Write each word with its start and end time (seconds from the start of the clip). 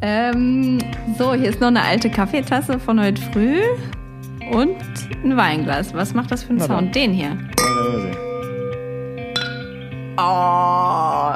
Ähm, 0.00 0.78
so, 1.18 1.34
hier 1.34 1.48
ist 1.50 1.60
noch 1.60 1.68
eine 1.68 1.82
alte 1.82 2.10
Kaffeetasse 2.10 2.78
von 2.78 3.00
heute 3.00 3.20
früh 3.32 3.60
und 4.52 4.76
ein 5.24 5.36
Weinglas. 5.36 5.94
Was 5.94 6.14
macht 6.14 6.30
das 6.30 6.42
für 6.44 6.50
einen 6.50 6.58
Na 6.58 6.66
dann. 6.66 6.78
Sound? 6.84 6.94
Den 6.94 7.12
hier. 7.12 7.38
Sehen. 8.00 8.16
Oh. 10.16 11.32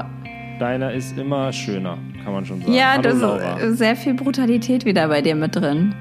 Deiner 0.59 0.93
ist 0.93 1.17
immer 1.17 1.53
schöner, 1.53 1.99
kann 2.25 2.33
man 2.33 2.45
schon 2.45 2.61
sagen. 2.61 2.73
Ja, 2.73 2.93
Hallo, 2.93 3.03
das 3.03 3.21
Laura. 3.21 3.57
ist 3.59 3.79
sehr 3.79 3.97
viel 3.97 4.15
Brutalität 4.15 4.85
wieder 4.85 5.09
bei 5.09 5.23
dir 5.23 5.35
mit 5.35 5.55
drin. 5.57 5.95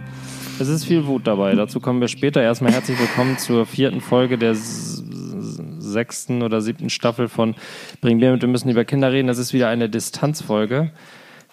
Es 0.60 0.68
ist 0.68 0.86
viel 0.86 1.05
Wut 1.05 1.28
dabei. 1.28 1.54
Dazu 1.54 1.80
kommen 1.80 2.02
wir 2.02 2.08
später. 2.08 2.42
Erstmal 2.42 2.71
herzlich 2.74 3.00
willkommen 3.00 3.38
zur 3.38 3.66
vierten 3.68 4.02
Folge 4.02 4.38
der 4.39 4.55
sechsten 4.55 6.42
oder 6.42 6.62
siebten 6.62 6.89
Staffel 6.89 7.28
von 7.30 7.55
Bring 8.02 8.20
Bier 8.20 8.32
mit, 8.32 8.42
wir 8.42 8.50
müssen 8.50 8.70
über 8.70 8.84
Kinder 8.84 9.12
reden. 9.12 9.28
Das 9.28 9.38
ist 9.38 9.54
wieder 9.54 9.70
eine 9.70 9.89
Distanzfolge. 9.89 10.92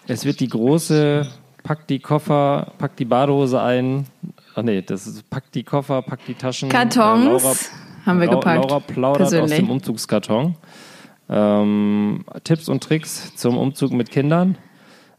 Es 0.07 0.25
wird 0.25 0.39
die 0.39 0.47
große 0.47 1.27
Pack 1.63 1.87
die 1.87 1.99
Koffer, 1.99 2.73
pack 2.77 2.95
die 2.95 3.05
Badehose 3.05 3.59
ein. 3.59 4.05
Ach 4.53 4.61
nee, 4.61 4.81
das 4.83 5.07
ist 5.07 5.27
Pack 5.31 5.51
die 5.51 5.63
Koffer, 5.63 6.03
pack 6.03 6.19
die 6.27 6.35
Taschen. 6.35 6.69
Kartons 6.69 7.25
Äh, 7.25 7.29
Laura, 7.29 7.55
haben 8.05 8.19
wir 8.21 8.27
gepackt. 8.27 8.69
Laura 8.69 8.79
plaudert 8.81 9.21
aus 9.23 9.29
persönlich. 9.31 9.57
dem 9.57 9.69
Umzugskarton. 9.71 10.55
Ähm, 11.27 12.23
Tipps 12.43 12.69
und 12.69 12.83
Tricks 12.83 13.35
zum 13.35 13.57
Umzug 13.57 13.93
mit 13.93 14.11
Kindern. 14.11 14.57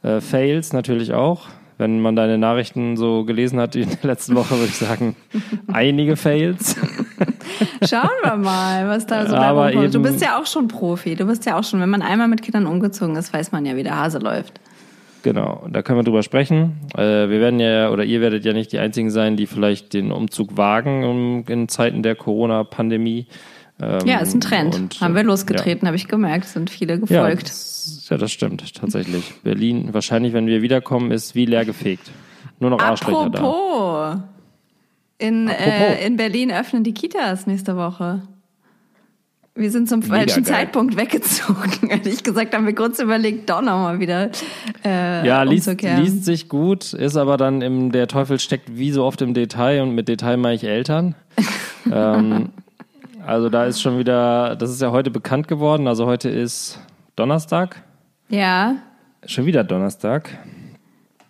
Äh, 0.05 0.21
Fails 0.21 0.73
natürlich 0.73 1.13
auch. 1.13 1.49
Wenn 1.79 2.01
man 2.01 2.15
deine 2.15 2.39
Nachrichten 2.39 2.97
so 2.97 3.25
gelesen 3.25 3.59
hat 3.59 3.75
in 3.75 3.89
der 3.91 3.99
letzten 4.11 4.37
Woche, 4.37 4.51
würde 4.53 4.67
ich 4.67 4.77
sagen, 4.77 5.17
einige 5.73 6.17
Fails. 6.17 6.77
Schauen 7.83 8.09
wir 8.23 8.37
mal, 8.37 8.89
was 8.89 9.05
da 9.07 9.27
so 9.27 9.33
bei 9.33 9.47
Aber 9.47 9.67
rumkommt. 9.73 9.95
Du 9.95 10.01
bist 10.01 10.23
ja 10.23 10.39
auch 10.41 10.47
schon 10.47 10.69
Profi. 10.69 11.17
Du 11.17 11.27
bist 11.27 11.45
ja 11.45 11.59
auch 11.59 11.65
schon, 11.65 11.81
wenn 11.81 11.91
man 11.91 12.03
einmal 12.03 12.29
mit 12.29 12.41
Kindern 12.43 12.67
umgezogen 12.67 13.17
ist, 13.17 13.33
weiß 13.33 13.51
man 13.53 13.67
ja, 13.67 13.75
wie 13.77 13.83
der 13.83 13.97
Hase 13.99 14.19
läuft. 14.19 14.61
Genau, 15.27 15.67
da 15.69 15.83
können 15.83 15.99
wir 15.99 16.05
drüber 16.05 16.23
sprechen. 16.23 16.77
Äh, 16.95 17.01
wir 17.29 17.41
werden 17.41 17.59
ja, 17.59 17.91
oder 17.91 18.05
ihr 18.05 18.21
werdet 18.21 18.45
ja 18.45 18.53
nicht 18.53 18.71
die 18.71 18.79
Einzigen 18.79 19.11
sein, 19.11 19.37
die 19.37 19.49
vielleicht 19.49 19.93
den 19.93 20.13
Umzug 20.13 20.57
wagen 20.57 21.03
um, 21.03 21.45
in 21.49 21.67
Zeiten 21.67 22.05
der 22.05 22.15
Corona-Pandemie. 22.15 23.27
Ähm, 23.83 24.07
Ja, 24.07 24.19
ist 24.21 24.35
ein 24.35 24.41
Trend. 24.41 24.77
und, 24.77 25.01
Haben 25.01 25.15
wir 25.15 25.23
äh, 25.23 25.25
losgetreten, 25.25 25.89
habe 25.89 25.97
ich 25.97 26.07
gemerkt. 26.07 26.45
Sind 26.45 26.71
viele 26.71 26.93
Ja, 26.93 27.01
gefolgt. 27.01 27.49
das, 27.49 28.07
ja, 28.09 28.19
das 28.19 28.31
stimmt, 28.31 28.73
tatsächlich. 28.77 29.35
Berlin, 29.43 29.89
wahrscheinlich, 29.91 30.33
wenn 30.33 30.47
wir 30.47 30.63
wiederkommen, 30.63 31.11
ist 31.11 31.35
wie 31.35 31.47
leer 31.47 31.65
gefegt. 31.65 32.09
Nur 32.61 32.71
noch 32.71 32.79
Arschlöcher 32.79 33.29
da. 33.29 33.41
Apropos. 33.41 34.21
In, 35.19 35.49
Apropos. 35.49 35.67
Äh, 35.67 36.07
in 36.07 36.17
Berlin 36.17 36.53
öffnen 36.53 36.85
die 36.85 36.95
Kitas 36.95 37.49
nächste 37.49 37.77
Woche. 37.77 38.23
Wir 39.57 39.71
sind 39.71 39.89
zum 39.89 40.01
Mega 40.01 40.15
falschen 40.17 40.45
geil. 40.45 40.55
Zeitpunkt 40.55 40.97
weggezogen. 40.99 41.89
Ehrlich 41.89 42.23
gesagt 42.23 42.55
haben 42.55 42.67
wir 42.67 42.75
kurz 42.75 42.99
überlegt, 42.99 43.49
doch 43.49 43.63
nochmal 43.63 43.99
wieder 43.99 44.31
äh, 44.85 45.27
Ja, 45.27 45.43
liest, 45.45 45.81
liest 45.81 46.25
sich 46.27 46.49
gut, 46.51 46.93
ist 46.93 47.17
aber 47.17 47.39
dann 47.39 47.63
im, 47.63 47.91
der 47.91 48.07
Teufel 48.07 48.39
steckt 48.39 48.77
wie 48.77 48.93
so 48.93 49.05
oft 49.05 49.23
im 49.23 49.33
Detail 49.33 49.83
und 49.83 49.95
mit 49.95 50.09
Detail 50.09 50.37
meine 50.37 50.57
ich 50.57 50.65
Eltern. 50.65 51.15
ähm, 51.91 52.51
also 53.27 53.49
da 53.49 53.65
ist 53.65 53.81
schon 53.81 53.99
wieder, 53.99 54.57
das 54.57 54.71
ist 54.71 54.83
ja 54.83 54.91
heute 54.91 55.11
bekannt 55.11 55.49
geworden, 55.49 55.89
also 55.89 56.05
heute 56.07 56.29
ist 56.29 56.79
Donnerstag, 57.17 57.83
Ja, 58.29 58.77
schon 59.25 59.47
wieder 59.47 59.65
Donnerstag. 59.65 60.37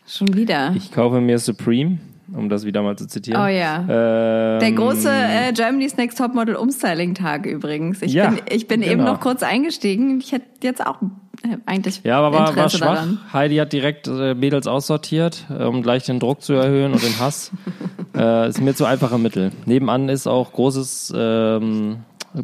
schon 0.07 0.35
wieder. 0.35 0.73
Ich 0.77 0.91
kaufe 0.93 1.21
mir 1.21 1.39
Supreme, 1.39 1.99
um 2.33 2.49
das 2.49 2.65
wieder 2.65 2.83
mal 2.83 2.97
zu 2.97 3.07
zitieren. 3.07 3.41
Oh 3.43 3.47
ja. 3.47 3.81
Ähm, 3.81 4.61
Der 4.61 4.73
große 4.73 5.11
äh, 5.11 5.53
Germany's 5.53 5.97
Next 5.97 6.19
Topmodel 6.19 6.57
Umstyling-Tag 6.57 7.47
übrigens. 7.47 8.03
Ich 8.03 8.13
Ja, 8.13 8.31
bin, 8.31 8.41
ich 8.51 8.67
bin 8.69 8.83
eben 8.83 8.99
genau. 8.99 9.13
noch 9.13 9.21
kurz 9.21 9.43
eingestiegen. 9.43 10.21
Ich 10.21 10.33
hätte 10.33 10.47
jetzt 10.63 10.85
auch 10.87 10.97
äh, 11.43 11.57
eigentlich 11.67 12.01
Ja, 12.05 12.19
aber 12.19 12.37
war, 12.37 12.57
war 12.57 12.69
schwach. 12.71 12.95
daran. 12.95 13.19
Heidi 13.33 13.57
hat 13.57 13.73
direkt 13.73 14.09
äh, 14.09 14.35
Mädels 14.35 14.67
aussortiert, 14.67 15.47
äh, 15.51 15.65
um 15.65 15.83
gleich 15.83 16.05
den 16.05 16.19
Druck 16.21 16.43
zu 16.43 16.53
erhöhen 16.55 16.93
und 16.93 17.03
den 17.03 17.19
Hass. 17.21 17.53
äh, 18.17 18.49
ist 18.49 18.61
mir 18.61 18.75
zu 18.75 18.85
einfache 18.85 19.19
Mittel. 19.19 19.53
Nebenan 19.65 20.09
ist 20.09 20.27
auch 20.27 20.53
großes 20.53 21.13
ähm, 21.17 21.99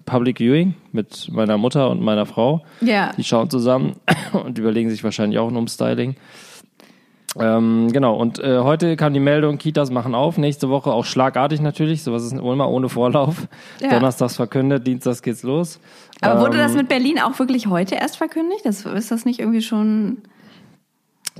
Public 0.06 0.38
Viewing 0.38 0.74
mit 0.92 1.28
meiner 1.32 1.58
Mutter 1.58 1.90
und 1.90 2.00
meiner 2.00 2.24
Frau. 2.26 2.64
Ja. 2.80 3.12
Die 3.16 3.24
schauen 3.24 3.50
zusammen 3.50 3.94
und 4.32 4.58
überlegen 4.58 4.90
sich 4.90 5.02
wahrscheinlich 5.04 5.38
auch 5.38 5.48
ein 5.48 5.56
Umstyling. 5.56 6.16
Ähm, 7.38 7.90
genau, 7.92 8.14
und 8.14 8.38
äh, 8.40 8.58
heute 8.58 8.94
kam 8.96 9.14
die 9.14 9.20
Meldung, 9.20 9.56
Kitas 9.56 9.90
machen 9.90 10.14
auf, 10.14 10.36
nächste 10.36 10.68
Woche 10.68 10.92
auch 10.92 11.06
schlagartig 11.06 11.60
natürlich, 11.62 12.02
sowas 12.02 12.24
ist 12.24 12.32
immer 12.32 12.68
ohne 12.68 12.88
Vorlauf. 12.90 13.48
Ja. 13.80 13.88
Donnerstags 13.90 14.36
verkündet, 14.36 14.86
Dienstags 14.86 15.22
geht's 15.22 15.42
los. 15.42 15.80
Aber 16.20 16.40
wurde 16.40 16.58
Ähm, 16.58 16.62
das 16.64 16.74
mit 16.74 16.88
Berlin 16.88 17.18
auch 17.18 17.38
wirklich 17.38 17.68
heute 17.68 17.94
erst 17.94 18.18
verkündigt? 18.18 18.64
Das, 18.66 18.84
ist 18.84 19.10
das 19.10 19.24
nicht 19.24 19.40
irgendwie 19.40 19.62
schon. 19.62 20.18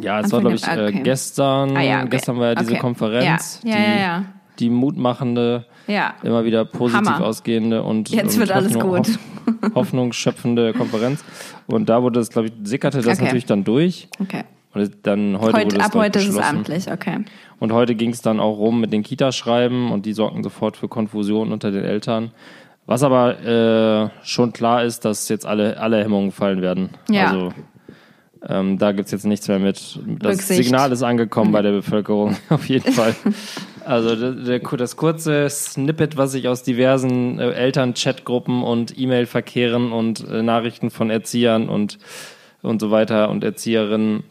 Ja, 0.00 0.20
es 0.20 0.32
war, 0.32 0.40
glaube 0.40 0.54
ich, 0.56 0.62
der- 0.62 0.78
äh, 0.78 0.88
okay. 0.88 1.00
gestern. 1.02 1.76
Ah, 1.76 1.82
ja, 1.82 1.98
okay. 2.00 2.08
Gestern 2.10 2.38
war 2.38 2.46
ja 2.48 2.54
diese 2.54 2.70
Okay. 2.72 2.80
Konferenz, 2.80 3.60
Ja, 3.62 3.76
ja, 3.76 4.24
die, 4.58 4.64
die 4.64 4.70
mutmachende, 4.70 5.66
immer 6.22 6.44
wieder 6.46 6.64
positiv 6.64 7.06
Hammer. 7.10 7.26
ausgehende 7.26 7.82
und 7.82 8.08
Jetzt 8.08 8.34
und 8.34 8.40
wird 8.40 8.50
alles 8.52 8.74
Hoffnung- 8.76 8.96
gut. 8.96 9.08
Hoff- 9.08 9.74
hoffnungsschöpfende 9.74 10.72
Konferenz. 10.72 11.22
Und 11.66 11.90
da 11.90 12.02
wurde 12.02 12.20
es, 12.20 12.30
glaube 12.30 12.48
ich, 12.48 12.54
sickerte 12.64 13.02
das 13.02 13.20
natürlich 13.20 13.44
dann 13.44 13.64
durch. 13.64 14.08
Okay. 14.18 14.44
Und 14.74 14.90
dann 15.02 15.38
heute, 15.38 15.58
Heute, 15.58 15.66
wurde 15.66 15.76
es 15.76 15.84
ab 15.84 15.94
heute 15.94 16.18
ist 16.18 16.28
es 16.28 16.38
amtlich, 16.38 16.90
okay. 16.90 17.24
Und 17.58 17.72
heute 17.72 17.94
ging 17.94 18.10
es 18.10 18.22
dann 18.22 18.40
auch 18.40 18.56
rum 18.56 18.80
mit 18.80 18.92
den 18.92 19.02
Kitaschreiben 19.02 19.90
und 19.90 20.06
die 20.06 20.14
sorgten 20.14 20.42
sofort 20.42 20.76
für 20.76 20.88
Konfusion 20.88 21.52
unter 21.52 21.70
den 21.70 21.84
Eltern. 21.84 22.32
Was 22.86 23.02
aber 23.02 23.40
äh, 23.40 24.26
schon 24.26 24.52
klar 24.52 24.82
ist, 24.82 25.04
dass 25.04 25.28
jetzt 25.28 25.46
alle, 25.46 25.78
alle 25.78 26.02
Hemmungen 26.02 26.32
fallen 26.32 26.62
werden. 26.62 26.90
Ja. 27.08 27.30
Also 27.30 27.52
ähm, 28.48 28.78
da 28.78 28.92
gibt's 28.92 29.12
jetzt 29.12 29.24
nichts 29.24 29.46
mehr 29.46 29.60
mit. 29.60 30.00
Das 30.18 30.32
Rücksicht. 30.32 30.64
Signal 30.64 30.90
ist 30.90 31.02
angekommen 31.02 31.52
bei 31.52 31.62
der 31.62 31.70
Bevölkerung, 31.72 32.36
auf 32.48 32.68
jeden 32.68 32.92
Fall. 32.94 33.14
Also 33.84 34.32
das 34.76 34.96
kurze 34.96 35.48
Snippet, 35.48 36.16
was 36.16 36.34
ich 36.34 36.48
aus 36.48 36.62
diversen 36.62 37.38
äh, 37.38 37.52
Eltern-Chatgruppen 37.52 38.62
und 38.62 38.98
E-Mail-Verkehren 38.98 39.92
und 39.92 40.26
äh, 40.28 40.42
Nachrichten 40.42 40.90
von 40.90 41.10
Erziehern 41.10 41.68
und, 41.68 41.98
und 42.62 42.80
so 42.80 42.90
weiter 42.90 43.30
und 43.30 43.44
Erzieherinnen 43.44 44.24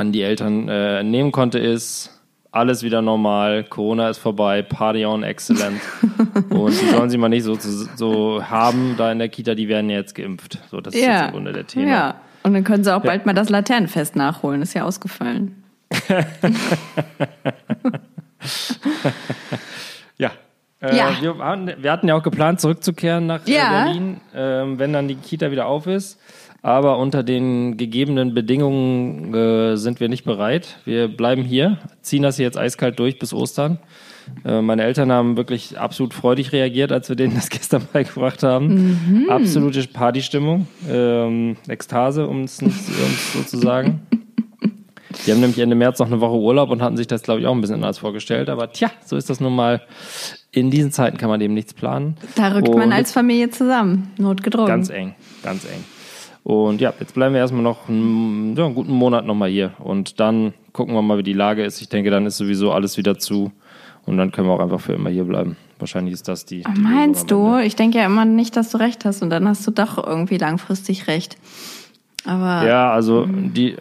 an 0.00 0.12
die 0.12 0.22
Eltern 0.22 0.68
äh, 0.68 1.02
nehmen 1.02 1.30
konnte, 1.32 1.58
ist 1.58 2.10
alles 2.52 2.82
wieder 2.82 3.00
normal, 3.00 3.62
Corona 3.64 4.08
ist 4.10 4.18
vorbei, 4.18 4.62
Party 4.62 5.06
on 5.06 5.22
excellent. 5.22 5.80
und 6.50 6.72
die 6.80 6.86
sollen 6.86 7.08
sie 7.10 7.16
mal 7.18 7.28
nicht 7.28 7.44
so, 7.44 7.56
so 7.94 8.42
haben 8.42 8.96
da 8.96 9.12
in 9.12 9.18
der 9.20 9.28
Kita, 9.28 9.54
die 9.54 9.68
werden 9.68 9.88
jetzt 9.88 10.16
geimpft. 10.16 10.58
So, 10.70 10.80
das 10.80 10.94
ist 10.94 11.00
jetzt 11.00 11.08
Ja. 11.08 11.26
im 11.26 11.32
Grunde 11.32 11.52
der 11.52 11.66
Thema. 11.66 11.88
Ja. 11.88 12.14
Und 12.42 12.54
dann 12.54 12.64
können 12.64 12.82
sie 12.82 12.92
auch 12.94 13.02
bald 13.02 13.24
mal 13.26 13.34
das 13.34 13.50
Laternenfest 13.50 14.16
nachholen. 14.16 14.62
Ist 14.62 14.74
ja 14.74 14.84
ausgefallen. 14.84 15.62
Ja. 20.18 20.30
Äh, 20.80 20.96
Ja. 20.96 21.10
Wir, 21.20 21.38
wir 21.38 21.92
hatten 21.92 22.08
ja 22.08 22.14
auch 22.16 22.22
geplant, 22.22 22.60
zurückzukehren 22.60 23.26
nach 23.26 23.46
äh, 23.46 23.52
Ja. 23.54 23.84
Berlin, 23.84 24.20
ähm, 24.34 24.78
wenn 24.78 24.92
dann 24.92 25.08
die 25.08 25.16
Kita 25.16 25.50
wieder 25.50 25.66
auf 25.66 25.86
ist. 25.86 26.18
Aber 26.62 26.98
unter 26.98 27.22
den 27.22 27.76
gegebenen 27.76 28.34
Bedingungen 28.34 29.34
äh, 29.34 29.76
sind 29.76 29.98
wir 29.98 30.08
nicht 30.08 30.24
bereit. 30.24 30.76
Wir 30.84 31.08
bleiben 31.08 31.42
hier, 31.42 31.78
ziehen 32.02 32.22
das 32.22 32.36
hier 32.36 32.44
jetzt 32.44 32.58
eiskalt 32.58 32.98
durch 32.98 33.18
bis 33.18 33.32
Ostern. 33.32 33.78
Äh, 34.44 34.60
meine 34.60 34.82
Eltern 34.82 35.10
haben 35.10 35.36
wirklich 35.36 35.78
absolut 35.78 36.12
freudig 36.12 36.52
reagiert, 36.52 36.92
als 36.92 37.08
wir 37.08 37.16
denen 37.16 37.34
das 37.34 37.48
gestern 37.50 37.82
beigebracht 37.92 38.42
haben. 38.42 39.26
Absolute 39.28 39.86
Partystimmung, 39.88 40.68
ähm, 40.88 41.56
Ekstase, 41.66 42.26
um 42.26 42.40
um 42.40 42.44
es 42.44 42.58
so 42.58 43.42
zu 43.42 43.56
sagen. 43.58 44.02
Die 45.26 45.32
haben 45.32 45.40
nämlich 45.40 45.58
Ende 45.58 45.74
März 45.74 45.98
noch 45.98 46.06
eine 46.06 46.20
Woche 46.20 46.36
Urlaub 46.36 46.70
und 46.70 46.80
hatten 46.80 46.96
sich 46.96 47.06
das, 47.06 47.22
glaube 47.22 47.40
ich, 47.40 47.46
auch 47.46 47.54
ein 47.54 47.60
bisschen 47.60 47.76
anders 47.76 47.98
vorgestellt. 47.98 48.48
Aber 48.48 48.72
tja, 48.72 48.90
so 49.04 49.16
ist 49.16 49.28
das 49.28 49.40
nun 49.40 49.54
mal. 49.54 49.82
In 50.52 50.70
diesen 50.70 50.92
Zeiten 50.92 51.16
kann 51.16 51.28
man 51.28 51.40
eben 51.40 51.52
nichts 51.52 51.74
planen. 51.74 52.16
Da 52.36 52.48
rückt 52.52 52.68
Und 52.68 52.78
man 52.78 52.92
als 52.92 53.12
Familie 53.12 53.50
zusammen. 53.50 54.12
Notgedrungen. 54.18 54.68
Ganz 54.68 54.88
eng, 54.88 55.14
ganz 55.42 55.64
eng. 55.64 55.84
Und 56.42 56.80
ja, 56.80 56.92
jetzt 56.98 57.14
bleiben 57.14 57.34
wir 57.34 57.40
erstmal 57.40 57.62
noch 57.62 57.88
einen, 57.88 58.56
ja, 58.56 58.64
einen 58.64 58.74
guten 58.74 58.92
Monat 58.92 59.26
nochmal 59.26 59.50
hier. 59.50 59.72
Und 59.78 60.20
dann 60.20 60.54
gucken 60.72 60.94
wir 60.94 61.02
mal, 61.02 61.18
wie 61.18 61.22
die 61.22 61.32
Lage 61.32 61.64
ist. 61.64 61.80
Ich 61.80 61.88
denke, 61.88 62.10
dann 62.10 62.26
ist 62.26 62.38
sowieso 62.38 62.72
alles 62.72 62.96
wieder 62.96 63.18
zu. 63.18 63.52
Und 64.06 64.16
dann 64.16 64.32
können 64.32 64.48
wir 64.48 64.54
auch 64.54 64.60
einfach 64.60 64.80
für 64.80 64.94
immer 64.94 65.10
hier 65.10 65.24
bleiben. 65.24 65.56
Wahrscheinlich 65.78 66.14
ist 66.14 66.28
das 66.28 66.46
die. 66.46 66.62
die 66.62 66.80
Meinst 66.80 67.30
du? 67.30 67.58
Ich 67.58 67.76
denke 67.76 67.98
ja 67.98 68.06
immer 68.06 68.24
nicht, 68.24 68.56
dass 68.56 68.70
du 68.70 68.78
recht 68.78 69.04
hast. 69.04 69.22
Und 69.22 69.30
dann 69.30 69.46
hast 69.46 69.66
du 69.66 69.70
doch 69.70 70.04
irgendwie 70.04 70.38
langfristig 70.38 71.06
recht. 71.06 71.36
Aber 72.24 72.66
Ja, 72.66 72.92
also 72.92 73.26
die, 73.26 73.76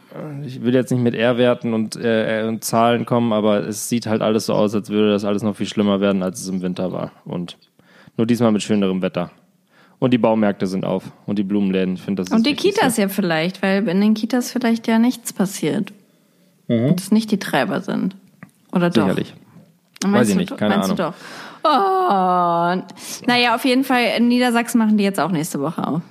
ich 0.45 0.61
will 0.61 0.73
jetzt 0.73 0.91
nicht 0.91 1.01
mit 1.01 1.13
R-Werten 1.13 1.73
und, 1.73 1.95
äh, 1.97 2.45
und 2.47 2.63
Zahlen 2.63 3.05
kommen, 3.05 3.33
aber 3.33 3.67
es 3.67 3.89
sieht 3.89 4.07
halt 4.07 4.21
alles 4.21 4.45
so 4.45 4.53
aus, 4.53 4.73
als 4.73 4.89
würde 4.89 5.11
das 5.11 5.25
alles 5.25 5.43
noch 5.43 5.55
viel 5.55 5.67
schlimmer 5.67 5.99
werden, 5.99 6.23
als 6.23 6.41
es 6.41 6.47
im 6.47 6.61
Winter 6.61 6.91
war. 6.91 7.11
Und 7.25 7.57
nur 8.15 8.25
diesmal 8.25 8.51
mit 8.51 8.63
schönerem 8.63 9.01
Wetter. 9.01 9.31
Und 9.99 10.11
die 10.11 10.17
Baumärkte 10.17 10.65
sind 10.65 10.85
auf 10.85 11.03
und 11.25 11.37
die 11.37 11.43
Blumenläden. 11.43 11.95
Ich 11.95 12.01
finde 12.01 12.21
das 12.21 12.29
ist 12.29 12.35
Und 12.35 12.45
die 12.45 12.55
Kitas 12.55 12.95
ja 12.97 13.09
vielleicht, 13.09 13.61
weil 13.61 13.87
in 13.87 13.99
den 13.99 14.13
Kitas 14.13 14.51
vielleicht 14.51 14.87
ja 14.87 14.97
nichts 14.97 15.33
passiert. 15.33 15.91
Und 16.67 16.99
es 16.99 17.11
nicht 17.11 17.31
die 17.31 17.39
Treiber 17.39 17.81
sind. 17.81 18.15
Oder 18.71 18.89
doch? 18.89 19.03
Sicherlich. 19.03 19.33
Weiß 20.05 20.29
ich 20.29 20.35
du 20.35 20.39
nicht, 20.39 20.57
keine 20.57 20.75
meinst 20.75 20.91
Ahnung. 20.91 20.97
Du 20.97 21.03
doch? 21.03 21.13
Oh, 21.63 23.27
naja, 23.27 23.55
auf 23.55 23.65
jeden 23.65 23.83
Fall, 23.83 24.03
in 24.17 24.29
Niedersachsen 24.29 24.77
machen 24.77 24.97
die 24.97 25.03
jetzt 25.03 25.19
auch 25.19 25.31
nächste 25.31 25.59
Woche 25.59 25.85
auf. 25.85 26.01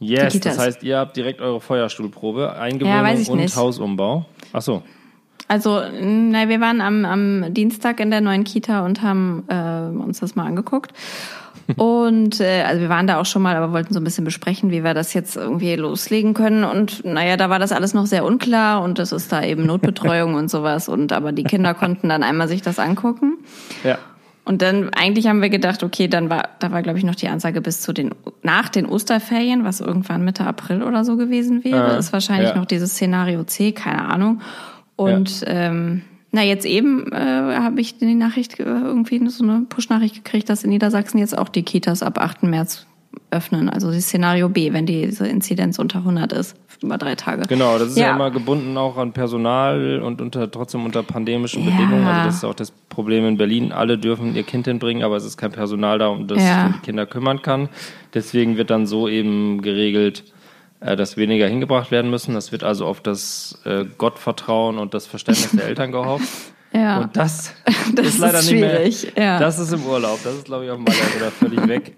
Yes, 0.00 0.40
das 0.40 0.58
heißt, 0.58 0.82
ihr 0.82 0.98
habt 0.98 1.16
direkt 1.16 1.40
eure 1.40 1.60
Feuerstuhlprobe, 1.60 2.56
Eingewöhnung 2.56 3.04
Ja, 3.06 3.32
und 3.32 3.38
nicht. 3.38 3.54
Hausumbau. 3.54 4.24
Ach 4.52 4.62
so. 4.62 4.82
Also, 5.46 5.82
na, 6.00 6.48
wir 6.48 6.60
waren 6.60 6.80
am, 6.80 7.04
am 7.04 7.52
Dienstag 7.52 8.00
in 8.00 8.10
der 8.10 8.20
neuen 8.20 8.44
Kita 8.44 8.84
und 8.84 9.02
haben 9.02 9.44
äh, 9.48 9.96
uns 10.02 10.20
das 10.20 10.36
mal 10.36 10.46
angeguckt. 10.46 10.92
Und 11.76 12.40
äh, 12.40 12.62
also 12.62 12.80
wir 12.80 12.88
waren 12.88 13.06
da 13.06 13.20
auch 13.20 13.26
schon 13.26 13.42
mal, 13.42 13.56
aber 13.56 13.72
wollten 13.72 13.92
so 13.94 14.00
ein 14.00 14.04
bisschen 14.04 14.24
besprechen, 14.24 14.70
wie 14.70 14.84
wir 14.84 14.94
das 14.94 15.14
jetzt 15.14 15.36
irgendwie 15.36 15.74
loslegen 15.76 16.34
können. 16.34 16.64
Und 16.64 17.04
naja, 17.04 17.36
da 17.36 17.50
war 17.50 17.58
das 17.58 17.72
alles 17.72 17.94
noch 17.94 18.06
sehr 18.06 18.24
unklar 18.24 18.82
und 18.82 18.98
das 18.98 19.12
ist 19.12 19.32
da 19.32 19.42
eben 19.42 19.66
Notbetreuung 19.66 20.34
und 20.34 20.50
sowas. 20.50 20.88
Und 20.88 21.12
aber 21.12 21.32
die 21.32 21.44
Kinder 21.44 21.74
konnten 21.74 22.08
dann 22.08 22.22
einmal 22.22 22.48
sich 22.48 22.62
das 22.62 22.78
angucken. 22.78 23.38
Ja. 23.84 23.98
Und 24.44 24.62
dann 24.62 24.90
eigentlich 24.94 25.26
haben 25.28 25.42
wir 25.42 25.50
gedacht, 25.50 25.82
okay, 25.82 26.08
dann 26.08 26.30
war, 26.30 26.48
da 26.58 26.72
war 26.72 26.82
glaube 26.82 26.98
ich 26.98 27.04
noch 27.04 27.14
die 27.14 27.28
Ansage 27.28 27.60
bis 27.60 27.82
zu 27.82 27.92
den 27.92 28.14
nach 28.42 28.68
den 28.68 28.86
Osterferien, 28.86 29.64
was 29.64 29.80
irgendwann 29.80 30.24
Mitte 30.24 30.44
April 30.44 30.82
oder 30.82 31.04
so 31.04 31.16
gewesen 31.16 31.62
wäre, 31.62 31.94
Äh, 31.94 31.98
ist 31.98 32.12
wahrscheinlich 32.12 32.50
ja. 32.50 32.56
noch 32.56 32.64
dieses 32.64 32.92
Szenario 32.92 33.44
C, 33.44 33.72
keine 33.72 34.06
Ahnung. 34.06 34.40
Und 34.96 35.44
ähm, 35.46 36.02
na 36.32 36.42
jetzt 36.42 36.66
eben 36.66 37.10
äh, 37.12 37.16
habe 37.16 37.80
ich 37.80 37.98
die 37.98 38.14
Nachricht 38.14 38.58
äh, 38.60 38.64
irgendwie 38.64 39.26
so 39.28 39.42
eine 39.44 39.66
Push-Nachricht 39.68 40.14
gekriegt, 40.24 40.48
dass 40.48 40.64
in 40.64 40.70
Niedersachsen 40.70 41.18
jetzt 41.18 41.36
auch 41.36 41.48
die 41.48 41.62
Kitas 41.62 42.02
ab 42.02 42.18
8. 42.18 42.44
März 42.44 42.86
öffnen. 43.32 43.68
Also 43.68 43.90
das 43.90 44.04
Szenario 44.04 44.48
B, 44.48 44.72
wenn 44.72 44.86
diese 44.86 45.26
Inzidenz 45.26 45.78
unter 45.78 45.98
100 45.98 46.32
ist 46.32 46.56
über 46.82 46.96
drei 46.96 47.14
Tage. 47.16 47.42
Genau, 47.48 47.78
das 47.78 47.88
ist 47.88 47.98
ja. 47.98 48.06
Ja. 48.08 48.14
immer 48.14 48.30
gebunden 48.30 48.76
auch 48.76 48.96
an 48.96 49.12
Personal 49.12 50.00
und 50.00 50.20
unter, 50.20 50.50
trotzdem 50.50 50.84
unter 50.84 51.02
pandemischen 51.02 51.64
Ja. 51.64 51.70
Bedingungen. 51.72 52.06
Also 52.06 52.26
das 52.26 52.34
ist 52.36 52.44
auch 52.44 52.54
das 52.54 52.70
Problem 52.70 53.26
in 53.26 53.36
Berlin. 53.36 53.72
Alle 53.72 53.98
dürfen 53.98 54.34
ihr 54.34 54.44
Kind 54.44 54.66
hinbringen, 54.66 55.02
aber 55.02 55.16
es 55.16 55.24
ist 55.24 55.36
kein 55.36 55.50
Personal 55.52 55.98
da, 55.98 56.08
um 56.08 56.26
das 56.28 56.38
Ja. 56.42 56.68
die 56.68 56.78
Kinder 56.86 57.04
kümmern 57.06 57.42
kann. 57.42 57.68
Deswegen 58.14 58.56
wird 58.56 58.70
dann 58.70 58.86
so 58.86 59.08
eben 59.08 59.60
geregelt, 59.62 60.24
dass 60.80 61.16
weniger 61.16 61.46
hingebracht 61.46 61.90
werden 61.90 62.10
müssen. 62.10 62.34
Das 62.34 62.52
wird 62.52 62.64
also 62.64 62.86
auf 62.86 63.00
das 63.00 63.58
äh, 63.64 63.84
Gottvertrauen 63.98 64.78
und 64.78 64.94
das 64.94 65.06
Verständnis 65.06 65.50
der 65.52 65.64
Eltern 65.68 65.92
gehofft. 65.92 66.28
Ja. 66.72 67.00
Und 67.00 67.16
das, 67.16 67.52
Das 67.94 68.06
ist 68.06 68.18
leider 68.18 68.38
ist 68.38 68.50
nicht 68.50 68.60
schwierig, 68.60 69.12
mehr. 69.16 69.24
ja. 69.24 69.38
Das 69.38 69.58
ist 69.58 69.72
im 69.72 69.84
Urlaub. 69.84 70.18
Das 70.24 70.34
ist, 70.34 70.44
glaube 70.44 70.64
ich, 70.64 70.70
auf 70.70 70.78
Malle 70.78 70.96
oder 71.16 71.30
völlig 71.30 71.66
weg. 71.68 71.96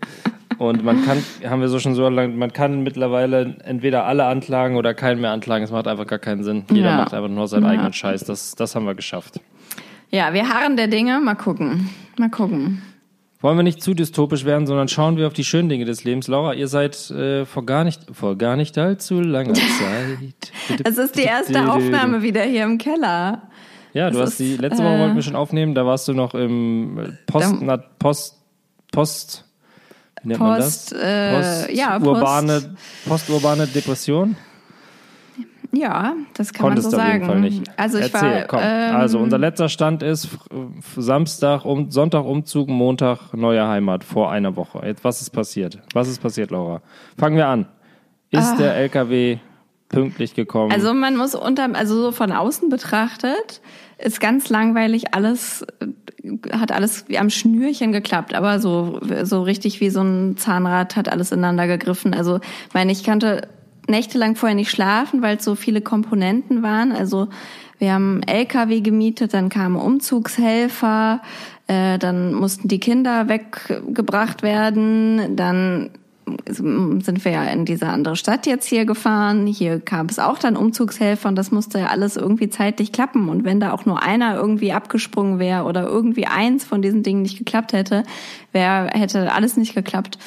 Und 0.58 0.84
man 0.84 1.05
kann, 1.05 1.23
haben 1.49 1.61
wir 1.61 1.69
so 1.69 1.79
schon 1.79 1.94
so 1.94 2.08
lange, 2.08 2.34
man 2.34 2.52
kann 2.52 2.82
mittlerweile 2.82 3.56
entweder 3.64 4.05
alle 4.05 4.26
anklagen 4.26 4.76
oder 4.76 4.94
keinen 4.94 5.20
mehr 5.20 5.31
anklagen. 5.32 5.64
Es 5.64 5.70
macht 5.73 5.88
einfach 5.88 6.06
gar 6.06 6.19
keinen 6.20 6.44
Sinn. 6.44 6.64
Jeder 6.70 6.90
Ja. 6.90 6.96
macht 6.99 7.14
einfach 7.14 7.29
nur 7.29 7.49
seinen 7.49 7.64
Ja. 7.64 7.70
eigenen 7.70 7.93
Scheiß. 7.93 8.25
Das, 8.25 8.55
das 8.55 8.75
haben 8.75 8.87
wir 8.87 8.94
geschafft. 8.94 9.40
ja, 10.11 10.32
wir 10.34 10.49
harren 10.49 10.76
der 10.76 10.87
Dinge. 10.88 11.20
Mal 11.20 11.34
gucken. 11.34 11.90
Mal 12.19 12.31
gucken. 12.31 12.82
Wollen 13.43 13.56
wir 13.59 13.62
nicht 13.65 13.83
zu 13.83 13.93
dystopisch 13.93 14.44
werden, 14.44 14.67
sondern 14.67 14.89
schauen 14.89 15.17
wir 15.17 15.27
auf 15.27 15.33
die 15.35 15.44
schönen 15.44 15.69
Dinge 15.69 15.85
des 15.85 16.05
Lebens. 16.05 16.29
Laura, 16.29 16.55
ihr 16.55 16.69
seid 16.69 17.11
äh, 17.11 17.44
vor 17.44 17.67
gar 17.67 17.85
nicht, 17.85 18.00
vor 18.12 18.37
gar 18.39 18.56
nicht 18.56 18.79
allzu 18.79 19.21
langer 19.21 19.53
Zeit. 19.55 20.53
Es 20.85 20.97
ist 20.97 21.17
die 21.17 21.23
erste 21.25 21.71
Aufnahme 21.71 22.23
wieder 22.23 22.43
hier 22.44 22.62
im 22.65 22.79
Keller. 22.79 23.43
Ja, 23.94 24.11
du 24.11 24.19
Es 24.21 24.31
hast 24.31 24.39
die 24.39 24.56
letzte 24.56 24.83
Woche 24.85 24.94
äh, 24.94 25.00
wollten 25.00 25.17
wir 25.17 25.23
schon 25.23 25.37
aufnehmen, 25.37 25.75
da 25.75 25.85
warst 25.85 26.09
du 26.09 26.15
noch 26.15 26.35
im 26.35 27.15
Post, 27.27 27.55
Da- 27.61 27.77
Post, 27.99 28.37
Post, 28.91 29.44
wie 30.23 30.29
nennt 30.29 30.41
man 30.41 30.56
Post, 30.61 30.93
das? 30.93 30.99
äh, 31.03 31.75
ja, 31.75 31.99
Post- 31.99 32.06
urbane, 32.09 32.77
posturbane 33.06 33.67
Depression? 33.67 34.37
Ja, 35.74 36.14
das 36.34 36.52
kann 36.52 36.66
Konntest 36.66 36.90
man 36.90 36.90
so 36.92 36.96
du 36.96 37.02
auf 37.02 37.08
sagen. 37.08 37.20
jeden 37.20 37.26
Fall 37.26 37.40
nicht. 37.40 37.78
Also 37.78 37.98
ich 37.98 38.12
Erzähl, 38.12 38.40
war 38.40 38.46
komm. 38.46 38.60
ähm, 38.62 38.96
also 38.96 39.19
unser 39.19 39.38
letzter 39.38 39.69
Stand 39.70 40.02
ist 40.02 40.28
Samstag, 40.96 41.64
um, 41.64 41.90
Sonntag 41.90 42.24
Umzug, 42.24 42.69
Montag 42.69 43.32
neue 43.32 43.66
Heimat 43.66 44.04
vor 44.04 44.30
einer 44.30 44.54
Woche. 44.56 44.82
Jetzt 44.84 45.02
was 45.02 45.22
ist 45.22 45.30
passiert? 45.30 45.78
Was 45.94 46.08
ist 46.08 46.20
passiert, 46.20 46.50
Laura? 46.50 46.82
Fangen 47.19 47.36
wir 47.36 47.46
an. 47.46 47.66
Ist 48.30 48.56
der 48.56 48.76
LKW 48.76 49.38
pünktlich 49.88 50.34
gekommen? 50.34 50.72
Ah. 50.72 50.74
Also 50.74 50.92
man 50.92 51.16
muss 51.16 51.34
unter, 51.34 51.74
also 51.74 52.02
so 52.02 52.12
von 52.12 52.32
außen 52.32 52.69
betrachtet, 52.69 53.62
ist 53.98 54.20
ganz 54.20 54.50
langweilig 54.50 55.14
alles, 55.14 55.64
äh, 55.80 56.56
hat 56.56 56.72
alles 56.72 57.08
wie 57.08 57.19
am 57.19 57.30
Schnürchen 57.30 57.92
geklappt, 57.92 58.34
aber 58.34 58.58
so, 58.58 59.00
so 59.22 59.42
richtig 59.42 59.80
wie 59.80 59.90
so 59.90 60.02
ein 60.02 60.36
Zahnrad 60.36 60.96
hat 60.96 61.08
alles 61.10 61.32
ineinander 61.32 61.66
gegriffen. 61.66 62.14
Also, 62.14 62.36
ich 62.69 62.74
meine, 62.74 62.92
ich 62.92 63.04
konnte 63.04 63.48
nächtelang 63.88 64.37
vorher 64.37 64.56
nicht 64.56 64.70
schlafen, 64.70 65.23
weil 65.23 65.37
es 65.37 65.44
so 65.44 65.55
viele 65.55 65.81
Komponenten 65.81 66.62
waren. 66.62 66.93
Also, 66.93 67.29
wir 67.79 67.93
haben 67.93 68.23
LKW 68.23 68.81
gemietet, 68.81 69.34
dann 69.34 69.49
kamen 69.49 69.76
Umzugshelfer, 69.76 71.20
äh, 71.67 71.99
dann 71.99 72.32
mussten 72.32 72.69
die 72.69 72.79
Kinder 72.79 73.29
weggebracht 73.29 74.43
werden, 74.43 75.34
dann 75.37 75.90
sind 76.46 77.25
wir 77.25 77.32
ja 77.32 77.44
in 77.44 77.64
diese 77.64 77.88
andere 77.88 78.17
Stadt 78.17 78.46
jetzt 78.46 78.67
hier 78.67 78.84
gefahren. 78.84 79.46
Hier 79.46 79.81
gab 79.81 80.11
es 80.11 80.19
auch 80.19 80.38
dann 80.38 80.56
Umzugshelfer 80.56 81.29
und 81.29 81.37
das 81.37 81.50
musste 81.50 81.81
ja 81.81 81.87
alles 81.87 82.17
irgendwie 82.17 82.49
zeitlich 82.49 82.93
klappen. 82.93 83.29
Und 83.29 83.44
wenn 83.44 83.61
da 83.61 83.73
auch 83.73 83.87
nur 83.87 84.02
einer 84.02 84.37
irgendwie 84.37 84.73
abgesprungen 84.73 85.38
wäre 85.38 85.64
oder 85.64 85.82
irgendwie 85.84 86.26
eins 86.26 86.64
von 86.64 86.82
diesen 86.82 87.02
Dingen 87.02 87.23
nicht 87.23 87.38
geklappt 87.38 87.73
hätte, 87.73 88.05
wär, 88.52 88.90
hätte 88.93 89.32
alles 89.32 89.56
nicht 89.56 89.75
geklappt. 89.75 90.19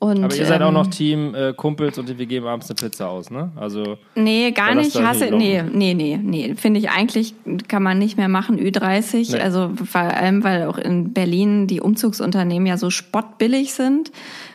Und, 0.00 0.22
Aber 0.22 0.36
ihr 0.36 0.46
seid 0.46 0.62
auch 0.62 0.68
ähm, 0.68 0.74
noch 0.74 0.86
Team 0.86 1.34
äh, 1.34 1.52
Kumpels 1.52 1.98
und 1.98 2.16
wir 2.16 2.26
geben 2.26 2.46
abends 2.46 2.70
eine 2.70 2.76
Pizza 2.76 3.08
aus, 3.08 3.32
ne? 3.32 3.50
Also 3.56 3.98
Nee, 4.14 4.52
gar 4.52 4.76
nicht. 4.76 4.94
Hasse, 5.00 5.24
nicht 5.24 5.38
nee, 5.38 5.62
nee, 5.62 5.94
nee, 5.94 6.20
nee. 6.22 6.54
Finde 6.54 6.78
ich 6.78 6.90
eigentlich, 6.90 7.34
kann 7.66 7.82
man 7.82 7.98
nicht 7.98 8.16
mehr 8.16 8.28
machen, 8.28 8.60
Ü30. 8.60 9.32
Nee. 9.32 9.40
Also 9.40 9.72
vor 9.84 10.00
allem, 10.00 10.44
weil 10.44 10.66
auch 10.66 10.78
in 10.78 11.12
Berlin 11.12 11.66
die 11.66 11.80
Umzugsunternehmen 11.80 12.66
ja 12.66 12.76
so 12.76 12.90
spottbillig 12.90 13.72
sind. 13.72 14.12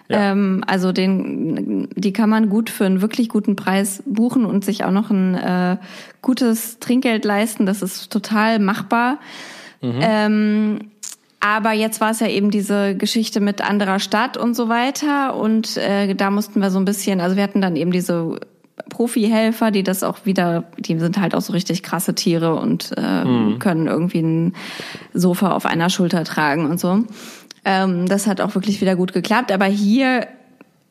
Ja. 0.08 0.32
Ähm, 0.32 0.64
also 0.66 0.94
den, 0.94 1.90
die 1.94 2.14
kann 2.14 2.30
man 2.30 2.48
gut 2.48 2.70
für 2.70 2.86
einen 2.86 3.02
wirklich 3.02 3.28
guten 3.28 3.58
Preis 3.58 4.02
buchen 4.06 4.46
und 4.46 4.64
sich 4.64 4.86
auch 4.86 4.92
noch 4.92 5.12
ein 5.12 5.36
äh, 5.36 5.78
gutes 6.22 6.80
Trinkgeld 6.80 7.26
leisten. 7.26 7.66
Das 7.66 7.82
ist 7.82 8.10
total 8.14 8.60
machbar. 8.60 9.20
Mhm. 9.82 10.00
Ähm, 10.02 10.80
aber 11.46 11.74
jetzt 11.74 12.00
war 12.00 12.12
es 12.12 12.22
ja 12.22 12.28
eben 12.28 12.52
diese 12.52 12.96
Geschichte 12.96 13.40
mit 13.42 13.62
anderer 13.62 14.00
Stadt 14.00 14.38
und 14.38 14.56
so 14.56 14.70
weiter. 14.70 15.36
Und 15.36 15.76
äh, 15.78 16.14
da 16.16 16.30
mussten 16.32 16.62
wir 16.62 16.72
so 16.72 16.80
ein 16.80 16.86
bisschen, 16.86 17.20
also 17.20 17.36
wir 17.36 17.44
hatten 17.44 17.60
dann 17.62 17.76
eben 17.76 17.92
diese 17.92 18.40
Profi-Helfer, 18.90 19.72
die 19.72 19.84
das 19.84 20.04
auch 20.04 20.26
wieder, 20.26 20.64
die 20.78 20.98
sind 20.98 21.20
halt 21.20 21.36
auch 21.36 21.42
so 21.42 21.54
richtig 21.54 21.84
krasse 21.84 22.16
Tiere 22.16 22.56
und 22.56 22.92
äh, 22.98 23.26
Mhm. 23.26 23.60
können 23.60 23.88
irgendwie 23.88 24.22
ein 24.22 24.56
Sofa 25.14 25.52
auf 25.52 25.66
einer 25.66 25.90
Schulter 25.90 26.24
tragen 26.24 26.66
und 26.70 26.80
so. 26.80 27.04
Ähm, 27.66 28.08
das 28.08 28.26
hat 28.28 28.42
auch 28.42 28.56
wirklich 28.56 28.82
wieder 28.82 28.96
gut 28.96 29.14
geklappt. 29.14 29.52
Aber 29.52 29.66
hier 29.66 30.28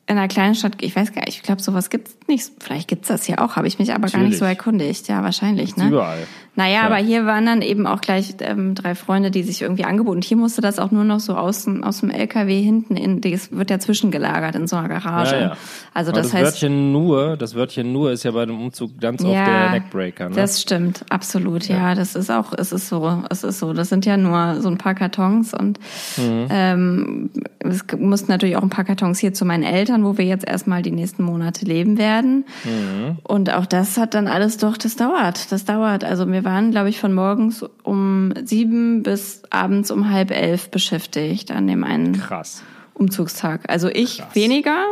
in 0.05 0.17
einer 0.17 0.27
kleinen 0.27 0.53
Stadt, 0.55 0.73
ich 0.81 0.95
weiß 0.95 1.13
gar 1.13 1.23
nicht, 1.25 1.37
ich 1.37 1.43
glaube, 1.43 1.61
sowas 1.61 1.89
gibt's 1.89 2.17
nicht. 2.27 2.51
Vielleicht 2.59 2.89
gibt's 2.89 3.07
das 3.07 3.23
hier 3.25 3.41
auch, 3.41 3.55
habe 3.55 3.67
ich 3.67 3.79
mich 3.79 3.93
aber 3.93 4.07
gar 4.09 4.19
nicht 4.21 4.37
so 4.37 4.43
Natürlich. 4.45 4.57
erkundigt. 4.59 5.07
Ja, 5.07 5.23
wahrscheinlich, 5.23 5.77
ne? 5.77 5.87
überall. 5.87 6.27
Naja, 6.55 6.73
Ja. 6.81 6.83
aber 6.83 6.97
hier 6.97 7.25
waren 7.25 7.45
dann 7.47 7.61
eben 7.63 7.87
auch 7.87 7.99
gleich 8.01 8.35
ähm, 8.41 8.75
drei 8.75 8.93
Freunde, 8.93 9.31
die 9.31 9.41
sich 9.43 9.61
irgendwie 9.63 9.85
angeboten. 9.85 10.17
Und 10.17 10.23
hier 10.25 10.37
musste 10.37 10.61
das 10.61 10.77
auch 10.77 10.91
nur 10.91 11.03
noch 11.03 11.19
so 11.19 11.35
aus, 11.35 11.67
aus 11.81 12.01
dem 12.01 12.11
LKW 12.11 12.61
hinten 12.61 12.95
in, 12.95 13.21
das 13.21 13.51
wird 13.51 13.71
ja 13.71 13.79
zwischengelagert 13.79 14.55
in 14.55 14.67
so 14.67 14.75
einer 14.75 14.87
Garage. 14.89 15.35
Ja, 15.35 15.41
ja. 15.41 15.57
Also 15.95 16.11
Aber 16.11 16.21
das, 16.21 16.31
das, 16.31 16.33
heißt, 16.41 16.45
Wörtchen 16.45 16.91
nur, 16.91 17.37
das 17.37 17.55
Wörtchen 17.55 17.91
nur 17.91 18.11
ist 18.11 18.23
ja 18.23 18.31
bei 18.31 18.45
dem 18.45 18.59
Umzug 18.61 18.99
ganz 18.99 19.23
oft 19.23 19.33
der 19.33 19.71
Neckbreaker, 19.71 20.29
ne? 20.29 20.35
das 20.35 20.61
stimmt, 20.61 21.05
absolut. 21.09 21.67
Ja. 21.67 21.95
das 21.95 22.15
ist 22.15 22.29
auch, 22.29 22.53
es 22.57 22.71
ist 22.71 22.87
so, 22.89 23.23
es 23.29 23.43
ist 23.43 23.59
so. 23.59 23.73
Das 23.73 23.89
sind 23.89 24.05
ja 24.05 24.17
nur 24.17 24.61
so 24.61 24.69
ein 24.69 24.77
paar 24.77 24.93
Kartons 24.95 25.53
und 25.53 25.79
Mhm. 26.17 26.47
ähm, 26.49 27.29
es 27.59 27.83
mussten 27.97 28.31
natürlich 28.31 28.57
auch 28.57 28.61
ein 28.61 28.69
paar 28.69 28.83
Kartons 28.83 29.19
hier 29.19 29.33
zu 29.33 29.45
meinen 29.45 29.63
Eltern, 29.63 30.03
wo 30.03 30.17
wir 30.17 30.25
jetzt 30.25 30.47
erstmal 30.47 30.81
die 30.81 30.91
nächsten 30.91 31.23
Monate 31.23 31.65
leben 31.65 31.97
werden. 31.97 32.45
Mhm. 32.63 33.17
Und 33.23 33.53
auch 33.53 33.65
das 33.65 33.97
hat 33.97 34.13
dann 34.13 34.27
alles 34.27 34.57
doch, 34.57 34.77
das 34.77 34.95
dauert, 34.95 35.51
das 35.51 35.65
dauert. 35.65 36.03
Also 36.03 36.25
wir 36.43 36.51
waren, 36.51 36.71
glaube 36.71 36.89
ich, 36.89 36.99
von 36.99 37.13
morgens 37.13 37.63
um 37.83 38.33
sieben 38.43 39.01
bis 39.01 39.43
abends 39.49 39.91
um 39.91 40.09
halb 40.09 40.29
elf 40.31 40.69
beschäftigt 40.69 41.51
an 41.51 41.67
dem 41.67 41.83
einen 41.85 42.19
Krass. 42.19 42.63
Umzugstag. 42.93 43.61
Also 43.69 43.87
ich 43.87 44.17
Krass. 44.17 44.35
weniger, 44.35 44.83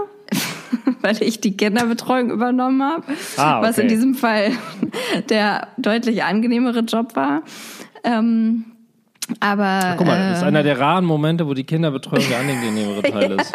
weil 1.02 1.22
ich 1.22 1.42
die 1.42 1.58
Kinderbetreuung 1.58 2.32
übernommen 2.32 2.82
habe, 2.82 3.04
Ah, 3.36 3.62
was 3.62 3.78
in 3.78 3.86
okay. 3.88 3.96
diesem 3.96 4.16
Fall 4.16 4.52
der 5.30 5.68
deutlich 5.78 6.24
angenehmere 6.24 6.80
Job 6.82 7.16
war. 7.18 7.42
Ähm, 8.06 8.64
aber 9.40 9.96
Guck 9.98 10.08
mal, 10.08 10.18
das 10.30 10.38
ist 10.38 10.44
äh, 10.44 10.48
einer 10.48 10.64
der 10.64 10.80
raren 10.80 11.06
Momente, 11.06 11.48
wo 11.48 11.54
die 11.54 11.64
Kinderbetreuung 11.66 12.24
der 12.30 12.40
angenehmere 12.40 13.02
Teil 13.04 13.32
ist. 13.40 13.52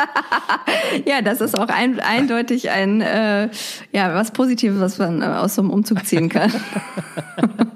ja, 1.07 1.23
das 1.23 1.41
ist 1.41 1.59
auch 1.59 1.69
ein, 1.69 1.99
eindeutig 2.00 2.71
ein 2.71 3.00
äh, 3.00 3.49
ja 3.93 4.15
was 4.15 4.31
Positives, 4.33 4.81
was 4.81 4.99
man 4.99 5.23
äh, 5.23 5.26
aus 5.26 5.55
so 5.55 5.62
einem 5.62 5.71
Umzug 5.71 6.05
ziehen 6.07 6.29
kann. 6.29 6.53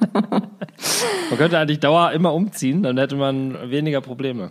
Man 1.30 1.38
könnte 1.38 1.58
eigentlich 1.58 1.80
Dauer 1.80 2.12
immer 2.12 2.34
umziehen, 2.34 2.82
dann 2.82 2.98
hätte 2.98 3.16
man 3.16 3.70
weniger 3.70 4.00
Probleme. 4.00 4.50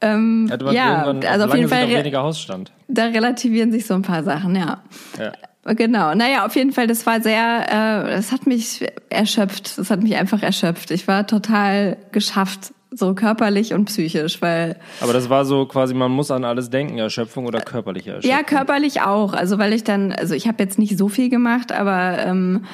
ähm, 0.00 0.46
Hätte 0.50 0.64
man 0.64 0.74
ja, 0.74 1.04
irgendwann 1.06 1.30
also 1.30 1.46
auf 1.46 1.54
jeden 1.54 1.68
Fall 1.68 1.88
weniger 1.88 2.22
Hausstand. 2.22 2.72
da 2.88 3.06
relativieren 3.06 3.72
sich 3.72 3.86
so 3.86 3.94
ein 3.94 4.02
paar 4.02 4.22
Sachen, 4.22 4.54
ja. 4.56 4.82
Ja. 5.18 5.32
Genau, 5.74 6.14
naja, 6.14 6.46
auf 6.46 6.56
jeden 6.56 6.72
Fall, 6.72 6.86
das 6.86 7.04
war 7.04 7.20
sehr, 7.20 7.66
äh, 7.68 8.16
das 8.16 8.32
hat 8.32 8.46
mich 8.46 8.86
erschöpft, 9.10 9.76
das 9.76 9.90
hat 9.90 10.02
mich 10.02 10.16
einfach 10.16 10.42
erschöpft. 10.42 10.90
Ich 10.90 11.06
war 11.06 11.26
total 11.26 11.98
geschafft, 12.10 12.72
so 12.90 13.14
körperlich 13.14 13.74
und 13.74 13.84
psychisch, 13.84 14.40
weil 14.40 14.76
Aber 15.02 15.12
das 15.12 15.28
war 15.28 15.44
so 15.44 15.66
quasi, 15.66 15.92
man 15.92 16.10
muss 16.10 16.30
an 16.30 16.44
alles 16.44 16.70
denken, 16.70 16.96
Erschöpfung 16.96 17.44
oder 17.44 17.60
körperliche 17.60 18.12
Erschöpfung. 18.12 18.30
ja, 18.30 18.42
körperlich 18.42 19.02
auch, 19.02 19.34
also 19.34 19.58
weil 19.58 19.74
ich 19.74 19.84
dann, 19.84 20.12
also 20.12 20.34
ich 20.34 20.48
habe 20.48 20.62
jetzt 20.62 20.78
nicht 20.78 20.96
so 20.96 21.08
viel 21.08 21.28
gemacht, 21.28 21.70
aber 21.70 22.16
ähm, 22.24 22.64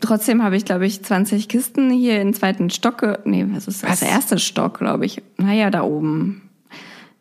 trotzdem 0.00 0.42
habe 0.42 0.56
ich, 0.56 0.64
glaube 0.64 0.86
ich, 0.86 1.02
20 1.02 1.48
Kisten 1.48 1.90
hier 1.90 2.20
im 2.20 2.34
zweiten 2.34 2.70
Stock. 2.70 3.20
Nee, 3.24 3.46
was 3.50 3.68
ist 3.68 3.82
das? 3.82 3.90
Was? 3.90 4.00
Der 4.00 4.08
erste 4.10 4.38
Stock, 4.38 4.78
glaube 4.78 5.06
ich. 5.06 5.22
Naja, 5.36 5.70
da 5.70 5.82
oben. 5.82 6.42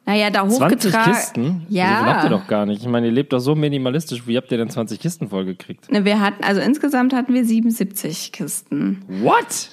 Naja, 0.05 0.29
da 0.29 0.47
20 0.47 0.61
hochgetragen. 0.61 1.13
Kisten? 1.13 1.65
Ja. 1.67 1.87
So 1.87 2.03
viel 2.03 2.13
habt 2.13 2.23
ihr 2.23 2.29
doch 2.29 2.47
gar 2.47 2.65
nicht. 2.65 2.81
Ich 2.81 2.87
meine, 2.87 3.07
ihr 3.07 3.11
lebt 3.11 3.33
doch 3.33 3.39
so 3.39 3.55
minimalistisch. 3.55 4.25
Wie 4.25 4.37
habt 4.37 4.49
ihr 4.51 4.57
denn 4.57 4.69
20 4.69 4.99
Kisten 5.01 5.27
vollgekriegt? 5.27 5.91
Ne, 5.91 6.05
Wir 6.05 6.21
hatten, 6.21 6.43
also 6.45 6.61
insgesamt 6.61 7.13
hatten 7.13 7.33
wir 7.33 7.43
77 7.43 8.31
Kisten. 8.31 9.03
What? 9.21 9.69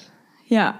Ja. 0.47 0.75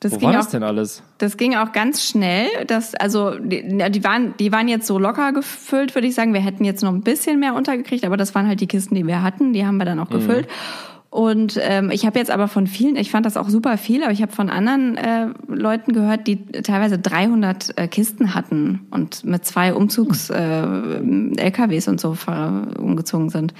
Das 0.00 0.12
Wo 0.12 0.16
ging 0.18 0.28
war 0.28 0.34
auch, 0.34 0.38
das 0.38 0.48
denn 0.50 0.62
alles? 0.62 1.02
Das 1.18 1.36
ging 1.36 1.54
auch 1.54 1.72
ganz 1.72 2.02
schnell. 2.02 2.48
Das, 2.66 2.94
also, 2.94 3.38
die, 3.38 3.78
die, 3.90 4.04
waren, 4.04 4.34
die 4.38 4.52
waren 4.52 4.68
jetzt 4.68 4.86
so 4.86 4.98
locker 4.98 5.32
gefüllt, 5.32 5.94
würde 5.94 6.06
ich 6.06 6.14
sagen. 6.14 6.32
Wir 6.34 6.40
hätten 6.40 6.64
jetzt 6.64 6.82
noch 6.82 6.92
ein 6.92 7.02
bisschen 7.02 7.40
mehr 7.40 7.54
untergekriegt, 7.54 8.04
aber 8.04 8.16
das 8.16 8.34
waren 8.34 8.46
halt 8.46 8.60
die 8.60 8.66
Kisten, 8.66 8.94
die 8.94 9.06
wir 9.06 9.22
hatten. 9.22 9.52
Die 9.52 9.66
haben 9.66 9.76
wir 9.76 9.84
dann 9.84 9.98
auch 9.98 10.10
Mhm. 10.10 10.46
Und 11.14 11.60
ähm, 11.62 11.92
ich 11.92 12.06
habe 12.06 12.18
jetzt 12.18 12.32
aber 12.32 12.48
von 12.48 12.66
vielen, 12.66 12.96
ich 12.96 13.12
fand 13.12 13.24
das 13.24 13.36
auch 13.36 13.48
super 13.48 13.78
viel, 13.78 14.02
aber 14.02 14.10
ich 14.10 14.20
habe 14.20 14.32
von 14.32 14.50
anderen 14.50 14.96
äh, 14.96 15.28
Leuten 15.46 15.92
gehört, 15.92 16.26
die 16.26 16.44
teilweise 16.44 16.98
300 16.98 17.78
äh, 17.78 17.86
Kisten 17.86 18.34
hatten 18.34 18.88
und 18.90 19.24
mit 19.24 19.44
zwei 19.44 19.74
Umzugs 19.74 20.28
äh, 20.30 20.66
und 21.86 22.00
so 22.00 22.16
umgezogen 22.80 23.30
sind. 23.30 23.54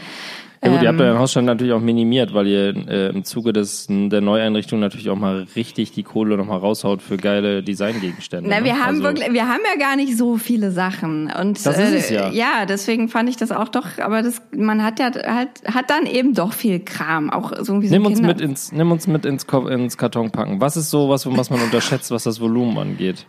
Ja 0.64 0.70
gut, 0.70 0.82
ihr 0.82 0.88
habt 0.88 0.98
Ähm. 1.00 1.06
euren 1.06 1.18
Hausstand 1.18 1.46
natürlich 1.46 1.72
auch 1.74 1.80
minimiert, 1.80 2.32
weil 2.32 2.46
ihr 2.46 2.74
äh, 2.88 3.08
im 3.10 3.22
Zuge 3.24 3.52
des, 3.52 3.86
der 3.88 4.20
Neueinrichtung 4.20 4.80
natürlich 4.80 5.10
auch 5.10 5.16
mal 5.16 5.46
richtig 5.54 5.92
die 5.92 6.02
Kohle 6.02 6.36
nochmal 6.36 6.58
raushaut 6.58 7.02
für 7.02 7.16
geile 7.18 7.62
Designgegenstände. 7.62 8.48
Na, 8.48 8.60
ne? 8.60 8.64
wir 8.64 8.74
haben 8.78 8.96
Also- 8.96 9.02
wirklich, 9.04 9.32
wir 9.32 9.46
haben 9.48 9.60
ja 9.72 9.78
gar 9.78 9.96
nicht 9.96 10.16
so 10.16 10.36
viele 10.38 10.70
Sachen 10.70 11.30
und 11.30 11.64
Das 11.64 11.78
ist 11.78 11.92
es 11.92 12.10
ja. 12.10 12.30
ja, 12.30 12.64
deswegen 12.66 13.08
fand 13.08 13.28
ich 13.28 13.36
das 13.36 13.52
auch 13.52 13.68
doch, 13.68 13.98
aber 13.98 14.22
das, 14.22 14.40
man 14.56 14.82
hat 14.82 14.98
ja 14.98 15.10
halt, 15.26 15.50
hat 15.66 15.90
dann 15.90 16.06
eben 16.06 16.34
doch 16.34 16.52
viel 16.54 16.80
Kram, 16.80 17.30
auch 17.30 17.52
so 17.60 17.72
irgendwie 17.74 17.88
so 17.88 17.94
Nimm 17.94 18.06
uns 18.06 18.14
Kinder. 18.18 18.28
mit 18.28 18.40
ins, 18.40 18.72
nimm 18.72 18.90
uns 18.90 19.06
mit 19.06 19.26
ins, 19.26 19.46
Ko- 19.46 19.68
ins 19.68 19.98
Karton 19.98 20.30
packen. 20.30 20.60
Was 20.60 20.76
ist 20.76 20.90
so 20.90 21.08
was, 21.08 21.26
was 21.26 21.50
man 21.50 21.60
unterschätzt, 21.60 22.10
was 22.10 22.22
das 22.24 22.40
Volumen 22.40 22.78
angeht? 22.78 23.26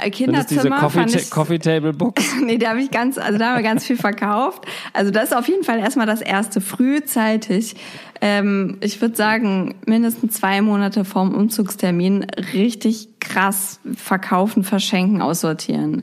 Äh, 0.00 0.12
Sind 0.12 0.34
es 0.34 0.46
diese 0.46 0.62
Kinderzimmer 0.62 0.80
Coffee, 0.80 1.18
ich, 1.18 1.30
Coffee 1.30 1.58
Table 1.58 1.92
Books? 1.92 2.34
nee, 2.44 2.58
da 2.58 2.70
habe 2.70 2.80
ich 2.80 2.90
ganz, 2.90 3.18
also 3.18 3.38
da 3.38 3.50
haben 3.50 3.56
wir 3.56 3.62
ganz 3.62 3.84
viel 3.84 3.96
verkauft. 3.96 4.64
Also 4.92 5.10
das 5.10 5.24
ist 5.24 5.36
auf 5.36 5.48
jeden 5.48 5.64
Fall 5.64 5.78
erstmal 5.78 6.06
das 6.06 6.20
erste, 6.20 6.60
frühzeitig. 6.60 7.76
Ähm, 8.20 8.78
ich 8.80 9.00
würde 9.00 9.16
sagen, 9.16 9.74
mindestens 9.86 10.34
zwei 10.34 10.60
Monate 10.62 11.04
vorm 11.04 11.34
Umzugstermin 11.34 12.26
richtig 12.52 13.08
krass 13.20 13.80
verkaufen, 13.96 14.64
verschenken, 14.64 15.20
aussortieren. 15.20 16.02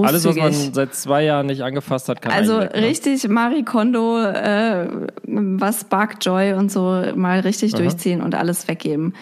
Alles, 0.00 0.24
was 0.24 0.36
man 0.36 0.52
seit 0.52 0.94
zwei 0.94 1.24
Jahren 1.24 1.46
nicht 1.46 1.62
angefasst 1.62 2.08
hat, 2.08 2.22
kann 2.22 2.32
Also 2.32 2.60
weg, 2.60 2.74
ne? 2.74 2.82
richtig 2.82 3.28
Marie 3.28 3.62
Kondo, 3.62 4.22
äh, 4.22 4.88
was 5.24 5.82
Spark 5.82 6.16
Joy 6.22 6.54
und 6.54 6.72
so 6.72 7.02
mal 7.14 7.40
richtig 7.40 7.74
durchziehen 7.74 8.22
und 8.22 8.34
alles 8.34 8.68
weggeben. 8.68 9.14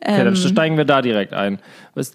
Okay, 0.00 0.20
Ähm. 0.20 0.24
dann 0.24 0.36
steigen 0.36 0.76
wir 0.76 0.84
da 0.84 1.02
direkt 1.02 1.32
ein. 1.32 1.58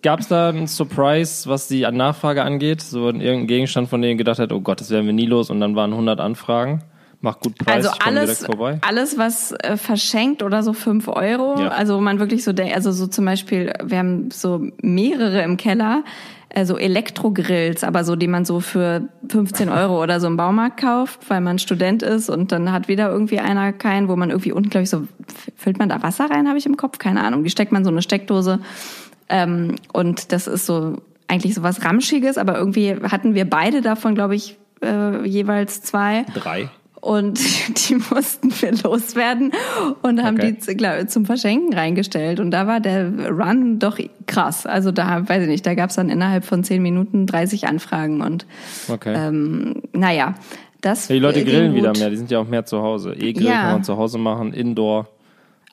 Gab 0.02 0.20
es 0.20 0.28
da 0.28 0.50
einen 0.50 0.68
Surprise, 0.68 1.50
was 1.50 1.68
die 1.68 1.82
Nachfrage 1.82 2.44
angeht? 2.44 2.82
So 2.82 3.08
irgendein 3.08 3.48
Gegenstand, 3.48 3.90
von 3.90 4.02
dem 4.02 4.12
ihr 4.12 4.18
gedacht 4.18 4.40
habt, 4.40 4.52
oh 4.52 4.62
Gott, 4.62 4.82
das 4.82 4.90
werden 4.90 5.06
wir 5.06 5.14
nie 5.14 5.26
los 5.26 5.50
und 5.50 5.60
dann 5.60 5.76
waren 5.76 5.92
100 5.92 6.20
Anfragen. 6.20 6.84
Macht 7.22 7.42
gut 7.42 7.58
Preis, 7.58 7.86
Also 7.86 7.98
alles, 8.00 8.46
alles 8.82 9.18
was 9.18 9.52
äh, 9.52 9.76
verschenkt 9.76 10.42
oder 10.42 10.64
so 10.64 10.72
fünf 10.72 11.10
Euro. 11.10 11.60
Ja. 11.60 11.68
Also 11.70 12.00
man 12.00 12.18
wirklich 12.20 12.46
so, 12.46 12.54
der, 12.54 12.74
also 12.74 12.94
so 12.94 13.08
zum 13.08 13.26
Beispiel, 13.26 13.74
wir 13.84 13.98
haben 13.98 14.32
so 14.32 14.62
mehrere 14.82 15.42
im 15.42 15.58
Keller, 15.58 16.06
äh, 16.48 16.66
so 16.66 16.78
Elektrogrills, 16.78 17.84
aber 17.84 18.06
so, 18.06 18.16
die 18.16 18.28
man 18.28 18.46
so 18.46 18.62
für 18.62 19.10
15 19.28 19.68
Euro 19.68 20.02
oder 20.02 20.22
so 20.22 20.28
im 20.28 20.38
Baumarkt 20.38 20.80
kauft, 20.80 21.30
weil 21.30 21.42
man 21.42 21.60
Student 21.60 22.04
ist 22.04 22.30
und 22.30 22.54
dann 22.54 22.72
hat 22.72 22.88
wieder 22.88 23.10
irgendwie 23.10 23.40
einer 23.40 23.74
keinen, 23.74 24.08
wo 24.08 24.16
man 24.16 24.30
irgendwie 24.30 24.54
unten, 24.54 24.70
glaube 24.70 24.84
ich, 24.84 24.90
so, 24.90 25.04
füllt 25.58 25.78
man 25.78 25.90
da 25.90 26.02
Wasser 26.02 26.30
rein, 26.30 26.48
habe 26.48 26.58
ich 26.58 26.66
im 26.66 26.78
Kopf, 26.78 27.00
keine 27.00 27.22
Ahnung. 27.22 27.44
Die 27.44 27.50
steckt 27.50 27.74
man 27.74 27.84
so 27.84 27.92
eine 27.92 28.02
Steckdose 28.02 28.60
ähm, 29.30 29.76
und 29.94 30.32
das 30.32 30.48
ist 30.48 30.66
so 30.66 30.98
eigentlich 31.28 31.54
so 31.54 31.62
was 31.64 31.84
Ramschiges, 31.86 32.38
aber 32.38 32.58
irgendwie 32.58 32.96
hatten 33.04 33.36
wir 33.36 33.48
beide 33.50 33.82
davon, 33.82 34.16
glaube 34.16 34.36
ich, 34.36 34.58
äh, 34.82 35.26
jeweils 35.28 35.82
zwei 35.84 36.26
Drei. 36.34 36.70
und 37.02 37.40
die 37.90 37.96
mussten 37.96 38.52
wir 38.62 38.72
loswerden 38.84 39.52
und 40.02 40.24
haben 40.24 40.38
Okay. 40.40 40.58
die 40.68 40.76
glaub, 40.76 41.08
zum 41.10 41.26
Verschenken 41.26 41.74
reingestellt. 41.74 42.40
Und 42.40 42.50
da 42.52 42.66
war 42.66 42.80
der 42.80 43.12
Run 43.30 43.78
doch 43.78 44.00
krass. 44.26 44.66
Also 44.66 44.92
da, 44.92 45.28
weiß 45.30 45.44
ich 45.44 45.50
nicht, 45.50 45.66
da 45.66 45.76
gab's 45.76 45.96
dann 45.96 46.10
innerhalb 46.10 46.46
von 46.46 46.64
zehn 46.64 46.82
Minuten 46.82 47.28
30 47.28 47.68
Anfragen 47.68 48.22
und 48.22 48.48
Okay. 48.90 49.14
ähm, 49.16 49.84
naja, 49.94 50.34
das 50.82 51.10
Ja, 51.10 51.14
die 51.16 51.20
Leute 51.20 51.44
grillen 51.46 51.76
wieder 51.76 51.94
mehr, 51.98 52.10
die 52.10 52.16
sind 52.18 52.32
ja 52.32 52.40
auch 52.40 52.48
mehr 52.48 52.66
zu 52.66 52.82
Hause. 52.82 53.14
E-Grill 53.14 53.46
Ja. 53.46 53.62
kann 53.62 53.72
man 53.74 53.84
zu 53.84 53.98
Hause 53.98 54.18
machen, 54.18 54.54
Indoor. 54.54 55.08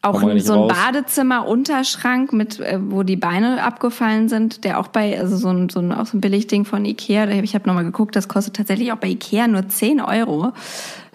Auch 0.07 0.21
so 0.21 0.53
ein 0.53 0.59
raus. 0.61 0.73
Badezimmer-Unterschrank 0.73 2.33
mit, 2.33 2.61
äh, 2.61 2.79
wo 2.81 3.03
die 3.03 3.17
Beine 3.17 3.63
abgefallen 3.63 4.29
sind, 4.29 4.65
der 4.65 4.81
auch 4.81 4.89
bei, 4.89 5.19
also 5.19 5.37
so 5.37 5.49
ein, 5.49 5.69
so 5.69 5.81
ein, 5.81 5.93
auch 5.93 6.07
so 6.07 6.17
ein 6.17 6.21
Billigding 6.21 6.65
von 6.65 6.85
Ikea, 6.85 7.29
ich 7.29 7.55
habe 7.55 7.67
nochmal 7.67 7.85
geguckt, 7.85 8.17
das 8.17 8.29
kostet 8.29 8.57
tatsächlich 8.57 8.93
auch 8.93 8.97
bei 8.97 9.09
Ikea 9.09 9.49
nur 9.49 9.69
10 9.69 10.01
Euro. 10.01 10.53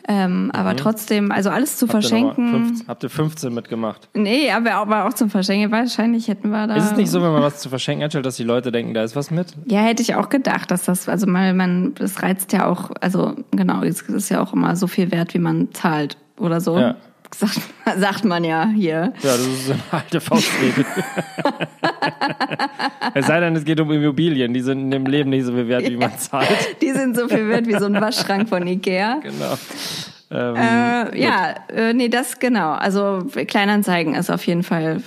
Ähm, 0.07 0.51
aber 0.53 0.75
trotzdem, 0.75 1.31
also 1.31 1.49
alles 1.49 1.77
zu 1.77 1.85
Mhm. 1.85 1.91
Habt 1.91 2.03
ihr 2.03 2.09
verschenken. 2.09 2.49
15, 2.49 2.87
habt 2.87 3.03
ihr 3.03 3.09
15 3.09 3.53
mitgemacht? 3.53 4.09
Nee, 4.13 4.51
aber 4.51 4.73
aber 4.73 5.05
auch 5.05 5.13
zum 5.13 5.29
Verschenken. 5.29 5.71
Wahrscheinlich 5.71 6.27
hätten 6.27 6.49
wir 6.49 6.67
da. 6.67 6.75
Ist 6.75 6.91
es 6.91 6.97
nicht 6.97 7.09
so, 7.09 7.21
wenn 7.21 7.31
man 7.31 7.41
was 7.41 7.59
zu 7.59 7.69
verschenken 7.69 8.03
einstellt, 8.03 8.25
dass 8.25 8.35
die 8.35 8.43
Leute 8.43 8.71
denken, 8.71 8.93
da 8.93 9.03
ist 9.03 9.15
was 9.15 9.31
mit? 9.31 9.53
Ja, 9.65 9.81
hätte 9.81 10.01
ich 10.01 10.15
auch 10.15 10.29
gedacht, 10.29 10.71
dass 10.71 10.85
das, 10.85 11.07
also 11.07 11.27
mal, 11.27 11.53
man, 11.53 11.93
das 11.95 12.23
reizt 12.23 12.51
ja 12.53 12.67
auch, 12.67 12.91
also 12.99 13.35
genau, 13.51 13.83
es 13.83 14.01
ist 14.01 14.29
ja 14.29 14.41
auch 14.41 14.53
immer 14.53 14.75
so 14.75 14.87
viel 14.87 15.11
wert, 15.11 15.33
wie 15.33 15.39
man 15.39 15.71
zahlt 15.71 16.17
oder 16.37 16.61
so. 16.61 16.77
Ja. 16.77 16.95
Sagt, 17.33 17.59
sagt 17.97 18.25
man 18.25 18.43
ja 18.43 18.67
hier. 18.67 19.13
Ja, 19.21 19.23
das 19.37 19.39
ist 19.39 19.71
eine 19.71 19.81
alte 19.91 20.21
Faustregel. 20.21 20.85
es 23.13 23.27
sei 23.27 23.39
denn, 23.39 23.55
es 23.55 23.63
geht 23.63 23.79
um 23.79 23.91
Immobilien, 23.91 24.53
die 24.53 24.61
sind 24.61 24.91
im 24.91 25.05
Leben 25.05 25.29
nicht 25.29 25.45
so 25.45 25.53
viel 25.53 25.67
wert, 25.67 25.89
wie 25.89 25.97
man 25.97 26.17
zahlt. 26.17 26.81
Die 26.81 26.91
sind 26.91 27.15
so 27.15 27.27
viel 27.27 27.47
wert 27.47 27.67
wie 27.67 27.77
so 27.77 27.85
ein 27.85 27.99
Waschschrank 27.99 28.49
von 28.49 28.65
Ikea. 28.67 29.19
Genau. 29.21 29.57
Ähm, 30.31 30.55
Äh, 30.55 31.21
ja, 31.21 31.55
äh, 31.67 31.93
nee, 31.93 32.07
das 32.07 32.39
genau. 32.39 32.71
Also 32.71 33.23
Kleinanzeigen 33.47 34.15
ist 34.15 34.29
auf 34.29 34.45
jeden 34.47 34.63
Fall 34.63 35.01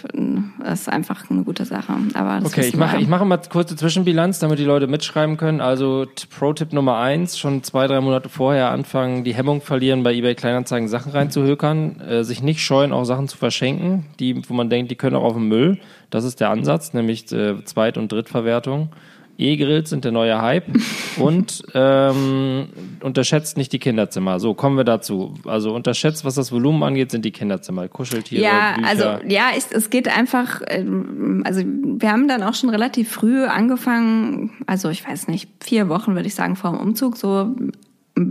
ist 0.70 0.88
einfach 0.88 1.30
eine 1.30 1.42
gute 1.42 1.64
Sache. 1.64 1.94
Aber 2.14 2.40
das 2.40 2.52
Okay, 2.52 2.66
ich 2.68 2.76
mache 2.76 2.98
ich 2.98 3.08
mache 3.08 3.24
mal 3.24 3.40
kurze 3.48 3.74
Zwischenbilanz, 3.74 4.38
damit 4.38 4.58
die 4.58 4.64
Leute 4.64 4.86
mitschreiben 4.86 5.36
können. 5.36 5.60
Also 5.60 6.06
Pro-Tipp 6.38 6.72
Nummer 6.72 6.98
eins, 6.98 7.38
schon 7.38 7.62
zwei, 7.62 7.86
drei 7.86 8.00
Monate 8.00 8.28
vorher 8.28 8.70
anfangen, 8.70 9.24
die 9.24 9.34
Hemmung 9.34 9.62
verlieren, 9.62 10.02
bei 10.02 10.12
eBay 10.12 10.34
Kleinanzeigen 10.34 10.88
Sachen 10.88 11.12
reinzuhökern, 11.12 12.00
äh, 12.00 12.24
sich 12.24 12.42
nicht 12.42 12.60
scheuen, 12.60 12.92
auch 12.92 13.04
Sachen 13.04 13.28
zu 13.28 13.38
verschenken, 13.38 14.06
die, 14.20 14.46
wo 14.48 14.54
man 14.54 14.68
denkt, 14.68 14.90
die 14.90 14.96
können 14.96 15.16
auch 15.16 15.24
auf 15.24 15.34
den 15.34 15.48
Müll. 15.48 15.78
Das 16.10 16.24
ist 16.24 16.40
der 16.40 16.50
Ansatz, 16.50 16.92
nämlich 16.92 17.32
äh, 17.32 17.64
Zweit- 17.64 17.96
und 17.96 18.12
Drittverwertung. 18.12 18.90
E-Grills 19.38 19.90
sind 19.90 20.04
der 20.04 20.12
neue 20.12 20.40
Hype 20.40 20.66
und 21.18 21.62
ähm, 21.74 22.68
unterschätzt 23.00 23.56
nicht 23.56 23.72
die 23.72 23.78
Kinderzimmer. 23.78 24.40
So, 24.40 24.54
kommen 24.54 24.76
wir 24.76 24.84
dazu. 24.84 25.34
Also 25.44 25.74
unterschätzt, 25.74 26.24
was 26.24 26.34
das 26.34 26.52
Volumen 26.52 26.82
angeht, 26.82 27.10
sind 27.10 27.24
die 27.24 27.32
Kinderzimmer. 27.32 27.88
Kuscheltiere, 27.88 28.42
Ja, 28.42 28.74
Bücher. 28.76 28.88
also 28.88 29.04
ja, 29.28 29.44
es, 29.56 29.70
es 29.72 29.90
geht 29.90 30.08
einfach, 30.08 30.62
ähm, 30.68 31.42
also 31.46 31.62
wir 31.64 32.10
haben 32.10 32.28
dann 32.28 32.42
auch 32.42 32.54
schon 32.54 32.70
relativ 32.70 33.10
früh 33.10 33.44
angefangen, 33.44 34.52
also 34.66 34.88
ich 34.88 35.06
weiß 35.06 35.28
nicht, 35.28 35.48
vier 35.62 35.88
Wochen 35.88 36.14
würde 36.14 36.26
ich 36.26 36.34
sagen 36.34 36.56
vor 36.56 36.70
dem 36.70 36.80
Umzug, 36.80 37.16
so, 37.16 37.54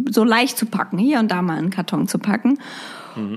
so 0.10 0.24
leicht 0.24 0.57
zu 0.57 0.65
packen, 0.65 0.98
hier 0.98 1.19
und 1.19 1.31
da 1.31 1.41
mal 1.41 1.57
einen 1.57 1.69
Karton 1.69 2.07
zu 2.07 2.19
packen. 2.19 2.57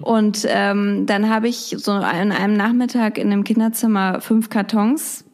Und 0.01 0.47
ähm, 0.49 1.05
dann 1.05 1.29
habe 1.29 1.49
ich 1.49 1.75
so 1.77 1.93
an 1.93 2.33
einem 2.33 2.57
Nachmittag 2.57 3.19
in 3.19 3.31
einem 3.31 3.45
Kinderzimmer 3.45 4.23
fünf 4.23 4.49
Kartons 4.49 5.26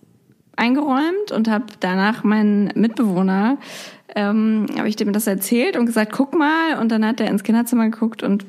eingeräumt 0.57 1.33
und 1.33 1.49
habe 1.49 1.67
danach 1.81 2.25
meinen 2.25 2.71
Mitbewohner, 2.75 3.59
ähm, 4.15 4.67
habe 4.77 4.89
ich 4.89 4.97
dem 4.97 5.13
das 5.13 5.27
erzählt 5.27 5.77
und 5.77 5.87
gesagt, 5.87 6.13
guck 6.13 6.35
mal. 6.35 6.79
Und 6.79 6.91
dann 6.91 7.07
hat 7.07 7.21
er 7.21 7.29
ins 7.29 7.43
Kinderzimmer 7.43 7.89
geguckt 7.89 8.23
und 8.23 8.45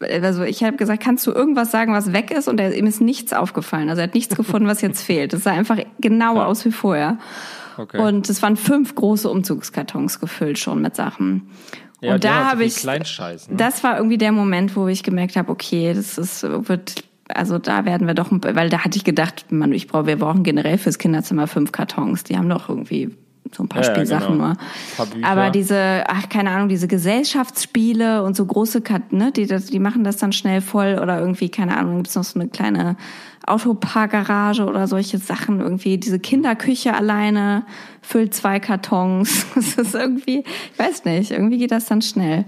also 0.00 0.42
ich 0.42 0.62
habe 0.62 0.76
gesagt, 0.76 1.02
kannst 1.02 1.26
du 1.26 1.32
irgendwas 1.32 1.70
sagen, 1.70 1.92
was 1.92 2.12
weg 2.12 2.30
ist? 2.30 2.48
Und 2.48 2.60
er, 2.60 2.74
ihm 2.74 2.86
ist 2.86 3.00
nichts 3.00 3.32
aufgefallen. 3.32 3.88
Also 3.88 4.00
er 4.00 4.08
hat 4.08 4.14
nichts 4.14 4.36
gefunden, 4.36 4.68
was 4.68 4.80
jetzt 4.80 5.02
fehlt. 5.02 5.32
Es 5.32 5.44
sah 5.44 5.52
einfach 5.52 5.78
genau 5.98 6.40
aus 6.40 6.64
wie 6.64 6.72
vorher. 6.72 7.18
okay. 7.78 7.98
Und 7.98 8.28
es 8.28 8.42
waren 8.42 8.56
fünf 8.56 8.94
große 8.94 9.28
Umzugskartons 9.28 10.20
gefüllt 10.20 10.58
schon 10.58 10.82
mit 10.82 10.96
Sachen. 10.96 11.50
ja, 12.00 12.14
und 12.14 12.24
da 12.24 12.50
habe 12.50 12.64
ich, 12.64 12.84
ne? 12.84 13.00
das 13.50 13.82
war 13.82 13.96
irgendwie 13.96 14.18
der 14.18 14.32
Moment, 14.32 14.76
wo 14.76 14.88
ich 14.88 15.02
gemerkt 15.02 15.36
habe, 15.36 15.50
okay, 15.50 15.94
das 15.94 16.18
ist, 16.18 16.42
wird, 16.42 17.04
also 17.28 17.58
da 17.58 17.84
werden 17.84 18.06
wir 18.06 18.14
doch, 18.14 18.30
weil 18.30 18.68
da 18.68 18.84
hatte 18.84 18.96
ich 18.96 19.04
gedacht, 19.04 19.50
man, 19.50 19.72
ich 19.72 19.88
brauche, 19.88 20.06
wir 20.06 20.16
brauchen 20.16 20.42
generell 20.42 20.78
fürs 20.78 20.98
Kinderzimmer 20.98 21.46
fünf 21.46 21.72
Kartons. 21.72 22.24
Die 22.24 22.36
haben 22.36 22.48
doch 22.48 22.68
irgendwie 22.68 23.10
so 23.54 23.62
ein 23.62 23.68
paar 23.68 23.82
Ja, 23.82 23.88
ja, 23.88 23.94
Spielsachen 23.94 24.38
genau. 24.38 24.52
nur. 24.98 25.24
Aber 25.24 25.50
diese, 25.50 26.04
ach, 26.06 26.28
keine 26.28 26.50
Ahnung, 26.50 26.68
diese 26.68 26.88
Gesellschaftsspiele 26.88 28.22
und 28.22 28.36
so 28.36 28.44
große 28.44 28.80
Karten, 28.80 29.18
ne, 29.18 29.32
die, 29.32 29.46
die 29.46 29.78
machen 29.78 30.04
das 30.04 30.16
dann 30.16 30.32
schnell 30.32 30.60
voll 30.60 30.98
oder 31.00 31.20
irgendwie, 31.20 31.48
keine 31.48 31.76
Ahnung, 31.76 31.98
gibt's 31.98 32.14
noch 32.14 32.24
so 32.24 32.38
eine 32.38 32.48
kleine 32.48 32.96
Autoparkgarage 33.46 34.64
oder 34.64 34.86
solche 34.88 35.18
Sachen 35.18 35.60
irgendwie. 35.60 35.98
Diese 35.98 36.18
Kinderküche 36.18 36.94
alleine 36.94 37.64
füllt 38.02 38.34
zwei 38.34 38.60
Kartons. 38.60 39.46
Das 39.54 39.74
ist 39.74 39.94
irgendwie, 39.94 40.44
ich 40.72 40.78
weiß 40.78 41.04
nicht, 41.04 41.30
irgendwie 41.30 41.58
geht 41.58 41.70
das 41.70 41.86
dann 41.86 42.02
schnell. 42.02 42.44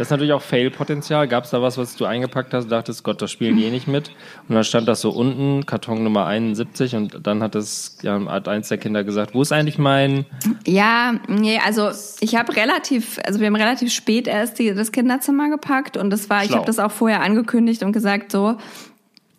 Das 0.00 0.06
ist 0.06 0.12
natürlich 0.12 0.32
auch 0.32 0.40
Fail-Potenzial. 0.40 1.28
Gab 1.28 1.44
es 1.44 1.50
da 1.50 1.60
was, 1.60 1.76
was 1.76 1.94
du 1.94 2.06
eingepackt 2.06 2.54
hast 2.54 2.64
und 2.64 2.70
dachtest, 2.70 3.04
Gott, 3.04 3.20
das 3.20 3.30
spielen 3.30 3.58
die 3.58 3.64
eh 3.64 3.70
nicht 3.70 3.86
mit? 3.86 4.10
Und 4.48 4.54
dann 4.54 4.64
stand 4.64 4.88
das 4.88 5.02
so 5.02 5.10
unten, 5.10 5.66
Karton 5.66 6.02
Nummer 6.02 6.24
71 6.24 6.96
und 6.96 7.26
dann 7.26 7.42
hat 7.42 7.54
es, 7.54 7.98
ja, 8.00 8.18
hat 8.24 8.48
eins 8.48 8.68
der 8.68 8.78
Kinder 8.78 9.04
gesagt, 9.04 9.34
wo 9.34 9.42
ist 9.42 9.52
eigentlich 9.52 9.76
mein... 9.76 10.24
Ja, 10.66 11.16
nee, 11.28 11.60
also 11.62 11.90
ich 12.20 12.34
habe 12.34 12.56
relativ, 12.56 13.18
also 13.26 13.40
wir 13.40 13.46
haben 13.46 13.56
relativ 13.56 13.92
spät 13.92 14.26
erst 14.26 14.58
die, 14.58 14.72
das 14.72 14.90
Kinderzimmer 14.90 15.50
gepackt 15.50 15.98
und 15.98 16.08
das 16.08 16.30
war, 16.30 16.44
ich 16.44 16.46
Schlau. 16.46 16.56
habe 16.56 16.66
das 16.66 16.78
auch 16.78 16.92
vorher 16.92 17.20
angekündigt 17.20 17.82
und 17.82 17.92
gesagt, 17.92 18.32
so, 18.32 18.56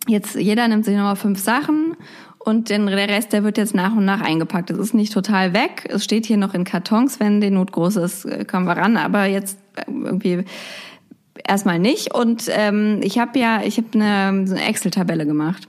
jetzt 0.06 0.36
jeder 0.36 0.68
nimmt 0.68 0.84
sich 0.84 0.94
nochmal 0.94 1.16
fünf 1.16 1.40
Sachen 1.40 1.96
und 2.44 2.70
den, 2.70 2.86
der 2.86 3.08
Rest, 3.08 3.32
der 3.32 3.44
wird 3.44 3.56
jetzt 3.58 3.74
nach 3.74 3.92
und 3.92 4.04
nach 4.04 4.20
eingepackt. 4.20 4.70
Es 4.70 4.78
ist 4.78 4.94
nicht 4.94 5.12
total 5.12 5.52
weg. 5.54 5.88
Es 5.88 6.04
steht 6.04 6.26
hier 6.26 6.36
noch 6.36 6.54
in 6.54 6.64
Kartons. 6.64 7.20
Wenn 7.20 7.40
die 7.40 7.50
Not 7.50 7.72
groß 7.72 7.96
ist, 7.96 8.24
äh, 8.24 8.44
kommen 8.44 8.66
wir 8.66 8.76
ran. 8.76 8.96
Aber 8.96 9.26
jetzt 9.26 9.58
äh, 9.76 9.84
irgendwie 9.88 10.44
erstmal 11.46 11.78
nicht. 11.78 12.12
Und 12.14 12.44
ähm, 12.50 13.00
ich 13.02 13.18
habe 13.18 13.38
ja, 13.38 13.62
ich 13.62 13.76
habe 13.78 13.88
eine, 13.94 14.46
so 14.46 14.54
eine 14.54 14.64
Excel-Tabelle 14.64 15.26
gemacht, 15.26 15.68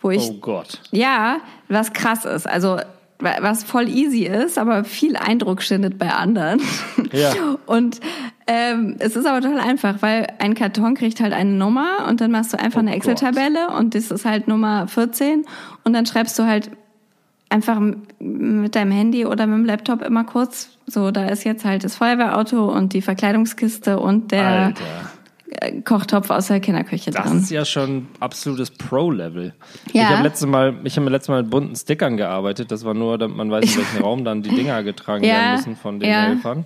wo 0.00 0.10
ich 0.10 0.22
Oh 0.30 0.34
Gott. 0.40 0.80
ja, 0.92 1.38
was 1.68 1.92
krass 1.92 2.24
ist. 2.24 2.48
Also 2.48 2.78
was 3.18 3.64
voll 3.64 3.88
easy 3.88 4.24
ist, 4.24 4.58
aber 4.58 4.84
viel 4.84 5.16
Eindruck 5.16 5.62
schindet 5.62 5.98
bei 5.98 6.10
anderen. 6.10 6.60
Ja. 7.12 7.32
Und 7.66 8.00
ähm, 8.46 8.96
es 8.98 9.16
ist 9.16 9.26
aber 9.26 9.40
total 9.40 9.60
einfach, 9.60 10.02
weil 10.02 10.26
ein 10.38 10.54
Karton 10.54 10.94
kriegt 10.94 11.20
halt 11.20 11.32
eine 11.32 11.52
Nummer 11.52 12.06
und 12.08 12.20
dann 12.20 12.30
machst 12.30 12.52
du 12.52 12.58
einfach 12.58 12.78
Oh 12.78 12.80
eine 12.80 12.94
Excel-Tabelle 12.94 13.68
und 13.68 13.94
das 13.94 14.10
ist 14.10 14.26
halt 14.26 14.48
Nummer 14.48 14.86
14 14.86 15.46
und 15.84 15.92
dann 15.94 16.04
schreibst 16.04 16.38
du 16.38 16.42
halt 16.42 16.70
einfach 17.48 17.80
mit 18.18 18.74
deinem 18.74 18.90
Handy 18.90 19.24
oder 19.24 19.46
mit 19.46 19.58
dem 19.58 19.64
Laptop 19.64 20.02
immer 20.02 20.24
kurz, 20.24 20.76
so 20.86 21.10
da 21.10 21.26
ist 21.28 21.44
jetzt 21.44 21.64
halt 21.64 21.84
das 21.84 21.96
Feuerwehrauto 21.96 22.70
und 22.70 22.92
die 22.92 23.00
Verkleidungskiste 23.00 23.98
und 23.98 24.30
der 24.32 24.46
Alter. 24.46 24.84
Kochtopf 25.84 26.30
aus 26.30 26.48
der 26.48 26.60
Kinderküche 26.60 27.10
Das 27.10 27.28
drin. 27.28 27.38
ist 27.38 27.50
ja 27.50 27.64
schon 27.64 28.08
absolutes 28.20 28.70
Pro-Level. 28.70 29.54
Ja. 29.92 30.02
Ich 30.02 30.08
habe 30.08 30.22
letztes 30.22 30.48
Mal, 30.48 30.74
ich 30.84 30.96
habe 30.96 31.04
mir 31.04 31.10
letztes 31.10 31.28
Mal 31.28 31.42
mit 31.42 31.50
bunten 31.50 31.76
Stickern 31.76 32.16
gearbeitet. 32.16 32.70
Das 32.70 32.84
war 32.84 32.94
nur, 32.94 33.18
damit 33.18 33.36
man 33.36 33.50
weiß, 33.50 33.64
in 33.64 33.76
welchem 33.76 34.02
Raum 34.02 34.24
dann 34.24 34.42
die 34.42 34.50
Dinger 34.50 34.82
getragen 34.82 35.24
Ja, 35.24 35.34
werden 35.34 35.56
müssen 35.56 35.76
von 35.76 36.00
den 36.00 36.10
ja. 36.10 36.22
Helfern. 36.22 36.64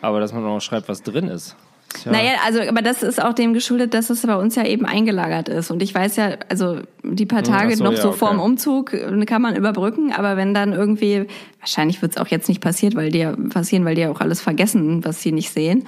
Aber 0.00 0.20
dass 0.20 0.32
man 0.32 0.44
auch 0.44 0.60
schreibt, 0.60 0.88
was 0.88 1.02
drin 1.02 1.28
ist. 1.28 1.56
Tja. 1.94 2.10
Naja, 2.10 2.32
also, 2.44 2.60
aber 2.60 2.82
das 2.82 3.02
ist 3.02 3.22
auch 3.22 3.34
dem 3.34 3.54
geschuldet, 3.54 3.94
dass 3.94 4.10
es 4.10 4.22
bei 4.22 4.34
uns 4.34 4.56
ja 4.56 4.64
eben 4.66 4.84
eingelagert 4.84 5.48
ist. 5.48 5.70
Und 5.70 5.80
ich 5.80 5.94
weiß 5.94 6.16
ja, 6.16 6.30
also 6.48 6.80
die 7.04 7.26
paar 7.26 7.44
Tage 7.44 7.72
ach 7.72 7.76
so, 7.76 7.84
noch 7.84 7.92
ja, 7.92 8.02
so 8.02 8.12
vorm 8.12 8.38
okay. 8.38 8.46
Umzug 8.46 8.92
äh, 8.92 9.24
kann 9.26 9.40
man 9.40 9.54
überbrücken, 9.54 10.12
aber 10.12 10.36
wenn 10.36 10.54
dann 10.54 10.72
irgendwie, 10.72 11.26
wahrscheinlich 11.60 12.02
wird 12.02 12.12
es 12.12 12.18
auch 12.18 12.26
jetzt 12.26 12.48
nicht 12.48 12.60
passiert, 12.60 12.96
weil 12.96 13.10
die 13.10 13.18
ja 13.18 13.36
passieren, 13.50 13.84
weil 13.84 13.94
die 13.94 14.02
ja 14.02 14.10
auch 14.10 14.20
alles 14.20 14.40
vergessen, 14.40 15.04
was 15.04 15.22
sie 15.22 15.30
nicht 15.30 15.50
sehen. 15.50 15.86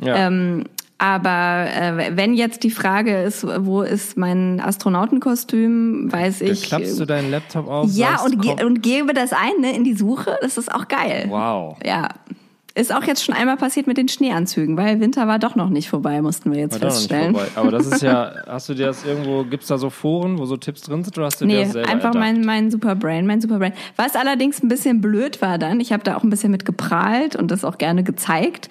Ja. 0.00 0.26
Ähm, 0.26 0.64
aber 0.98 1.66
äh, 1.74 2.16
wenn 2.16 2.34
jetzt 2.34 2.62
die 2.64 2.70
Frage 2.70 3.22
ist, 3.22 3.46
wo 3.66 3.82
ist 3.82 4.16
mein 4.16 4.60
Astronautenkostüm, 4.60 6.10
weiß 6.10 6.38
Da 6.40 6.44
ich. 6.46 6.62
klappst 6.64 6.98
du 6.98 7.04
deinen 7.04 7.30
Laptop 7.30 7.68
auf. 7.68 7.90
ja, 7.92 8.18
sagst, 8.18 8.24
und, 8.26 8.40
ge 8.42 8.64
und 8.64 8.82
gebe 8.82 9.12
das 9.12 9.32
ein 9.32 9.60
ne, 9.60 9.74
in 9.74 9.84
die 9.84 9.94
Suche. 9.94 10.36
Das 10.40 10.56
ist 10.56 10.72
auch 10.74 10.88
geil. 10.88 11.26
Wow. 11.28 11.76
Ja. 11.84 12.08
Ist 12.74 12.94
auch 12.94 13.04
jetzt 13.04 13.24
schon 13.24 13.34
einmal 13.34 13.56
passiert 13.56 13.86
mit 13.86 13.96
den 13.96 14.06
Schneeanzügen, 14.06 14.76
weil 14.76 15.00
Winter 15.00 15.26
war 15.26 15.38
doch 15.38 15.54
noch 15.54 15.70
nicht 15.70 15.88
vorbei, 15.88 16.20
mussten 16.20 16.52
wir 16.52 16.58
jetzt 16.60 16.72
War 16.74 16.80
doch 16.80 16.88
noch 16.88 17.00
nicht 17.00 17.10
feststellen. 17.10 17.36
Aber 17.54 17.70
das 17.70 17.86
ist 17.86 18.02
ja, 18.02 18.32
hast 18.46 18.68
du 18.68 18.74
dir 18.74 18.84
das 18.86 19.02
irgendwo, 19.02 19.44
gibt's 19.44 19.68
da 19.68 19.78
so 19.78 19.88
Foren, 19.88 20.38
wo 20.38 20.44
so 20.44 20.58
Tipps 20.58 20.82
drin 20.82 21.02
sind, 21.02 21.16
oder 21.16 21.24
hast 21.26 21.40
du 21.40 21.46
dir 21.46 21.56
Nee, 21.56 21.62
das 21.64 21.72
selber 21.72 21.88
einfach 21.88 22.14
erdacht? 22.14 22.20
mein, 22.22 22.42
mein 22.44 22.70
Superbrain, 22.70 23.26
mein 23.26 23.40
Superbrain. 23.40 23.72
Was 23.96 24.14
allerdings 24.14 24.62
ein 24.62 24.68
bisschen 24.68 25.00
blöd 25.00 25.40
war 25.40 25.56
dann, 25.56 25.80
ich 25.80 25.90
habe 25.90 26.02
da 26.04 26.16
auch 26.18 26.22
ein 26.22 26.28
bisschen 26.28 26.50
mit 26.52 26.66
geprahlt 26.66 27.34
und 27.34 27.50
das 27.50 27.64
auch 27.64 27.78
gerne 27.78 28.02
gezeigt. 28.02 28.68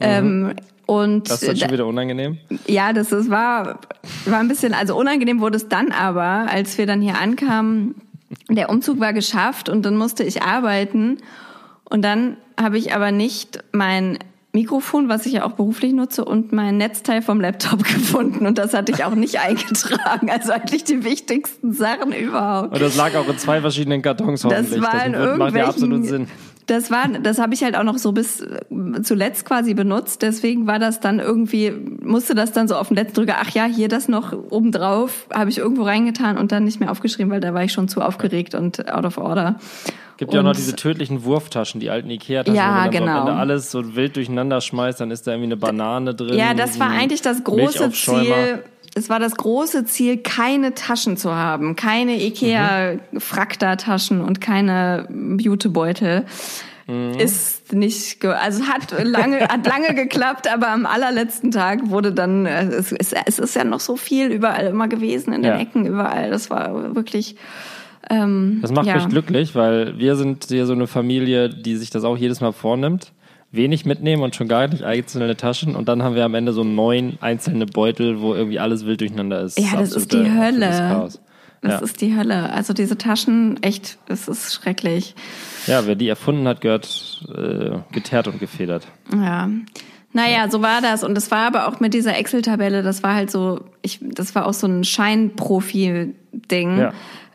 Ähm, 0.00 0.54
und. 1.00 1.30
Das 1.30 1.42
ist 1.42 1.48
dann 1.48 1.56
schon 1.56 1.70
wieder 1.70 1.86
unangenehm. 1.86 2.38
ja, 2.66 2.92
das 2.92 3.12
ist, 3.12 3.30
war, 3.30 3.80
war 4.26 4.38
ein 4.40 4.48
bisschen, 4.48 4.74
also 4.74 4.96
unangenehm 4.96 5.40
wurde 5.40 5.56
es 5.56 5.68
dann 5.68 5.92
aber, 5.92 6.46
als 6.50 6.78
wir 6.78 6.86
dann 6.86 7.00
hier 7.00 7.18
ankamen, 7.20 7.94
der 8.48 8.70
Umzug 8.70 8.98
war 9.00 9.12
geschafft 9.12 9.68
und 9.68 9.84
dann 9.84 9.96
musste 9.96 10.24
ich 10.24 10.42
arbeiten 10.42 11.18
und 11.84 12.02
dann 12.02 12.36
habe 12.60 12.78
ich 12.78 12.94
aber 12.94 13.12
nicht 13.12 13.62
mein 13.72 14.18
Mikrofon, 14.54 15.08
was 15.08 15.24
ich 15.24 15.32
ja 15.32 15.44
auch 15.46 15.52
beruflich 15.52 15.94
nutze, 15.94 16.26
und 16.26 16.52
mein 16.52 16.76
Netzteil 16.76 17.22
vom 17.22 17.40
Laptop 17.40 17.82
gefunden 17.84 18.46
und 18.46 18.58
das 18.58 18.74
hatte 18.74 18.92
ich 18.92 19.02
auch 19.04 19.14
nicht 19.14 19.38
eingetragen. 19.46 20.30
Also 20.30 20.52
eigentlich 20.52 20.84
die 20.84 21.04
wichtigsten 21.04 21.72
Sachen 21.72 22.12
überhaupt. 22.12 22.74
Und 22.74 22.82
das 22.82 22.94
lag 22.96 23.14
auch 23.14 23.26
in 23.28 23.38
zwei 23.38 23.60
verschiedenen 23.62 24.02
Kartons 24.02 24.42
Das 24.42 24.52
hoffentlich. 24.52 24.82
war 24.82 25.06
in 25.06 25.12
wird- 25.14 25.38
macht 25.38 25.54
ja 25.56 25.66
absolut 25.66 26.04
irgendwelchen. 26.04 26.26
Sinn. 26.26 26.51
Das 26.66 26.90
war, 26.90 27.08
das 27.08 27.38
habe 27.38 27.54
ich 27.54 27.64
halt 27.64 27.76
auch 27.76 27.82
noch 27.82 27.98
so 27.98 28.12
bis 28.12 28.40
äh, 28.40 28.60
zuletzt 29.02 29.44
quasi 29.44 29.74
benutzt. 29.74 30.22
Deswegen 30.22 30.66
war 30.66 30.78
das 30.78 31.00
dann 31.00 31.18
irgendwie, 31.18 31.70
musste 31.70 32.34
das 32.34 32.52
dann 32.52 32.68
so 32.68 32.76
auf 32.76 32.88
den 32.88 32.96
letzten 32.96 33.14
Drücker, 33.14 33.36
ach 33.40 33.50
ja, 33.50 33.64
hier 33.64 33.88
das 33.88 34.08
noch 34.08 34.32
obendrauf, 34.50 35.26
habe 35.32 35.50
ich 35.50 35.58
irgendwo 35.58 35.82
reingetan 35.82 36.38
und 36.38 36.52
dann 36.52 36.64
nicht 36.64 36.80
mehr 36.80 36.90
aufgeschrieben, 36.90 37.32
weil 37.32 37.40
da 37.40 37.52
war 37.52 37.64
ich 37.64 37.72
schon 37.72 37.88
zu 37.88 38.00
aufgeregt 38.00 38.54
und 38.54 38.88
out 38.92 39.04
of 39.04 39.18
order. 39.18 39.56
Gibt 40.18 40.34
ja 40.34 40.40
auch 40.40 40.44
noch 40.44 40.54
diese 40.54 40.76
tödlichen 40.76 41.24
Wurftaschen, 41.24 41.80
die 41.80 41.90
alten 41.90 42.08
Ikea-Taschen, 42.10 42.54
Ja, 42.54 42.68
wo 42.68 42.74
man 42.74 42.84
so 42.84 42.98
genau. 42.98 43.12
am 43.12 43.28
Ende 43.28 43.32
alles 43.40 43.70
so 43.70 43.96
wild 43.96 44.14
durcheinander 44.14 44.60
schmeißt, 44.60 45.00
dann 45.00 45.10
ist 45.10 45.26
da 45.26 45.32
irgendwie 45.32 45.46
eine 45.46 45.56
Banane 45.56 46.14
drin. 46.14 46.38
Ja, 46.38 46.54
das 46.54 46.78
war 46.78 46.90
eigentlich 46.90 47.22
das 47.22 47.42
große. 47.42 47.90
Ziel. 47.90 48.62
Es 48.94 49.08
war 49.08 49.18
das 49.18 49.36
große 49.36 49.84
Ziel, 49.86 50.18
keine 50.18 50.74
Taschen 50.74 51.16
zu 51.16 51.34
haben, 51.34 51.76
keine 51.76 52.22
Ikea 52.22 52.98
Frakta-Taschen 53.16 54.20
und 54.20 54.40
keine 54.40 55.08
Jutebeutel. 55.38 56.26
Mhm. 56.86 57.14
Ist 57.18 57.72
nicht, 57.72 58.20
ge 58.20 58.30
also 58.30 58.64
hat 58.64 58.94
lange, 59.02 59.40
hat 59.48 59.66
lange 59.66 59.94
geklappt, 59.94 60.52
aber 60.52 60.68
am 60.68 60.84
allerletzten 60.84 61.50
Tag 61.50 61.88
wurde 61.90 62.12
dann, 62.12 62.44
äh, 62.44 62.64
es, 62.66 62.92
es, 62.92 63.12
es 63.12 63.38
ist 63.38 63.56
ja 63.56 63.64
noch 63.64 63.80
so 63.80 63.96
viel 63.96 64.30
überall 64.30 64.66
immer 64.66 64.88
gewesen, 64.88 65.32
in 65.32 65.42
den 65.42 65.52
Ja. 65.52 65.58
Ecken 65.58 65.86
überall. 65.86 66.30
Das 66.30 66.50
war 66.50 66.94
wirklich, 66.94 67.36
ähm, 68.10 68.58
Das 68.62 68.72
macht 68.72 68.86
ja. 68.86 68.96
mich 68.96 69.08
glücklich, 69.08 69.54
weil 69.54 69.98
wir 69.98 70.16
sind 70.16 70.46
hier 70.48 70.66
so 70.66 70.72
eine 70.72 70.86
Familie, 70.86 71.48
die 71.48 71.76
sich 71.76 71.90
das 71.90 72.04
auch 72.04 72.16
jedes 72.16 72.40
Mal 72.40 72.52
vornimmt. 72.52 73.12
Wenig 73.52 73.84
mitnehmen 73.84 74.22
und 74.22 74.34
schon 74.34 74.48
gar 74.48 74.66
nicht 74.66 74.82
einzelne 74.82 75.36
Taschen. 75.36 75.76
Und 75.76 75.88
dann 75.88 76.02
haben 76.02 76.14
wir 76.14 76.24
am 76.24 76.34
Ende 76.34 76.52
so 76.52 76.64
neun 76.64 77.18
einzelne 77.20 77.66
Beutel, 77.66 78.20
wo 78.20 78.34
irgendwie 78.34 78.58
alles 78.58 78.86
wild 78.86 79.00
durcheinander 79.00 79.42
ist. 79.42 79.58
Ja, 79.58 79.78
das 79.78 79.92
ist 79.92 80.12
die 80.12 80.30
Hölle. 80.30 81.10
Das 81.60 81.72
Ja. 81.74 81.78
ist 81.78 82.00
die 82.00 82.16
Hölle. 82.16 82.50
Also 82.52 82.72
diese 82.72 82.98
Taschen, 82.98 83.62
echt, 83.62 83.98
es 84.08 84.26
ist 84.26 84.52
schrecklich. 84.52 85.14
ja, 85.68 85.86
wer 85.86 85.94
die 85.94 86.08
erfunden 86.08 86.48
hat, 86.48 86.60
gehört 86.60 87.22
äh, 87.36 87.78
geteert 87.92 88.26
und 88.26 88.40
gefedert. 88.40 88.88
Ja. 89.14 89.48
Naja, 90.14 90.50
so 90.50 90.60
war 90.60 90.80
das. 90.82 91.04
Und 91.04 91.14
das 91.14 91.30
war 91.30 91.46
aber 91.46 91.68
auch 91.68 91.78
mit 91.78 91.94
dieser 91.94 92.16
Excel-Tabelle, 92.18 92.82
das 92.82 93.02
war 93.02 93.14
halt 93.14 93.30
so, 93.30 93.60
ich, 93.80 94.00
das 94.02 94.34
war 94.34 94.46
auch 94.46 94.52
so 94.54 94.66
ein 94.66 94.82
Scheinprofi-Ding. 94.82 96.78
Ja. 96.78 96.92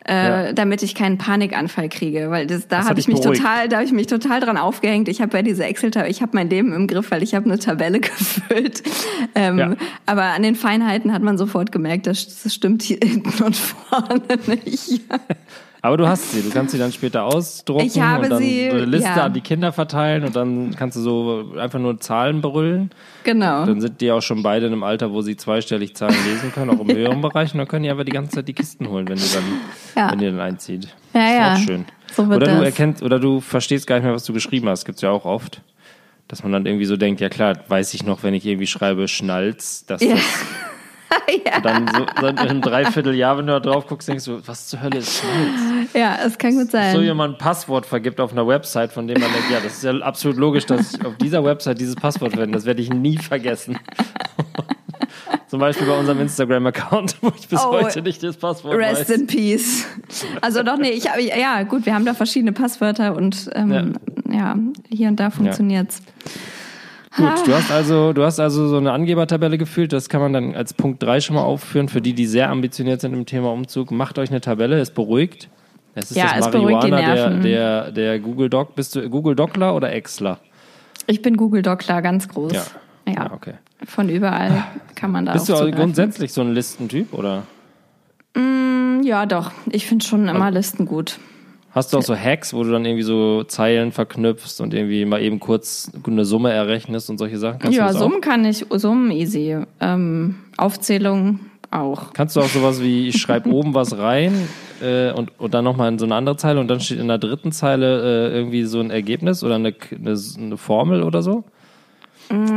Äh, 0.10 0.14
Ja. 0.48 0.54
damit 0.54 0.84
ich 0.84 0.96
keinen 0.96 1.18
Panikanfall 1.18 1.90
kriege, 1.90 2.30
weil 2.30 2.48
das, 2.48 2.68
da 2.70 2.86
habe 2.86 2.98
ich 3.00 3.08
mich 3.10 3.20
beruhigt. 3.20 3.42
total, 3.42 3.68
da 3.68 3.78
habe 3.78 3.86
ich 3.86 3.92
mich 3.92 4.08
total 4.08 4.40
dran 4.40 4.56
aufgehängt. 4.58 5.10
Ich 5.10 5.20
habe 5.20 5.32
bei 5.32 5.42
dieser 5.42 5.68
Excel-Tabelle, 5.68 6.10
ich 6.10 6.22
habe 6.22 6.32
mein 6.34 6.50
Leben 6.50 6.72
im 6.72 6.88
Griff, 6.88 7.12
weil 7.12 7.24
ich 7.24 7.36
habe 7.36 7.46
eine 7.46 7.60
Tabelle 7.60 8.00
gefüllt. 8.02 8.84
Ähm, 9.36 9.58
Ja. 9.60 9.76
Aber 10.06 10.24
an 10.24 10.44
den 10.44 10.56
Feinheiten 10.56 11.12
hat 11.12 11.24
man 11.24 11.38
sofort 11.38 11.72
gemerkt, 11.74 12.08
das, 12.08 12.42
das 12.42 12.54
stimmt 12.54 12.84
hier 12.84 13.00
hinten 13.04 13.44
und 13.44 13.56
vorne 13.56 14.22
nicht. 14.48 15.02
Aber 15.82 15.96
du 15.98 16.08
hast 16.08 16.32
sie, 16.32 16.42
du 16.42 16.50
kannst 16.50 16.72
sie 16.72 16.80
dann 16.80 16.92
später 16.92 17.24
ausdrucken 17.24 17.86
Ich 17.86 18.00
habe 18.00 18.24
und 18.24 18.30
dann 18.32 18.40
sie, 18.44 18.70
eine 18.70 18.86
Liste 18.86 19.10
ja. 19.10 19.26
an 19.26 19.34
die 19.34 19.42
Kinder 19.42 19.72
verteilen 19.72 20.24
und 20.24 20.36
dann 20.36 20.76
kannst 20.76 20.98
du 20.98 21.02
so 21.02 21.54
einfach 21.58 21.80
nur 21.80 22.00
Zahlen 22.00 22.42
berüllen. 22.42 22.90
Genau. 23.24 23.66
Dann 23.66 23.80
sind 23.80 24.02
die 24.02 24.12
auch 24.12 24.22
schon 24.22 24.42
beide 24.44 24.66
in 24.68 24.74
einem 24.74 24.84
Alter, 24.84 25.12
wo 25.12 25.22
sie 25.22 25.38
zweistellig 25.38 25.96
Zahlen 25.96 26.16
lesen 26.26 26.52
können, 26.52 26.72
auch 26.72 26.80
im 26.80 26.88
höheren 26.96 27.22
Bereich. 27.22 27.54
Und 27.54 27.60
dann 27.60 27.68
können 27.68 27.84
die 27.84 27.90
aber 27.92 28.04
die 28.04 28.12
ganze 28.12 28.32
Zeit 28.32 28.48
die 28.48 28.54
Kisten 28.54 28.90
holen, 28.90 29.08
wenn 29.08 29.18
die 29.18 29.34
dann, 29.34 29.44
Ja. 29.96 30.12
wenn 30.12 30.20
die 30.20 30.26
dann 30.26 30.40
einzieht. 30.40 30.88
Ja, 31.14 31.22
ist 31.28 31.34
ja. 31.36 31.54
auch 31.54 31.58
schön. 31.60 31.86
So 32.14 32.24
oder 32.24 32.40
du 32.40 32.46
das. 32.46 32.64
erkennst, 32.64 33.04
oder 33.04 33.20
du 33.20 33.40
verstehst 33.42 33.86
gar 33.86 33.96
nicht 33.98 34.06
mehr, 34.06 34.14
was 34.14 34.26
du 34.26 34.34
geschrieben 34.34 34.68
hast. 34.70 34.86
Gibt's 34.86 35.02
ja 35.02 35.12
auch 35.12 35.26
oft. 35.26 35.62
Dass 36.28 36.44
man 36.44 36.52
dann 36.52 36.66
irgendwie 36.66 36.86
so 36.86 36.98
denkt, 36.98 37.22
ja 37.22 37.30
klar, 37.30 37.56
weiß 37.70 37.94
ich 37.94 38.04
noch, 38.06 38.24
wenn 38.24 38.34
ich 38.34 38.46
irgendwie 38.46 38.68
schreibe 38.68 39.08
Schnalz, 39.08 39.86
dass 39.86 40.02
Ja. 40.02 40.16
das 40.16 40.24
und 41.56 41.66
dann 41.66 41.88
so 41.88 42.06
dann 42.22 42.38
in 42.38 42.38
einem 42.38 42.62
Dreivierteljahr, 42.62 43.38
wenn 43.38 43.48
du 43.48 43.54
da 43.54 43.60
drauf 43.60 43.88
guckst, 43.88 44.08
denkst 44.08 44.26
du, 44.26 44.40
was 44.46 44.68
zur 44.68 44.82
Hölle 44.82 44.98
ist 45.00 45.20
Schnalz? 45.20 45.94
Ja, 45.94 46.18
es 46.26 46.38
kann 46.38 46.56
gut 46.56 46.72
sein. 46.72 46.96
so 46.96 47.02
jemand 47.02 47.36
ein 47.36 47.38
Passwort 47.38 47.86
vergibt 47.86 48.20
auf 48.20 48.32
einer 48.32 48.48
Website, 48.48 48.92
von 48.92 49.08
dem 49.08 49.20
man 49.20 49.32
denkt, 49.32 49.50
ja, 49.52 49.60
das 49.60 49.74
ist 49.74 49.84
ja 49.84 49.94
absolut 50.00 50.38
logisch, 50.38 50.66
dass 50.66 50.94
ich 50.94 51.06
auf 51.06 51.16
dieser 51.18 51.44
Website 51.44 51.80
dieses 51.80 51.96
Passwort 51.96 52.34
verwende. 52.34 52.58
Das 52.58 52.66
werde 52.66 52.82
ich 52.82 52.90
nie 52.92 53.18
vergessen. 53.18 53.78
Zum 55.48 55.62
Beispiel 55.62 55.88
bei 55.88 55.98
unserem 55.98 56.20
Instagram-Account, 56.20 57.18
wo 57.22 57.32
ich 57.38 57.48
bis 57.48 57.62
Oh, 57.62 57.72
heute 57.72 58.02
nicht 58.02 58.22
das 58.22 58.36
Passwort 58.36 58.76
Rest 58.76 59.10
weiß. 59.10 59.18
in 59.18 59.28
Peace. 59.28 59.86
Also 60.42 60.62
doch, 60.62 60.78
nee, 60.78 60.90
ich 60.90 61.06
ja 61.06 61.64
gut, 61.64 61.86
wir 61.86 61.96
haben 61.96 62.04
da 62.04 62.14
verschiedene 62.14 62.52
Passwörter 62.52 63.16
und 63.16 63.50
ähm, 63.54 63.94
ja. 64.30 64.56
hier 64.90 65.08
und 65.08 65.18
da 65.18 65.30
funktioniert's. 65.30 66.02
Gut, 67.18 67.48
du 67.48 67.54
hast 67.54 67.72
also, 67.72 68.14
du 68.14 68.24
hast 68.24 68.40
also 68.40 68.68
so 68.68 68.78
eine 68.78 68.92
Angebertabelle 68.92 69.58
gefühlt. 69.58 69.92
Das 69.92 70.08
kann 70.08 70.22
man 70.22 70.34
dann 70.34 70.56
als 70.56 70.74
Punkt 70.74 71.02
3 71.02 71.20
schon 71.20 71.36
mal 71.36 71.42
aufführen. 71.42 71.90
Für 71.90 72.00
die, 72.00 72.14
die 72.14 72.28
sehr 72.28 72.50
ambitioniert 72.50 73.02
sind 73.02 73.14
im 73.14 73.26
Thema 73.26 73.52
Umzug, 73.52 73.92
macht 73.92 74.20
euch 74.20 74.30
eine 74.30 74.40
Tabelle, 74.40 74.80
es 74.80 74.92
beruhigt. 74.92 75.50
Es 75.96 76.12
ist 76.12 76.18
Ja, 76.18 76.36
das 76.38 76.48
es 76.48 76.54
Marihuana 76.54 76.98
der, 77.02 77.30
der, 77.32 77.92
der 77.92 78.20
Google 78.20 78.50
Doc. 78.50 78.76
Bist 78.76 78.96
du 78.96 79.10
Google 79.10 79.36
Docler 79.36 79.76
oder 79.76 79.92
Exler? 79.92 80.38
Ich 81.08 81.24
bin 81.24 81.38
Google 81.38 81.64
Docler, 81.64 82.02
ganz 82.04 82.28
groß. 82.28 82.54
Ja. 82.54 82.64
Ja, 83.08 83.14
Ja, 83.14 83.32
okay. 83.34 83.54
von 83.86 84.10
überall 84.10 84.64
kann 84.96 85.12
man 85.12 85.26
da 85.26 85.34
Bist 85.34 85.50
du 85.50 85.56
also 85.56 85.72
grundsätzlich 85.72 86.34
so 86.34 86.42
ein 86.42 86.54
Listentyp 86.54 87.14
oder 87.14 87.44
Ja, 89.02 89.26
doch. 89.26 89.52
Ich 89.72 89.88
finde 89.88 90.06
schon 90.06 90.28
immer 90.28 90.52
Listen 90.52 90.86
gut. 90.86 91.18
Hast 91.78 91.94
du 91.94 91.98
auch 91.98 92.04
so 92.04 92.16
Hacks, 92.16 92.54
wo 92.54 92.64
du 92.64 92.72
dann 92.72 92.86
irgendwie 92.86 93.04
so 93.04 93.44
Zeilen 93.44 93.92
verknüpfst 93.92 94.60
und 94.60 94.74
irgendwie 94.74 95.06
mal 95.06 95.22
eben 95.22 95.40
kurz 95.40 95.92
eine 96.06 96.26
Summe 96.26 96.52
errechnest 96.52 97.10
und 97.10 97.18
solche 97.18 97.38
Sachen? 97.38 97.60
Kannst 97.60 97.78
ja? 97.78 97.94
Summen 97.94 98.22
kann 98.22 98.44
ich, 98.46 98.66
Summen 98.70 99.12
easy. 99.12 99.58
Ähm, 99.80 100.36
Aufzählung 100.58 101.40
auch. 101.72 102.14
Kannst 102.14 102.36
du 102.36 102.42
auch 102.42 102.50
sowas 102.50 102.82
wie, 102.82 103.08
ich 103.08 103.22
schreibe 103.22 103.50
oben 103.54 103.74
was 103.74 103.98
rein 103.98 104.50
äh, 104.82 105.12
und, 105.12 105.32
und 105.40 105.54
dann 105.54 105.64
nochmal 105.64 105.92
in 105.92 106.00
so 106.00 106.06
eine 106.06 106.16
andere 106.16 106.38
Zeile 106.38 106.60
und 106.60 106.68
dann 106.68 106.80
steht 106.80 107.00
in 107.00 107.08
der 107.08 107.18
dritten 107.18 107.52
Zeile 107.52 108.30
äh, 108.30 108.36
irgendwie 108.36 108.64
so 108.64 108.80
ein 108.80 108.92
Ergebnis 108.92 109.44
oder 109.44 109.56
eine, 109.56 109.74
eine, 109.92 110.20
eine 110.38 110.58
Formel 110.58 111.04
oder 111.04 111.22
so? 111.22 111.44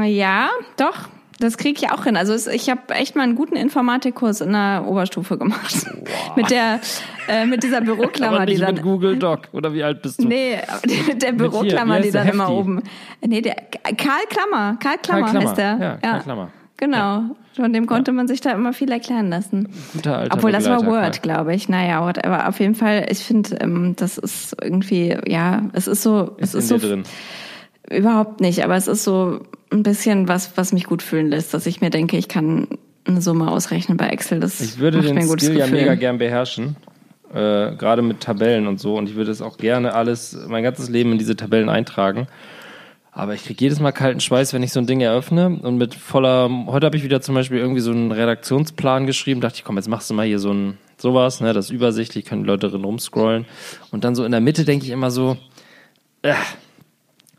Ja, 0.04 0.50
doch. 0.76 1.08
Das 1.40 1.56
kriege 1.56 1.80
ich 1.84 1.90
auch 1.90 2.04
hin. 2.04 2.16
Also 2.16 2.32
es, 2.34 2.46
ich 2.46 2.68
habe 2.70 2.94
echt 2.94 3.16
mal 3.16 3.22
einen 3.22 3.34
guten 3.34 3.56
Informatikkurs 3.56 4.40
in 4.42 4.52
der 4.52 4.84
Oberstufe 4.86 5.38
gemacht. 5.38 5.86
mit 6.36 6.50
der, 6.50 6.80
äh, 7.28 7.46
mit 7.46 7.62
dieser 7.62 7.80
Büroklammer, 7.80 8.36
Aber 8.36 8.46
die 8.46 8.52
nicht 8.52 8.62
dann. 8.62 8.74
mit 8.74 8.82
Google 8.82 9.16
Doc. 9.18 9.48
Oder 9.52 9.72
wie 9.72 9.82
alt 9.82 10.02
bist 10.02 10.22
du? 10.22 10.28
Nee, 10.28 10.58
mit 11.08 11.22
der 11.22 11.30
hier, 11.30 11.38
Büroklammer, 11.38 11.98
wie 11.98 12.02
die 12.02 12.10
dann 12.10 12.28
immer 12.28 12.50
oben. 12.50 12.82
Nee, 13.26 13.40
der 13.40 13.54
Karl 13.96 14.20
Klammer. 14.28 14.76
Karl 14.80 14.98
Klammer, 14.98 15.22
Karl 15.22 15.30
Klammer. 15.30 15.48
heißt 15.48 15.58
der. 15.58 15.78
Ja, 15.80 15.96
Karl 15.96 16.20
Klammer. 16.20 16.50
Genau. 16.76 17.22
Von 17.54 17.72
dem 17.72 17.86
konnte 17.86 18.12
man 18.12 18.26
sich 18.28 18.40
da 18.40 18.52
immer 18.52 18.72
viel 18.72 18.90
erklären 18.90 19.28
lassen. 19.28 19.68
Guter 19.92 20.18
alter 20.18 20.36
Obwohl 20.36 20.52
das 20.52 20.66
war 20.68 20.86
Word, 20.86 21.20
glaube 21.22 21.54
ich. 21.54 21.68
Naja, 21.68 22.04
whatever. 22.06 22.48
Auf 22.48 22.58
jeden 22.60 22.74
Fall, 22.74 23.06
ich 23.10 23.18
finde, 23.18 23.56
ähm, 23.60 23.94
das 23.96 24.16
ist 24.18 24.56
irgendwie, 24.62 25.16
ja, 25.26 25.62
es 25.74 25.86
ist 25.86 26.02
so, 26.02 26.36
es 26.38 26.54
Ist 26.54 26.64
ist 26.64 26.70
in 26.72 26.80
so 26.80 26.86
drin. 26.88 27.02
überhaupt 27.90 28.40
nicht, 28.40 28.64
aber 28.64 28.76
es 28.76 28.86
ist 28.88 29.04
so 29.04 29.40
ein 29.70 29.82
bisschen 29.82 30.28
was, 30.28 30.56
was 30.56 30.72
mich 30.72 30.84
gut 30.84 31.02
fühlen 31.02 31.28
lässt, 31.28 31.54
dass 31.54 31.66
ich 31.66 31.80
mir 31.80 31.90
denke, 31.90 32.16
ich 32.16 32.28
kann 32.28 32.68
eine 33.04 33.20
Summe 33.20 33.50
ausrechnen 33.50 33.96
bei 33.96 34.08
Excel. 34.08 34.40
Das 34.40 34.60
Ich 34.60 34.78
würde 34.78 35.00
den 35.00 35.22
Skill 35.22 35.56
ja 35.56 35.66
mega 35.66 35.94
gern 35.94 36.18
beherrschen. 36.18 36.76
Äh, 37.32 37.76
Gerade 37.76 38.02
mit 38.02 38.20
Tabellen 38.20 38.66
und 38.66 38.80
so. 38.80 38.96
Und 38.96 39.08
ich 39.08 39.14
würde 39.14 39.30
es 39.30 39.40
auch 39.40 39.56
gerne 39.56 39.94
alles, 39.94 40.36
mein 40.48 40.62
ganzes 40.62 40.88
Leben 40.88 41.12
in 41.12 41.18
diese 41.18 41.36
Tabellen 41.36 41.68
eintragen. 41.68 42.26
Aber 43.12 43.34
ich 43.34 43.44
kriege 43.44 43.64
jedes 43.64 43.80
Mal 43.80 43.92
kalten 43.92 44.20
Schweiß, 44.20 44.52
wenn 44.52 44.62
ich 44.62 44.72
so 44.72 44.80
ein 44.80 44.86
Ding 44.86 45.00
eröffne 45.00 45.58
und 45.62 45.76
mit 45.76 45.94
voller. 45.94 46.48
Heute 46.66 46.86
habe 46.86 46.96
ich 46.96 47.02
wieder 47.02 47.20
zum 47.20 47.34
Beispiel 47.34 47.58
irgendwie 47.58 47.80
so 47.80 47.90
einen 47.90 48.12
Redaktionsplan 48.12 49.06
geschrieben. 49.06 49.40
Dachte 49.40 49.56
ich, 49.56 49.64
komm, 49.64 49.76
jetzt 49.76 49.88
machst 49.88 50.10
du 50.10 50.14
mal 50.14 50.26
hier 50.26 50.38
so 50.38 50.52
ein 50.52 50.78
sowas, 51.00 51.40
ne, 51.40 51.52
das 51.52 51.66
ist 51.66 51.70
übersichtlich, 51.70 52.24
können 52.24 52.42
die 52.42 52.46
Leute 52.46 52.68
drin 52.68 52.84
rumscrollen. 52.84 53.46
Und 53.90 54.04
dann 54.04 54.14
so 54.14 54.24
in 54.24 54.32
der 54.32 54.40
Mitte 54.40 54.64
denke 54.64 54.84
ich 54.84 54.90
immer 54.90 55.10
so, 55.10 55.36
äh, 56.22 56.34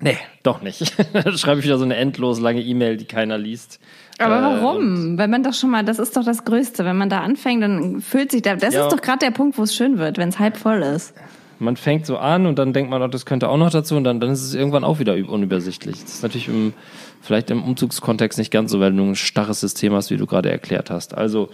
nee, 0.01 0.17
doch 0.43 0.61
nicht. 0.61 0.93
dann 1.13 1.37
schreibe 1.37 1.59
ich 1.59 1.65
wieder 1.65 1.77
so 1.77 1.85
eine 1.85 1.95
endlos 1.95 2.39
lange 2.39 2.61
E-Mail, 2.61 2.97
die 2.97 3.05
keiner 3.05 3.37
liest. 3.37 3.79
Aber 4.19 4.37
Äh, 4.39 4.41
warum? 4.61 5.17
Wenn 5.17 5.29
man 5.29 5.43
doch 5.43 5.53
schon 5.53 5.69
mal, 5.71 5.83
das 5.83 5.97
ist 5.99 6.15
doch 6.17 6.23
das 6.25 6.43
Größte. 6.45 6.83
Wenn 6.85 6.97
man 6.97 7.09
da 7.09 7.19
anfängt, 7.21 7.63
dann 7.63 8.01
fühlt 8.01 8.31
sich 8.31 8.41
da. 8.41 8.55
Das 8.55 8.73
Ja. 8.73 8.83
ist 8.85 8.91
doch 8.93 9.01
gerade 9.01 9.19
der 9.19 9.31
Punkt, 9.31 9.57
wo 9.57 9.63
es 9.63 9.75
schön 9.75 9.97
wird, 9.97 10.17
wenn 10.17 10.29
es 10.29 10.37
halb 10.39 10.57
voll 10.57 10.81
ist. 10.81 11.13
Man 11.59 11.77
fängt 11.77 12.07
so 12.07 12.17
an 12.17 12.47
und 12.47 12.57
dann 12.57 12.73
denkt 12.73 12.89
man, 12.89 13.03
oh, 13.03 13.07
das 13.07 13.25
könnte 13.27 13.47
auch 13.47 13.57
noch 13.57 13.69
dazu 13.69 13.95
und 13.95 14.03
dann, 14.03 14.19
dann 14.19 14.31
ist 14.31 14.41
es 14.41 14.55
irgendwann 14.55 14.83
auch 14.83 14.97
wieder 14.97 15.13
üb- 15.13 15.27
unübersichtlich. 15.27 16.01
Das 16.01 16.13
ist 16.15 16.23
natürlich 16.23 16.47
im, 16.47 16.73
vielleicht 17.21 17.51
im 17.51 17.63
Umzugskontext 17.63 18.39
nicht 18.39 18.49
ganz 18.49 18.71
so, 18.71 18.79
weil 18.79 18.91
du 18.91 19.03
ein 19.03 19.15
starres 19.15 19.59
System 19.59 19.93
hast, 19.93 20.09
wie 20.09 20.17
du 20.17 20.25
gerade 20.25 20.49
erklärt 20.51 20.89
hast. 20.89 21.15
Also, 21.15 21.49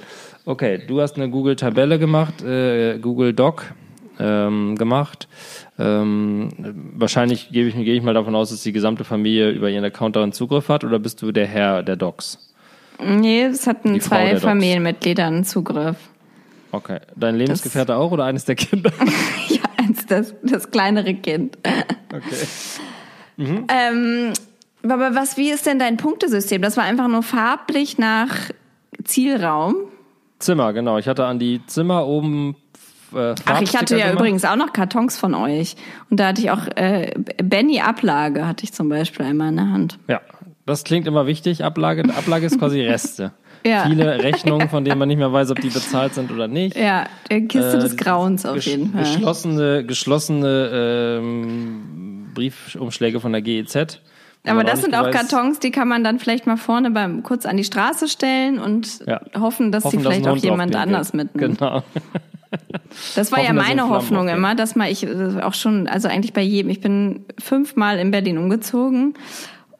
okay, 0.45 0.81
du 0.87 1.01
hast 1.01 1.17
eine 1.17 1.29
Google-Tabelle 1.29 1.99
gemacht, 1.99 2.41
äh, 2.41 2.99
Google 2.99 3.33
Doc 3.33 3.65
ähm, 4.19 4.75
gemacht. 4.75 5.27
Ähm, 5.77 6.49
wahrscheinlich 6.95 7.49
gebe 7.51 7.69
ich, 7.69 7.75
gehe 7.75 7.95
ich 7.95 8.03
mal 8.03 8.13
davon 8.13 8.35
aus, 8.35 8.49
dass 8.49 8.63
die 8.63 8.71
gesamte 8.71 9.03
Familie 9.03 9.51
über 9.51 9.69
ihren 9.69 9.85
Account 9.85 10.15
darin 10.15 10.33
Zugriff 10.33 10.69
hat 10.69 10.83
oder 10.83 10.99
bist 10.99 11.21
du 11.21 11.31
der 11.31 11.47
Herr 11.47 11.83
der 11.83 11.95
Docs? 11.95 12.53
Nee, 13.03 13.43
es 13.43 13.67
hatten 13.67 13.99
zwei 14.01 14.31
Docs. 14.31 14.43
Familienmitgliedern 14.43 15.43
Zugriff. 15.43 15.97
Okay. 16.71 16.99
Dein 17.15 17.35
Lebensgefährte 17.35 17.95
auch 17.95 18.11
oder 18.11 18.25
eines 18.25 18.45
der 18.45 18.55
Kinder? 18.55 18.91
Ja, 19.47 19.61
eins, 19.77 20.05
das, 20.05 20.35
das 20.43 20.71
kleinere 20.71 21.13
Kind. 21.13 21.57
Okay. 22.13 22.21
Ähm, 23.39 24.33
aber 24.83 25.13
was, 25.13 25.37
wie 25.37 25.51
ist 25.51 25.67
denn 25.67 25.77
dein 25.77 25.97
Punktesystem? 25.97 26.59
Das 26.61 26.75
war 26.75 26.85
einfach 26.85 27.07
nur 27.07 27.21
farblich 27.21 27.99
nach 27.99 28.49
Zielraum. 29.03 29.75
Zimmer, 30.39 30.73
genau. 30.73 30.97
Ich 30.97 31.07
hatte 31.07 31.25
an 31.25 31.39
die 31.39 31.61
Zimmer 31.67 32.07
oben 32.07 32.55
äh, 33.15 33.35
Ach, 33.45 33.61
ich 33.61 33.75
hatte 33.75 33.97
ja 33.97 34.07
gemacht. 34.07 34.19
übrigens 34.21 34.45
auch 34.45 34.55
noch 34.55 34.73
Kartons 34.73 35.17
von 35.17 35.33
euch. 35.33 35.75
Und 36.09 36.19
da 36.19 36.27
hatte 36.27 36.41
ich 36.41 36.51
auch 36.51 36.67
äh, 36.75 37.13
Benny 37.41 37.79
Ablage, 37.81 38.47
hatte 38.47 38.63
ich 38.63 38.73
zum 38.73 38.89
Beispiel 38.89 39.25
einmal 39.25 39.49
in 39.49 39.55
der 39.57 39.69
Hand. 39.71 39.99
Ja, 40.07 40.21
das 40.65 40.83
klingt 40.83 41.07
immer 41.07 41.27
wichtig. 41.27 41.63
Ablage, 41.63 42.03
Ablage 42.15 42.45
ist 42.45 42.59
quasi 42.59 42.81
Reste. 42.81 43.31
Ja. 43.65 43.85
Viele 43.87 44.19
Rechnungen, 44.23 44.69
von 44.69 44.85
denen 44.85 44.99
man 44.99 45.07
nicht 45.09 45.17
mehr 45.17 45.33
weiß, 45.33 45.49
ob 45.49 45.59
die 45.59 45.69
bezahlt 45.69 46.13
sind 46.13 46.31
oder 46.31 46.47
nicht. 46.47 46.77
Ja, 46.77 47.05
Kiste 47.27 47.59
Äh, 47.77 47.79
des 47.79 47.97
Grauens 47.97 48.45
auf 48.45 48.61
jeden 48.63 48.91
Fall. 48.93 49.01
Geschlossene, 49.01 49.83
geschlossene 49.83 51.17
ähm, 51.19 52.27
Briefumschläge 52.35 53.19
von 53.19 53.31
der 53.33 53.41
GEZ. 53.41 53.99
Aber 54.45 54.63
das 54.63 54.81
sind 54.81 54.95
auch 54.95 55.11
Kartons, 55.11 55.59
die 55.59 55.71
kann 55.71 55.87
man 55.87 56.03
dann 56.03 56.19
vielleicht 56.19 56.47
mal 56.47 56.57
vorne 56.57 56.91
beim 56.91 57.23
kurz 57.23 57.45
an 57.45 57.57
die 57.57 57.63
Straße 57.63 58.07
stellen 58.07 58.59
und 58.59 59.05
Ja. 59.05 59.19
hoffen, 59.37 59.71
dass 59.71 59.83
Hoffen, 59.83 59.99
sie 59.99 60.03
vielleicht 60.05 60.27
auch 60.27 60.37
jemand 60.37 60.75
anders 60.75 61.13
mitnimmt. 61.13 61.59
Genau. 61.59 61.83
Das 63.15 63.31
war 63.33 63.39
ja 63.39 63.47
Hoffen, 63.47 63.57
dass 63.57 63.67
meine 63.67 63.89
Hoffnung 63.89 64.29
immer, 64.29 64.55
dass 64.55 64.77
mal 64.77 64.89
ich 64.89 65.05
auch 65.41 65.53
schon, 65.53 65.87
also 65.87 66.07
eigentlich 66.07 66.31
bei 66.31 66.41
jedem, 66.41 66.69
ich 66.71 66.79
bin 66.79 67.25
fünfmal 67.37 67.99
in 67.99 68.09
Berlin 68.11 68.37
umgezogen 68.37 69.15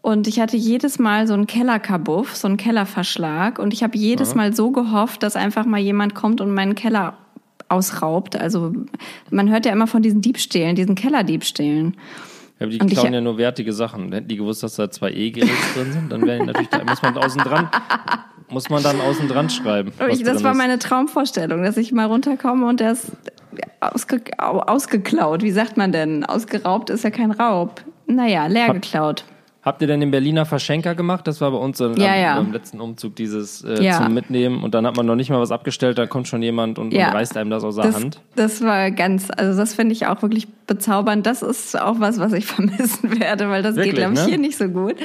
und 0.01 0.27
ich 0.27 0.41
hatte 0.41 0.57
jedes 0.57 0.99
Mal 0.99 1.27
so 1.27 1.33
einen 1.33 1.47
Kellerkabuff, 1.47 2.35
so 2.35 2.47
einen 2.47 2.57
Kellerverschlag 2.57 3.57
und 3.57 3.73
ich 3.73 3.83
habe 3.83 3.97
jedes 3.97 4.35
Mal 4.35 4.53
so 4.53 4.71
gehofft, 4.71 5.23
dass 5.23 5.37
einfach 5.37 5.65
mal 5.65 5.79
jemand 5.79 6.13
kommt 6.13 6.41
und 6.41 6.53
meinen 6.53 6.75
Keller 6.75 7.13
ausraubt. 7.69 8.35
Also 8.35 8.73
man 9.29 9.49
hört 9.49 9.65
ja 9.65 9.71
immer 9.71 9.87
von 9.87 10.01
diesen 10.01 10.21
Diebstählen, 10.21 10.75
diesen 10.75 10.95
Kellerdiebstählen. 10.95 11.95
Aber 12.59 12.69
die 12.69 12.77
klauen 12.79 13.13
ja 13.13 13.21
nur 13.21 13.37
wertige 13.37 13.71
Sachen. 13.73 14.11
Hätten 14.11 14.27
die 14.27 14.37
gewusst, 14.37 14.63
dass 14.63 14.75
da 14.75 14.89
zwei 14.89 15.11
E-Geräte 15.11 15.51
drin 15.75 15.91
sind, 15.91 16.11
dann 16.11 16.25
wären 16.25 16.41
die 16.41 16.45
natürlich, 16.47 16.69
da 16.69 16.83
muss 16.83 17.01
man 17.01 17.17
außen 17.17 17.41
dran, 17.41 17.69
muss 18.49 18.69
man 18.69 18.81
dann 18.83 18.99
außen 18.99 19.27
dran 19.27 19.49
schreiben. 19.49 19.91
Ich, 20.09 20.23
das 20.23 20.43
war 20.43 20.51
ist. 20.51 20.57
meine 20.57 20.79
Traumvorstellung, 20.79 21.63
dass 21.63 21.77
ich 21.77 21.91
mal 21.91 22.05
runterkomme 22.05 22.65
und 22.67 22.79
der 22.79 22.93
ist 22.93 23.11
ausge, 23.79 24.21
au- 24.37 24.59
ausgeklaut. 24.59 25.43
Wie 25.43 25.51
sagt 25.51 25.77
man 25.77 25.91
denn? 25.91 26.25
Ausgeraubt 26.25 26.89
ist 26.89 27.03
ja 27.03 27.11
kein 27.11 27.31
Raub. 27.31 27.81
Naja, 28.07 28.47
leer 28.47 28.73
geklaut. 28.73 29.23
Habt 29.67 29.81
ihr 29.81 29.87
denn 29.89 29.99
den 29.99 30.11
Berliner 30.11 30.45
Verschenker 30.45 30.95
gemacht? 30.95 31.27
Das 31.27 31.41
war 31.41 31.51
bei 31.51 31.57
uns 31.57 31.77
dann 31.79 31.97
Ja, 31.97 32.13
am, 32.13 32.19
ja. 32.21 32.35
beim 32.37 32.53
letzten 32.53 32.79
Umzug 32.79 33.17
dieses 33.17 33.65
äh, 33.65 33.83
Ja. 33.83 34.01
zum 34.01 34.13
Mitnehmen 34.13 34.63
und 34.63 34.73
dann 34.73 34.87
hat 34.87 34.95
man 34.95 35.05
noch 35.05 35.15
nicht 35.15 35.29
mal 35.29 35.41
was 35.41 35.51
abgestellt, 35.51 35.97
da 35.97 36.05
kommt 36.07 36.29
schon 36.29 36.41
jemand 36.41 36.79
und, 36.79 36.93
und 36.93 36.99
reißt 36.99 37.35
einem 37.35 37.49
das 37.49 37.65
aus 37.65 37.75
der 37.75 37.83
Das, 37.87 37.95
Hand. 37.95 38.21
das 38.37 38.61
war 38.63 38.91
ganz, 38.91 39.27
also 39.35 39.59
das 39.59 39.73
finde 39.73 39.91
ich 39.91 40.07
auch 40.07 40.21
wirklich 40.21 40.47
bezaubernd. 40.67 41.25
Das 41.25 41.41
ist 41.41 41.77
auch 41.79 41.99
was, 41.99 42.17
was 42.17 42.31
ich 42.31 42.45
vermissen 42.47 43.19
werde, 43.19 43.49
weil 43.49 43.61
das 43.61 43.75
Wirklich, 43.75 43.95
geht, 43.95 43.99
glaube 44.05 44.13
ich, 44.13 44.21
ne? 44.21 44.25
hier 44.27 44.37
nicht 44.37 44.57
so 44.57 44.69
gut. 44.69 44.95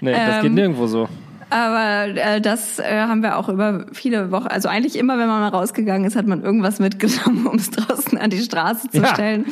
Nee, 0.00 0.12
das 0.12 0.36
Ähm, 0.36 0.42
geht 0.44 0.52
nirgendwo 0.54 0.86
so. 0.86 1.08
Aber 1.56 2.14
äh, 2.20 2.40
das 2.42 2.78
äh, 2.78 2.84
haben 2.84 3.22
wir 3.22 3.38
auch 3.38 3.48
über 3.48 3.86
viele 3.92 4.30
Wochen, 4.30 4.48
also 4.48 4.68
eigentlich 4.68 4.96
immer, 4.98 5.18
wenn 5.18 5.26
man 5.26 5.40
mal 5.40 5.48
rausgegangen 5.48 6.06
ist, 6.06 6.14
hat 6.14 6.26
man 6.26 6.42
irgendwas 6.42 6.78
mitgenommen, 6.80 7.46
um 7.50 7.56
es 7.56 7.70
draußen 7.70 8.18
an 8.18 8.28
die 8.28 8.40
Straße 8.40 8.90
zu 8.90 8.98
Ja. 9.00 9.14
stellen. 9.14 9.46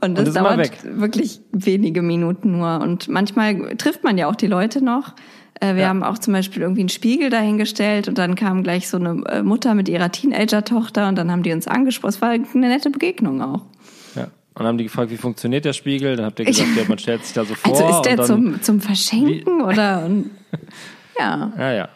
Und 0.00 0.16
das 0.16 0.28
ist 0.28 0.36
immer 0.36 0.56
dauert 0.56 0.70
wirklich 0.84 1.40
wenige 1.50 2.00
Minuten 2.02 2.52
nur. 2.58 2.80
Und 2.80 3.08
manchmal 3.08 3.74
trifft 3.76 4.04
man 4.04 4.18
ja 4.18 4.28
auch 4.28 4.36
die 4.36 4.46
Leute 4.46 4.84
noch. 4.84 5.14
Äh, 5.60 5.74
wir 5.74 5.82
Ja. 5.82 5.88
haben 5.88 6.04
auch 6.04 6.18
zum 6.18 6.32
Beispiel 6.32 6.62
irgendwie 6.62 6.82
einen 6.82 6.88
Spiegel 6.90 7.28
dahingestellt 7.28 8.06
und 8.06 8.18
dann 8.18 8.36
kam 8.36 8.62
gleich 8.62 8.88
so 8.88 8.98
eine 8.98 9.24
äh, 9.26 9.42
Mutter 9.42 9.74
mit 9.74 9.88
ihrer 9.88 10.12
Teenager-Tochter 10.12 11.08
und 11.08 11.16
dann 11.18 11.32
haben 11.32 11.42
die 11.42 11.52
uns 11.52 11.66
angesprochen. 11.66 12.10
Es 12.10 12.22
war 12.22 12.30
eine 12.30 12.44
nette 12.54 12.90
Begegnung 12.90 13.42
auch. 13.42 13.62
Ja. 14.14 14.24
Und 14.24 14.30
dann 14.60 14.66
haben 14.66 14.78
die 14.78 14.84
gefragt, 14.84 15.10
wie 15.10 15.16
funktioniert 15.16 15.64
der 15.64 15.72
Spiegel? 15.72 16.14
Dann 16.14 16.26
habt 16.26 16.38
ihr 16.38 16.44
gesagt, 16.52 16.68
ja, 16.76 16.84
man 16.86 16.98
stellt 16.98 17.24
sich 17.24 17.34
da 17.34 17.44
so 17.44 17.54
vor. 17.56 17.72
Also 17.74 17.96
ist 17.96 18.02
der 18.06 18.20
und 18.20 18.26
zum, 18.26 18.62
zum 18.62 18.80
Verschenken 18.80 19.60
oder? 19.62 20.08
Und, 21.16 21.22
ja. 21.22 21.52
Ja, 21.58 21.72
ja. 21.72 21.88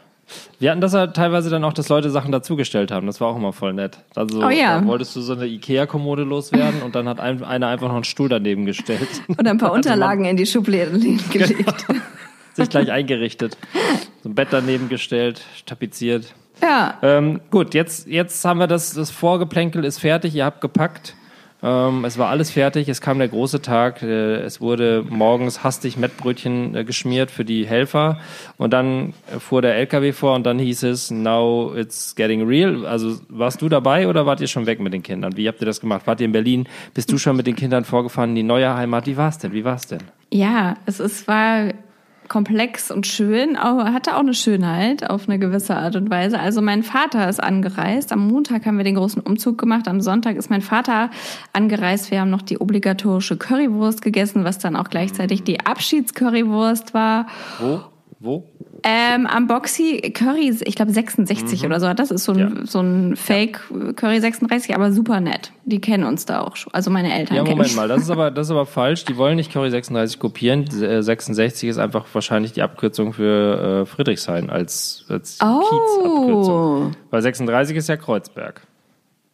Wir 0.59 0.71
hatten 0.73 0.81
das 0.81 0.93
ja 0.93 1.07
teilweise 1.07 1.51
dann 1.51 1.63
auch, 1.63 1.73
dass 1.73 1.89
Leute 1.89 2.11
Sachen 2.11 2.33
dazugestellt 2.33 2.91
haben. 2.91 3.07
Das 3.07 3.21
war 3.21 3.29
auch 3.29 3.37
immer 3.37 3.53
voll 3.53 3.73
nett. 3.73 3.99
Also 4.17 4.45
Oh 4.45 4.49
ja. 4.51 4.85
wolltest 4.85 5.15
du 5.15 5.21
so 5.21 5.35
eine 5.35 5.47
Ikea-Kommode 5.47 6.25
loswerden 6.25 6.83
und 6.83 6.97
dann 6.97 7.09
hat 7.09 7.21
ein, 7.21 7.45
einer 7.45 7.69
einfach 7.69 7.89
noch 7.89 7.95
einen 7.95 8.05
Stuhl 8.05 8.29
daneben 8.29 8.67
gestellt. 8.67 9.09
Oder 9.39 9.51
ein 9.51 9.59
paar 9.59 9.69
Also 9.73 9.77
Unterlagen 9.77 10.25
in 10.25 10.37
die 10.37 10.47
Schubladen 10.47 11.01
gelegt. 11.31 11.87
Sich 12.55 12.69
gleich 12.69 12.91
eingerichtet. 12.91 13.57
So 14.23 14.31
ein 14.31 14.35
Bett 14.35 14.49
daneben 14.51 14.89
gestellt, 14.89 15.43
tapeziert. 15.67 16.35
Ja. 16.61 16.95
Ähm, 17.03 17.41
gut, 17.51 17.75
jetzt, 17.75 18.09
jetzt 18.09 18.45
haben 18.45 18.59
wir 18.59 18.67
das, 18.67 18.95
das 18.95 19.11
Vorgeplänkel 19.11 19.85
ist 19.85 19.99
fertig, 19.99 20.35
ihr 20.35 20.45
habt 20.45 20.61
gepackt. 20.61 21.15
Ähm, 21.62 22.05
es 22.05 22.19
war 22.19 22.29
alles 22.29 22.51
fertig, 22.51 22.88
es 22.88 23.01
kam 23.01 23.19
der 23.19 23.29
große 23.29 23.62
Tag. 23.62 24.03
Äh, 24.03 24.37
es 24.40 24.61
wurde 24.61 25.05
morgens 25.09 25.64
hastig 25.64 25.97
Mettbrötchen 25.97 26.75
äh, 26.75 26.85
geschmiert 26.85 27.31
für 27.31 27.45
die 27.45 27.66
Helfer. 27.66 28.19
Und 28.59 28.73
dann 28.73 29.14
äh, 29.35 29.38
fuhr 29.38 29.62
der 29.62 29.75
LKW 29.77 30.12
vor 30.12 30.35
und 30.35 30.45
dann 30.45 30.59
hieß 30.59 30.83
es, 30.85 31.11
now 31.11 31.75
it's 31.75 32.14
getting 32.14 32.47
real. 32.47 32.87
Also 32.87 33.19
warst 33.29 33.62
du 33.62 33.69
dabei 33.69 34.09
oder 34.09 34.27
wart 34.27 34.40
ihr 34.40 34.49
schon 34.49 34.66
weg 34.66 34.81
mit 34.81 34.92
den 34.92 35.03
Kindern? 35.03 35.37
Wie 35.37 35.49
habt 35.49 35.61
ihr 35.61 35.66
das 35.66 35.81
gemacht? 35.81 36.03
Wart 36.07 36.21
ihr 36.21 36.27
in 36.27 36.33
Berlin? 36.33 36.69
Bist 36.95 37.11
du 37.11 37.19
schon 37.19 37.37
mit 37.37 37.47
den 37.47 37.57
Kindern 37.57 37.85
vorgefahren 37.85 38.31
in 38.31 38.37
die 38.37 38.42
neue 38.42 38.75
Heimat? 38.75 39.07
Wie 39.07 39.16
war's 39.16 39.38
denn? 39.38 39.53
Wie 39.53 39.64
war's 39.64 39.87
denn? 39.87 40.01
Ja, 40.31 40.77
es 40.87 41.01
ist, 41.01 41.27
war 41.29 41.73
komplex 42.29 42.91
und 42.91 43.07
schön, 43.07 43.57
aber 43.57 43.93
hatte 43.93 44.17
auch 44.17 44.21
eine 44.21 44.35
Schönheit 44.35 45.09
auf 45.09 45.29
eine 45.29 45.39
gewisse 45.39 45.77
Art 45.77 45.97
und 45.97 46.11
Weise. 46.11 46.39
Also 46.39 46.62
mein 46.62 46.83
Vater 46.83 47.29
ist 47.29 47.43
angereist. 47.43 48.12
Am 48.12 48.27
Montag 48.27 48.67
haben 48.67 48.77
wir 48.77 48.85
den 48.85 48.97
großen 48.97 49.23
Umzug 49.23 49.59
gemacht. 49.59 49.89
Am 49.89 50.01
Sonntag 50.01 50.37
ist 50.37 50.51
mein 50.51 50.62
Vater 50.62 51.11
angereist. 51.53 52.11
Wir 52.11 52.21
haben 52.21 52.31
noch 52.31 52.43
die 52.43 52.59
obligatorische 52.61 53.37
Currywurst 53.37 54.03
gegessen, 54.03 54.45
was 54.45 54.59
dann 54.59 54.77
auch 54.77 54.91
gleichzeitig 54.91 55.45
die 55.45 55.61
Abschiedscurrywurst 55.61 56.95
war. 56.95 57.27
Wo? 57.59 57.81
Wo? 58.27 58.45
Ähm, 58.83 59.27
am 59.27 59.47
Boxy 59.47 60.12
Curry, 60.15 60.55
ich 60.65 60.75
glaube 60.75 60.93
66 60.93 61.65
oder 61.65 61.81
so. 61.81 61.93
Das 61.95 62.11
ist 62.11 62.25
so 62.25 62.33
ein, 62.33 62.39
Ja. 62.39 62.51
so 62.67 62.81
ein 62.81 63.17
Fake 63.17 63.61
Curry 63.97 64.21
36, 64.21 64.75
aber 64.75 64.93
super 64.93 65.21
nett. 65.21 65.51
Die 65.65 65.81
kennen 65.81 66.05
uns 66.05 66.27
da 66.27 66.41
auch 66.43 66.57
schon. 66.57 66.73
Also 66.75 66.91
meine 66.91 67.12
Eltern 67.12 67.37
Ja, 67.37 67.45
Moment 67.45 67.75
mal, 67.75 67.89
das 67.89 68.03
ist 68.03 68.11
aber, 68.17 68.31
das 68.31 68.49
ist 68.49 68.51
aber 68.51 68.67
falsch. 68.67 69.05
Die 69.07 69.17
wollen 69.17 69.37
nicht 69.37 69.53
Curry 69.53 69.71
36 69.71 70.19
kopieren. 70.19 70.67
Äh, 70.83 71.03
66 71.03 71.69
ist 71.71 71.79
einfach 71.79 72.05
wahrscheinlich 72.12 72.53
die 72.53 72.62
Abkürzung 72.62 73.12
für 73.15 73.83
äh, 73.83 73.87
Friedrichshain 73.87 74.51
als, 74.51 75.07
als 75.09 75.39
Kiezabkürzung. 75.39 76.87
Oh. 76.89 76.91
Weil 77.11 77.23
36 77.23 77.77
ist 77.77 77.89
ja 77.89 77.97
Kreuzberg. 77.97 78.61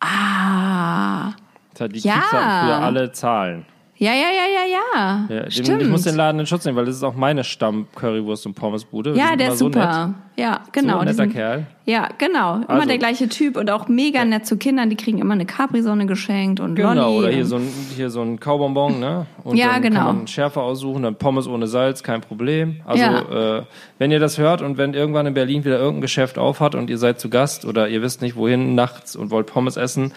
Ah. 0.00 1.32
Die 1.78 1.98
Ja. 2.00 2.14
Kiez 2.14 2.32
hatten 2.32 2.66
früher 2.66 2.78
alle 2.82 3.12
Zahlen. 3.12 3.64
Ja, 4.02 4.10
ja, 4.12 4.16
ja, 4.16 4.46
ja, 4.52 5.28
ja. 5.30 5.36
Ja, 5.44 5.50
Stimmt. 5.50 5.80
ich 5.82 5.88
muss 5.88 6.02
den 6.02 6.16
Laden 6.16 6.40
in 6.40 6.46
Schutz 6.46 6.64
nehmen, 6.64 6.76
weil 6.76 6.86
das 6.86 6.96
ist 6.96 7.04
auch 7.04 7.14
meine 7.14 7.44
Stamm-Currywurst- 7.44 8.46
und 8.46 8.54
Pommesbude. 8.54 9.14
Ja, 9.14 9.36
der 9.36 9.52
ist 9.52 9.58
so 9.58 9.66
super. 9.66 10.08
Nett. 10.08 10.16
Ja, 10.36 10.60
genau. 10.72 10.94
So 10.94 10.98
ein 10.98 11.04
netter 11.04 11.14
sind- 11.18 11.32
Kerl. 11.34 11.66
Ja, 11.86 12.08
genau. 12.18 12.56
Immer 12.56 12.68
Also- 12.70 12.88
der 12.88 12.98
gleiche 12.98 13.28
Typ 13.28 13.56
und 13.56 13.70
auch 13.70 13.86
mega 13.86 14.24
nett 14.24 14.44
zu 14.44 14.56
Kindern. 14.56 14.90
Die 14.90 14.96
kriegen 14.96 15.18
immer 15.18 15.34
eine 15.34 15.46
Capri-Sonne 15.46 16.06
geschenkt 16.06 16.58
und 16.58 16.74
Genau, 16.74 16.94
Lolli. 16.94 17.16
oder 17.18 17.28
hier 17.28 17.42
und- 17.42 17.48
so 17.48 17.56
ein, 17.56 17.68
hier 17.94 18.10
so 18.10 18.22
ein 18.22 18.40
Kaubonbon, 18.40 18.98
ne? 18.98 19.26
Und 19.44 19.56
Ja, 19.56 19.74
dann 19.74 19.82
genau. 19.82 19.96
kann 20.06 20.16
man 20.16 20.26
Schärfe 20.26 20.62
aussuchen, 20.62 21.04
dann 21.04 21.14
Pommes 21.14 21.46
ohne 21.46 21.68
Salz, 21.68 22.02
kein 22.02 22.22
Problem. 22.22 22.80
Also, 22.84 23.04
Ja. 23.04 23.58
äh, 23.58 23.62
wenn 23.98 24.10
ihr 24.10 24.18
das 24.18 24.36
hört 24.36 24.62
und 24.62 24.78
wenn 24.78 24.94
irgendwann 24.94 25.26
in 25.26 25.34
Berlin 25.34 25.64
wieder 25.64 25.78
irgendein 25.78 26.00
Geschäft 26.02 26.38
auf 26.38 26.58
hat 26.58 26.74
und 26.74 26.90
ihr 26.90 26.98
seid 26.98 27.20
zu 27.20 27.30
Gast 27.30 27.64
oder 27.64 27.88
ihr 27.88 28.02
wisst 28.02 28.20
nicht 28.20 28.34
wohin 28.34 28.74
nachts 28.74 29.14
und 29.14 29.30
wollt 29.30 29.46
Pommes 29.46 29.76
essen, 29.76 30.12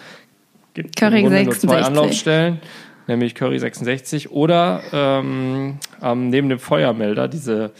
gibt 0.73 0.95
Curry 0.95 1.19
im 1.19 1.25
Grunde 1.27 1.43
nur 1.43 1.53
zwei 1.53 1.75
66. 1.75 1.85
Anlaufstellen, 1.87 2.59
nämlich 3.07 3.35
Curry 3.35 3.59
66 3.59 4.31
oder 4.31 4.81
ähm, 4.93 5.77
ähm, 6.01 6.29
neben 6.29 6.49
dem 6.49 6.59
Feuermelder 6.59 7.27
diese 7.27 7.71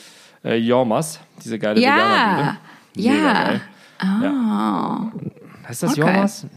äh, 0.43 0.55
Jormas, 0.55 1.19
diese 1.43 1.59
geile 1.59 1.79
Ja. 1.79 2.57
Mega 2.95 3.09
ja. 3.13 3.43
geil. 3.43 3.61
Ah. 3.99 5.11
Heißt 5.67 5.83
das 5.83 5.91
Okay. 5.91 6.01
Jormas? 6.01 6.47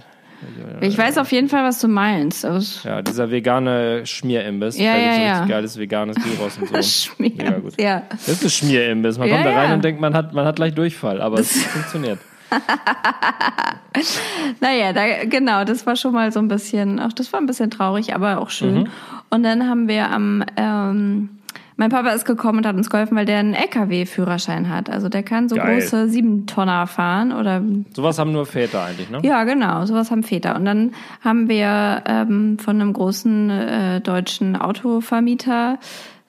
Ich 0.80 0.96
weiß 0.96 1.18
auf 1.18 1.32
jeden 1.32 1.48
Fall, 1.48 1.64
was 1.64 1.80
du 1.80 1.88
meinst. 1.88 2.46
Ja, 2.84 3.02
dieser 3.02 3.28
vegane 3.32 4.06
Schmierimbiss. 4.06 4.78
Ja, 4.78 4.92
da 4.92 4.98
ja, 5.00 5.14
so 5.14 5.20
ja. 5.20 5.44
geiles 5.46 5.78
veganes 5.78 6.16
Gyros 6.16 6.58
und 6.58 6.68
so. 6.72 6.82
Schmier. 6.82 7.32
Mega 7.36 7.58
gut. 7.58 7.80
Ja. 7.80 8.02
Das 8.10 8.28
ist 8.28 8.44
ein 8.44 8.50
Schmierimbiss. 8.50 9.18
Man 9.18 9.26
Ja, 9.28 9.34
kommt 9.34 9.46
da 9.46 9.54
rein 9.58 9.68
ja. 9.70 9.74
und 9.74 9.82
denkt, 9.84 10.00
man 10.00 10.14
hat, 10.14 10.32
man 10.34 10.44
hat 10.44 10.54
gleich 10.56 10.74
Durchfall, 10.74 11.20
aber 11.20 11.40
es 11.40 11.64
funktioniert. 11.64 12.20
Naja, 14.60 14.92
da, 14.92 15.24
genau, 15.24 15.64
das 15.64 15.86
war 15.86 15.96
schon 15.96 16.12
mal 16.12 16.32
so 16.32 16.38
ein 16.38 16.48
bisschen, 16.48 17.00
auch 17.00 17.12
das 17.12 17.32
war 17.32 17.40
ein 17.40 17.46
bisschen 17.46 17.70
traurig, 17.70 18.14
aber 18.14 18.40
auch 18.40 18.50
schön. 18.50 18.82
Mhm. 18.82 18.88
Und 19.30 19.42
dann 19.42 19.68
haben 19.68 19.88
wir 19.88 20.10
am, 20.10 20.44
ähm, 20.56 21.30
mein 21.76 21.90
Papa 21.90 22.10
ist 22.10 22.24
gekommen 22.24 22.58
und 22.58 22.66
hat 22.66 22.76
uns 22.76 22.90
geholfen, 22.90 23.16
weil 23.16 23.24
der 23.24 23.38
einen 23.38 23.54
LKW-Führerschein 23.54 24.68
hat. 24.68 24.90
Also 24.90 25.08
der 25.08 25.22
kann 25.22 25.48
so 25.48 25.56
Geil. 25.56 25.80
große 25.80 26.08
Siebentonner 26.08 26.86
fahren 26.86 27.32
oder 27.32 27.62
Sowas 27.94 28.18
haben 28.18 28.32
nur 28.32 28.46
Väter 28.46 28.84
eigentlich, 28.84 29.10
ne? 29.10 29.20
ja, 29.22 29.44
genau, 29.44 29.84
sowas 29.86 30.10
haben 30.10 30.22
Väter. 30.22 30.56
Und 30.56 30.64
dann 30.64 30.92
haben 31.22 31.48
wir 31.48 32.02
ähm, 32.06 32.58
von 32.58 32.80
einem 32.80 32.92
großen 32.92 33.50
äh, 33.50 34.00
deutschen 34.00 34.56
Autovermieter 34.56 35.78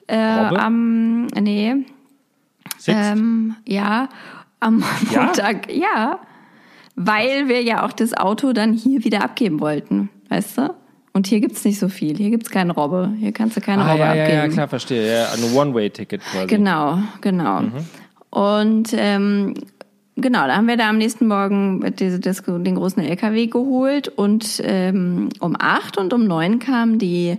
äh, 0.06 0.16
Robbe? 0.16 0.60
am, 0.60 1.26
nee, 1.26 1.76
Sixt? 2.78 3.12
ähm, 3.12 3.56
ja, 3.66 4.08
am 4.60 4.84
Ja? 5.10 5.24
Montag, 5.24 5.72
ja, 5.72 6.20
weil 6.96 7.48
wir 7.48 7.62
ja 7.62 7.84
auch 7.84 7.92
das 7.92 8.14
Auto 8.14 8.52
dann 8.52 8.72
hier 8.72 9.04
wieder 9.04 9.24
abgeben 9.24 9.60
wollten, 9.60 10.10
weißt 10.28 10.58
du? 10.58 10.74
Und 11.12 11.26
hier 11.26 11.40
gibt's 11.40 11.64
nicht 11.64 11.78
so 11.78 11.88
viel. 11.88 12.16
Hier 12.16 12.30
gibt's 12.30 12.50
keine 12.50 12.72
Robbe. 12.72 13.12
Hier 13.18 13.32
kannst 13.32 13.56
du 13.56 13.60
keine 13.60 13.82
ah, 13.82 13.92
Robbe 13.92 14.04
ja, 14.04 14.14
ja, 14.14 14.22
abgeben. 14.22 14.38
ja, 14.38 14.48
klar, 14.48 14.68
verstehe. 14.68 15.12
Ja, 15.12 15.32
ein 15.32 15.56
One-Way-Ticket 15.56 16.22
quasi. 16.22 16.46
Genau, 16.46 16.98
genau. 17.20 17.62
Mhm. 17.62 17.72
Und 18.30 18.94
ähm, 18.96 19.54
genau, 20.14 20.46
da 20.46 20.56
haben 20.56 20.68
wir 20.68 20.76
da 20.76 20.88
am 20.88 20.98
nächsten 20.98 21.26
Morgen 21.26 21.92
diese, 21.98 22.20
das, 22.20 22.42
den 22.44 22.76
großen 22.76 23.02
LKW 23.02 23.48
geholt 23.48 24.06
und 24.08 24.62
ähm, 24.64 25.30
um 25.40 25.56
acht 25.58 25.98
und 25.98 26.12
um 26.12 26.26
neun 26.26 26.60
kamen 26.60 26.98
die 27.00 27.38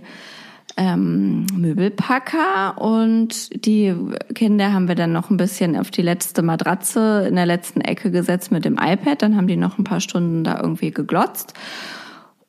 ähm, 0.76 1.46
Möbelpacker 1.54 2.80
und 2.80 3.64
die 3.66 3.94
Kinder 4.34 4.72
haben 4.72 4.88
wir 4.88 4.94
dann 4.94 5.12
noch 5.12 5.30
ein 5.30 5.36
bisschen 5.36 5.76
auf 5.76 5.90
die 5.90 6.02
letzte 6.02 6.42
Matratze 6.42 7.26
in 7.28 7.36
der 7.36 7.46
letzten 7.46 7.80
Ecke 7.80 8.10
gesetzt 8.10 8.52
mit 8.52 8.64
dem 8.64 8.78
iPad. 8.78 9.22
Dann 9.22 9.36
haben 9.36 9.46
die 9.46 9.56
noch 9.56 9.78
ein 9.78 9.84
paar 9.84 10.00
Stunden 10.00 10.44
da 10.44 10.60
irgendwie 10.60 10.90
geglotzt. 10.90 11.54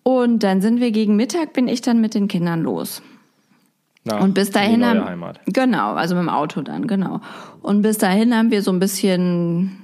Und 0.03 0.43
dann 0.43 0.61
sind 0.61 0.79
wir 0.79 0.91
gegen 0.91 1.15
Mittag, 1.15 1.53
bin 1.53 1.67
ich 1.67 1.81
dann 1.81 2.01
mit 2.01 2.13
den 2.13 2.27
Kindern 2.27 2.61
los. 2.61 3.01
Na, 4.05 4.19
Und 4.19 4.33
bis 4.33 4.51
dahin 4.51 4.85
haben 4.85 5.05
Heimat. 5.05 5.39
genau, 5.45 5.93
also 5.93 6.15
mit 6.15 6.23
dem 6.23 6.29
Auto 6.29 6.61
dann 6.61 6.87
genau. 6.87 7.21
Und 7.61 7.81
bis 7.83 7.97
dahin 7.97 8.35
haben 8.35 8.51
wir 8.51 8.61
so 8.61 8.71
ein 8.71 8.79
bisschen 8.79 9.82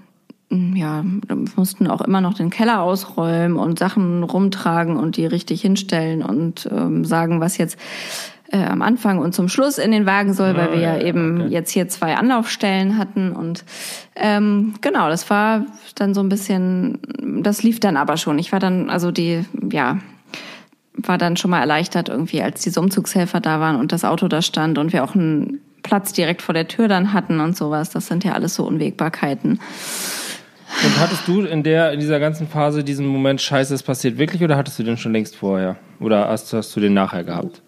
ja, 0.52 1.04
wir 1.28 1.38
mussten 1.56 1.88
auch 1.88 2.02
immer 2.02 2.22
noch 2.22 2.34
den 2.34 2.50
Keller 2.50 2.82
ausräumen 2.82 3.58
und 3.58 3.78
Sachen 3.78 4.24
rumtragen 4.24 4.98
und 4.98 5.16
die 5.16 5.28
richtig 5.28 5.62
hinstellen 5.62 6.24
und 6.24 6.68
ähm, 6.72 7.06
sagen, 7.06 7.40
was 7.40 7.58
jetzt 7.58 7.78
äh, 8.52 8.64
am 8.64 8.82
Anfang 8.82 9.20
und 9.20 9.36
zum 9.36 9.48
Schluss 9.48 9.78
in 9.78 9.92
den 9.92 10.08
Wagen 10.08 10.34
soll, 10.34 10.56
weil 10.56 10.70
Ah, 10.70 10.72
wir 10.72 10.80
ja, 10.80 10.94
ja, 10.96 11.02
ja, 11.02 11.06
eben 11.06 11.42
okay. 11.42 11.52
jetzt 11.52 11.70
hier 11.72 11.88
zwei 11.88 12.16
Anlaufstellen 12.16 12.98
hatten 12.98 13.32
und 13.32 13.64
ähm, 14.16 14.74
genau, 14.82 15.08
das 15.08 15.30
war 15.30 15.66
dann 15.94 16.16
so 16.16 16.22
ein 16.22 16.30
bisschen, 16.30 16.98
das 17.44 17.62
lief 17.62 17.80
dann 17.80 17.96
aber 17.96 18.18
schon. 18.18 18.40
Ich 18.40 18.52
war 18.52 18.60
dann, 18.60 18.90
also 18.90 19.12
die, 19.12 19.46
ja, 19.72 20.00
war 20.96 21.20
dann 21.20 21.38
schon 21.38 21.52
mal 21.52 21.60
erleichtert 21.60 22.10
irgendwie, 22.10 22.42
als 22.42 22.62
diese 22.62 22.80
Umzugshelfer 22.80 23.40
da 23.40 23.60
waren 23.60 23.76
und 23.76 23.92
das 23.92 24.04
Auto 24.04 24.28
da 24.28 24.42
stand 24.42 24.80
und 24.80 24.94
wir 24.94 25.04
auch 25.04 25.14
einen 25.14 25.60
Platz 25.84 26.12
direkt 26.12 26.42
vor 26.42 26.54
der 26.54 26.68
Tür 26.68 26.88
dann 26.88 27.14
hatten 27.14 27.40
und 27.40 27.56
sowas. 27.56 27.92
Das 27.92 28.08
sind 28.08 28.24
ja 28.24 28.34
alles 28.34 28.56
so 28.56 28.66
Unwägbarkeiten. 28.66 29.60
Und 30.84 31.00
hattest 31.00 31.28
du 31.28 31.42
in 31.42 31.64
der 31.64 31.92
in 31.94 32.00
dieser 32.00 32.20
ganzen 32.20 32.48
Phase 32.48 32.84
diesen 32.84 33.06
Moment, 33.06 33.42
scheiße, 33.42 33.74
es 33.74 33.84
passiert 33.84 34.18
wirklich, 34.18 34.44
oder 34.44 34.56
hattest 34.56 34.80
du 34.80 34.84
den 34.84 34.98
schon 34.98 35.14
längst 35.14 35.36
vorher? 35.36 35.78
Oder 36.00 36.30
hast, 36.30 36.54
hast 36.54 36.76
du 36.76 36.80
den 36.80 36.94
nachher 36.94 37.24
gehabt? 37.24 37.62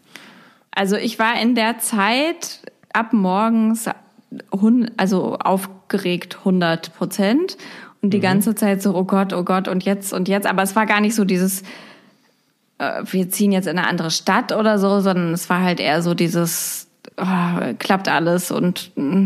Also 0.72 0.96
ich 0.96 1.20
war 1.20 1.40
in 1.42 1.56
der 1.56 1.80
Zeit 1.80 2.60
ab 2.94 3.12
morgens 3.12 3.90
also 4.98 5.38
aufgeregt 5.38 6.38
100 6.40 6.94
Prozent 6.96 7.58
und 8.02 8.14
die 8.14 8.20
ganze 8.20 8.56
Zeit 8.56 8.82
so, 8.82 8.96
oh 8.96 9.04
Gott, 9.04 9.34
oh 9.34 9.44
Gott 9.44 9.68
und 9.68 9.84
jetzt 9.84 10.14
und 10.14 10.28
jetzt. 10.28 10.48
Aber 10.48 10.64
es 10.64 10.76
war 10.76 10.86
gar 10.86 11.02
nicht 11.02 11.16
so 11.16 11.26
dieses, 11.26 11.64
äh, 12.78 13.04
wir 13.04 13.30
ziehen 13.30 13.52
jetzt 13.52 13.68
in 13.68 13.78
eine 13.78 13.88
andere 13.88 14.10
Stadt 14.10 14.54
oder 14.54 14.80
so, 14.80 15.02
sondern 15.02 15.34
es 15.34 15.50
war 15.50 15.62
halt 15.62 15.80
eher 15.80 16.02
so 16.02 16.14
dieses, 16.14 16.88
oh, 17.18 17.74
klappt 17.78 18.08
alles 18.08 18.52
und 18.52 18.92
mm, 18.96 19.26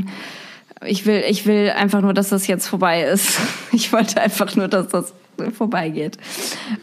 ich 0.87 1.05
will, 1.05 1.23
ich 1.29 1.45
will 1.45 1.69
einfach 1.71 2.01
nur, 2.01 2.13
dass 2.13 2.29
das 2.29 2.47
jetzt 2.47 2.67
vorbei 2.67 3.03
ist. 3.03 3.39
Ich 3.71 3.91
wollte 3.91 4.21
einfach 4.21 4.55
nur, 4.55 4.69
dass 4.69 4.87
das 4.87 5.13
vorbeigeht, 5.57 6.17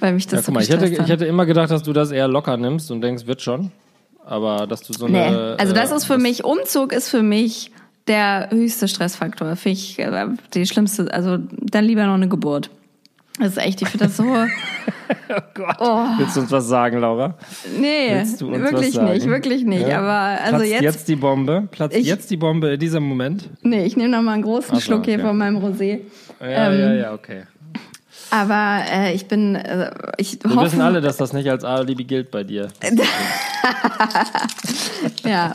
weil 0.01 0.13
mich 0.13 0.27
das 0.27 0.33
Ja, 0.33 0.39
so 0.43 0.47
guck 0.47 0.55
mal, 0.57 0.63
ich 0.63 0.69
hätte, 0.69 0.85
hat. 0.85 0.93
ich 1.07 1.09
hätte 1.09 1.25
immer 1.25 1.47
gedacht, 1.47 1.71
dass 1.71 1.83
du 1.83 1.95
das 1.95 2.11
eher 2.11 2.29
locker 2.29 2.59
nimmst 2.59 2.91
und 2.91 3.01
denkst, 3.01 3.27
wird 3.27 3.41
schon. 3.41 3.73
Aber 4.27 4.67
dass 4.67 4.83
du 4.83 4.93
so 4.93 5.09
Nee, 5.09 5.19
eine. 5.21 5.57
also 5.59 5.73
das 5.73 5.91
äh, 5.91 5.97
ist 5.97 6.05
für 6.05 6.19
mich, 6.19 6.45
Umzug 6.45 6.93
ist 6.93 7.09
für 7.09 7.23
mich 7.23 7.71
der 8.09 8.49
höchste 8.51 8.89
Stressfaktor. 8.89 9.57
Finde 9.57 9.79
ich 9.79 9.99
äh, 9.99 10.27
die 10.55 10.67
schlimmste, 10.67 11.13
also 11.15 11.39
dann 11.39 11.85
lieber 11.85 12.05
noch 12.05 12.15
eine 12.15 12.29
Geburt. 12.29 12.69
Das 13.39 13.53
ist 13.53 13.59
echt, 13.59 13.81
ich 13.83 13.89
finde 13.89 14.05
das 14.07 14.17
so, 14.17 14.25
Oh 15.29 15.41
Gott. 15.55 15.79
Willst 16.19 16.37
du 16.37 16.41
uns 16.41 16.51
was 16.51 16.67
sagen, 16.67 16.99
Laura? 17.01 17.35
nee, 17.81 18.11
Willst 18.11 18.41
du 18.41 18.49
uns 18.49 18.59
wirklich 18.59 18.89
was 18.89 18.95
sagen? 18.95 19.13
nicht, 19.13 19.27
wirklich 19.27 19.65
nicht. 19.65 19.89
Ja? 19.89 19.99
Aber 20.01 20.43
also 20.43 20.57
Platzt 20.59 20.71
jetzt, 20.71 20.83
jetzt 20.83 21.09
die 21.09 21.17
Bombe? 21.17 21.69
Platzt 21.71 21.97
Ich- 21.97 22.07
jetzt 22.07 22.31
die 22.31 22.37
Bombe 22.37 22.69
in 22.75 22.79
diesem 22.81 23.03
Moment? 23.05 23.49
nee, 23.63 23.85
ich 23.85 23.97
nehme 23.97 24.11
noch 24.11 24.23
mal 24.23 24.33
einen 24.35 24.43
großen 24.43 24.75
Ach 24.77 24.81
Schluck 24.81 25.07
hier 25.07 25.15
okay. 25.15 25.23
von 25.27 25.39
meinem 25.39 25.57
Rosé. 25.59 26.01
Ja, 26.41 26.71
Ähm, 26.73 26.81
ja, 26.81 26.93
ja, 26.95 27.13
okay. 27.15 27.43
Aber 28.31 28.83
äh, 28.91 29.15
ich 29.15 29.27
bin, 29.29 29.55
äh, 29.57 29.91
ich 30.17 30.39
Wir 30.43 30.55
hoffe, 30.55 30.67
wissen 30.67 30.81
alle, 30.81 31.01
dass 31.01 31.17
das 31.19 31.33
nicht 31.33 31.49
als 31.51 31.65
Alibi 31.65 32.05
gilt 32.05 32.31
bei 32.31 32.45
dir. 32.45 32.69
ja. 35.25 35.53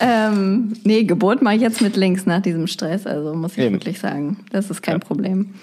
ähm, 0.00 0.74
nee, 0.84 1.04
Geburt 1.04 1.42
mache 1.42 1.56
ich 1.56 1.60
jetzt 1.62 1.80
mit 1.80 1.96
links 1.96 2.26
nach 2.26 2.42
diesem 2.42 2.66
Stress, 2.66 3.06
also 3.06 3.34
muss 3.34 3.52
ich 3.52 3.58
Eben. 3.64 3.74
wirklich 3.76 3.98
sagen. 4.00 4.38
Das 4.50 4.70
ist 4.70 4.82
kein 4.82 5.00
Problem. 5.00 5.54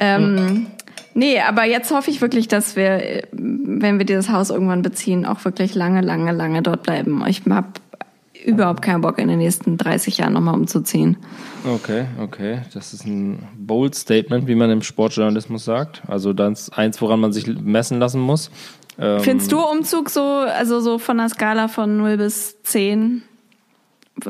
Ähm, 0.00 0.66
nee, 1.14 1.38
aber 1.40 1.64
jetzt 1.64 1.90
hoffe 1.92 2.10
ich 2.10 2.20
wirklich, 2.20 2.48
dass 2.48 2.74
wir, 2.74 3.22
wenn 3.32 3.98
wir 3.98 4.06
dieses 4.06 4.30
Haus 4.30 4.50
irgendwann 4.50 4.82
beziehen, 4.82 5.26
auch 5.26 5.44
wirklich 5.44 5.74
lange, 5.74 6.00
lange, 6.00 6.32
lange 6.32 6.62
dort 6.62 6.82
bleiben. 6.82 7.22
Ich 7.28 7.42
habe 7.48 7.68
überhaupt 8.44 8.82
keinen 8.82 9.02
Bock, 9.02 9.18
in 9.18 9.28
den 9.28 9.38
nächsten 9.38 9.76
30 9.76 10.18
Jahren 10.18 10.32
nochmal 10.32 10.54
umzuziehen. 10.54 11.18
Okay, 11.64 12.06
okay. 12.18 12.62
Das 12.72 12.94
ist 12.94 13.04
ein 13.04 13.46
bold 13.56 13.94
Statement, 13.94 14.46
wie 14.46 14.54
man 14.54 14.70
im 14.70 14.82
Sportjournalismus 14.82 15.64
sagt. 15.64 16.02
Also 16.08 16.32
das 16.32 16.62
ist 16.62 16.70
eins, 16.70 17.00
woran 17.02 17.20
man 17.20 17.32
sich 17.32 17.46
messen 17.46 17.98
lassen 17.98 18.20
muss. 18.20 18.50
Ähm, 18.98 19.20
Findest 19.20 19.52
du 19.52 19.60
Umzug 19.60 20.08
so, 20.10 20.22
also 20.22 20.80
so 20.80 20.98
von 20.98 21.18
der 21.18 21.28
Skala 21.28 21.68
von 21.68 21.98
0 21.98 22.16
bis 22.16 22.62
10? 22.62 23.22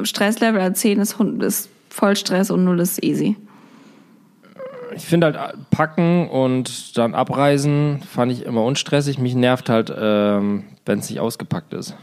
Stresslevel 0.03 0.73
10 0.73 1.01
ist, 1.01 1.17
ist 1.41 1.69
Vollstress 1.89 2.51
und 2.51 2.65
0 2.65 2.81
ist 2.81 3.03
easy. 3.03 3.37
Ich 4.95 5.05
finde 5.05 5.27
halt 5.27 5.37
äh, 5.37 5.57
packen 5.71 6.29
und 6.29 6.97
dann 6.99 7.15
abreisen 7.15 8.03
fand 8.03 8.33
ich 8.33 8.45
immer 8.45 8.65
unstressig. 8.65 9.19
Mich 9.19 9.35
nervt 9.35 9.69
halt, 9.69 9.93
ähm, 9.97 10.65
wenn 10.87 10.99
es 10.99 11.11
nicht 11.11 11.21
ausgepackt 11.21 11.73
ist. 11.75 11.95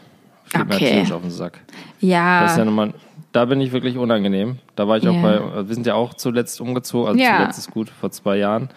Geht 0.51 0.61
Okay. 0.61 0.65
mir 0.69 0.77
tierisch 0.77 1.11
auf 1.11 1.21
den 1.21 1.31
Sack. 1.31 1.59
Ja. 1.99 2.41
Das 2.43 2.51
ist 2.53 2.57
ja 2.57 2.65
nochmal, 2.65 2.93
da 3.33 3.45
bin 3.45 3.59
ich 3.59 3.71
wirklich 3.73 3.97
unangenehm. 3.97 4.59
Da 4.75 4.87
war 4.87 4.97
ich 4.97 5.07
auch 5.07 5.13
Ja. 5.13 5.21
bei, 5.21 5.67
wir 5.67 5.75
sind 5.75 5.85
ja 5.85 5.95
auch 5.95 6.13
zuletzt 6.13 6.61
umgezogen, 6.61 7.07
also 7.09 7.19
Ja. 7.19 7.37
zuletzt 7.37 7.59
ist 7.59 7.71
gut, 7.71 7.89
vor 7.89 8.11
zwei 8.11 8.37
Jahren. 8.37 8.69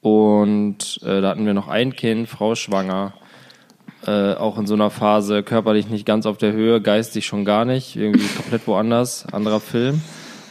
Und 0.00 1.00
äh, 1.04 1.20
da 1.20 1.30
hatten 1.30 1.46
wir 1.46 1.54
noch 1.54 1.68
ein 1.68 1.94
Kind, 1.96 2.28
Frau 2.28 2.54
schwanger. 2.54 3.14
Äh, 4.06 4.34
auch 4.34 4.58
in 4.58 4.66
so 4.66 4.74
einer 4.74 4.90
Phase, 4.90 5.42
körperlich 5.42 5.88
nicht 5.88 6.06
ganz 6.06 6.24
auf 6.24 6.38
der 6.38 6.52
Höhe, 6.52 6.80
geistig 6.80 7.26
schon 7.26 7.44
gar 7.44 7.64
nicht, 7.64 7.96
irgendwie 7.96 8.26
komplett 8.28 8.66
woanders, 8.68 9.26
anderer 9.32 9.58
Film. 9.60 10.00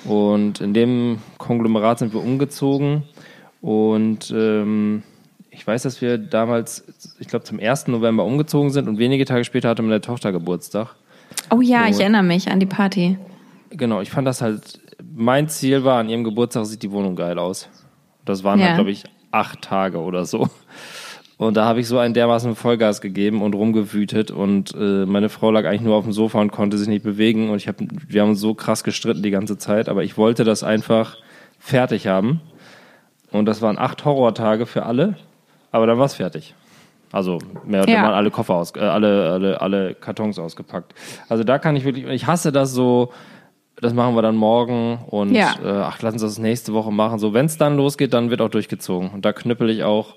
Und 0.06 0.62
in 0.62 0.74
dem 0.74 1.20
Konglomerat 1.38 2.00
sind 2.00 2.14
wir 2.14 2.22
umgezogen. 2.24 3.04
Und 3.62 4.32
ähm, 4.36 5.04
ich 5.50 5.66
weiß, 5.66 5.84
dass 5.84 6.02
wir 6.02 6.18
damals, 6.18 6.86
ich 7.20 7.28
glaube, 7.28 7.46
zum 7.46 7.60
1. 7.60 7.88
November 7.88 8.24
umgezogen 8.24 8.70
sind 8.70 8.88
und 8.88 8.98
wenige 9.00 9.26
Tage 9.26 9.44
später 9.44 9.70
hatte 9.70 9.82
meine 9.82 10.02
Tochter 10.02 10.32
Geburtstag. 10.32 10.96
oh 11.52 11.62
ja, 11.62 11.88
ich 11.90 11.98
Oh. 11.98 12.02
erinnere 12.02 12.24
mich 12.24 12.50
an 12.50 12.60
die 12.60 12.66
Party. 12.66 13.18
Genau, 13.72 14.00
ich 14.02 14.10
fand 14.12 14.28
das 14.28 14.42
halt, 14.42 14.80
mein 15.16 15.50
Ziel 15.50 15.84
war, 15.84 16.00
an 16.00 16.10
ihrem 16.10 16.24
Geburtstag 16.24 16.66
sieht 16.68 16.84
die 16.84 16.92
Wohnung 16.92 17.16
geil 17.16 17.38
aus. 17.40 17.68
Das 18.24 18.44
waren 18.44 18.60
Ja. 18.60 18.68
halt, 18.68 18.76
glaube 18.76 18.92
ich, 18.92 19.04
acht 19.32 19.62
Tage 19.62 20.00
oder 20.00 20.26
so. 20.26 20.48
Und 21.38 21.56
da 21.56 21.66
habe 21.66 21.80
ich 21.80 21.88
so 21.88 22.00
einen 22.00 22.16
dermaßen 22.16 22.56
Vollgas 22.56 23.00
gegeben 23.00 23.44
und 23.44 23.54
rumgewütet 23.54 24.32
und 24.32 24.74
äh, 24.74 25.06
meine 25.06 25.30
Frau 25.30 25.52
lag 25.52 25.66
eigentlich 25.66 25.82
nur 25.82 25.96
auf 25.96 26.04
dem 26.04 26.12
Sofa 26.14 26.42
und 26.42 26.52
konnte 26.52 26.78
sich 26.80 26.88
nicht 26.88 27.04
bewegen 27.04 27.52
und 27.52 27.58
ich 27.58 27.68
hab, 27.68 27.76
wir 27.80 28.22
haben 28.22 28.30
uns 28.30 28.40
so 28.40 28.56
krass 28.56 28.84
gestritten 28.84 29.22
die 29.22 29.30
ganze 29.30 29.58
Zeit, 29.60 29.88
aber 29.88 30.04
ich 30.04 30.18
wollte 30.18 30.44
das 30.44 30.64
einfach 30.64 31.18
fertig 31.60 32.08
haben. 32.08 32.42
Und 33.32 33.46
das 33.46 33.62
waren 33.62 33.78
acht 33.78 34.04
Horrortage 34.04 34.66
für 34.66 34.86
alle, 34.88 35.16
aber 35.72 35.86
dann 35.86 36.00
war 36.00 36.06
es 36.06 36.16
fertig. 36.16 36.56
Also 37.12 37.38
mehr 37.66 37.84
oder 37.84 37.92
Ja. 37.92 37.98
weniger 38.00 38.16
alle 38.16 38.32
Koffer 38.32 38.56
aus, 38.56 38.74
äh, 38.76 38.80
alle, 38.80 39.32
alle, 39.32 39.62
alle 39.62 39.94
Kartons 39.94 40.40
ausgepackt. 40.40 40.96
Also 41.30 41.44
da 41.44 41.60
kann 41.60 41.76
ich 41.76 41.84
wirklich, 41.86 42.06
ich 42.08 42.26
hasse 42.26 42.52
das 42.52 42.74
so, 42.74 43.12
das 43.80 43.94
machen 43.94 44.16
wir 44.16 44.24
dann 44.24 44.36
morgen 44.36 45.00
und 45.08 45.36
Ja. 45.36 45.54
äh, 45.64 45.68
ach, 45.84 46.02
lassen 46.02 46.18
Sie 46.18 46.26
das 46.26 46.40
nächste 46.40 46.74
Woche 46.74 46.92
machen. 46.92 47.20
So, 47.20 47.36
wenn 47.36 47.46
es 47.46 47.58
dann 47.60 47.78
losgeht, 47.78 48.14
dann 48.14 48.32
wird 48.32 48.42
auch 48.42 48.50
durchgezogen. 48.50 49.12
Und 49.12 49.24
da 49.24 49.34
knüppel 49.34 49.70
ich 49.70 49.84
auch 49.84 50.16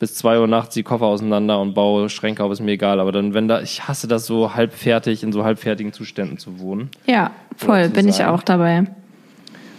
bis 0.00 0.14
zwei 0.14 0.40
Uhr 0.40 0.48
nachts 0.48 0.74
die 0.74 0.82
Koffer 0.82 1.04
auseinander 1.04 1.60
und 1.60 1.74
baue 1.74 2.08
Schränke 2.08 2.42
auf, 2.42 2.50
ist 2.50 2.60
mir 2.60 2.72
egal. 2.72 2.98
Aber 2.98 3.12
dann, 3.12 3.34
wenn 3.34 3.46
da, 3.46 3.60
ich 3.60 3.86
hasse 3.86 4.08
das 4.08 4.26
so 4.26 4.54
halbfertig, 4.54 5.22
in 5.22 5.30
so 5.30 5.44
halbfertigen 5.44 5.92
Zuständen 5.92 6.38
zu 6.38 6.58
wohnen. 6.58 6.90
Ja, 7.06 7.30
voll, 7.54 7.90
bin 7.90 8.08
ich 8.08 8.16
sein. 8.16 8.28
auch 8.28 8.42
dabei. 8.42 8.86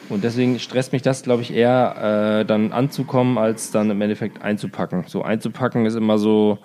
Und 0.09 0.23
deswegen 0.23 0.59
stresst 0.59 0.93
mich 0.93 1.01
das, 1.01 1.23
glaube 1.23 1.41
ich, 1.41 1.51
eher 1.51 2.41
äh, 2.41 2.45
dann 2.45 2.71
anzukommen, 2.71 3.39
als 3.39 3.71
dann 3.71 3.89
im 3.89 3.99
Endeffekt 3.99 4.43
einzupacken. 4.43 5.05
So 5.07 5.23
einzupacken 5.23 5.87
ist 5.87 5.95
immer 5.95 6.19
so, 6.19 6.59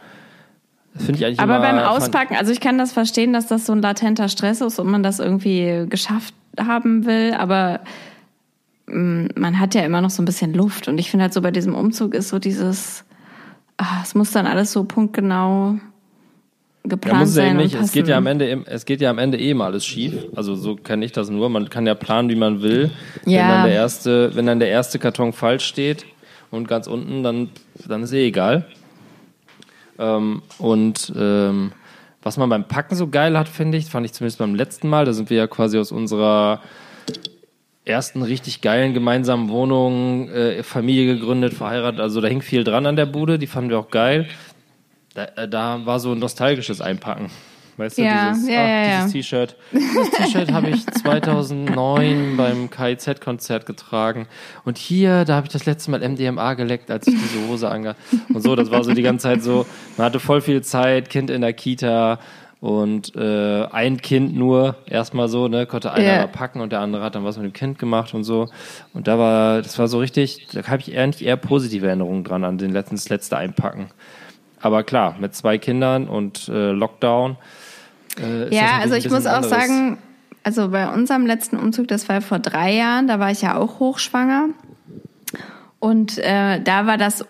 das 0.93 1.05
finde 1.05 1.21
ich 1.21 1.27
eigentlich 1.27 1.41
Aber 1.41 1.61
beim 1.61 1.79
Auspacken, 1.79 2.37
also 2.37 2.53
ich 2.53 2.61
kann 2.61 2.77
das 2.77 2.93
verstehen, 2.93 3.33
dass 3.33 3.47
das 3.47 3.65
so 3.65 3.73
ein 3.73 3.81
latenter 3.81 4.29
Stress 4.29 4.61
ist 4.61 4.79
und 4.79 4.89
man 4.89 5.03
das 5.03 5.19
irgendwie 5.19 5.87
geschafft 5.89 6.35
haben 6.59 7.07
will, 7.07 7.33
aber 7.35 7.81
mm, 8.87 9.29
man 9.35 9.59
hat 9.59 9.75
ja 9.75 9.83
immer 9.83 10.03
noch 10.03 10.11
so 10.11 10.21
ein 10.21 10.27
bisschen 10.27 10.53
Luft. 10.53 10.89
Und 10.89 10.99
ich 10.99 11.11
finde 11.11 11.25
halt 11.25 11.33
so 11.33 11.41
bei 11.41 11.53
diesem 11.53 11.75
Umzug 11.75 12.15
ist 12.15 12.29
so 12.29 12.39
dieses, 12.39 13.05
es 14.03 14.15
muss 14.15 14.31
dann 14.31 14.47
alles 14.47 14.73
so 14.73 14.85
punktgenau 14.85 15.75
Ja, 15.75 15.81
geplant 16.85 17.21
muss 17.21 17.31
es 17.31 17.37
ja 17.37 17.43
sein 17.43 17.51
eben 17.51 17.59
und 17.59 17.65
nicht. 17.65 17.75
Es 17.75 17.93
geht 17.93 18.09
ja 18.09 18.17
am 18.17 18.27
Ende, 18.27 18.65
es 18.67 18.85
geht 18.85 19.01
ja 19.01 19.11
am 19.11 19.19
Ende 19.19 19.39
eben 19.39 19.61
alles 19.63 19.85
schief. 19.85 20.15
Also 20.35 20.55
so 20.55 20.77
kenne 20.77 21.05
ich 21.05 21.13
das 21.13 21.29
nur. 21.31 21.49
Man 21.49 21.69
kann 21.69 21.87
ja 21.87 21.95
planen, 21.95 22.29
wie 22.31 22.37
man 22.37 22.63
will. 22.63 22.91
Wenn 23.25 23.33
Ja. 23.35 23.49
dann 23.49 23.65
der 23.65 23.75
erste, 23.75 24.35
wenn 24.35 24.47
dann 24.47 24.61
der 24.61 24.69
erste 24.69 24.99
Karton 24.99 25.33
falsch 25.33 25.65
steht 25.67 26.07
und 26.51 26.69
ganz 26.69 26.87
unten, 26.87 27.23
dann, 27.23 27.51
dann 27.89 28.03
ist 28.03 28.13
eh 28.13 28.27
egal. 28.27 28.67
Ähm, 29.99 30.43
und 30.59 31.13
ähm, 31.17 31.73
was 32.23 32.37
man 32.37 32.49
beim 32.49 32.65
Packen 32.65 32.97
so 32.97 33.09
geil 33.09 33.39
hat, 33.39 33.49
finde 33.49 33.79
ich, 33.79 33.87
fand 33.87 34.05
ich 34.07 34.13
zumindest 34.13 34.39
beim 34.39 34.55
letzten 34.55 34.89
Mal. 34.89 35.05
Da 35.05 35.13
sind 35.13 35.31
wir 35.31 35.37
ja 35.37 35.47
quasi 35.47 35.79
aus 35.79 35.93
unserer 35.93 36.61
ersten 37.87 38.23
richtig 38.23 38.61
geilen 38.61 38.93
gemeinsamen 38.93 39.49
Wohnung, 39.49 40.29
äh, 40.29 40.63
Familie 40.63 41.15
gegründet, 41.15 41.55
verheiratet. 41.55 42.01
Also 42.01 42.21
da 42.21 42.29
hing 42.29 42.43
viel 42.43 42.65
dran 42.65 42.85
an 42.85 42.97
der 42.97 43.07
Bude. 43.07 43.39
Die 43.39 43.47
fanden 43.47 43.71
wir 43.71 43.79
auch 43.79 43.91
geil. 43.91 44.27
Da, 45.15 45.25
äh, 45.37 45.49
da 45.49 45.87
war 45.87 46.01
so 46.01 46.13
ein 46.13 46.19
nostalgisches 46.19 46.81
Einpacken. 46.81 47.31
Weißt 47.79 47.99
du, 47.99 48.03
Ja, 48.03 48.31
dieses, 48.33 48.49
ja, 48.49 48.57
ach, 48.57 48.69
ja, 48.69 48.97
dieses 48.97 49.13
T-Shirt. 49.13 49.57
Dieses 49.71 50.11
T-Shirt 50.11 50.53
habe 50.53 50.71
ich 50.71 50.87
2009 51.03 52.37
beim 52.37 52.71
KIZ-Konzert 52.71 53.67
getragen. 53.67 54.27
Und 54.65 54.79
hier, 54.79 55.25
da 55.25 55.37
habe 55.37 55.47
ich 55.47 55.53
das 55.53 55.67
letzte 55.67 55.91
Mal 55.91 56.01
MDMA 56.07 56.55
geleckt, 56.55 56.91
als 56.91 57.07
ich 57.07 57.15
diese 57.15 57.47
Hose 57.49 57.71
angehabt 57.71 58.01
Und 58.33 58.41
so, 58.41 58.57
das 58.57 58.71
war 58.71 58.83
so 58.83 58.95
die 58.95 59.03
ganze 59.03 59.25
Zeit 59.25 59.43
so, 59.43 59.67
man 59.97 60.07
hatte 60.07 60.21
voll 60.21 60.41
viel 60.41 60.63
Zeit, 60.63 61.11
Kind 61.11 61.31
in 61.31 61.43
der 61.43 61.53
Kita 61.53 62.19
und 62.61 63.15
äh, 63.15 63.67
ein 63.67 64.01
Kind 64.01 64.35
nur, 64.35 64.77
erstmal 64.87 65.29
so, 65.29 65.49
ne, 65.49 65.67
konnte 65.67 65.93
einer 65.93 66.17
mal 66.19 66.29
packen 66.29 66.61
und 66.61 66.73
der 66.73 66.81
andere 66.81 67.03
hat 67.03 67.15
dann 67.15 67.25
was 67.25 67.37
mit 67.37 67.45
dem 67.45 67.53
Kind 67.53 67.79
gemacht 67.79 68.15
und 68.15 68.25
so. 68.25 68.49
Und 68.95 69.09
da 69.09 69.19
war, 69.19 69.63
das 69.63 69.79
war 69.79 69.89
so 69.89 69.99
richtig, 69.99 70.49
da 70.53 70.63
habe 70.67 70.81
ich 70.81 70.99
eigentlich 70.99 71.25
eher 71.27 71.37
positive 71.37 71.87
Erinnerungen 71.87 72.25
dran 72.25 72.45
an 72.45 72.59
den 72.59 72.73
letzten, 72.73 72.97
das 72.97 73.09
letzte 73.09 73.37
Einpacken. 73.37 73.91
Aber 74.61 74.83
klar, 74.85 75.17
mit 75.21 75.35
zwei 75.35 75.59
Kindern 75.59 76.09
und 76.09 76.49
äh, 76.49 76.71
Lockdown. 76.71 77.37
Äh, 78.19 78.45
ist 78.45 78.53
das 78.53 78.61
Ja, 78.61 78.79
also 78.79 78.95
ich 78.95 79.11
muss 79.11 79.27
auch 79.27 79.35
anderes. 79.35 79.51
sagen, 79.51 79.99
also 80.43 80.71
bei 80.71 80.89
unserem 80.89 81.27
letzten 81.27 81.59
Umzug, 81.59 81.89
das 81.89 82.09
war 82.09 82.23
vor 82.23 82.39
drei 82.39 82.73
Jahren, 82.73 83.07
da 83.07 83.21
war 83.21 83.31
ich 83.31 83.43
ja 83.43 83.57
auch 83.57 83.81
hochschwanger. 83.81 84.49
Und 85.79 86.19
äh, 86.19 86.61
da 86.63 86.87
war 86.87 86.97
das, 86.97 87.19
da 87.19 87.27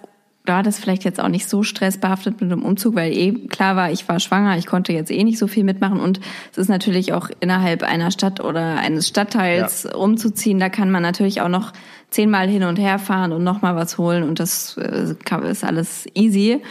war 0.46 0.62
das 0.62 0.78
vielleicht 0.78 1.04
jetzt 1.04 1.20
auch 1.20 1.28
nicht 1.28 1.48
so 1.48 1.62
stressbehaftet 1.62 2.40
mit 2.40 2.50
dem 2.50 2.62
Umzug, 2.62 2.94
weil 2.94 3.12
eh 3.12 3.32
klar 3.32 3.76
war, 3.76 3.90
ich 3.90 4.08
war 4.08 4.20
schwanger, 4.20 4.56
ich 4.56 4.66
konnte 4.66 4.92
jetzt 4.92 5.10
eh 5.10 5.24
nicht 5.24 5.38
so 5.38 5.46
viel 5.46 5.64
mitmachen 5.64 6.00
und 6.00 6.20
es 6.52 6.58
ist 6.58 6.68
natürlich 6.68 7.12
auch 7.12 7.28
innerhalb 7.40 7.82
einer 7.82 8.10
Stadt 8.10 8.40
oder 8.40 8.76
eines 8.76 9.08
Stadtteils 9.08 9.86
umzuziehen, 9.86 10.58
da 10.58 10.68
kann 10.68 10.90
man 10.90 11.02
natürlich 11.02 11.40
auch 11.40 11.48
noch 11.48 11.72
zehnmal 12.10 12.48
hin 12.48 12.62
und 12.62 12.78
her 12.78 12.98
fahren 12.98 13.32
und 13.32 13.44
nochmal 13.44 13.76
was 13.76 13.98
holen 13.98 14.22
und 14.22 14.40
das 14.40 14.76
äh, 14.78 15.14
ist 15.50 15.64
alles 15.64 16.06
easy. 16.14 16.62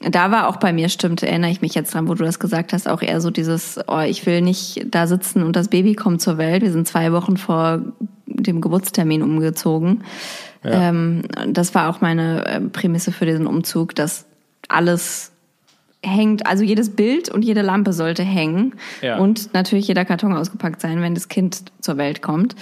Da 0.00 0.30
war 0.30 0.48
auch 0.48 0.58
bei 0.58 0.72
mir, 0.72 0.88
stimmt, 0.88 1.24
erinnere 1.24 1.50
ich 1.50 1.60
mich 1.60 1.74
jetzt 1.74 1.92
dran, 1.92 2.06
wo 2.08 2.14
du 2.14 2.22
das 2.22 2.38
gesagt 2.38 2.72
hast, 2.72 2.86
auch 2.86 3.02
eher 3.02 3.20
so 3.20 3.30
dieses, 3.30 3.80
oh, 3.88 3.98
ich 3.98 4.26
will 4.26 4.42
nicht 4.42 4.86
da 4.90 5.08
sitzen 5.08 5.42
und 5.42 5.56
das 5.56 5.68
Baby 5.68 5.94
kommt 5.96 6.22
zur 6.22 6.38
Welt. 6.38 6.62
Wir 6.62 6.70
sind 6.70 6.86
zwei 6.86 7.12
Wochen 7.12 7.36
vor 7.36 7.82
dem 8.42 8.60
Geburtstermin 8.60 9.22
umgezogen. 9.22 10.02
Ähm, 10.64 11.22
das 11.48 11.74
war 11.74 11.88
auch 11.88 12.00
meine 12.00 12.44
äh, 12.46 12.60
Prämisse 12.60 13.12
für 13.12 13.26
diesen 13.26 13.46
Umzug, 13.46 13.94
dass 13.94 14.26
alles 14.68 15.32
hängt, 16.04 16.46
also 16.46 16.62
jedes 16.62 16.90
Bild 16.94 17.28
und 17.28 17.42
jede 17.44 17.62
Lampe 17.62 17.92
sollte 17.92 18.22
hängen 18.22 18.74
Ja. 19.02 19.18
und 19.18 19.52
natürlich 19.54 19.88
jeder 19.88 20.04
Karton 20.04 20.32
ausgepackt 20.32 20.80
sein, 20.80 21.00
wenn 21.02 21.14
das 21.14 21.28
Kind 21.28 21.64
zur 21.80 21.96
Welt 21.96 22.22
kommt. 22.22 22.54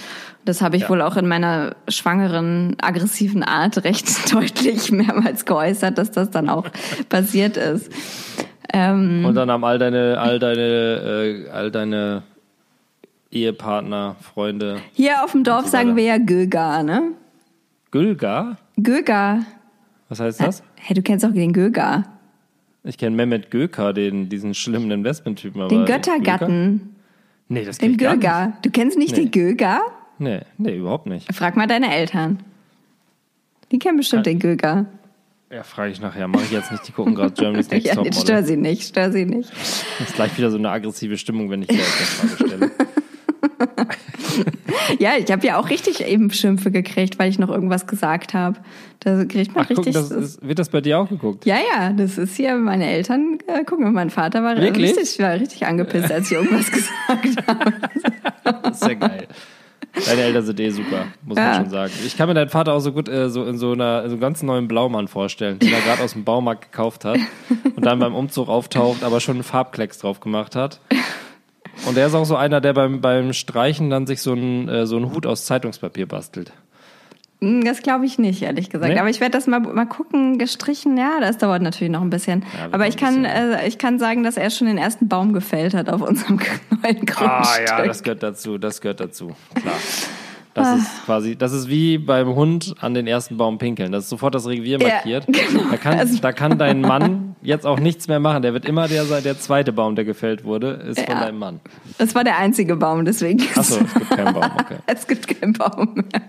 Das 0.45 0.61
habe 0.61 0.75
ich 0.75 0.83
Ja. 0.83 0.89
wohl 0.89 1.01
auch 1.03 1.17
in 1.17 1.27
meiner 1.27 1.75
schwangeren, 1.87 2.75
aggressiven 2.81 3.43
Art 3.43 3.77
recht 3.83 4.33
deutlich 4.33 4.91
mehrmals 4.91 5.45
geäußert, 5.45 5.97
dass 5.97 6.11
das 6.11 6.31
dann 6.31 6.49
auch 6.49 6.65
passiert 7.09 7.57
ist. 7.57 7.91
Ähm, 8.73 9.23
Und 9.25 9.35
dann 9.35 9.49
haben 9.51 9.63
all 9.63 9.77
deine, 9.79 10.19
all 10.19 10.39
deine, 10.39 10.61
äh, 10.61 11.49
all 11.51 11.71
deine 11.71 12.23
Ehepartner, 13.31 14.15
Freunde. 14.21 14.79
hier 14.93 15.23
auf 15.23 15.31
dem 15.33 15.43
Dorf 15.43 15.65
so 15.65 15.71
sagen 15.71 15.95
wir 15.95 16.03
ja 16.03 16.17
Göga, 16.17 16.83
ne? 16.83 17.11
Gülga? 17.91 18.57
Göga. 18.81 19.41
Was 20.09 20.19
heißt 20.19 20.41
das? 20.41 20.63
Hey, 20.75 20.95
du 20.95 21.01
kennst 21.01 21.25
auch 21.25 21.33
den 21.33 21.51
Göga. 21.53 22.03
Ich 22.83 22.97
kenne 22.97 23.15
Mehmet 23.15 23.51
Göker, 23.51 23.91
den, 23.93 24.29
diesen 24.29 24.53
schlimmen 24.53 24.89
Investmenttypen. 24.91 25.67
Den 25.67 25.79
Göker? 25.85 25.93
Göttergatten. 25.97 26.95
Nee, 27.49 27.65
das 27.65 27.77
kenn 27.77 27.89
Den 27.89 27.93
ich 27.95 27.97
gar 27.99 28.15
nicht. 28.15 28.21
Göga. 28.23 28.53
Du 28.61 28.69
kennst 28.71 28.97
nicht 28.97 29.15
Nee. 29.17 29.25
den 29.25 29.31
Göga? 29.31 29.81
Nee, 30.19 30.41
nee, 30.57 30.77
überhaupt 30.77 31.05
nicht. 31.05 31.33
Frag 31.33 31.55
mal 31.57 31.67
deine 31.67 31.93
Eltern. 31.93 32.39
Die 33.71 33.79
kennen 33.79 33.97
bestimmt 33.97 34.25
den 34.25 34.39
Göga. 34.39 34.85
Ja, 35.51 35.63
frage 35.63 35.91
ich 35.91 36.01
nachher. 36.01 36.27
Mache 36.27 36.43
ich 36.43 36.51
jetzt 36.51 36.71
nicht. 36.71 36.87
Die 36.87 36.91
gucken 36.91 37.15
gerade 37.15 37.33
Germany's 37.33 37.69
Next 37.71 37.87
Ja, 37.87 37.95
Top 37.95 38.13
stör 38.13 38.35
Model. 38.35 38.45
sie 38.45 38.57
nicht, 38.57 38.83
stör 38.83 39.11
sie 39.11 39.25
nicht. 39.25 39.51
Das 39.99 40.09
ist 40.09 40.15
gleich 40.15 40.37
wieder 40.37 40.49
so 40.51 40.57
eine 40.57 40.69
aggressive 40.69 41.17
Stimmung, 41.17 41.49
wenn 41.49 41.61
ich 41.63 41.67
dir 41.69 41.77
jetzt 41.77 42.21
eine 42.21 42.29
Frage 42.29 42.47
stelle. 42.49 42.71
Ja, 44.99 45.11
ich 45.17 45.31
habe 45.31 45.45
ja 45.45 45.59
auch 45.59 45.69
richtig 45.69 46.05
eben 46.05 46.31
Schimpfe 46.31 46.71
gekriegt, 46.71 47.19
weil 47.19 47.29
ich 47.29 47.39
noch 47.39 47.49
irgendwas 47.49 47.87
gesagt 47.87 48.33
habe. 48.33 48.57
Da 48.99 49.25
kriegt 49.25 49.53
man 49.55 49.63
Ach, 49.65 49.67
guck, 49.69 49.85
richtig. 49.85 49.93
das 49.93 50.11
ist, 50.11 50.47
wird 50.47 50.59
das 50.59 50.69
bei 50.69 50.81
dir 50.81 50.99
auch 50.99 51.09
geguckt? 51.09 51.45
ja, 51.45 51.57
ja, 51.73 51.91
das 51.93 52.17
ist 52.17 52.35
hier, 52.35 52.55
meine 52.55 52.85
Eltern 52.89 53.37
äh, 53.47 53.63
gucken, 53.63 53.93
mein 53.93 54.09
Vater 54.09 54.43
war 54.43 54.57
Wirklich? 54.57 54.95
richtig, 54.97 55.19
war 55.19 55.33
richtig 55.33 55.65
angepisst, 55.65 56.11
als 56.11 56.31
ich 56.31 56.37
irgendwas 56.37 56.71
gesagt 56.71 57.47
habe. 57.47 57.73
Das 58.63 58.81
ist 58.81 58.87
ja 58.87 58.93
geil. 58.95 59.27
Deine 60.05 60.21
Eltern 60.21 60.45
sind 60.45 60.59
eh 60.59 60.69
super, 60.69 61.05
muss 61.25 61.37
Ja. 61.37 61.45
man 61.45 61.55
schon 61.61 61.69
sagen. 61.71 61.91
Ich 62.05 62.15
kann 62.17 62.27
mir 62.27 62.35
deinen 62.35 62.49
Vater 62.49 62.73
auch 62.73 62.79
so 62.79 62.91
gut 62.91 63.09
äh, 63.09 63.29
so 63.29 63.45
in 63.45 63.57
so 63.57 63.71
einer 63.71 64.03
in 64.03 64.09
so 64.09 64.13
einem 64.15 64.21
ganz 64.21 64.43
neuen 64.43 64.67
Blaumann 64.67 65.07
vorstellen, 65.07 65.57
den 65.59 65.73
er 65.73 65.81
gerade 65.81 66.03
aus 66.03 66.13
dem 66.13 66.23
Baumarkt 66.23 66.71
gekauft 66.71 67.03
hat 67.05 67.17
und 67.75 67.83
dann 67.85 67.97
beim 67.99 68.13
Umzug 68.13 68.47
auftaucht, 68.47 69.03
aber 69.03 69.19
schon 69.21 69.35
einen 69.37 69.43
Farbklecks 69.43 69.97
drauf 69.99 70.19
gemacht 70.19 70.55
hat. 70.55 70.79
Und 71.85 71.97
er 71.97 72.07
ist 72.07 72.13
auch 72.15 72.25
so 72.25 72.35
einer, 72.35 72.59
der 72.61 72.73
beim, 72.73 73.01
beim 73.01 73.33
Streichen 73.33 73.89
dann 73.89 74.07
sich 74.07 74.21
so 74.21 74.31
einen, 74.33 74.67
äh, 74.67 74.85
so 74.85 74.97
einen 74.97 75.13
Hut 75.13 75.25
aus 75.25 75.45
Zeitungspapier 75.45 76.07
bastelt. 76.07 76.51
Hm, 77.39 77.63
Das 77.63 77.81
glaube 77.83 78.05
ich 78.05 78.17
nicht, 78.17 78.41
ehrlich 78.41 78.69
gesagt. 78.69 78.91
Nee? 78.93 78.99
Aber 78.99 79.09
ich 79.09 79.19
werde 79.19 79.33
das 79.37 79.47
mal, 79.47 79.59
mal 79.59 79.85
gucken. 79.85 80.37
Gestrichen, 80.39 80.97
ja, 80.97 81.19
das 81.21 81.37
dauert 81.37 81.61
natürlich 81.61 81.91
noch 81.91 82.01
ein 82.01 82.09
bisschen. 82.09 82.43
Ja, 82.57 82.69
Aber 82.71 82.87
ich 82.87 82.97
kann, 82.97 83.25
äh, 83.25 83.67
ich 83.67 83.77
kann 83.77 83.99
sagen, 83.99 84.23
dass 84.23 84.37
er 84.37 84.49
schon 84.49 84.67
den 84.67 84.77
ersten 84.77 85.07
Baum 85.07 85.33
gefällt 85.33 85.73
hat 85.73 85.89
auf 85.89 86.01
unserem 86.01 86.39
neuen 86.83 87.05
Grundstück. 87.05 87.21
Ah 87.29 87.57
ja, 87.65 87.85
das 87.85 88.01
gehört 88.03 88.23
dazu, 88.23 88.57
das 88.57 88.81
gehört 88.81 88.99
dazu, 88.99 89.33
klar. 89.55 89.75
Das 90.57 90.77
ist 90.79 91.05
quasi, 91.05 91.35
das 91.35 91.53
ist 91.53 91.69
wie 91.69 91.97
beim 91.97 92.35
Hund 92.35 92.75
an 92.81 92.93
den 92.93 93.07
ersten 93.07 93.37
Baum 93.37 93.57
pinkeln. 93.57 93.91
Das 93.91 94.05
ist 94.05 94.09
sofort 94.09 94.35
das 94.35 94.47
Revier 94.47 94.79
Ja, 94.79 94.87
markiert. 94.87 95.25
genau. 95.27 95.63
Da, 95.71 95.77
kann, 95.77 95.99
Also- 95.99 96.19
da 96.19 96.31
kann 96.31 96.57
dein 96.57 96.81
Mann 96.81 97.35
jetzt 97.41 97.65
auch 97.65 97.79
nichts 97.79 98.07
mehr 98.07 98.19
machen. 98.19 98.41
Der 98.41 98.53
wird 98.53 98.65
immer 98.65 98.87
der 98.87 99.05
sein, 99.05 99.23
der 99.23 99.39
zweite 99.39 99.71
Baum, 99.71 99.95
der 99.95 100.05
gefällt 100.05 100.43
wurde, 100.43 100.71
ist 100.71 100.99
von 100.99 101.15
Ja. 101.15 101.25
deinem 101.25 101.39
Mann. 101.39 101.59
Das 101.97 102.15
war 102.15 102.23
der 102.23 102.37
einzige 102.37 102.75
Baum, 102.75 103.05
deswegen. 103.05 103.41
Achso, 103.55 103.77
es 103.83 103.93
gibt 103.93 104.09
keinen 104.09 104.33
Baum, 104.33 104.51
okay. 104.59 104.77
es 104.87 105.07
gibt 105.07 105.27
keinen 105.27 105.53
Baum 105.53 105.93
mehr. 105.95 106.21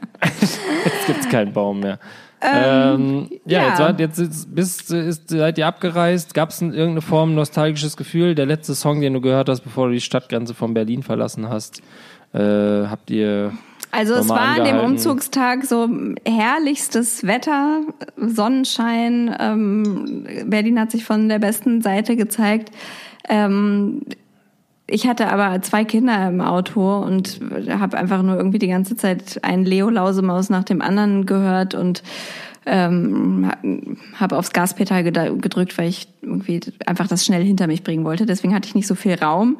Jetzt 0.85 1.07
gibt's 1.07 1.29
keinen 1.29 1.53
Baum 1.53 1.81
mehr. 1.81 1.99
Ähm, 2.41 3.29
ja, 3.47 3.62
ja. 3.62 3.68
jetzt, 3.70 3.79
war, 3.81 3.99
jetzt 3.99 4.18
ist, 4.18 4.55
bist, 4.55 4.93
ist, 4.93 5.29
seid 5.31 5.59
ihr 5.59 5.66
abgereist. 5.66 6.35
Gab 6.35 6.51
es 6.51 6.62
irgendeine 6.62 7.01
Form 7.01 7.35
nostalgisches 7.35 7.97
Gefühl? 7.97 8.37
Der 8.37 8.47
letzte 8.47 8.76
Song, 8.76 9.01
den 9.01 9.14
du 9.14 9.20
gehört 9.20 9.49
hast, 9.49 9.62
bevor 9.62 9.89
du 9.89 9.95
die 9.95 10.01
Stadtgrenze 10.01 10.55
von 10.55 10.72
Berlin 10.72 11.03
verlassen 11.03 11.49
hast, 11.49 11.83
äh, 12.33 12.39
habt 12.87 13.11
ihr 13.11 13.53
Also 13.91 14.14
es 14.14 14.28
war 14.28 14.59
an 14.59 14.64
dem. 14.64 14.78
Umzugstag 14.80 15.64
so 15.64 15.89
herrlichstes 16.24 17.26
Wetter, 17.26 17.80
Sonnenschein. 18.16 19.34
Ähm, 19.39 20.26
Berlin 20.47 20.78
hat 20.80 20.91
sich 20.91 21.05
von 21.05 21.28
der 21.28 21.39
besten 21.39 21.82
Seite 21.82 22.16
gezeigt. 22.16 22.70
Ähm, 23.28 24.03
ich 24.86 25.07
hatte 25.07 25.30
aber 25.30 25.61
zwei 25.62 25.84
Kinder 25.84 26.28
im 26.28 26.41
Auto 26.41 26.99
und 26.99 27.41
habe 27.68 27.99
einfach 27.99 28.22
nur 28.22 28.36
irgendwie 28.36 28.59
die 28.59 28.68
ganze 28.68 28.97
Zeit 28.97 29.39
einen 29.43 29.64
Leo 29.64 29.91
Lausemaus 29.91 30.49
nach 30.49 30.64
dem 30.64 30.80
anderen 30.80 31.26
gehört 31.26 31.74
und 31.74 32.03
ähm, 32.64 33.51
habe 34.14 34.36
aufs 34.36 34.53
Gaspedal 34.53 35.05
gedrückt, 35.05 35.76
weil 35.78 35.89
ich 35.89 36.09
irgendwie 36.22 36.61
einfach 36.86 37.07
das 37.07 37.24
schnell 37.24 37.45
hinter 37.45 37.66
mich 37.66 37.82
bringen 37.82 38.05
wollte. 38.05 38.26
Deswegen 38.26 38.55
hatte 38.55 38.68
ich 38.68 38.74
nicht 38.74 38.86
so 38.86 38.95
viel 38.95 39.14
Raum. 39.14 39.59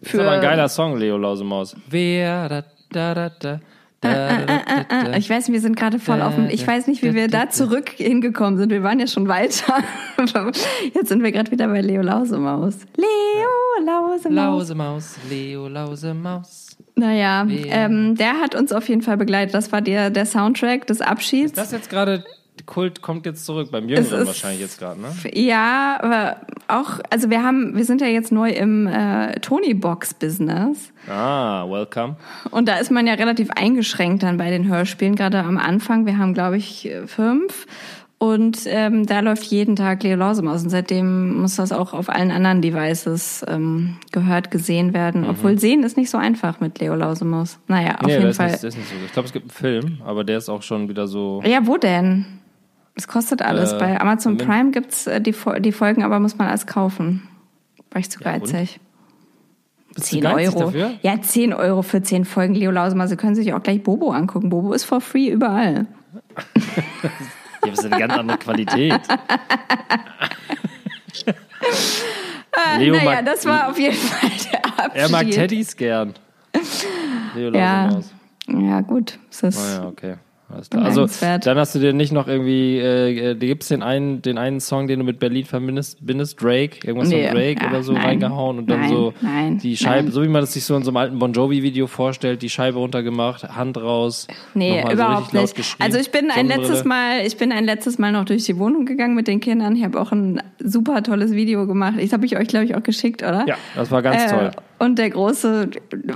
Das 0.00 0.14
ist 0.14 0.20
aber 0.20 0.32
ein 0.32 0.40
geiler 0.40 0.68
Song, 0.68 0.96
Leo 0.96 1.16
Lausemaus. 1.16 1.74
Wer 1.88 2.48
da 2.48 2.64
da 2.90 3.14
da 3.14 3.28
da. 3.28 3.60
da, 4.00 4.44
da, 4.44 4.84
da, 4.88 5.02
da. 5.04 5.16
Ich 5.16 5.28
weiß, 5.28 5.50
wir 5.50 5.60
sind 5.60 5.76
gerade 5.76 5.98
voll 5.98 6.22
auf 6.22 6.34
dem, 6.34 6.48
ich 6.48 6.66
weiß 6.66 6.86
nicht, 6.86 7.02
wie 7.02 7.14
wir 7.14 7.28
da 7.28 7.50
zurück 7.50 7.90
hingekommen 7.90 8.58
sind. 8.58 8.70
Wir 8.70 8.82
waren 8.82 9.00
ja 9.00 9.06
schon 9.06 9.26
weiter. 9.28 9.82
Jetzt 10.94 11.08
sind 11.08 11.22
wir 11.22 11.32
gerade 11.32 11.50
wieder 11.50 11.66
bei 11.68 11.80
Leo 11.80 12.02
Lausemaus. 12.02 12.76
Leo 12.96 13.84
Lausemaus. 13.84 14.34
Lausemaus, 14.34 15.16
Leo 15.28 15.68
Lausemaus. 15.68 16.68
Naja, 16.98 17.46
ähm, 17.48 18.16
der 18.16 18.40
hat 18.40 18.56
uns 18.56 18.72
auf 18.72 18.88
jeden 18.88 19.02
Fall 19.02 19.16
begleitet. 19.16 19.54
Das 19.54 19.70
war 19.70 19.80
der, 19.80 20.10
der 20.10 20.26
Soundtrack 20.26 20.86
des 20.86 21.00
Abschieds. 21.00 21.52
Das 21.52 21.70
jetzt 21.70 21.90
gerade, 21.90 22.24
Kult 22.66 23.02
kommt 23.02 23.26
jetzt 23.26 23.44
zurück, 23.46 23.70
beim 23.70 23.88
Jüngeren 23.88 24.20
ist- 24.20 24.26
wahrscheinlich 24.26 24.60
jetzt 24.60 24.78
gerade, 24.78 25.00
ne? 25.00 25.08
Ja, 25.32 25.98
aber 26.02 26.36
auch, 26.68 27.00
also 27.10 27.30
wir 27.30 27.42
haben, 27.42 27.76
wir 27.76 27.84
sind 27.84 28.00
ja 28.00 28.06
jetzt 28.06 28.32
neu 28.32 28.50
im 28.50 28.86
äh, 28.86 29.38
Tony-Box-Business. 29.40 30.92
Ah, 31.08 31.64
welcome. 31.68 32.16
Und 32.50 32.68
da 32.68 32.76
ist 32.78 32.90
man 32.90 33.06
ja 33.06 33.14
relativ 33.14 33.50
eingeschränkt 33.50 34.22
dann 34.22 34.36
bei 34.36 34.50
den 34.50 34.68
Hörspielen, 34.68 35.14
gerade 35.16 35.40
am 35.40 35.58
Anfang. 35.58 36.06
Wir 36.06 36.18
haben, 36.18 36.34
glaube 36.34 36.56
ich, 36.56 36.90
fünf. 37.06 37.66
Und 38.20 38.62
ähm, 38.66 39.06
da 39.06 39.20
läuft 39.20 39.44
jeden 39.44 39.76
Tag 39.76 40.02
Leo 40.02 40.16
Lausemaus. 40.16 40.64
Und 40.64 40.70
seitdem 40.70 41.40
muss 41.40 41.54
das 41.54 41.70
auch 41.70 41.92
auf 41.92 42.08
allen 42.08 42.32
anderen 42.32 42.60
Devices 42.60 43.44
ähm, 43.46 43.96
gehört, 44.10 44.50
gesehen 44.50 44.92
werden. 44.92 45.24
Obwohl 45.24 45.56
sehen 45.60 45.84
ist 45.84 45.96
nicht 45.96 46.10
so 46.10 46.18
einfach 46.18 46.58
mit 46.58 46.80
Leo 46.80 46.96
Lausemaus. 46.96 47.60
Naja, 47.68 47.94
auf 47.98 48.02
Mhm. 48.02 48.06
nee, 48.08 48.12
jeden 48.14 48.22
das 48.24 48.30
ist, 48.32 48.36
Fall. 48.38 48.46
nicht, 48.50 48.64
das 48.64 48.74
ist 48.74 48.76
nicht 48.76 48.88
so. 48.88 48.94
Ich 49.06 49.12
glaube, 49.12 49.26
es 49.26 49.32
gibt 49.32 49.44
einen 49.44 49.50
Film, 49.50 49.98
aber 50.04 50.24
der 50.24 50.38
ist 50.38 50.48
auch 50.48 50.62
schon 50.62 50.88
wieder 50.88 51.06
so. 51.06 51.42
Ja, 51.46 51.64
wo 51.64 51.76
denn? 51.76 52.24
Es 52.98 53.06
kostet 53.08 53.40
alles. 53.42 53.72
Äh, 53.72 53.78
Bei 53.78 54.00
Amazon 54.00 54.38
wenn- 54.38 54.46
Prime 54.46 54.70
gibt's 54.72 55.06
äh, 55.06 55.20
die, 55.20 55.34
die 55.60 55.72
Folgen, 55.72 56.02
aber 56.02 56.18
muss 56.20 56.36
man 56.36 56.48
alles 56.48 56.66
kaufen. 56.66 57.22
War 57.90 58.00
ich 58.00 58.10
zu 58.10 58.20
Ja, 58.22 58.34
und? 58.34 58.40
geizig. 58.42 58.80
Du 59.94 60.02
10 60.02 60.20
geizig 60.20 60.54
Euro. 60.56 60.64
Dafür? 60.66 60.90
Ja, 61.02 61.20
10 61.22 61.52
Euro 61.54 61.82
für 61.82 62.02
10 62.02 62.24
Folgen 62.24 62.54
Leo 62.54 62.70
Lausemaus. 62.70 63.08
Sie 63.08 63.16
können 63.16 63.34
sich 63.34 63.52
auch 63.54 63.62
gleich 63.62 63.82
Bobo 63.82 64.10
angucken. 64.10 64.50
Bobo 64.50 64.72
ist 64.74 64.84
for 64.84 65.00
free 65.00 65.28
überall. 65.28 65.86
Ja, 67.64 67.70
das 67.72 67.80
ist 67.84 67.86
eine 67.92 67.98
ganz 67.98 68.12
andere 68.14 68.38
Qualität. 68.38 69.00
Leo 72.78 72.94
naja, 72.94 73.04
mag, 73.04 73.24
das 73.26 73.44
war 73.46 73.68
auf 73.68 73.78
jeden 73.78 73.96
Fall 73.96 74.30
der 74.52 74.64
Abschied. 74.84 74.94
er 75.02 75.08
mag 75.10 75.30
Teddys 75.30 75.76
gern. 75.76 76.14
Leo 77.34 77.52
Ja, 77.52 78.00
ja 78.48 78.80
gut. 78.80 79.18
Es 79.30 79.42
ist, 79.42 79.58
Ah 79.58 79.72
ja, 79.82 79.86
okay. 79.88 80.14
Also, 80.50 81.06
dann 81.44 81.58
hast 81.58 81.74
du 81.74 81.78
dir 81.78 81.92
nicht 81.92 82.10
noch 82.10 82.26
irgendwie, 82.26 82.78
äh, 82.78 83.34
gibt 83.34 83.64
es 83.64 83.68
den 83.68 83.82
einen, 83.82 84.22
den 84.22 84.38
einen 84.38 84.60
Song, 84.60 84.86
den 84.86 85.00
du 85.00 85.04
mit 85.04 85.18
Berlin 85.18 85.44
verbindest, 85.44 85.98
bindest, 86.00 86.42
Drake, 86.42 86.86
irgendwas 86.86 87.08
Nee, 87.08 87.26
von 87.26 87.36
Drake 87.36 87.62
ja, 87.62 87.68
oder 87.68 87.82
so 87.82 87.92
nein, 87.92 88.04
reingehauen 88.04 88.58
und 88.58 88.70
dann 88.70 88.80
nein, 88.80 88.88
so 88.88 89.12
nein, 89.20 89.58
die 89.58 89.76
Scheibe, 89.76 90.10
so 90.10 90.22
wie 90.22 90.28
man 90.28 90.40
das 90.40 90.54
sich 90.54 90.64
so 90.64 90.74
in 90.74 90.84
so 90.84 90.90
einem 90.90 90.96
alten 90.96 91.18
Bon 91.18 91.32
Jovi-Video 91.32 91.86
vorstellt, 91.86 92.40
die 92.40 92.48
Scheibe 92.48 92.78
runtergemacht, 92.78 93.48
Hand 93.54 93.76
raus. 93.76 94.26
Nee, 94.54 94.82
so 94.86 94.92
überhaupt 94.92 95.32
laut 95.34 95.56
nicht. 95.56 95.76
Also 95.80 95.98
ich 95.98 96.10
bin 96.10 96.30
ein 96.30 96.46
letztes 96.46 96.84
Mal, 96.84 97.26
ich 97.26 97.36
bin 97.36 97.52
ein 97.52 97.64
letztes 97.64 97.98
Mal 97.98 98.12
noch 98.12 98.24
durch 98.24 98.44
die 98.44 98.56
Wohnung 98.58 98.86
gegangen 98.86 99.14
mit 99.14 99.28
den 99.28 99.40
Kindern. 99.40 99.76
Ich 99.76 99.84
habe 99.84 100.00
auch 100.00 100.12
ein 100.12 100.40
super 100.58 101.02
tolles 101.02 101.32
Video 101.32 101.66
gemacht. 101.66 101.94
Ich 101.98 102.12
habe 102.12 102.24
ich 102.24 102.36
euch, 102.38 102.48
glaube 102.48 102.64
ich, 102.64 102.74
auch 102.74 102.82
geschickt, 102.82 103.22
oder? 103.22 103.44
Ja, 103.46 103.56
das 103.74 103.90
war 103.90 104.00
ganz 104.00 104.24
Äh, 104.24 104.28
toll. 104.34 104.50
Und 104.78 104.98
der 104.98 105.10
Große 105.10 105.70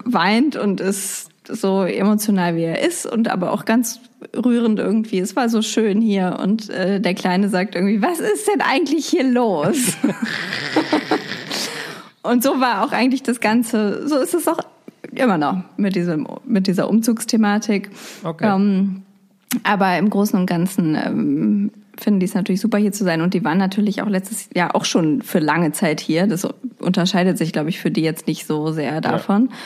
weint 0.04 0.56
und 0.56 0.80
ist 0.80 1.31
so 1.48 1.84
emotional, 1.84 2.56
wie 2.56 2.64
er 2.64 2.86
ist 2.86 3.06
und 3.06 3.28
aber 3.28 3.52
auch 3.52 3.64
ganz 3.64 4.00
rührend 4.36 4.78
irgendwie. 4.78 5.18
Es 5.18 5.36
war 5.36 5.48
so 5.48 5.62
schön 5.62 6.00
hier 6.00 6.38
und 6.42 6.70
äh, 6.70 7.00
der 7.00 7.14
Kleine 7.14 7.48
sagt 7.48 7.74
irgendwie, 7.74 8.02
was 8.02 8.20
ist 8.20 8.48
denn 8.48 8.60
eigentlich 8.60 9.06
hier 9.06 9.24
los? 9.24 9.96
und 12.22 12.42
so 12.42 12.60
war 12.60 12.84
auch 12.84 12.92
eigentlich 12.92 13.22
das 13.22 13.40
Ganze, 13.40 14.06
so 14.06 14.16
ist 14.16 14.34
es 14.34 14.46
auch 14.46 14.58
immer 15.14 15.38
noch 15.38 15.62
mit 15.76 15.96
diesem, 15.96 16.26
mit 16.44 16.66
dieser 16.66 16.88
Umzugsthematik. 16.88 17.90
Okay. 18.22 18.46
Ähm, 18.46 19.02
aber 19.64 19.98
im 19.98 20.08
Großen 20.08 20.38
und 20.38 20.46
Ganzen 20.46 20.94
ähm, 20.94 21.70
finden 21.98 22.20
die 22.20 22.26
es 22.26 22.34
natürlich 22.34 22.60
super 22.60 22.78
hier 22.78 22.92
zu 22.92 23.04
sein 23.04 23.20
und 23.20 23.34
die 23.34 23.44
waren 23.44 23.58
natürlich 23.58 24.02
auch 24.02 24.08
letztes 24.08 24.48
Jahr 24.54 24.74
auch 24.74 24.84
schon 24.84 25.22
für 25.22 25.40
lange 25.40 25.72
Zeit 25.72 26.00
hier. 26.00 26.26
Das 26.26 26.48
unterscheidet 26.78 27.36
sich, 27.36 27.52
glaube 27.52 27.68
ich, 27.68 27.80
für 27.80 27.90
die 27.90 28.02
jetzt 28.02 28.26
nicht 28.26 28.46
so 28.46 28.72
sehr 28.72 29.00
davon. 29.00 29.48
Ja. 29.50 29.56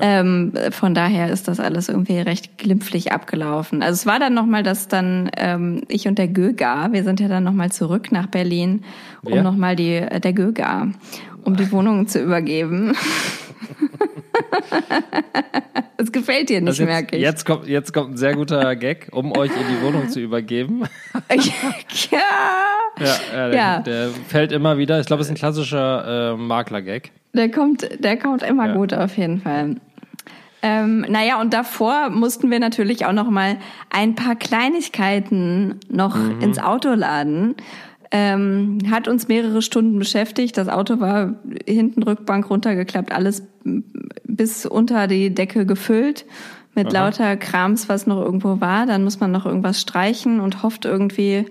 Ähm, 0.00 0.52
von 0.70 0.94
daher 0.94 1.30
ist 1.30 1.48
das 1.48 1.60
alles 1.60 1.88
irgendwie 1.88 2.18
recht 2.18 2.58
glimpflich 2.58 3.12
abgelaufen. 3.12 3.82
Also 3.82 3.94
es 3.94 4.06
war 4.06 4.18
dann 4.18 4.34
nochmal, 4.34 4.62
dass 4.62 4.88
dann 4.88 5.30
ähm, 5.36 5.82
ich 5.88 6.06
und 6.06 6.18
der 6.18 6.28
Göga, 6.28 6.92
wir 6.92 7.04
sind 7.04 7.20
ja 7.20 7.28
dann 7.28 7.44
nochmal 7.44 7.72
zurück 7.72 8.12
nach 8.12 8.26
Berlin, 8.26 8.84
um 9.22 9.32
Wer? 9.32 9.42
nochmal 9.42 9.76
die, 9.76 9.96
äh, 9.96 10.20
der 10.20 10.32
Göga, 10.32 10.88
um 11.44 11.56
die 11.56 11.70
Wohnung 11.72 12.06
zu 12.06 12.20
übergeben. 12.20 12.94
Es 15.96 16.10
gefällt 16.12 16.48
dir 16.48 16.60
nicht, 16.60 16.68
Also 16.68 16.82
jetzt, 16.84 16.88
merke 16.90 17.16
ich. 17.16 17.22
jetzt, 17.22 17.44
kommt, 17.44 17.66
jetzt 17.66 17.92
kommt 17.92 18.12
ein 18.14 18.16
sehr 18.16 18.34
guter 18.34 18.74
Gag, 18.74 19.08
um 19.12 19.36
euch 19.36 19.50
in 19.50 19.68
die 19.68 19.82
Wohnung 19.84 20.08
zu 20.08 20.18
übergeben. 20.20 20.84
ja. 21.30 22.18
Ja, 22.98 23.06
ja, 23.32 23.48
der, 23.48 23.54
Ja. 23.54 23.78
der 23.80 24.08
fällt 24.28 24.52
immer 24.52 24.78
wieder. 24.78 24.98
Ich 25.00 25.06
glaube, 25.06 25.20
es 25.20 25.26
ist 25.28 25.32
ein 25.32 25.36
klassischer 25.36 26.32
äh, 26.32 26.36
Makler-Gag. 26.36 27.12
Der 27.34 27.50
kommt, 27.50 27.86
der 28.02 28.16
kommt 28.16 28.42
immer 28.42 28.68
Ja. 28.68 28.74
gut 28.74 28.94
auf 28.94 29.16
jeden 29.18 29.40
Fall. 29.42 29.76
Ähm, 30.62 31.04
naja, 31.08 31.40
und 31.40 31.52
davor 31.54 32.08
mussten 32.10 32.50
wir 32.50 32.60
natürlich 32.60 33.04
auch 33.06 33.12
noch 33.12 33.28
mal 33.30 33.56
ein 33.90 34.14
paar 34.14 34.36
Kleinigkeiten 34.36 35.80
noch 35.88 36.16
Mhm. 36.16 36.40
ins 36.40 36.58
Auto 36.58 36.90
laden. 36.94 37.56
Ähm, 38.12 38.78
hat 38.90 39.06
uns 39.06 39.28
mehrere 39.28 39.62
Stunden 39.62 39.98
beschäftigt. 39.98 40.56
Das 40.56 40.68
Auto 40.68 40.98
war 40.98 41.34
hinten 41.66 42.02
Rückbank 42.02 42.50
runtergeklappt, 42.50 43.12
alles 43.12 43.44
bis 44.24 44.66
unter 44.66 45.06
die 45.06 45.32
Decke 45.32 45.64
gefüllt 45.64 46.24
mit 46.74 46.92
lauter 46.92 47.36
Krams, 47.36 47.88
was 47.88 48.06
noch 48.06 48.20
irgendwo 48.20 48.60
war. 48.60 48.86
Dann 48.86 49.04
muss 49.04 49.20
man 49.20 49.30
noch 49.30 49.46
irgendwas 49.46 49.80
streichen 49.80 50.40
und 50.40 50.62
hofft 50.62 50.84
irgendwie, 50.84 51.46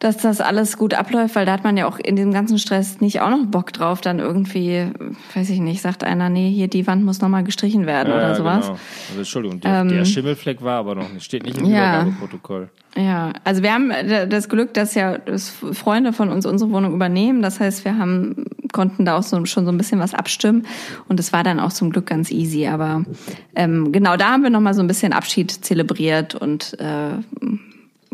dass 0.00 0.18
das 0.18 0.40
alles 0.40 0.76
gut 0.76 0.92
abläuft, 0.92 1.34
weil 1.34 1.46
da 1.46 1.52
hat 1.52 1.64
man 1.64 1.76
ja 1.76 1.86
auch 1.86 1.98
in 1.98 2.16
dem 2.16 2.32
ganzen 2.32 2.58
Stress 2.58 3.00
nicht 3.00 3.20
auch 3.20 3.30
noch 3.30 3.46
Bock 3.46 3.72
drauf, 3.72 4.00
dann 4.00 4.18
irgendwie, 4.18 4.90
weiß 5.34 5.48
ich 5.48 5.60
nicht, 5.60 5.80
sagt 5.80 6.04
einer, 6.04 6.28
nee, 6.28 6.50
hier 6.50 6.68
die 6.68 6.86
Wand 6.86 7.04
muss 7.04 7.20
nochmal 7.20 7.44
gestrichen 7.44 7.86
werden 7.86 8.10
Ja, 8.10 8.16
oder 8.16 8.28
ja, 8.28 8.34
sowas. 8.34 8.66
Genau. 8.66 8.78
Also, 9.08 9.18
Entschuldigung, 9.18 9.60
der, 9.60 9.84
der 9.84 10.04
Schimmelfleck 10.04 10.62
war 10.62 10.78
aber 10.78 10.94
noch 10.94 11.10
nicht. 11.12 11.24
Steht 11.24 11.44
nicht 11.44 11.58
im 11.58 11.66
Ja. 11.66 12.02
Übergabeprotokoll. 12.02 12.68
Ja, 12.96 13.32
also 13.42 13.62
wir 13.62 13.72
haben 13.72 13.92
das 14.28 14.48
Glück, 14.48 14.74
dass 14.74 14.94
ja 14.94 15.18
Freunde 15.72 16.12
von 16.12 16.28
uns 16.28 16.46
unsere 16.46 16.70
Wohnung 16.70 16.94
übernehmen. 16.94 17.42
Das 17.42 17.58
heißt, 17.58 17.84
wir 17.84 17.98
haben 17.98 18.44
konnten 18.72 19.04
da 19.04 19.16
auch 19.16 19.22
so, 19.22 19.42
schon 19.46 19.64
so 19.64 19.72
ein 19.72 19.78
bisschen 19.78 20.00
was 20.00 20.14
abstimmen 20.14 20.66
und 21.08 21.18
es 21.18 21.32
war 21.32 21.44
dann 21.44 21.60
auch 21.60 21.72
zum 21.72 21.90
Glück 21.90 22.06
ganz 22.06 22.30
easy. 22.30 22.66
Aber 22.66 23.04
ähm, 23.54 23.90
genau, 23.92 24.16
da 24.16 24.32
haben 24.32 24.42
wir 24.42 24.50
noch 24.50 24.60
mal 24.60 24.74
so 24.74 24.82
ein 24.82 24.86
bisschen 24.86 25.12
Abschied 25.14 25.50
zelebriert 25.50 26.34
und 26.34 26.78
äh, 26.78 27.46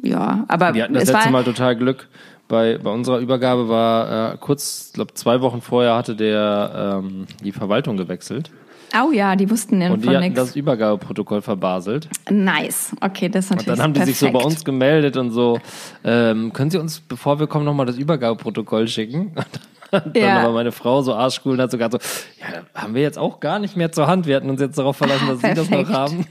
ja, 0.02 0.44
aber 0.48 0.74
Wir 0.74 0.84
hatten 0.84 0.94
das 0.94 1.10
letzte 1.10 1.30
Mal 1.30 1.44
total 1.44 1.76
Glück. 1.76 2.08
bei, 2.48 2.78
bei 2.82 2.90
unserer 2.90 3.18
Übergabe 3.18 3.68
war 3.68 4.34
äh, 4.34 4.36
kurz, 4.38 4.90
glaube 4.94 5.14
zwei 5.14 5.40
Wochen 5.40 5.60
vorher 5.60 5.96
hatte 5.96 6.16
der 6.16 7.00
ähm, 7.02 7.26
die 7.44 7.52
Verwaltung 7.52 7.96
gewechselt. 7.96 8.50
Oh 8.92 9.12
ja, 9.12 9.36
die 9.36 9.48
wussten 9.48 9.80
ja 9.80 9.92
Und 9.92 10.00
die 10.00 10.06
von 10.06 10.16
hatten 10.16 10.24
nichts. 10.24 10.40
das 10.40 10.56
Übergabeprotokoll 10.56 11.42
verbaselt. 11.42 12.08
Nice. 12.28 12.92
Okay, 13.00 13.28
das 13.28 13.44
ist 13.44 13.50
Und 13.52 13.58
natürlich 13.58 13.76
dann 13.78 13.84
haben 13.84 13.94
die 13.94 14.02
sich 14.02 14.18
so 14.18 14.26
bei 14.26 14.32
perfekt. 14.32 14.52
uns 14.52 14.64
gemeldet 14.64 15.16
und 15.16 15.30
so, 15.30 15.60
ähm, 16.02 16.52
können 16.52 16.70
Sie 16.72 16.78
uns, 16.78 16.98
bevor 16.98 17.38
wir 17.38 17.46
kommen, 17.46 17.64
nochmal 17.64 17.86
das 17.86 17.98
Übergabeprotokoll 17.98 18.88
schicken? 18.88 19.30
Und 19.36 19.46
dann 20.12 20.12
Ja. 20.14 20.38
aber 20.40 20.52
meine 20.52 20.72
Frau 20.72 21.02
so 21.02 21.14
arschcool 21.14 21.54
und 21.54 21.60
hat 21.60 21.70
sogar 21.70 21.90
so, 21.90 21.98
ja, 22.40 22.62
haben 22.80 22.94
wir 22.94 23.02
jetzt 23.02 23.18
auch 23.18 23.40
gar 23.40 23.58
nicht 23.58 23.76
mehr 23.76 23.90
zur 23.92 24.06
Hand. 24.06 24.26
Wir 24.26 24.36
hatten 24.36 24.50
uns 24.50 24.60
jetzt 24.60 24.78
darauf 24.78 24.96
verlassen, 24.96 25.26
dass 25.28 25.40
Sie 25.40 25.54
das 25.54 25.70
noch 25.70 25.88
haben. 25.90 26.26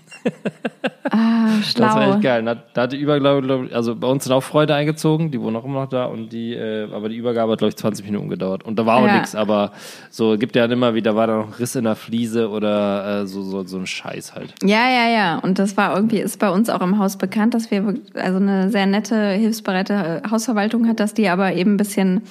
Ah, 1.11 1.47
Das 1.75 1.95
war 1.95 2.07
echt 2.09 2.21
geil. 2.21 2.43
Da, 2.43 2.55
da 2.73 2.81
hat 2.83 2.91
die 2.91 2.97
Übergabe, 2.97 3.69
also 3.73 3.95
bei 3.95 4.07
uns 4.07 4.23
sind 4.25 4.33
auch 4.33 4.43
Freude 4.43 4.75
eingezogen, 4.75 5.31
die 5.31 5.41
wohnen 5.41 5.55
auch 5.55 5.65
immer 5.65 5.81
noch 5.81 5.89
da 5.89 6.05
und 6.05 6.29
die, 6.29 6.53
äh, 6.53 6.87
aber 6.93 7.09
die 7.09 7.15
Übergabe 7.15 7.51
hat, 7.53 7.59
glaube 7.59 7.69
ich, 7.69 7.77
20 7.77 8.05
Minuten 8.05 8.29
gedauert. 8.29 8.63
Und 8.63 8.77
da 8.77 8.85
war 8.85 8.97
auch 8.97 9.07
Ja. 9.07 9.13
nichts, 9.15 9.33
aber 9.35 9.71
so 10.09 10.37
gibt 10.37 10.55
ja 10.55 10.65
immer 10.65 10.93
wieder, 10.93 11.15
war 11.15 11.27
da 11.27 11.37
noch 11.37 11.59
Riss 11.59 11.75
in 11.75 11.85
der 11.85 11.95
Fliese 11.95 12.49
oder 12.49 13.21
äh, 13.21 13.27
so, 13.27 13.41
so, 13.41 13.63
so 13.65 13.77
ein 13.77 13.87
Scheiß 13.87 14.35
halt. 14.35 14.53
Ja, 14.63 14.89
ja, 14.89 15.09
ja. 15.09 15.39
Und 15.39 15.57
das 15.59 15.77
war 15.77 15.95
irgendwie, 15.95 16.19
ist 16.19 16.37
bei 16.39 16.49
uns 16.49 16.69
auch 16.69 16.81
im 16.81 16.99
Haus 16.99 17.17
bekannt, 17.17 17.53
dass 17.53 17.71
wir 17.71 17.95
also 18.13 18.37
eine 18.37 18.69
sehr 18.69 18.85
nette, 18.85 19.31
hilfsbereite 19.31 20.21
äh, 20.23 20.29
Hausverwaltung 20.29 20.87
hat, 20.87 20.99
dass 20.99 21.13
die 21.13 21.27
aber 21.29 21.53
eben 21.53 21.73
ein 21.73 21.77
bisschen 21.77 22.21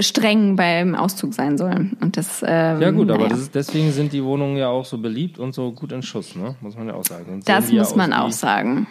streng 0.00 0.56
beim 0.56 0.94
Auszug 0.94 1.34
sein 1.34 1.58
sollen. 1.58 1.96
Und 2.00 2.16
das, 2.16 2.42
ähm, 2.46 2.80
Ja 2.80 2.90
gut, 2.90 3.10
aber 3.10 3.28
das 3.28 3.40
ist, 3.40 3.54
deswegen 3.54 3.92
sind 3.92 4.12
die 4.12 4.22
Wohnungen 4.22 4.56
ja 4.56 4.68
auch 4.68 4.84
so 4.84 4.98
beliebt 4.98 5.38
und 5.38 5.54
so 5.54 5.72
gut 5.72 5.92
in 5.92 6.02
Schuss, 6.02 6.36
ne? 6.36 6.56
Muss 6.60 6.76
man 6.76 6.88
ja 6.88 6.94
auch 6.94 7.04
sagen. 7.04 7.24
Sonst 7.28 7.48
das 7.48 7.72
muss 7.72 7.90
ja 7.90 7.96
man 7.96 8.12
auch 8.12 8.28
wie, 8.28 8.32
sagen. 8.32 8.86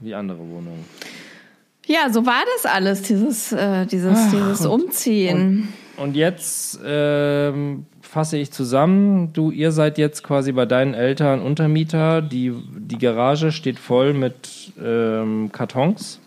Wie 0.00 0.14
andere 0.14 0.38
Wohnungen. 0.38 0.84
Ja, 1.86 2.10
so 2.12 2.26
war 2.26 2.42
das 2.56 2.70
alles, 2.70 3.02
dieses, 3.02 3.52
äh, 3.52 3.86
dieses, 3.86 4.30
dieses 4.30 4.66
Umziehen. 4.66 5.68
Und 5.96 6.16
jetzt 6.16 6.78
ähm, 6.84 7.86
fasse 8.02 8.36
ich 8.36 8.52
zusammen. 8.52 9.32
Du, 9.32 9.50
ihr 9.50 9.72
seid 9.72 9.98
jetzt 9.98 10.22
quasi 10.22 10.52
bei 10.52 10.66
deinen 10.66 10.94
Eltern 10.94 11.40
Untermieter. 11.40 12.22
Die, 12.22 12.52
die 12.76 12.98
Garage 12.98 13.52
steht 13.52 13.78
voll 13.78 14.12
mit 14.12 14.72
ähm, 14.82 15.50
Kartons. 15.50 16.20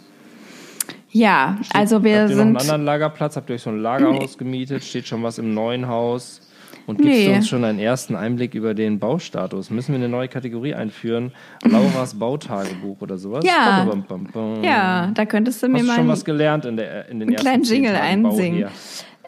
Ja, 1.12 1.58
also 1.74 2.04
wir 2.04 2.22
Habt 2.22 2.30
ihr 2.32 2.36
noch 2.38 2.42
einen 2.44 2.52
sind. 2.54 2.62
anderen 2.62 2.86
Lagerplatz? 2.86 3.36
Habt 3.36 3.50
ihr 3.50 3.56
euch 3.56 3.62
so 3.62 3.70
ein 3.70 3.80
Lagerhaus 3.80 4.38
gemietet? 4.38 4.84
Steht 4.84 5.08
schon 5.08 5.24
was 5.24 5.38
im 5.38 5.54
neuen 5.54 5.88
Haus? 5.88 6.42
Und 6.88 6.98
gibst 6.98 7.12
Nee. 7.14 7.28
du 7.28 7.34
uns 7.36 7.48
schon 7.48 7.64
einen 7.64 7.78
ersten 7.80 8.16
Einblick 8.16 8.56
über 8.56 8.74
den 8.74 8.98
Baustatus? 9.00 9.70
Müssen 9.70 9.90
wir 9.94 9.98
eine 10.00 10.10
neue 10.10 10.28
Kategorie 10.28 10.74
einführen? 10.74 11.32
Lauras 11.64 12.16
Bautagebuch 12.16 13.00
oder 13.02 13.18
sowas? 13.20 13.46
Ja. 13.46 13.86
Bam, 13.88 14.04
bam, 14.04 14.24
bam. 14.34 14.64
Ja, 14.64 15.12
da 15.14 15.26
könntest 15.26 15.62
du 15.62 15.68
mir 15.70 15.78
Hast 15.80 15.86
mal 15.88 15.94
schon 15.94 16.00
einen 16.02 16.10
was 16.10 16.26
gelernt 16.26 16.66
in, 16.66 16.78
der, 16.78 17.08
in 17.10 17.20
den 17.20 17.28
einen 17.30 17.34
ersten 17.36 17.46
kleinen 17.48 17.64
Jingle 17.64 17.94
Tagen 17.94 18.26
einsingen. 18.26 18.68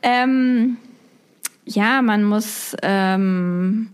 Ähm, 0.02 0.78
ja, 1.66 2.02
man 2.02 2.24
muss, 2.24 2.76
ähm, 2.82 3.90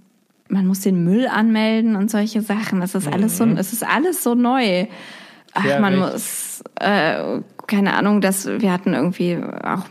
man 0.47 0.65
muss 0.65 0.79
den 0.81 1.03
Müll 1.03 1.27
anmelden 1.27 1.95
und 1.97 2.09
solche 2.09 2.41
Sachen. 2.41 2.79
Das 2.79 2.95
ist 2.95 3.07
alles 3.11 3.37
so, 3.37 3.45
es 3.45 3.73
ist 3.73 3.85
alles 3.85 4.23
so 4.23 4.35
neu. 4.35 4.87
Ach, 5.53 5.65
Sehr 5.65 5.79
man 5.81 5.99
recht. 6.01 6.13
muss, 6.13 6.48
äh, 6.79 7.41
keine 7.67 7.93
Ahnung, 7.93 8.19
dass 8.21 8.47
wir 8.47 8.71
hatten 8.71 8.93
irgendwie 8.93 9.37
auch 9.37 9.85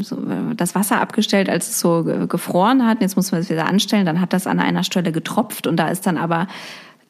so, 0.00 0.16
äh, 0.16 0.54
das 0.56 0.74
Wasser 0.74 1.00
abgestellt, 1.00 1.48
als 1.50 1.68
es 1.68 1.80
so 1.80 2.04
ge- 2.04 2.26
gefroren 2.26 2.86
hat. 2.86 3.00
Jetzt 3.00 3.16
muss 3.16 3.32
man 3.32 3.40
es 3.40 3.50
wieder 3.50 3.66
anstellen. 3.66 4.06
Dann 4.06 4.20
hat 4.20 4.32
das 4.32 4.46
an 4.46 4.60
einer 4.60 4.84
Stelle 4.84 5.10
getropft 5.12 5.66
und 5.66 5.76
da 5.76 5.88
ist 5.88 6.06
dann 6.06 6.18
aber 6.18 6.46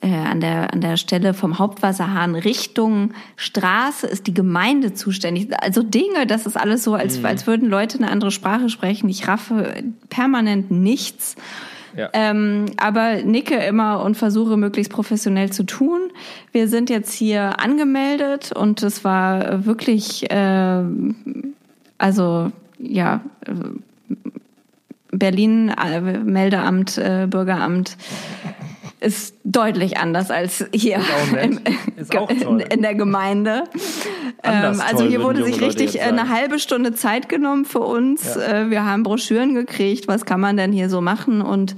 äh, 0.00 0.08
an 0.14 0.40
der 0.40 0.72
an 0.72 0.80
der 0.80 0.96
Stelle 0.96 1.34
vom 1.34 1.58
Hauptwasserhahn 1.58 2.34
Richtung 2.34 3.12
Straße 3.36 4.06
ist 4.06 4.26
die 4.26 4.34
Gemeinde 4.34 4.94
zuständig. 4.94 5.48
Also 5.62 5.82
Dinge, 5.82 6.26
das 6.26 6.46
ist 6.46 6.56
alles 6.56 6.82
so, 6.84 6.94
als 6.94 7.22
als 7.24 7.46
würden 7.46 7.68
Leute 7.68 7.98
eine 7.98 8.10
andere 8.10 8.30
Sprache 8.30 8.68
sprechen. 8.68 9.08
Ich 9.08 9.28
raffe 9.28 9.82
permanent 10.08 10.70
nichts. 10.70 11.36
Ähm, 12.12 12.66
aber 12.76 13.22
nicke 13.22 13.56
immer 13.56 14.02
und 14.02 14.16
versuche 14.16 14.56
möglichst 14.56 14.92
professionell 14.92 15.50
zu 15.50 15.64
tun. 15.64 16.10
Wir 16.52 16.68
sind 16.68 16.90
jetzt 16.90 17.12
hier 17.12 17.60
angemeldet 17.60 18.52
und 18.52 18.82
es 18.82 19.04
war 19.04 19.64
wirklich, 19.64 20.30
äh, 20.30 20.82
also 21.98 22.52
ja, 22.78 23.20
Berlin 25.10 25.70
äh, 25.70 26.00
Meldeamt, 26.00 26.98
äh, 26.98 27.26
Bürgeramt 27.28 27.96
ist 29.00 29.35
deutlich 29.46 29.96
anders 29.96 30.30
als 30.32 30.64
hier 30.74 30.98
in, 31.42 31.60
toll. 32.10 32.64
in 32.68 32.82
der 32.82 32.94
Gemeinde. 32.96 33.64
Ähm, 34.42 34.80
also 34.86 35.04
hier 35.04 35.22
wurde 35.22 35.44
sich 35.44 35.60
richtig 35.60 35.98
äh, 35.98 36.02
eine 36.02 36.28
halbe 36.28 36.58
Stunde 36.58 36.94
Zeit 36.94 37.28
genommen 37.28 37.64
für 37.64 37.80
uns. 37.80 38.34
Ja. 38.34 38.62
Äh, 38.62 38.70
Wir 38.70 38.84
haben 38.84 39.04
Broschüren 39.04 39.54
gekriegt, 39.54 40.08
was 40.08 40.24
kann 40.24 40.40
man 40.40 40.56
denn 40.56 40.72
hier 40.72 40.90
so 40.90 41.00
machen 41.00 41.40
und 41.42 41.76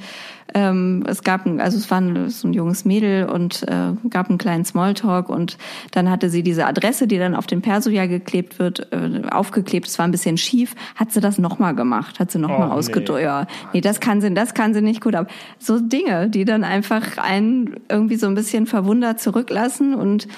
ähm, 0.55 1.05
es 1.07 1.23
gab, 1.25 1.45
ein, 1.45 1.61
also 1.61 1.77
es 1.77 1.91
war 1.91 2.01
ein, 2.01 2.31
so 2.31 2.49
ein 2.49 2.55
junges 2.55 2.87
Mädel 2.87 3.27
und 3.27 3.65
äh, 3.65 3.93
gab 4.09 4.31
einen 4.31 4.39
kleinen 4.39 4.65
Smalltalk 4.65 5.29
und 5.29 5.59
dann 5.91 6.09
hatte 6.11 6.31
sie 6.31 6.43
diese 6.43 6.65
Adresse, 6.67 7.07
die 7.07 7.19
dann 7.19 7.35
auf 7.35 7.47
den 7.47 7.61
Perso 7.61 7.91
ja 7.91 8.07
geklebt 8.07 8.59
wird, 8.59 8.91
äh, 8.91 9.29
aufgeklebt. 9.31 9.87
Es 9.87 9.99
war 9.99 10.07
ein 10.09 10.11
bisschen 10.11 10.39
schief. 10.39 10.75
Hat 10.97 11.13
sie 11.13 11.21
das 11.21 11.37
nochmal 11.37 11.75
gemacht? 11.75 12.19
Hat 12.19 12.31
sie 12.31 12.39
nochmal 12.39 12.71
Oh, 12.71 12.73
ausgedrückt? 12.73 13.19
nee. 13.21 13.25
Ja, 13.27 13.47
nee, 13.75 13.83
das 13.83 14.01
kann 14.01 14.23
sie, 14.23 14.33
das 14.33 14.55
kann 14.55 14.73
sie 14.73 14.81
nicht 14.81 15.03
gut. 15.03 15.15
Aber 15.15 15.29
so 15.59 15.79
Dinge, 15.81 16.31
die 16.31 16.47
dann 16.47 16.65
einfach 16.65 17.19
einen 17.19 17.58
irgendwie 17.89 18.17
so 18.17 18.27
ein 18.27 18.35
bisschen 18.35 18.67
verwundert 18.67 19.21
zurücklassen 19.21 19.95
und 19.95 20.29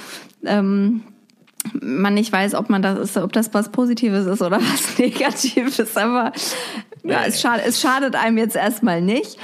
ähm, 0.44 1.02
man 1.80 2.14
nicht 2.14 2.32
weiß, 2.32 2.54
ob 2.54 2.70
man 2.70 2.82
das 2.82 2.98
ist, 2.98 3.16
ob 3.16 3.32
das 3.32 3.52
was 3.52 3.70
Positives 3.70 4.26
ist 4.26 4.42
oder 4.42 4.58
was 4.60 4.98
Negatives, 4.98 5.96
aber 5.96 6.32
ja, 7.04 7.24
es, 7.26 7.40
schadet, 7.40 7.66
es 7.66 7.80
schadet 7.80 8.14
einem 8.14 8.38
jetzt 8.38 8.56
erstmal 8.56 9.00
nicht. 9.00 9.38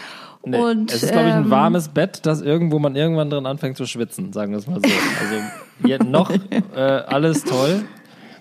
Nee, 0.44 0.58
Und, 0.58 0.92
es 0.92 1.02
ist, 1.02 1.12
glaube 1.12 1.28
ich, 1.28 1.34
ein 1.34 1.44
ähm, 1.44 1.50
warmes 1.50 1.88
Bett, 1.88 2.20
das 2.24 2.40
irgendwo 2.40 2.78
man 2.78 2.94
irgendwann 2.94 3.30
drin 3.30 3.46
anfängt 3.46 3.76
zu 3.76 3.84
schwitzen, 3.84 4.32
sagen 4.32 4.52
wir 4.52 4.58
es 4.58 4.68
mal 4.68 4.80
so. 4.80 4.88
Also 5.20 5.42
hier 5.84 6.02
noch 6.04 6.30
äh, 6.76 6.80
alles 6.80 7.42
toll, 7.42 7.82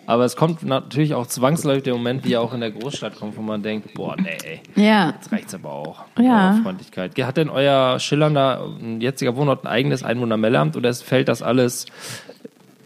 aber 0.07 0.25
es 0.25 0.35
kommt 0.35 0.63
natürlich 0.63 1.13
auch 1.13 1.27
zwangsläufig 1.27 1.83
der 1.83 1.93
Moment, 1.93 2.25
wie 2.25 2.33
er 2.33 2.41
auch 2.41 2.53
in 2.53 2.59
der 2.61 2.71
Großstadt 2.71 3.15
kommt, 3.19 3.37
wo 3.37 3.41
man 3.41 3.63
denkt, 3.63 3.93
boah, 3.93 4.15
nee, 4.17 4.61
Ja, 4.75 5.11
jetzt 5.15 5.31
reicht's 5.31 5.53
aber 5.53 5.71
auch. 5.71 6.03
Ja. 6.19 6.59
Freundlichkeit. 6.63 7.17
Hat 7.23 7.37
denn 7.37 7.49
euer 7.49 7.99
schillernder 7.99 8.67
jetziger 8.99 9.35
Wohnort 9.35 9.63
ein 9.63 9.67
eigenes 9.67 10.03
Einwohnermeldeamt 10.03 10.75
oder 10.77 10.89
es 10.89 11.01
fällt 11.01 11.27
das 11.27 11.41
alles 11.41 11.85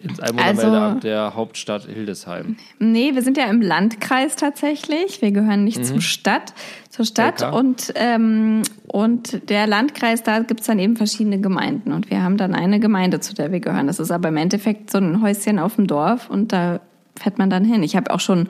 ins 0.01 0.19
Einwohnermeldeamt 0.21 0.75
Also- 0.95 0.99
der 1.01 1.35
Hauptstadt 1.35 1.83
Hildesheim? 1.85 2.55
nee, 2.79 3.11
wir 3.15 3.21
sind 3.21 3.35
ja 3.35 3.45
im 3.45 3.61
Landkreis 3.61 4.37
tatsächlich. 4.37 5.21
Wir 5.21 5.31
gehören 5.33 5.65
nicht 5.65 5.85
zur 5.85 5.99
Stadt, 5.99 6.53
zur 6.89 7.03
Stadt 7.03 7.41
LK. 7.41 7.53
und 7.53 7.91
ähm, 7.95 8.61
und 8.87 9.49
der 9.49 9.67
Landkreis, 9.67 10.23
da 10.23 10.39
gibt's 10.39 10.67
dann 10.67 10.79
eben 10.79 10.95
verschiedene 10.95 11.39
Gemeinden 11.41 11.91
und 11.91 12.09
wir 12.09 12.23
haben 12.23 12.37
dann 12.37 12.55
eine 12.55 12.79
Gemeinde, 12.79 13.19
zu 13.19 13.35
der 13.35 13.51
wir 13.51 13.59
gehören. 13.59 13.87
Das 13.87 13.99
ist 13.99 14.09
aber 14.09 14.29
im 14.29 14.37
Endeffekt 14.37 14.89
so 14.89 14.99
ein 14.99 15.21
Häuschen 15.21 15.59
auf 15.59 15.75
dem 15.75 15.85
Dorf 15.85 16.29
und 16.29 16.53
da 16.53 16.79
fährt 17.19 17.37
man 17.37 17.49
dann 17.49 17.63
hin. 17.63 17.83
Ich 17.83 17.95
habe 17.95 18.11
auch 18.11 18.19
schon 18.19 18.47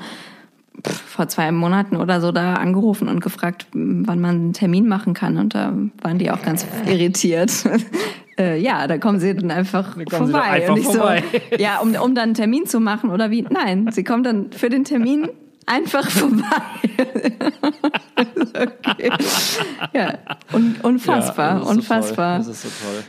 pff, 0.85 1.01
vor 1.01 1.27
zwei 1.27 1.51
Monaten 1.51 1.95
oder 1.97 2.21
so 2.21 2.31
da 2.31 2.55
angerufen 2.55 3.07
und 3.07 3.21
gefragt, 3.21 3.67
wann 3.73 4.19
man 4.19 4.35
einen 4.35 4.53
Termin 4.53 4.87
machen 4.87 5.13
kann. 5.13 5.37
Und 5.37 5.55
da 5.55 5.73
waren 6.01 6.17
die 6.17 6.31
auch 6.31 6.41
ganz 6.41 6.65
irritiert. 6.85 7.51
äh, 8.39 8.59
ja, 8.59 8.87
da 8.87 8.97
kommen 8.97 9.19
sie 9.19 9.35
dann 9.35 9.51
einfach 9.51 9.95
dann 9.95 10.07
vorbei. 10.07 10.41
einfach 10.41 10.73
und 10.73 10.79
ich 10.79 10.85
vorbei. 10.85 11.23
so, 11.31 11.57
ja, 11.61 11.79
um, 11.79 11.95
um 11.95 12.15
dann 12.15 12.25
einen 12.25 12.33
Termin 12.33 12.65
zu 12.65 12.79
machen 12.79 13.09
oder 13.09 13.31
wie? 13.31 13.41
Nein, 13.43 13.89
sie 13.91 14.03
kommen 14.03 14.23
dann 14.23 14.51
für 14.51 14.69
den 14.69 14.83
Termin 14.83 15.29
einfach 15.65 16.09
vorbei. 16.09 16.43
okay. 18.55 19.11
Ja, 19.93 20.13
un, 20.53 20.75
unfassbar, 20.81 21.47
Ja, 21.47 21.59
das 21.59 21.63
so 21.67 21.73
unfassbar. 21.73 22.37
Toll. 22.37 22.47
Das 22.47 22.63
ist 22.63 22.79
so 22.79 22.85
toll. 22.85 23.03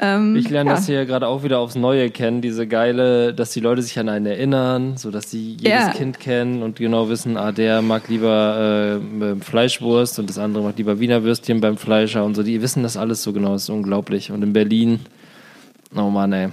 Ähm, 0.00 0.34
Ich 0.36 0.50
lerne 0.50 0.70
ja. 0.70 0.76
das 0.76 0.86
hier 0.86 1.06
gerade 1.06 1.26
auch 1.28 1.44
wieder 1.44 1.58
aufs 1.60 1.76
Neue 1.76 2.10
kennen, 2.10 2.40
diese 2.40 2.66
geile, 2.66 3.32
dass 3.32 3.52
die 3.52 3.60
Leute 3.60 3.82
sich 3.82 3.98
an 3.98 4.08
einen 4.08 4.26
erinnern, 4.26 4.96
so 4.96 5.10
dass 5.10 5.30
sie 5.30 5.52
jedes 5.52 5.64
Ja. 5.64 5.88
Kind 5.90 6.18
kennen 6.18 6.62
und 6.62 6.76
genau 6.78 7.08
wissen, 7.08 7.36
ah, 7.36 7.52
der 7.52 7.80
mag 7.82 8.08
lieber 8.08 9.00
äh, 9.20 9.36
Fleischwurst 9.42 10.18
und 10.18 10.28
das 10.28 10.38
andere 10.38 10.64
mag 10.64 10.76
lieber 10.76 10.98
Wiener 10.98 11.22
Würstchen 11.22 11.60
beim 11.60 11.76
Fleischer 11.76 12.24
und 12.24 12.34
so. 12.34 12.42
Die 12.42 12.60
wissen 12.60 12.82
das 12.82 12.96
alles 12.96 13.22
so 13.22 13.32
genau, 13.32 13.52
das 13.52 13.64
ist 13.64 13.70
unglaublich. 13.70 14.32
Und 14.32 14.42
in 14.42 14.52
Berlin, 14.52 15.00
oh 15.94 16.10
Mann, 16.10 16.32
ey, 16.32 16.48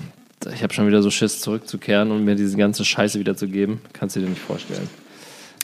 ich 0.53 0.63
habe 0.63 0.73
schon 0.73 0.87
wieder 0.87 1.01
so 1.01 1.09
Schiss 1.09 1.41
zurückzukehren 1.41 2.11
und 2.11 2.23
mir 2.25 2.35
diese 2.35 2.57
ganze 2.57 2.85
Scheiße 2.85 3.19
wieder 3.19 3.35
zu 3.35 3.47
geben. 3.47 3.81
Kannst 3.93 4.15
du 4.15 4.19
dir 4.19 4.29
nicht 4.29 4.41
vorstellen. 4.41 4.87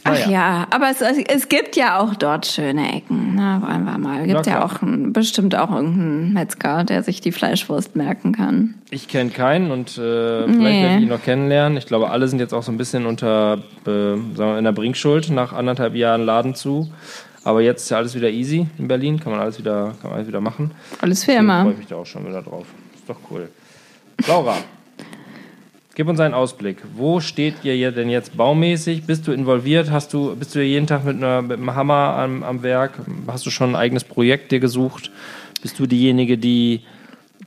Ach 0.09 0.13
Naja. 0.13 0.29
ja, 0.29 0.67
aber 0.69 0.89
es, 0.89 1.01
es 1.01 1.49
gibt 1.49 1.75
ja 1.75 1.99
auch 1.99 2.15
dort 2.15 2.45
schöne 2.45 2.95
Ecken. 2.95 3.33
Na, 3.35 3.61
wollen 3.61 3.83
wir 3.83 3.97
mal. 3.97 4.21
Es 4.21 4.27
gibt 4.27 4.45
ja 4.47 4.63
auch 4.63 4.81
ein, 4.81 5.11
bestimmt 5.11 5.53
auch 5.55 5.69
irgendeinen 5.69 6.33
Metzger, 6.33 6.83
der 6.85 7.03
sich 7.03 7.19
die 7.19 7.31
Fleischwurst 7.33 7.95
merken 7.95 8.31
kann. 8.31 8.75
Ich 8.89 9.07
kenne 9.09 9.31
keinen 9.31 9.71
und 9.71 9.89
äh, 9.97 10.43
vielleicht 10.45 10.57
Nee. 10.57 10.81
werde 10.83 10.95
ich 10.97 11.01
ihn 11.03 11.09
noch 11.09 11.21
kennenlernen. 11.23 11.77
Ich 11.77 11.85
glaube, 11.87 12.09
alle 12.09 12.27
sind 12.29 12.39
jetzt 12.39 12.53
auch 12.53 12.63
so 12.63 12.71
ein 12.71 12.77
bisschen 12.77 13.05
unter, 13.05 13.55
äh, 13.85 13.89
sagen 13.91 14.35
wir, 14.37 14.57
in 14.57 14.63
der 14.63 14.71
Bringschuld 14.71 15.29
nach 15.29 15.51
anderthalb 15.51 15.93
Jahren 15.95 16.25
Laden 16.25 16.55
zu. 16.55 16.89
Aber 17.43 17.61
jetzt 17.61 17.83
ist 17.83 17.89
ja 17.89 17.97
alles 17.97 18.15
wieder 18.15 18.29
easy 18.29 18.67
in 18.77 18.87
Berlin, 18.87 19.19
kann 19.19 19.31
man 19.31 19.41
alles 19.41 19.57
wieder, 19.59 19.93
kann 20.01 20.09
man 20.09 20.13
alles 20.13 20.27
wieder 20.27 20.41
machen. 20.41 20.71
Alles 21.01 21.23
für 21.25 21.33
immer. 21.33 21.63
freue 21.63 21.73
ich 21.73 21.77
mich 21.79 21.87
da 21.87 21.95
auch 21.97 22.05
schon 22.05 22.25
wieder 22.27 22.41
drauf. 22.41 22.65
Ist 22.95 23.09
doch 23.09 23.17
cool. 23.31 23.49
Laura, 24.27 24.55
Gib 25.97 26.07
uns 26.07 26.19
einen 26.19 26.35
Ausblick. 26.35 26.77
Wo 26.93 27.19
steht 27.21 27.55
ihr 27.63 27.91
denn 27.91 28.07
jetzt 28.07 28.37
baumäßig? 28.37 29.07
Bist 29.07 29.27
du 29.27 29.31
involviert? 29.31 29.89
Hast 29.89 30.13
du, 30.13 30.35
bist 30.35 30.53
du 30.53 30.61
jeden 30.61 30.85
Tag 30.85 31.03
mit, 31.03 31.17
einer, 31.17 31.41
mit 31.41 31.57
einem 31.57 31.73
Hammer 31.73 32.13
am, 32.19 32.43
am 32.43 32.61
Werk? 32.61 32.99
Hast 33.25 33.47
du 33.47 33.49
schon 33.49 33.71
ein 33.71 33.75
eigenes 33.75 34.03
Projekt 34.03 34.51
dir 34.51 34.59
gesucht? 34.59 35.09
Bist 35.63 35.79
du 35.79 35.87
diejenige, 35.87 36.37
die 36.37 36.81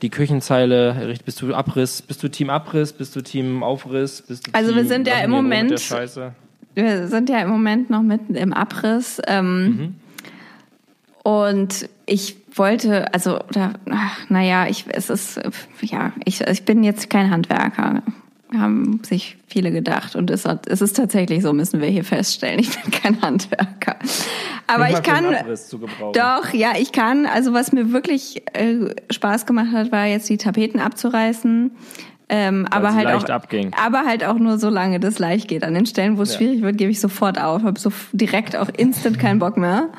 die 0.01 0.09
Küchenzeile 0.09 0.87
errichtet? 0.87 1.25
Bist 1.25 1.41
du 1.41 1.55
Abriss? 1.55 2.01
Bist 2.01 2.23
du 2.23 2.27
Team 2.27 2.49
Abriss? 2.49 2.91
Bist 2.91 3.15
du 3.15 3.21
Team 3.21 3.63
Aufriss? 3.63 4.21
Bist 4.21 4.47
du 4.47 4.51
Also 4.51 4.71
Team, 4.71 4.77
wir 4.79 4.85
sind 4.85 5.07
ja 5.07 5.19
im 5.21 5.31
Moment-? 5.31 5.71
Wir 6.75 7.07
sind 7.07 7.29
ja 7.29 7.41
im 7.41 7.49
Moment 7.49 7.89
noch 7.89 8.01
mitten 8.01 8.35
im 8.35 8.51
Abriss. 8.51 9.21
Ähm, 9.27 9.95
Und 11.23 11.87
ich 12.05 12.35
wollte, 12.53 13.13
also, 13.13 13.39
oder, 13.39 13.75
ach, 13.89 14.29
naja, 14.29 14.67
ich, 14.67 14.83
es 14.89 15.09
ist, 15.09 15.39
ja, 15.79 16.11
ich, 16.25 16.41
ich 16.41 16.65
bin 16.65 16.83
jetzt 16.83 17.09
kein 17.09 17.31
Handwerker. 17.31 18.03
Haben 18.53 19.01
sich 19.03 19.37
viele 19.47 19.71
gedacht. 19.71 20.15
Und 20.15 20.29
es, 20.29 20.45
hat, 20.45 20.67
es 20.67 20.81
ist 20.81 20.97
tatsächlich 20.97 21.41
so, 21.41 21.53
müssen 21.53 21.79
wir 21.79 21.87
hier 21.87 22.03
feststellen. 22.03 22.59
Ich 22.59 22.69
bin 22.69 22.91
kein 22.91 23.21
Handwerker. 23.21 23.95
Aber 24.67 24.89
ich 24.89 25.01
kann, 25.03 25.25
doch, 26.13 26.53
ja, 26.53 26.73
ich 26.77 26.91
kann. 26.91 27.25
Also 27.25 27.53
was 27.53 27.71
mir 27.71 27.91
wirklich 27.93 28.43
äh, 28.53 28.93
Spaß 29.09 29.45
gemacht 29.45 29.71
hat, 29.71 29.91
war 29.91 30.05
jetzt 30.05 30.29
die 30.29 30.37
Tapeten 30.37 30.79
abzureißen. 30.79 31.71
Ähm, 32.33 32.65
aber 32.71 32.93
halt 32.93 33.07
auch, 33.07 33.27
abging. 33.27 33.73
aber 33.73 34.05
halt 34.05 34.23
auch 34.23 34.39
nur 34.39 34.57
so 34.57 34.69
lange 34.69 35.01
das 35.01 35.19
leicht 35.19 35.49
geht. 35.49 35.65
An 35.65 35.73
den 35.73 35.85
Stellen, 35.85 36.17
wo 36.17 36.21
es 36.21 36.31
Ja. 36.31 36.37
schwierig 36.37 36.61
wird, 36.61 36.77
gebe 36.77 36.89
ich 36.89 37.01
sofort 37.01 37.37
auf. 37.37 37.63
Habe 37.63 37.77
so 37.77 37.91
direkt 38.13 38.55
auch 38.55 38.69
instant 38.77 39.19
keinen 39.19 39.39
Bock 39.39 39.57
mehr. 39.57 39.89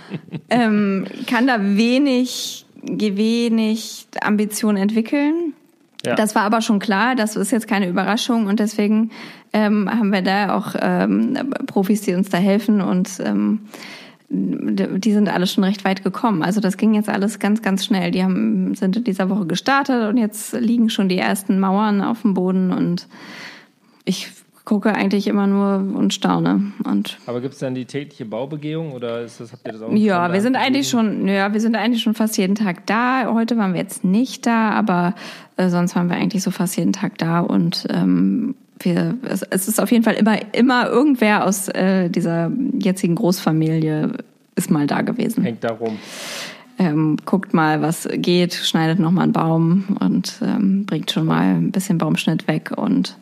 ähm, 0.50 1.04
kann 1.26 1.46
da 1.46 1.58
wenig, 1.60 2.64
wenig 2.82 4.06
Ambition 4.22 4.78
entwickeln. 4.78 5.52
Ja. 6.04 6.14
Das 6.14 6.34
war 6.34 6.42
aber 6.42 6.60
schon 6.60 6.78
klar, 6.78 7.14
das 7.14 7.36
ist 7.36 7.52
jetzt 7.52 7.68
keine 7.68 7.88
Überraschung 7.88 8.46
und 8.46 8.58
deswegen 8.58 9.10
ähm, 9.52 9.88
haben 9.88 10.12
wir 10.12 10.22
da 10.22 10.56
auch 10.56 10.74
ähm, 10.80 11.38
Profis, 11.66 12.00
die 12.02 12.14
uns 12.14 12.28
da 12.28 12.38
helfen 12.38 12.80
und 12.80 13.20
ähm, 13.24 13.60
die 14.34 15.12
sind 15.12 15.28
alle 15.28 15.46
schon 15.46 15.62
recht 15.62 15.84
weit 15.84 16.02
gekommen. 16.02 16.42
Also 16.42 16.60
das 16.60 16.78
ging 16.78 16.94
jetzt 16.94 17.10
alles 17.10 17.38
ganz, 17.38 17.60
ganz 17.60 17.84
schnell. 17.84 18.10
Die 18.10 18.22
haben, 18.22 18.74
sind 18.74 18.96
in 18.96 19.04
dieser 19.04 19.28
Woche 19.28 19.44
gestartet 19.44 20.08
und 20.08 20.16
jetzt 20.16 20.54
liegen 20.54 20.88
schon 20.88 21.10
die 21.10 21.18
ersten 21.18 21.60
Mauern 21.60 22.00
auf 22.00 22.22
dem 22.22 22.32
Boden 22.32 22.72
und 22.72 23.08
ich 24.06 24.30
gucke 24.64 24.94
eigentlich 24.94 25.26
immer 25.26 25.46
nur 25.46 25.96
und 25.96 26.14
staune. 26.14 26.72
Und 26.84 27.18
Aber 27.26 27.40
gibt 27.40 27.54
es 27.54 27.60
dann 27.60 27.74
die 27.74 27.84
tägliche 27.84 28.24
Baubegehung 28.24 28.92
oder 28.92 29.22
ist 29.22 29.40
das, 29.40 29.52
habt 29.52 29.66
ihr 29.66 29.72
das 29.72 29.82
auch 29.82 29.90
nicht 29.90 30.04
ja, 30.04 30.32
wir 30.32 30.40
sind 30.40 30.56
eigentlich 30.56 30.88
schon, 30.88 31.26
ja, 31.26 31.52
wir 31.52 31.60
sind 31.60 31.74
eigentlich 31.74 32.02
schon 32.02 32.14
fast 32.14 32.38
jeden 32.38 32.54
Tag 32.54 32.86
da. 32.86 33.32
Heute 33.32 33.56
waren 33.56 33.72
wir 33.72 33.80
jetzt 33.80 34.04
nicht 34.04 34.46
da, 34.46 34.70
aber 34.70 35.14
äh, 35.56 35.68
sonst 35.68 35.96
waren 35.96 36.08
wir 36.08 36.16
eigentlich 36.16 36.42
so 36.42 36.50
fast 36.50 36.76
jeden 36.76 36.92
Tag 36.92 37.18
da 37.18 37.40
und 37.40 37.86
ähm, 37.90 38.54
wir, 38.78 39.16
es, 39.28 39.42
es 39.42 39.68
ist 39.68 39.80
auf 39.80 39.90
jeden 39.90 40.04
Fall 40.04 40.14
immer, 40.14 40.38
immer 40.54 40.88
irgendwer 40.88 41.44
aus 41.44 41.68
äh, 41.68 42.08
dieser 42.08 42.50
jetzigen 42.78 43.14
Großfamilie 43.14 44.12
ist 44.54 44.70
mal 44.70 44.86
da 44.86 45.02
gewesen. 45.02 45.42
Hängt 45.44 45.64
da 45.64 45.72
rum. 45.72 45.98
Ähm, 46.78 47.16
guckt 47.24 47.54
mal, 47.54 47.82
was 47.82 48.08
geht, 48.12 48.54
schneidet 48.54 48.98
noch 48.98 49.10
mal 49.10 49.22
einen 49.22 49.32
Baum 49.32 49.96
und 50.00 50.40
ähm, 50.42 50.86
bringt 50.86 51.10
schon 51.10 51.26
mal 51.26 51.54
ein 51.54 51.70
bisschen 51.70 51.98
Baumschnitt 51.98 52.48
weg 52.48 52.72
und 52.76 53.16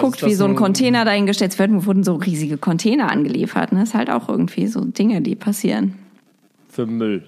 guckt, 0.00 0.16
ist 0.16 0.22
das 0.22 0.30
wie 0.30 0.34
so 0.34 0.44
ein 0.44 0.50
ein- 0.52 0.56
Container 0.56 1.04
dahingestellt 1.04 1.58
wird. 1.58 1.70
Wo 1.72 1.86
wurden 1.86 2.04
so 2.04 2.14
riesige 2.16 2.56
Container 2.58 3.10
angeliefert. 3.10 3.72
Ne? 3.72 3.82
ist 3.82 3.94
halt 3.94 4.10
auch 4.10 4.28
irgendwie 4.28 4.66
so 4.66 4.84
Dinge, 4.84 5.20
die 5.22 5.34
passieren. 5.34 5.94
Für 6.68 6.86
Müll. 6.86 7.24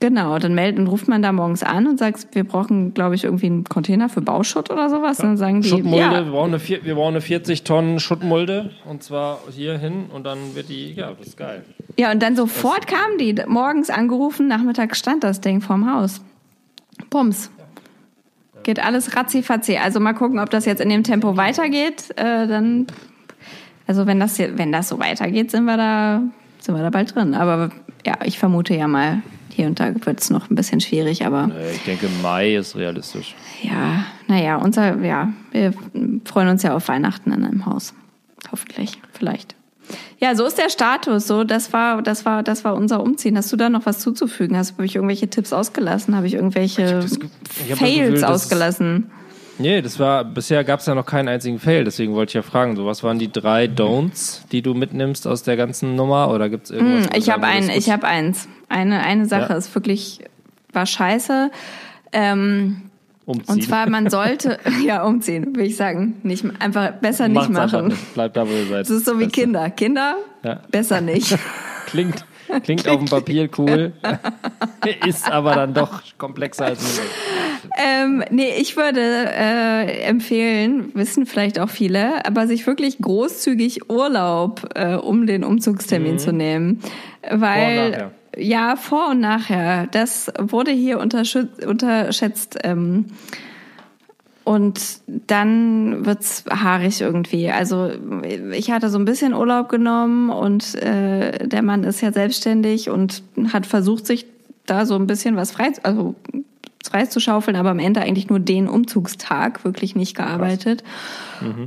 Genau, 0.00 0.36
dann 0.40 0.54
meldet 0.56 0.80
und 0.80 0.88
ruft 0.88 1.06
man 1.06 1.22
da 1.22 1.30
morgens 1.30 1.62
an 1.62 1.86
und 1.86 1.96
sagt, 2.00 2.26
wir 2.34 2.42
brauchen, 2.42 2.92
glaube 2.92 3.14
ich, 3.14 3.22
irgendwie 3.22 3.46
einen 3.46 3.62
Container 3.64 4.08
für 4.08 4.20
Bauschutt 4.20 4.68
oder 4.70 4.90
sowas. 4.90 5.20
Und 5.20 5.26
dann 5.26 5.36
sagen 5.36 5.60
die, 5.60 5.68
Schuttmulde, 5.68 5.98
ja, 6.00 6.24
wir, 6.24 6.32
brauchen 6.32 6.48
eine, 6.48 6.58
vier- 6.58 6.84
wir 6.84 6.96
brauchen 6.96 7.12
eine 7.14 7.20
40 7.20 7.62
Tonnen 7.62 8.00
Schuttmulde 8.00 8.70
und 8.84 9.04
zwar 9.04 9.38
hier 9.54 9.78
hin 9.78 10.06
und 10.12 10.24
dann 10.26 10.56
wird 10.56 10.70
die, 10.70 10.94
ja, 10.94 11.12
das 11.16 11.28
ist 11.28 11.36
geil. 11.36 11.64
ja, 11.96 12.10
und 12.10 12.20
dann 12.20 12.34
sofort 12.34 12.88
kamen 12.88 13.16
die, 13.20 13.32
morgens 13.46 13.90
angerufen, 13.90 14.48
nachmittags 14.48 14.98
stand 14.98 15.22
das 15.22 15.40
Ding 15.40 15.60
vorm 15.60 15.88
Haus. 15.88 16.20
Bums. 17.08 17.52
Geht 18.62 18.80
alles 18.80 19.16
ratzi-fatzi. 19.16 19.76
Also 19.76 20.00
mal 20.00 20.12
gucken, 20.12 20.38
ob 20.38 20.50
das 20.50 20.64
jetzt 20.64 20.80
in 20.80 20.88
dem 20.88 21.02
Tempo 21.02 21.36
weitergeht. 21.36 22.10
Äh, 22.16 22.46
dann, 22.46 22.86
also 23.86 24.06
wenn 24.06 24.20
das, 24.20 24.36
hier, 24.36 24.56
wenn 24.58 24.72
das 24.72 24.88
so 24.88 24.98
weitergeht, 24.98 25.50
sind 25.50 25.64
wir 25.64 25.76
da, 25.76 26.22
sind 26.60 26.74
wir 26.74 26.82
da 26.82 26.90
bald 26.90 27.14
drin. 27.14 27.34
Aber 27.34 27.70
ja, 28.06 28.18
ich 28.24 28.38
vermute 28.38 28.74
ja 28.74 28.86
mal, 28.88 29.22
hier 29.50 29.66
und 29.66 29.80
da 29.80 29.92
wird 30.06 30.20
es 30.20 30.30
noch 30.30 30.48
ein 30.50 30.54
bisschen 30.54 30.80
schwierig, 30.80 31.26
aber 31.26 31.50
Ich 31.74 31.82
denke, 31.84 32.08
Mai 32.22 32.54
ist 32.54 32.74
realistisch. 32.76 33.34
ja, 33.62 34.04
naja, 34.26 34.56
unser, 34.56 34.98
ja, 35.02 35.28
wir 35.50 35.74
freuen 36.24 36.48
uns 36.48 36.62
ja 36.62 36.74
auf 36.74 36.88
Weihnachten 36.88 37.32
in 37.32 37.44
einem 37.44 37.66
Haus. 37.66 37.92
Hoffentlich, 38.50 38.98
vielleicht. 39.12 39.54
Ja, 40.18 40.34
so 40.34 40.44
ist 40.44 40.58
der 40.58 40.70
Status. 40.70 41.26
So, 41.26 41.44
das 41.44 41.72
war, 41.72 42.02
das 42.02 42.24
war, 42.24 42.42
das 42.42 42.64
war 42.64 42.74
unser 42.74 43.02
Umziehen. 43.02 43.36
Hast 43.36 43.52
du 43.52 43.56
da 43.56 43.68
noch 43.68 43.86
was 43.86 44.00
zuzufügen? 44.00 44.56
Hast 44.56 44.74
habe 44.74 44.86
ich 44.86 44.96
irgendwelche 44.96 45.28
Tipps 45.28 45.52
ausgelassen? 45.52 46.16
Habe 46.16 46.26
ich 46.26 46.34
irgendwelche 46.34 47.00
das 47.00 47.12
ich 47.12 47.20
hab 47.20 47.68
das 47.68 47.78
Fails 47.78 48.08
Gefühl, 48.10 48.24
ausgelassen? 48.24 49.10
Nee, 49.58 49.82
das 49.82 49.98
war, 49.98 50.24
bisher 50.24 50.64
gab 50.64 50.80
es 50.80 50.86
ja 50.86 50.94
noch 50.94 51.06
keinen 51.06 51.28
einzigen 51.28 51.58
Fail, 51.58 51.84
deswegen 51.84 52.14
wollte 52.14 52.30
ich 52.30 52.34
ja 52.34 52.42
fragen, 52.42 52.74
so 52.74 52.86
was 52.86 53.02
waren 53.02 53.18
die 53.18 53.30
drei 53.30 53.66
Don'ts, 53.66 54.40
die 54.50 54.62
du 54.62 54.72
mitnimmst 54.74 55.26
aus 55.26 55.42
der 55.42 55.56
ganzen 55.56 55.94
Nummer 55.94 56.30
oder 56.30 56.48
gibt 56.48 56.64
es 56.64 56.70
irgendwas? 56.70 57.04
Hm, 57.04 57.06
wo 57.06 57.12
du 57.12 57.18
ich 57.18 57.30
habe 57.30 57.42
sagen 57.42 57.52
ein, 57.52 57.62
würdest, 57.64 57.78
ich 57.86 57.92
habe 57.92 58.06
eins. 58.06 58.48
Eine, 58.68 59.00
eine 59.00 59.26
Sache 59.26 59.52
Ja. 59.52 59.58
ist 59.58 59.74
wirklich 59.74 60.20
war 60.72 60.86
scheiße. 60.86 61.50
Ähm, 62.12 62.82
umziehen. 63.24 63.54
und 63.54 63.64
zwar 63.64 63.88
man 63.88 64.10
sollte 64.10 64.58
ja 64.86 65.04
umziehen, 65.04 65.46
würde 65.54 65.64
ich 65.68 65.76
sagen, 65.76 66.16
nicht 66.22 66.44
einfach 66.60 66.92
besser 66.92 67.28
nicht 67.28 67.48
Macht's 67.48 67.56
einfach 67.56 67.72
machen. 67.72 67.88
Nicht. 67.88 68.14
Bleibt 68.14 68.36
da, 68.36 68.46
wo 68.46 68.52
ihr 68.52 68.66
seid. 68.66 68.80
Das 68.80 68.90
ist 68.90 69.04
so 69.06 69.18
wie. 69.18 69.26
Kinder. 69.28 69.70
Kinder 69.70 70.16
Ja. 70.42 70.60
besser 70.70 71.00
nicht. 71.00 71.36
Klingt, 71.86 72.24
klingt 72.64 72.88
auf 72.88 72.98
dem 72.98 73.08
Papier 73.08 73.50
cool, 73.58 73.92
ist 75.06 75.30
aber 75.30 75.54
dann 75.56 75.74
doch 75.74 76.00
komplexer 76.16 76.66
als 76.66 76.80
möglich. 76.82 77.12
Ähm, 77.76 78.24
nee, 78.30 78.52
ich 78.58 78.76
würde 78.76 79.00
äh, 79.00 80.02
empfehlen, 80.02 80.90
wissen 80.94 81.26
vielleicht 81.26 81.58
auch 81.58 81.70
viele, 81.70 82.24
aber 82.26 82.46
sich 82.46 82.66
wirklich 82.66 82.98
großzügig 82.98 83.90
Urlaub 83.90 84.68
äh, 84.74 84.94
um 84.94 85.26
den 85.26 85.44
Umzugstermin 85.44 86.18
zu 86.18 86.32
nehmen. 86.32 86.80
Weil, 87.28 87.90
nachher. 87.90 88.10
ja, 88.36 88.76
vor 88.76 89.10
und 89.10 89.20
nachher. 89.20 89.86
Das 89.88 90.32
wurde 90.38 90.70
hier 90.70 90.98
unterschätzt. 90.98 92.58
Ähm, 92.64 93.06
und 94.44 95.00
dann 95.06 96.04
wird's 96.04 96.44
haarig 96.50 97.00
irgendwie. 97.00 97.50
Also 97.50 97.90
ich 98.52 98.72
hatte 98.72 98.88
so 98.88 98.98
ein 98.98 99.04
bisschen 99.04 99.34
Urlaub 99.34 99.68
genommen 99.68 100.30
und 100.30 100.74
äh, 100.82 101.46
der 101.46 101.62
Mann 101.62 101.84
ist 101.84 102.00
ja 102.00 102.12
selbstständig 102.12 102.90
und 102.90 103.22
hat 103.52 103.66
versucht, 103.66 104.06
sich 104.06 104.26
da 104.66 104.84
so 104.86 104.96
ein 104.96 105.06
bisschen 105.06 105.36
was 105.36 105.52
frei, 105.52 105.72
also 105.82 106.14
frei 106.84 107.06
zu 107.06 107.20
schaufeln, 107.20 107.56
aber 107.56 107.70
am 107.70 107.78
Ende 107.78 108.00
eigentlich 108.00 108.28
nur 108.28 108.40
den 108.40 108.68
Umzugstag 108.68 109.64
wirklich 109.64 109.94
nicht 109.94 110.16
gearbeitet. 110.16 110.82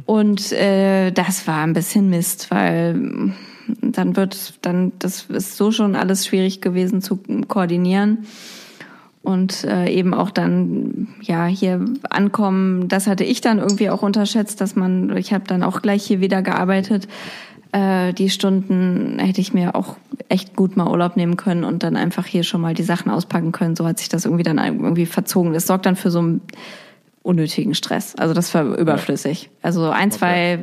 Und 0.06 0.52
äh, 0.52 1.12
das 1.12 1.48
war 1.48 1.64
ein 1.64 1.74
bisschen 1.74 2.10
Mist, 2.10 2.52
weil 2.52 3.34
dann 3.82 4.16
wird 4.16 4.54
dann 4.62 4.92
das 5.00 5.26
ist 5.26 5.58
so 5.58 5.72
schon 5.72 5.96
alles 5.96 6.26
schwierig 6.26 6.62
gewesen 6.62 7.02
zu 7.02 7.20
koordinieren 7.48 8.26
und 9.22 9.64
äh, 9.64 9.90
eben 9.90 10.14
auch 10.14 10.30
dann 10.30 11.08
ja 11.22 11.46
hier 11.46 11.84
ankommen. 12.10 12.88
Das 12.88 13.08
hatte 13.08 13.24
ich 13.24 13.42
dann 13.42 13.58
irgendwie 13.58 13.90
auch 13.90 14.04
unterschätzt, 14.04 14.62
dass 14.62 14.76
man 14.76 15.16
ich 15.18 15.34
habe 15.34 15.46
dann 15.48 15.64
auch 15.64 15.82
gleich 15.82 16.06
hier 16.06 16.22
wieder 16.22 16.42
gearbeitet. 16.42 17.08
Äh, 17.76 18.14
die 18.14 18.30
Stunden 18.30 19.20
hätte 19.20 19.42
ich 19.42 19.54
mir 19.54 19.76
auch 19.76 19.98
echt 20.30 20.56
gut 20.56 20.78
mal 20.78 20.88
Urlaub 20.88 21.18
nehmen 21.18 21.36
können 21.36 21.66
und 21.66 21.84
dann 21.84 21.98
einfach 21.98 22.26
hier 22.26 22.44
schon 22.44 22.62
mal 22.62 22.74
die 22.74 22.84
Sachen 22.84 23.12
auspacken 23.12 23.52
können. 23.52 23.76
So 23.76 23.86
hat 23.86 24.00
sich 24.00 24.08
das 24.08 24.24
irgendwie 24.24 24.44
dann 24.44 24.60
irgendwie 24.60 25.06
verzogen. 25.06 25.52
Das 25.52 25.68
sorgt 25.68 25.86
dann 25.86 25.98
für 25.98 26.10
so 26.10 26.20
einen 26.20 26.42
unnötigen 27.22 27.76
Stress. 27.76 28.16
Also 28.16 28.34
das 28.34 28.54
war 28.54 28.64
überflüssig. 28.64 29.50
Also 29.62 29.90
ein, 29.90 30.10
zwei, 30.10 30.60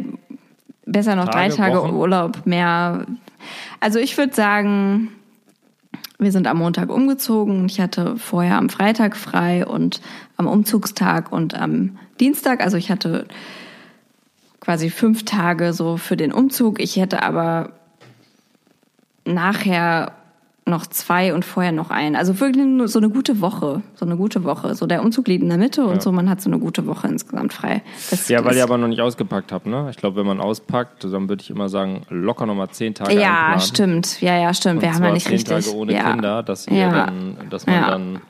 besser 0.87 1.15
noch 1.15 1.29
drei 1.29 1.51
Tage, 1.51 1.75
Tage 1.75 1.79
Wochen? 1.83 1.95
Urlaub 1.97 2.47
mehr. 2.47 3.05
Also 3.79 3.99
ich 3.99 4.17
würde 4.17 4.35
sagen, 4.35 5.09
wir 6.19 6.33
sind 6.33 6.47
am 6.47 6.57
Montag 6.57 6.89
umgezogen 6.89 7.61
und 7.61 7.71
ich 7.71 7.79
hatte 7.79 8.17
vorher 8.17 8.57
am 8.57 8.71
Freitag 8.71 9.19
frei 9.19 9.67
und 9.67 10.01
am 10.39 10.47
Umzugstag 10.47 11.31
und 11.31 11.53
am 11.61 11.99
Dienstag. 12.21 12.63
Also 12.63 12.79
ich 12.79 12.91
hatte 12.91 13.27
quasi 14.63 14.89
fünf 14.91 15.25
Tage 15.25 15.73
so 15.73 15.97
für 15.97 16.17
den 16.17 16.33
Umzug. 16.33 16.81
Ich 16.81 16.97
hätte 16.97 17.23
aber 17.23 17.73
nachher 19.25 20.13
noch 20.65 20.87
zwei 20.87 21.35
und 21.35 21.45
vorher 21.45 21.73
noch 21.73 21.91
einen. 21.91 22.15
Also 22.15 22.39
wirklich 22.39 22.65
nur 22.65 22.87
so 22.87 23.01
eine 23.01 23.09
gute 23.11 23.41
Woche. 23.41 23.83
So 23.97 24.07
eine 24.07 24.17
gute 24.17 24.45
Woche. 24.45 24.77
So 24.77 24.87
der 24.87 25.03
Umzug 25.03 25.27
liegt 25.27 25.43
in 25.43 25.49
der 25.49 25.59
Mitte 25.59 25.85
und 25.85 26.01
so, 26.01 26.13
man 26.13 26.31
hat 26.31 26.41
so 26.41 26.49
eine 26.49 26.61
gute 26.61 26.87
Woche 26.87 27.09
insgesamt 27.09 27.53
frei. 27.53 27.83
Das 28.11 28.29
Ja, 28.29 28.45
weil 28.45 28.55
ihr 28.57 28.63
aber 28.63 28.79
noch 28.79 28.87
nicht 28.87 29.01
ausgepackt 29.01 29.51
habt, 29.51 29.67
ne? 29.67 29.89
Ich 29.91 29.97
glaube, 29.97 30.21
wenn 30.21 30.27
man 30.27 30.41
auspackt, 30.41 31.03
dann 31.03 31.29
würde 31.29 31.43
ich 31.43 31.51
immer 31.51 31.69
sagen, 31.69 32.03
locker 32.11 32.47
nochmal 32.47 32.69
zehn 32.71 32.95
Tage 32.95 33.15
Ja, 33.15 33.31
einplanen. 33.39 33.61
stimmt. 33.61 34.21
Ja, 34.21 34.39
ja, 34.39 34.55
stimmt. 34.55 34.77
Und 34.77 34.83
Wir 34.83 34.95
haben 34.95 35.03
ja 35.03 35.13
nicht 35.13 35.25
zehn 35.27 35.33
richtig. 35.33 35.65
Tage 35.67 35.77
ohne 35.77 35.95
ja. 35.95 36.11
Kinder, 36.13 36.43
dass 36.45 36.69
ihr 36.69 36.77
Ja. 36.77 37.07
dann, 37.07 37.37
dass 37.51 37.67
man 37.67 37.75
Ja. 37.75 37.91
dann 37.91 38.21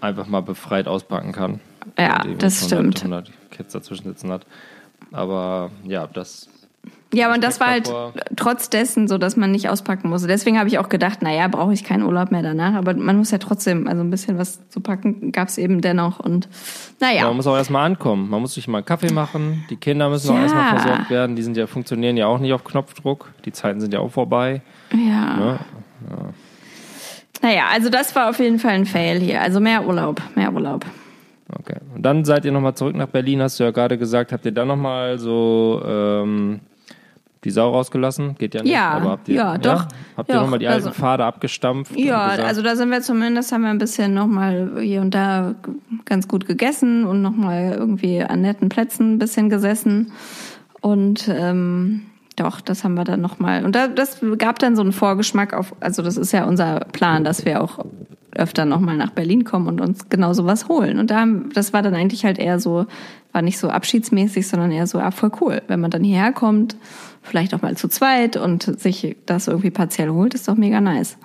einfach 0.00 0.28
mal 0.28 0.42
befreit 0.42 0.86
auspacken 0.86 1.32
kann. 1.32 1.58
Ja, 1.98 2.22
das 2.38 2.62
100, 2.62 2.98
stimmt. 2.98 3.02
100 3.02 3.32
Kids 3.50 3.72
dazwischen 3.72 4.04
sitzen 4.04 4.30
hat. 4.30 4.46
Aber 5.14 5.70
ja, 5.84 6.06
das 6.08 6.48
Ja, 7.12 7.32
und 7.32 7.44
das 7.44 7.60
war 7.60 7.68
halt 7.68 7.86
davor- 7.86 8.12
trotz 8.36 8.68
dessen 8.70 9.06
so, 9.06 9.16
dass 9.18 9.36
man 9.36 9.52
nicht 9.52 9.68
auspacken 9.68 10.08
musste. 10.10 10.26
Deswegen 10.26 10.58
habe 10.58 10.68
ich 10.68 10.78
auch 10.80 10.88
gedacht, 10.88 11.22
naja, 11.22 11.46
brauche 11.46 11.72
ich 11.72 11.84
keinen 11.84 12.02
Urlaub 12.02 12.32
mehr 12.32 12.42
danach. 12.42 12.74
Aber 12.74 12.92
man 12.94 13.16
muss 13.16 13.30
ja 13.30 13.38
trotzdem, 13.38 13.86
also 13.86 14.02
ein 14.02 14.10
bisschen 14.10 14.36
was 14.38 14.68
zu 14.68 14.80
packen 14.80 15.30
gab 15.30 15.46
es 15.48 15.56
eben 15.56 15.80
dennoch. 15.80 16.18
Und 16.18 16.48
naja, 17.00 17.26
Man 17.26 17.36
muss 17.36 17.46
auch 17.46 17.56
erstmal 17.56 17.86
ankommen. 17.86 18.28
Man 18.28 18.40
muss 18.40 18.54
sich 18.54 18.66
mal 18.66 18.78
einen 18.78 18.86
Kaffee 18.86 19.12
machen. 19.12 19.64
Die 19.70 19.76
Kinder 19.76 20.08
müssen 20.10 20.30
auch 20.30 20.34
Ja. 20.34 20.42
erstmal 20.42 20.78
versorgt 20.80 21.10
werden. 21.10 21.36
Die 21.36 21.42
sind 21.44 21.56
ja, 21.56 21.68
funktionieren 21.68 22.16
ja 22.16 22.26
auch 22.26 22.40
nicht 22.40 22.52
auf 22.52 22.64
Knopfdruck. 22.64 23.30
Die 23.44 23.52
Zeiten 23.52 23.80
sind 23.80 23.94
ja 23.94 24.00
auch 24.00 24.10
vorbei. 24.10 24.62
ja. 24.92 25.36
Ne? 25.36 25.58
Naja, 27.42 27.64
also 27.72 27.90
das 27.90 28.14
war 28.16 28.30
auf 28.30 28.38
jeden 28.38 28.58
Fall 28.58 28.72
ein 28.72 28.86
Fail 28.86 29.20
hier. 29.20 29.40
Also 29.42 29.60
mehr 29.60 29.86
Urlaub, 29.86 30.20
mehr 30.34 30.52
Urlaub. 30.52 30.84
Okay. 31.58 31.76
Und 31.94 32.02
dann 32.02 32.24
seid 32.24 32.44
ihr 32.44 32.52
nochmal 32.52 32.74
zurück 32.74 32.96
nach 32.96 33.08
Berlin, 33.08 33.42
hast 33.42 33.60
du 33.60 33.64
ja 33.64 33.70
gerade 33.70 33.98
gesagt. 33.98 34.32
Habt 34.32 34.46
ihr 34.46 34.52
dann 34.52 34.68
nochmal 34.68 35.18
so 35.18 35.82
ähm, 35.86 36.60
die 37.44 37.50
Sau 37.50 37.70
rausgelassen? 37.70 38.36
Geht 38.36 38.54
ja 38.54 38.62
nicht. 38.62 38.72
Ja, 38.72 38.90
aber 38.92 39.10
habt 39.10 39.28
ihr, 39.28 39.34
ja, 39.34 39.58
doch. 39.58 39.86
Habt 40.16 40.30
ihr 40.30 40.36
nochmal 40.36 40.58
die 40.58 40.66
alten 40.68 40.88
also- 40.88 40.98
Pfade 40.98 41.24
abgestampft? 41.24 41.96
Ja, 41.96 42.26
also 42.26 42.62
da 42.62 42.76
sind 42.76 42.90
wir 42.90 43.02
zumindest, 43.02 43.52
haben 43.52 43.62
wir 43.62 43.70
ein 43.70 43.78
bisschen 43.78 44.14
nochmal 44.14 44.80
hier 44.80 45.02
und 45.02 45.14
da 45.14 45.54
ganz 46.06 46.28
gut 46.28 46.46
gegessen 46.46 47.04
und 47.04 47.20
nochmal 47.20 47.76
irgendwie 47.78 48.22
an 48.22 48.40
netten 48.40 48.70
Plätzen 48.70 49.14
ein 49.14 49.18
bisschen 49.18 49.50
gesessen. 49.50 50.12
Und 50.80 51.28
ähm, 51.28 52.06
doch, 52.36 52.60
das 52.60 52.84
haben 52.84 52.94
wir 52.94 53.04
dann 53.04 53.20
nochmal. 53.20 53.64
Und 53.64 53.76
da, 53.76 53.86
das 53.88 54.20
gab 54.38 54.58
dann 54.58 54.76
so 54.76 54.82
einen 54.82 54.92
Vorgeschmack 54.92 55.52
auf, 55.52 55.74
also 55.80 56.02
das 56.02 56.16
ist 56.16 56.32
ja 56.32 56.44
unser 56.44 56.80
Plan, 56.80 57.22
dass 57.24 57.44
wir 57.44 57.62
auch 57.62 57.84
öfter 58.36 58.64
nochmal 58.64 58.96
nach 58.96 59.10
Berlin 59.10 59.44
kommen 59.44 59.68
und 59.68 59.80
uns 59.80 60.08
genau 60.08 60.32
sowas 60.32 60.68
holen. 60.68 60.98
Und 60.98 61.10
da, 61.10 61.20
haben- 61.20 61.50
das 61.54 61.72
war 61.72 61.82
dann 61.82 61.94
eigentlich 61.94 62.24
halt 62.24 62.38
eher 62.38 62.58
so, 62.60 62.86
war 63.32 63.42
nicht 63.42 63.58
so 63.58 63.68
abschiedsmäßig, 63.68 64.46
sondern 64.46 64.70
eher 64.70 64.86
so, 64.86 64.98
ah, 64.98 65.10
voll 65.10 65.32
cool. 65.40 65.62
Wenn 65.68 65.80
man 65.80 65.90
dann 65.90 66.04
hierher 66.04 66.32
kommt, 66.32 66.76
vielleicht 67.22 67.54
auch 67.54 67.62
mal 67.62 67.76
zu 67.76 67.88
zweit 67.88 68.36
und 68.36 68.62
sich 68.80 69.16
das 69.26 69.48
irgendwie 69.48 69.70
partiell 69.70 70.10
holt, 70.10 70.34
ist 70.34 70.46
doch 70.48 70.56
mega 70.56 70.80
nice. 70.80 71.16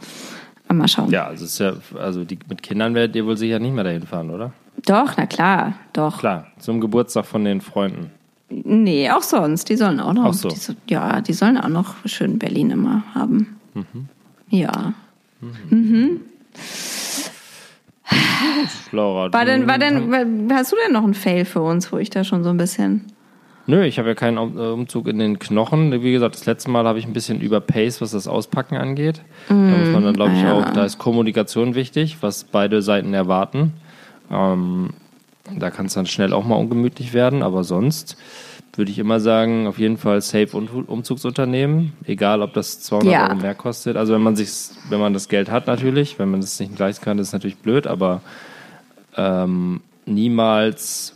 Aber 0.68 0.78
Mal 0.80 0.88
schauen. 0.88 1.10
ja, 1.10 1.26
also, 1.26 1.45
ist 1.45 1.60
ja, 1.60 1.74
also 1.99 2.24
die, 2.24 2.38
mit 2.47 2.62
Kindern 2.62 2.93
werdet 2.93 3.16
ihr 3.16 3.26
wohl 3.26 3.38
sicher 3.38 3.57
nicht 3.60 3.74
mehr 3.74 3.84
dahin 3.84 4.03
fahren, 4.03 4.30
oder? 4.30 4.53
Doch, 4.86 5.14
na 5.18 5.26
klar, 5.26 5.74
doch. 5.93 6.20
Klar, 6.20 6.47
zum 6.60 6.80
Geburtstag 6.80 7.26
von 7.26 7.43
den 7.43 7.60
Freunden. 7.60 8.12
Nee, 8.49 9.10
auch 9.12 9.22
sonst. 9.24 9.70
Die 9.70 9.76
sollen 9.76 9.99
auch 9.99 10.14
noch. 10.14 10.26
Ach 10.26 10.34
so. 10.34 10.47
Die, 10.49 10.55
so- 10.55 10.74
ja, 10.89 11.22
die 11.22 11.34
sollen 11.34 11.57
auch 11.57 11.70
noch 11.70 11.95
schön 12.05 12.39
Berlin 12.39 12.72
immer 12.72 13.03
haben. 13.14 13.57
Mhm. 13.76 14.07
Ja. 14.49 14.93
Laura, 18.91 19.32
War 19.32 19.45
denn, 19.45 19.68
war 19.68 19.78
denn, 19.78 20.49
hast 20.51 20.72
du 20.72 20.76
denn 20.84 20.93
noch 20.93 21.03
einen 21.03 21.14
Fail 21.14 21.45
für 21.45 21.62
uns, 21.62 21.91
wo 21.91 21.97
ich 21.97 22.10
da 22.10 22.24
schon 22.24 22.43
so 22.43 22.49
ein 22.49 22.57
bisschen. 22.57 23.05
Nö, 23.68 23.84
ich 23.84 23.99
habe 23.99 24.10
ja 24.10 24.16
keinen 24.16 24.38
äh, 24.57 24.62
Umzug 24.62 25.07
in 25.07 25.20
den 25.20 25.38
Knochen. 25.38 26.01
Wie 26.01 26.12
gesagt, 26.12 26.34
das 26.34 26.47
letzte 26.47 26.72
Mal 26.72 26.86
habe 26.86 26.97
ich 26.97 27.05
ein 27.05 27.14
bisschen 27.14 27.39
überpaced, 27.39 28.01
was 28.01 28.12
das 28.12 28.28
Auspacken 28.28 28.78
angeht. 28.78 29.22
da 29.47 29.53
muss 29.53 29.89
man 29.89 30.03
dann, 30.03 30.16
glaube 30.16 30.34
ich, 30.34 30.41
ja. 30.41 30.53
auch, 30.53 30.72
da 30.72 30.86
ist 30.86 30.97
Kommunikation 30.97 31.76
wichtig, 31.76 32.18
was 32.22 32.45
beide 32.45 32.82
Seiten 32.82 33.14
erwarten. 33.14 33.74
Ähm, 34.32 34.89
da 35.55 35.70
kann 35.70 35.86
es 35.86 35.93
dann 35.93 36.07
schnell 36.07 36.34
auch 36.34 36.45
mal 36.45 36.55
ungemütlich 36.55 37.14
werden, 37.14 37.43
aber 37.43 37.64
sonst 37.64 38.18
würde 38.80 38.90
ich 38.90 38.98
immer 38.98 39.20
sagen, 39.20 39.68
auf 39.68 39.78
jeden 39.78 39.98
Fall 39.98 40.22
Safe 40.22 40.48
Umzugsunternehmen, 40.58 41.94
egal 42.06 42.42
ob 42.42 42.54
das 42.54 42.82
200 42.82 43.14
Ja. 43.14 43.28
Euro 43.28 43.36
mehr 43.36 43.54
kostet. 43.54 43.96
Also 43.96 44.14
wenn 44.14 44.22
man 44.22 44.36
sich, 44.36 44.50
wenn 44.90 45.00
man 45.00 45.14
das 45.14 45.30
Geld 45.30 45.52
hat 45.52 45.68
natürlich, 45.68 46.18
wenn 46.18 46.32
man 46.32 46.42
das 46.42 46.60
nicht 46.60 46.80
leisten 46.80 47.06
kann, 47.06 47.20
ist 47.20 47.28
es 47.28 47.34
natürlich 47.34 47.58
blöd, 47.58 47.86
aber 47.86 48.22
ähm, 49.16 49.82
niemals 50.08 51.14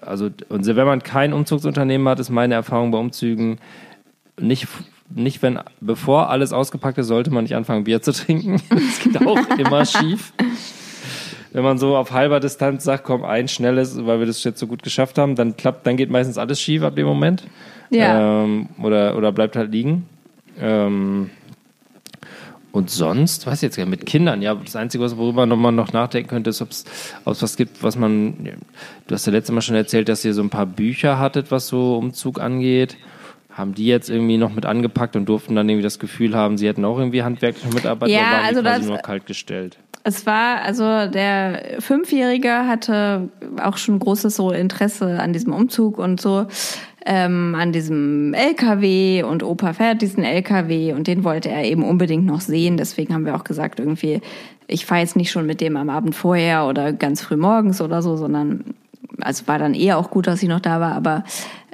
also 0.00 0.30
und 0.48 0.66
wenn 0.66 0.86
man 0.86 1.02
kein 1.02 1.32
Umzugsunternehmen 1.32 2.08
hat, 2.08 2.20
ist 2.20 2.30
meine 2.30 2.54
Erfahrung 2.54 2.90
bei 2.90 2.98
Umzügen 2.98 3.58
nicht, 4.38 4.68
nicht 5.14 5.42
wenn, 5.42 5.58
bevor 5.80 6.30
alles 6.30 6.52
ausgepackt 6.52 6.98
ist, 6.98 7.06
sollte 7.06 7.30
man 7.30 7.44
nicht 7.44 7.56
anfangen, 7.56 7.84
Bier 7.84 8.02
zu 8.02 8.12
trinken. 8.12 8.60
Das 8.70 9.00
geht 9.00 9.26
auch 9.26 9.58
immer 9.58 9.84
schief. 9.84 10.32
Wenn 11.56 11.64
man 11.64 11.78
so 11.78 11.96
auf 11.96 12.10
halber 12.12 12.38
Distanz 12.38 12.84
sagt, 12.84 13.04
komm, 13.04 13.24
ein 13.24 13.48
schnelles, 13.48 14.04
weil 14.04 14.18
wir 14.18 14.26
das 14.26 14.44
jetzt 14.44 14.58
so 14.60 14.66
gut 14.66 14.82
geschafft 14.82 15.16
haben, 15.16 15.36
dann 15.36 15.56
klappt, 15.56 15.86
dann 15.86 15.96
geht 15.96 16.10
meistens 16.10 16.36
alles 16.36 16.60
schief 16.60 16.82
ab 16.82 16.96
dem 16.96 17.06
Moment. 17.06 17.44
Ja. 17.88 18.42
Ähm, 18.44 18.68
oder, 18.82 19.16
oder 19.16 19.32
bleibt 19.32 19.56
halt 19.56 19.72
liegen. 19.72 20.04
Ähm, 20.60 21.30
und 22.72 22.90
sonst, 22.90 23.46
ich 23.46 23.62
jetzt 23.62 23.78
mit 23.86 24.04
Kindern, 24.04 24.42
ja, 24.42 24.54
das 24.54 24.76
Einzige, 24.76 25.02
was- 25.02 25.16
worüber 25.16 25.46
man 25.46 25.74
noch 25.74 25.94
nachdenken 25.94 26.28
könnte, 26.28 26.50
ist, 26.50 26.60
ob 26.60 26.72
es 26.72 26.84
was 27.24 27.56
gibt, 27.56 27.82
was 27.82 27.96
man, 27.96 28.34
du 29.06 29.14
hast 29.14 29.24
ja 29.26 29.32
letztes 29.32 29.54
Mal 29.54 29.62
schon 29.62 29.76
erzählt, 29.76 30.10
dass 30.10 30.26
ihr 30.26 30.34
so 30.34 30.42
ein 30.42 30.50
paar 30.50 30.66
Bücher 30.66 31.18
hattet, 31.18 31.50
was 31.50 31.68
so 31.68 31.96
Umzug 31.96 32.38
angeht. 32.38 32.98
Haben 33.50 33.74
die 33.74 33.86
jetzt 33.86 34.10
irgendwie 34.10 34.36
noch 34.36 34.52
mit 34.52 34.66
angepackt 34.66 35.16
und 35.16 35.24
durften 35.26 35.56
dann 35.56 35.66
irgendwie 35.66 35.84
das 35.84 35.98
Gefühl 35.98 36.36
haben, 36.36 36.58
sie 36.58 36.68
hätten 36.68 36.84
auch 36.84 36.98
irgendwie 36.98 37.22
handwerkliche 37.22 37.72
Mitarbeiter 37.74 38.12
Ja, 38.12 38.18
oder 38.20 38.30
waren 38.30 38.44
also 38.44 38.60
die 38.60 38.66
quasi 38.66 38.80
das- 38.80 38.88
nur 38.88 38.98
kalt 38.98 39.24
gestellt? 39.24 39.78
Es 40.08 40.24
war, 40.24 40.62
also 40.62 41.10
der 41.10 41.80
Fünfjährige 41.80 42.68
hatte 42.68 43.28
auch 43.60 43.76
schon 43.76 43.98
großes 43.98 44.36
so 44.36 44.52
Interesse 44.52 45.18
an 45.18 45.32
diesem 45.32 45.52
Umzug 45.52 45.98
und 45.98 46.20
so, 46.20 46.46
ähm, 47.04 47.56
an 47.58 47.72
diesem 47.72 48.32
LKW 48.32 49.24
und 49.24 49.42
Opa 49.42 49.72
fährt 49.72 50.02
diesen 50.02 50.22
LKW 50.22 50.92
und 50.92 51.08
den 51.08 51.24
wollte 51.24 51.48
er 51.48 51.64
eben 51.64 51.82
unbedingt 51.82 52.24
noch 52.24 52.40
sehen. 52.40 52.76
Deswegen 52.76 53.14
haben 53.14 53.26
wir 53.26 53.34
auch 53.34 53.42
gesagt, 53.42 53.80
irgendwie, 53.80 54.20
ich 54.68 54.86
fahre 54.86 55.00
jetzt 55.00 55.16
nicht 55.16 55.32
schon 55.32 55.44
mit 55.44 55.60
dem 55.60 55.76
am 55.76 55.90
Abend 55.90 56.14
vorher 56.14 56.66
oder 56.66 56.92
ganz 56.92 57.20
früh 57.20 57.36
morgens 57.36 57.80
oder 57.80 58.00
so, 58.00 58.16
sondern 58.16 58.62
also 59.20 59.48
war 59.48 59.58
dann 59.58 59.74
eher 59.74 59.98
auch 59.98 60.10
gut, 60.10 60.28
dass 60.28 60.40
ich 60.40 60.48
noch 60.48 60.60
da 60.60 60.78
war, 60.78 60.92
aber 60.92 61.24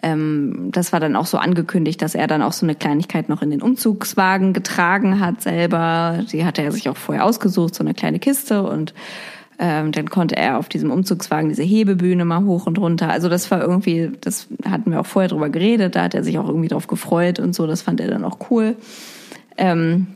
ähm, 0.03 0.71
das 0.73 0.93
war 0.93 1.01
dann 1.01 1.17
auch 1.17 1.27
so 1.27 1.39
angekündigt, 1.39 2.03
dass 2.03 2.15
er 2.15 2.27
dann 2.27 2.43
auch 2.43 2.53
so 2.53 2.67
eine 2.67 2.75
Kleinigkeit 2.75 3.29
noch 3.29 3.41
in 3.41 3.51
den 3.51 3.63
Umzugswagen 3.63 4.53
getragen 4.53 5.21
hat 5.21 5.43
selber. 5.43 6.25
Die 6.33 6.45
hatte 6.45 6.63
er 6.63 6.73
sich 6.73 6.89
auch 6.89 6.97
vorher 6.97 7.25
ausgesucht, 7.25 7.75
so 7.75 7.85
eine 7.85 7.95
kleine 7.95 8.19
Kiste 8.19 8.63
und 8.65 8.95
ähm, 9.59 9.93
dann 9.93 10.11
konnte 10.11 10.37
er 10.37 10.59
auf 10.59 10.69
diesem 10.69 10.91
Umzugswagen 10.91 11.49
diese 11.49 11.63
Hebebühne 11.63 12.25
mal 12.25 12.45
hoch 12.45 12.67
und 12.67 12.79
runter. 12.79 13.11
Also 13.11 13.29
das 13.29 13.51
war 13.51 13.61
irgendwie, 13.61 14.11
das 14.21 14.49
hatten 14.69 14.91
wir 14.91 15.01
auch 15.01 15.07
vorher 15.07 15.29
drüber 15.29 15.51
geredet, 15.51 15.95
da 15.95 16.03
hat 16.03 16.15
er 16.15 16.25
sich 16.25 16.39
auch 16.39 16.49
irgendwie 16.49 16.69
drauf 16.69 16.89
gefreut 16.89 17.39
und 17.39 17.55
so, 17.55 17.67
das 17.69 17.83
fand 17.83 18.01
er 18.01 18.09
dann 18.09 18.25
auch 18.25 18.51
cool. 18.51 18.77
Ähm, 19.57 20.09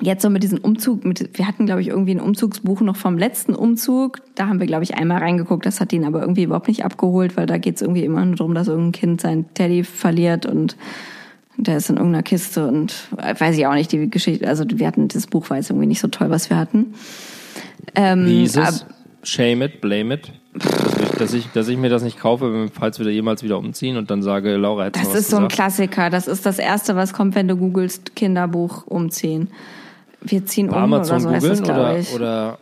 Jetzt 0.00 0.22
so 0.22 0.30
mit 0.30 0.42
diesem 0.42 0.58
Umzug, 0.58 1.04
mit, 1.04 1.30
wir 1.36 1.46
hatten, 1.46 1.66
glaube 1.66 1.80
ich, 1.80 1.88
irgendwie 1.88 2.12
ein 2.12 2.20
Umzugsbuch 2.20 2.80
noch 2.82 2.96
vom 2.96 3.18
letzten 3.18 3.54
Umzug. 3.54 4.20
Da 4.36 4.46
haben 4.46 4.60
wir, 4.60 4.66
glaube 4.66 4.84
ich, 4.84 4.94
einmal 4.94 5.18
reingeguckt. 5.18 5.66
Das 5.66 5.80
hat 5.80 5.92
ihn 5.92 6.04
aber 6.04 6.20
irgendwie 6.20 6.44
überhaupt 6.44 6.68
nicht 6.68 6.84
abgeholt, 6.84 7.36
weil 7.36 7.46
da 7.46 7.58
geht 7.58 7.76
es 7.76 7.82
irgendwie 7.82 8.04
immer 8.04 8.24
nur 8.24 8.36
darum, 8.36 8.54
dass 8.54 8.68
irgendein 8.68 8.92
Kind 8.92 9.20
sein 9.20 9.46
Teddy 9.54 9.82
verliert 9.84 10.46
und 10.46 10.76
der 11.56 11.78
ist 11.78 11.90
in 11.90 11.96
irgendeiner 11.96 12.22
Kiste 12.22 12.68
und 12.68 12.94
äh, 13.16 13.34
weiß 13.38 13.56
ich 13.58 13.66
auch 13.66 13.74
nicht, 13.74 13.90
die 13.90 14.08
Geschichte. 14.08 14.46
Also 14.46 14.64
wir 14.68 14.86
hatten, 14.86 15.08
das 15.08 15.26
Buch 15.26 15.50
war 15.50 15.56
jetzt 15.56 15.70
irgendwie 15.70 15.88
nicht 15.88 16.00
so 16.00 16.06
toll, 16.06 16.30
was 16.30 16.48
wir 16.50 16.56
hatten. 16.56 16.94
Ähm, 17.96 18.26
Wie 18.26 18.44
es? 18.44 18.56
ab- 18.56 18.86
Shame 19.24 19.62
it, 19.62 19.80
blame 19.80 20.14
it. 20.14 20.32
Dass 20.54 21.00
ich, 21.02 21.08
dass, 21.18 21.34
ich, 21.34 21.46
dass 21.48 21.68
ich 21.68 21.76
mir 21.76 21.90
das 21.90 22.02
nicht 22.04 22.18
kaufe, 22.20 22.68
falls 22.72 22.98
wir 23.00 23.04
da 23.04 23.10
jemals 23.10 23.42
wieder 23.42 23.58
umziehen 23.58 23.96
und 23.96 24.10
dann 24.10 24.22
sage, 24.22 24.56
Laura 24.56 24.84
hätte 24.84 25.00
Das 25.00 25.08
was 25.10 25.14
ist 25.20 25.30
so 25.30 25.36
ein 25.36 25.42
gesagt. 25.48 25.54
Klassiker. 25.54 26.10
Das 26.10 26.28
ist 26.28 26.46
das 26.46 26.60
Erste, 26.60 26.94
was 26.94 27.12
kommt, 27.12 27.34
wenn 27.34 27.48
du 27.48 27.56
googelst 27.56 28.14
Kinderbuch 28.14 28.86
umziehen. 28.86 29.48
Wir 30.20 30.44
ziehen 30.46 30.68
Bei 30.68 30.76
um 30.76 30.82
Amazon 30.84 31.26
oder 31.26 31.40
so 31.40 31.48
googeln 31.48 31.74
oder, 31.74 32.04
oder 32.14 32.58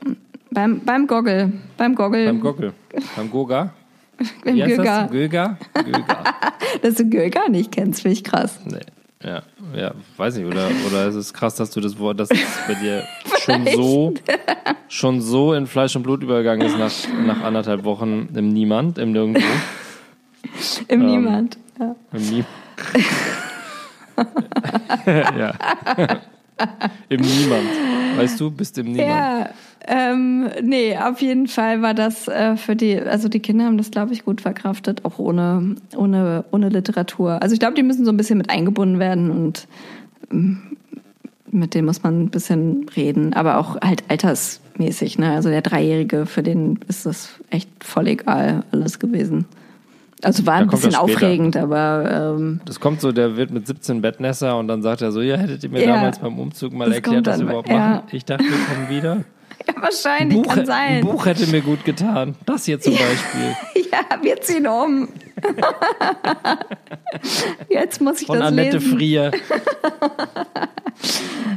beim, 0.50 0.80
beim 0.80 1.06
Goggle. 1.06 1.52
Beim 1.76 1.94
Goggle. 1.94 2.26
beim 2.26 2.40
Goggle? 2.40 2.72
Beim 3.14 3.30
Goga? 3.30 3.74
beim 4.44 4.58
das? 4.58 5.10
Göger? 5.10 5.58
Göger. 5.74 6.24
Dass 6.82 6.94
du 6.94 7.04
Göger 7.04 7.48
nicht 7.50 7.72
kennst, 7.72 8.02
finde 8.02 8.14
ich 8.14 8.24
krass. 8.24 8.58
Nee. 8.64 8.78
Ja, 9.22 9.42
ja, 9.74 9.92
weiß 10.16 10.36
nicht, 10.36 10.46
oder, 10.46 10.68
oder 10.86 11.06
ist 11.08 11.14
es 11.14 11.32
krass, 11.32 11.56
dass 11.56 11.70
du 11.70 11.80
das 11.80 11.98
Wort, 11.98 12.20
dass 12.20 12.30
es 12.30 12.38
bei 12.68 12.74
dir 12.74 13.02
schon 13.40 13.66
so, 13.74 14.14
schon 14.88 15.20
so 15.22 15.54
in 15.54 15.66
Fleisch 15.66 15.96
und 15.96 16.02
Blut 16.02 16.22
übergegangen 16.22 16.66
ist 16.66 16.78
nach, 16.78 16.92
nach 17.26 17.42
anderthalb 17.42 17.84
Wochen 17.84 18.28
im 18.34 18.48
Niemand, 18.50 18.98
im 18.98 19.12
Nirgendwo, 19.12 19.40
Im 20.88 21.00
Ähm, 21.00 21.06
Niemand. 21.06 21.58
Ja. 21.80 21.96
im 22.12 22.22
Nie 22.30 22.44
ja. 25.06 25.54
Im 27.08 27.20
Niemand. 27.20 27.68
Weißt 28.16 28.40
du, 28.40 28.50
bist 28.50 28.78
im 28.78 28.92
Niemand. 28.92 29.08
Ja, 29.08 29.50
ähm, 29.86 30.48
nee, 30.62 30.96
auf 30.96 31.20
jeden 31.20 31.48
Fall 31.48 31.82
war 31.82 31.92
das 31.92 32.28
äh, 32.28 32.56
für 32.56 32.74
die, 32.74 32.98
also 32.98 33.28
die 33.28 33.40
Kinder 33.40 33.66
haben 33.66 33.76
das, 33.76 33.90
glaube 33.90 34.14
ich, 34.14 34.24
gut 34.24 34.40
verkraftet, 34.40 35.04
auch 35.04 35.18
ohne, 35.18 35.76
ohne, 35.94 36.44
ohne 36.50 36.70
Literatur. 36.70 37.42
Also 37.42 37.52
ich 37.52 37.60
glaube, 37.60 37.74
die 37.74 37.82
müssen 37.82 38.04
so 38.04 38.10
ein 38.10 38.16
bisschen 38.16 38.38
mit 38.38 38.48
eingebunden 38.48 38.98
werden 38.98 39.30
und 39.30 39.68
ähm, 40.32 40.76
mit 41.50 41.74
denen 41.74 41.86
muss 41.86 42.02
man 42.02 42.22
ein 42.22 42.30
bisschen 42.30 42.88
reden, 42.96 43.32
aber 43.34 43.58
auch 43.58 43.80
halt 43.80 44.04
altersmäßig, 44.08 45.18
ne? 45.18 45.32
Also 45.32 45.48
der 45.48 45.62
Dreijährige, 45.62 46.26
für 46.26 46.42
den 46.42 46.80
ist 46.88 47.06
das 47.06 47.30
echt 47.50 47.68
voll 47.84 48.08
egal 48.08 48.64
alles 48.72 48.98
gewesen. 48.98 49.46
Also 50.22 50.46
war 50.46 50.54
ein 50.54 50.68
bisschen 50.68 50.94
aufregend, 50.94 51.56
aber 51.56 52.34
ähm, 52.38 52.60
Das 52.64 52.80
kommt 52.80 53.00
so, 53.02 53.12
der 53.12 53.36
wird 53.36 53.50
mit 53.50 53.66
17 53.66 54.00
Bettnässer 54.00 54.56
und 54.58 54.66
dann 54.68 54.82
sagt 54.82 55.02
er 55.02 55.12
so, 55.12 55.20
ja, 55.20 55.36
hättet 55.36 55.62
ihr 55.64 55.70
mir 55.70 55.80
Ja. 55.84 55.94
damals 55.96 56.18
beim 56.18 56.38
Umzug 56.38 56.72
mal 56.72 56.86
Das 56.86 56.96
erklärt, 56.96 57.26
was 57.26 57.38
wir 57.38 57.44
überhaupt 57.46 57.68
ja. 57.68 57.78
machen. 57.78 58.02
Ich 58.12 58.24
dachte, 58.24 58.44
wir 58.44 58.50
kommen 58.50 58.88
wieder. 58.88 59.16
ja, 59.68 59.74
wahrscheinlich 59.82 60.38
Buch, 60.38 60.48
kann 60.48 60.60
ein 60.60 60.66
sein. 60.66 61.00
Buch 61.02 61.26
hätte 61.26 61.46
mir 61.48 61.60
gut 61.60 61.84
getan. 61.84 62.34
Das 62.46 62.64
hier 62.64 62.80
zum 62.80 62.92
Beispiel. 62.94 63.56
Ja, 63.92 64.22
wir 64.22 64.38
ziehen 64.42 64.66
um. 64.66 65.08
Jetzt 67.70 68.00
muss 68.02 68.20
ich 68.20 68.26
Von 68.26 68.40
das 68.40 68.48
Annette 68.48 68.76
lesen. 68.78 68.96
Frier. 68.98 69.30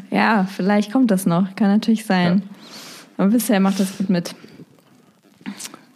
Ja, 0.09 0.45
vielleicht 0.55 0.91
kommt 0.91 1.11
das 1.11 1.25
noch. 1.25 1.53
Kann 1.55 1.67
natürlich 1.69 2.05
sein. 2.05 2.43
Aber 3.17 3.27
bisher 3.29 3.59
macht 3.59 3.79
das 3.79 3.97
gut 3.97 4.09
mit. 4.09 4.35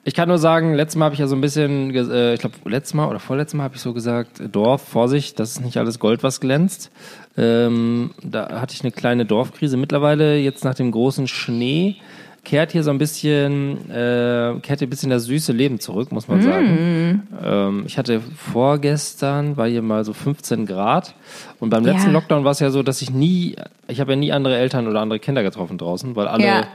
Ich 0.05 0.13
kann 0.13 0.27
nur 0.27 0.37
sagen, 0.37 0.73
letztes 0.73 0.97
Mal 0.97 1.05
habe 1.05 1.15
ich 1.15 1.19
ja 1.19 1.27
so 1.27 1.35
ein 1.35 1.41
bisschen, 1.41 1.95
äh, 1.95 2.33
ich 2.33 2.39
glaube, 2.41 2.55
letztes 2.65 2.93
Mal 2.93 3.07
oder 3.07 3.19
vorletztes 3.19 3.57
Mal 3.57 3.63
habe 3.63 3.75
ich 3.75 3.81
so 3.81 3.93
gesagt, 3.93 4.41
Dorf, 4.51 4.81
Vorsicht, 4.81 5.39
das 5.39 5.51
ist 5.51 5.61
nicht 5.63 5.77
alles 5.77 5.97
Gold, 5.99 6.23
was 6.23 6.41
glänzt. 6.41 6.91
Ähm, 7.37 8.11
da 8.21 8.59
hatte 8.59 8.73
ich 8.75 8.81
eine 8.81 8.91
kleine 8.91 9.25
Dorfkrise. 9.25 9.77
Mittlerweile, 9.77 10.37
jetzt 10.37 10.65
nach 10.65 10.75
dem 10.75 10.91
großen 10.91 11.27
Schnee, 11.27 11.95
kehrt 12.43 12.73
hier 12.73 12.83
so 12.83 12.89
ein 12.91 12.97
bisschen, 12.97 13.89
äh, 13.89 14.55
kehrt 14.61 14.79
hier 14.79 14.87
ein 14.87 14.89
bisschen 14.89 15.09
das 15.09 15.23
süße 15.23 15.53
Leben 15.53 15.79
zurück, 15.79 16.11
muss 16.11 16.27
man 16.27 16.41
sagen. 16.41 17.23
Ähm, 17.41 17.83
ich 17.87 17.97
hatte 17.97 18.19
vorgestern, 18.19 19.55
war 19.55 19.67
hier 19.69 19.81
mal 19.81 20.03
so 20.03 20.11
15 20.11 20.65
Grad 20.65 21.15
und 21.61 21.69
beim 21.69 21.85
letzten 21.85 22.07
Ja. 22.07 22.13
Lockdown 22.13 22.43
war 22.43 22.51
es 22.51 22.59
ja 22.59 22.69
so, 22.69 22.83
dass 22.83 23.01
ich 23.01 23.11
nie, 23.11 23.55
ich 23.87 24.01
habe 24.01 24.11
ja 24.11 24.15
nie 24.17 24.33
andere 24.33 24.57
Eltern 24.57 24.87
oder 24.89 24.99
andere 24.99 25.19
Kinder 25.19 25.43
getroffen 25.43 25.77
draußen, 25.77 26.17
weil 26.17 26.27
alle 26.27 26.43
Ja. 26.45 26.67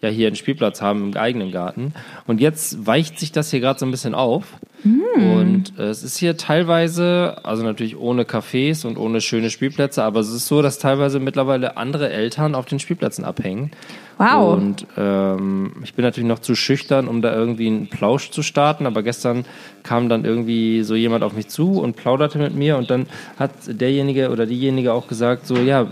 Ja 0.00 0.08
hier 0.08 0.26
einen 0.28 0.36
Spielplatz 0.36 0.80
haben 0.80 1.12
im 1.12 1.16
eigenen 1.16 1.50
Garten. 1.50 1.92
Und 2.26 2.40
jetzt 2.40 2.86
weicht 2.86 3.18
sich 3.18 3.32
das 3.32 3.50
hier 3.50 3.60
gerade 3.60 3.78
so 3.78 3.86
ein 3.86 3.90
bisschen 3.90 4.14
auf. 4.14 4.58
Und 4.84 5.78
äh, 5.78 5.88
es 5.88 6.04
ist 6.04 6.18
hier 6.18 6.36
teilweise, 6.36 7.36
also 7.42 7.64
natürlich 7.64 7.96
ohne 7.96 8.22
Cafés 8.22 8.86
und 8.86 8.96
ohne 8.96 9.20
schöne 9.20 9.50
Spielplätze, 9.50 10.04
aber 10.04 10.20
es 10.20 10.30
ist 10.30 10.46
so, 10.46 10.62
dass 10.62 10.78
teilweise 10.78 11.18
mittlerweile 11.18 11.76
andere 11.76 12.10
Eltern 12.10 12.54
auf 12.54 12.66
den 12.66 12.78
Spielplätzen 12.78 13.24
abhängen. 13.24 13.72
Wow. 14.18 14.56
Und 14.56 14.86
ähm, 14.96 15.72
ich 15.82 15.94
bin 15.94 16.04
natürlich 16.04 16.28
noch 16.28 16.38
zu 16.38 16.54
schüchtern, 16.54 17.08
um 17.08 17.22
da 17.22 17.34
irgendwie 17.34 17.66
einen 17.66 17.88
Plausch 17.88 18.30
zu 18.30 18.42
starten, 18.42 18.86
aber 18.86 19.02
gestern 19.02 19.44
kam 19.82 20.08
dann 20.08 20.24
irgendwie 20.24 20.82
so 20.82 20.94
jemand 20.94 21.24
auf 21.24 21.32
mich 21.32 21.48
zu 21.48 21.80
und 21.80 21.96
plauderte 21.96 22.38
mit 22.38 22.54
mir 22.54 22.76
und 22.76 22.90
dann 22.90 23.06
hat 23.38 23.50
derjenige 23.66 24.30
oder 24.30 24.46
diejenige 24.46 24.92
auch 24.92 25.08
gesagt, 25.08 25.46
so 25.46 25.56
ja, 25.56 25.88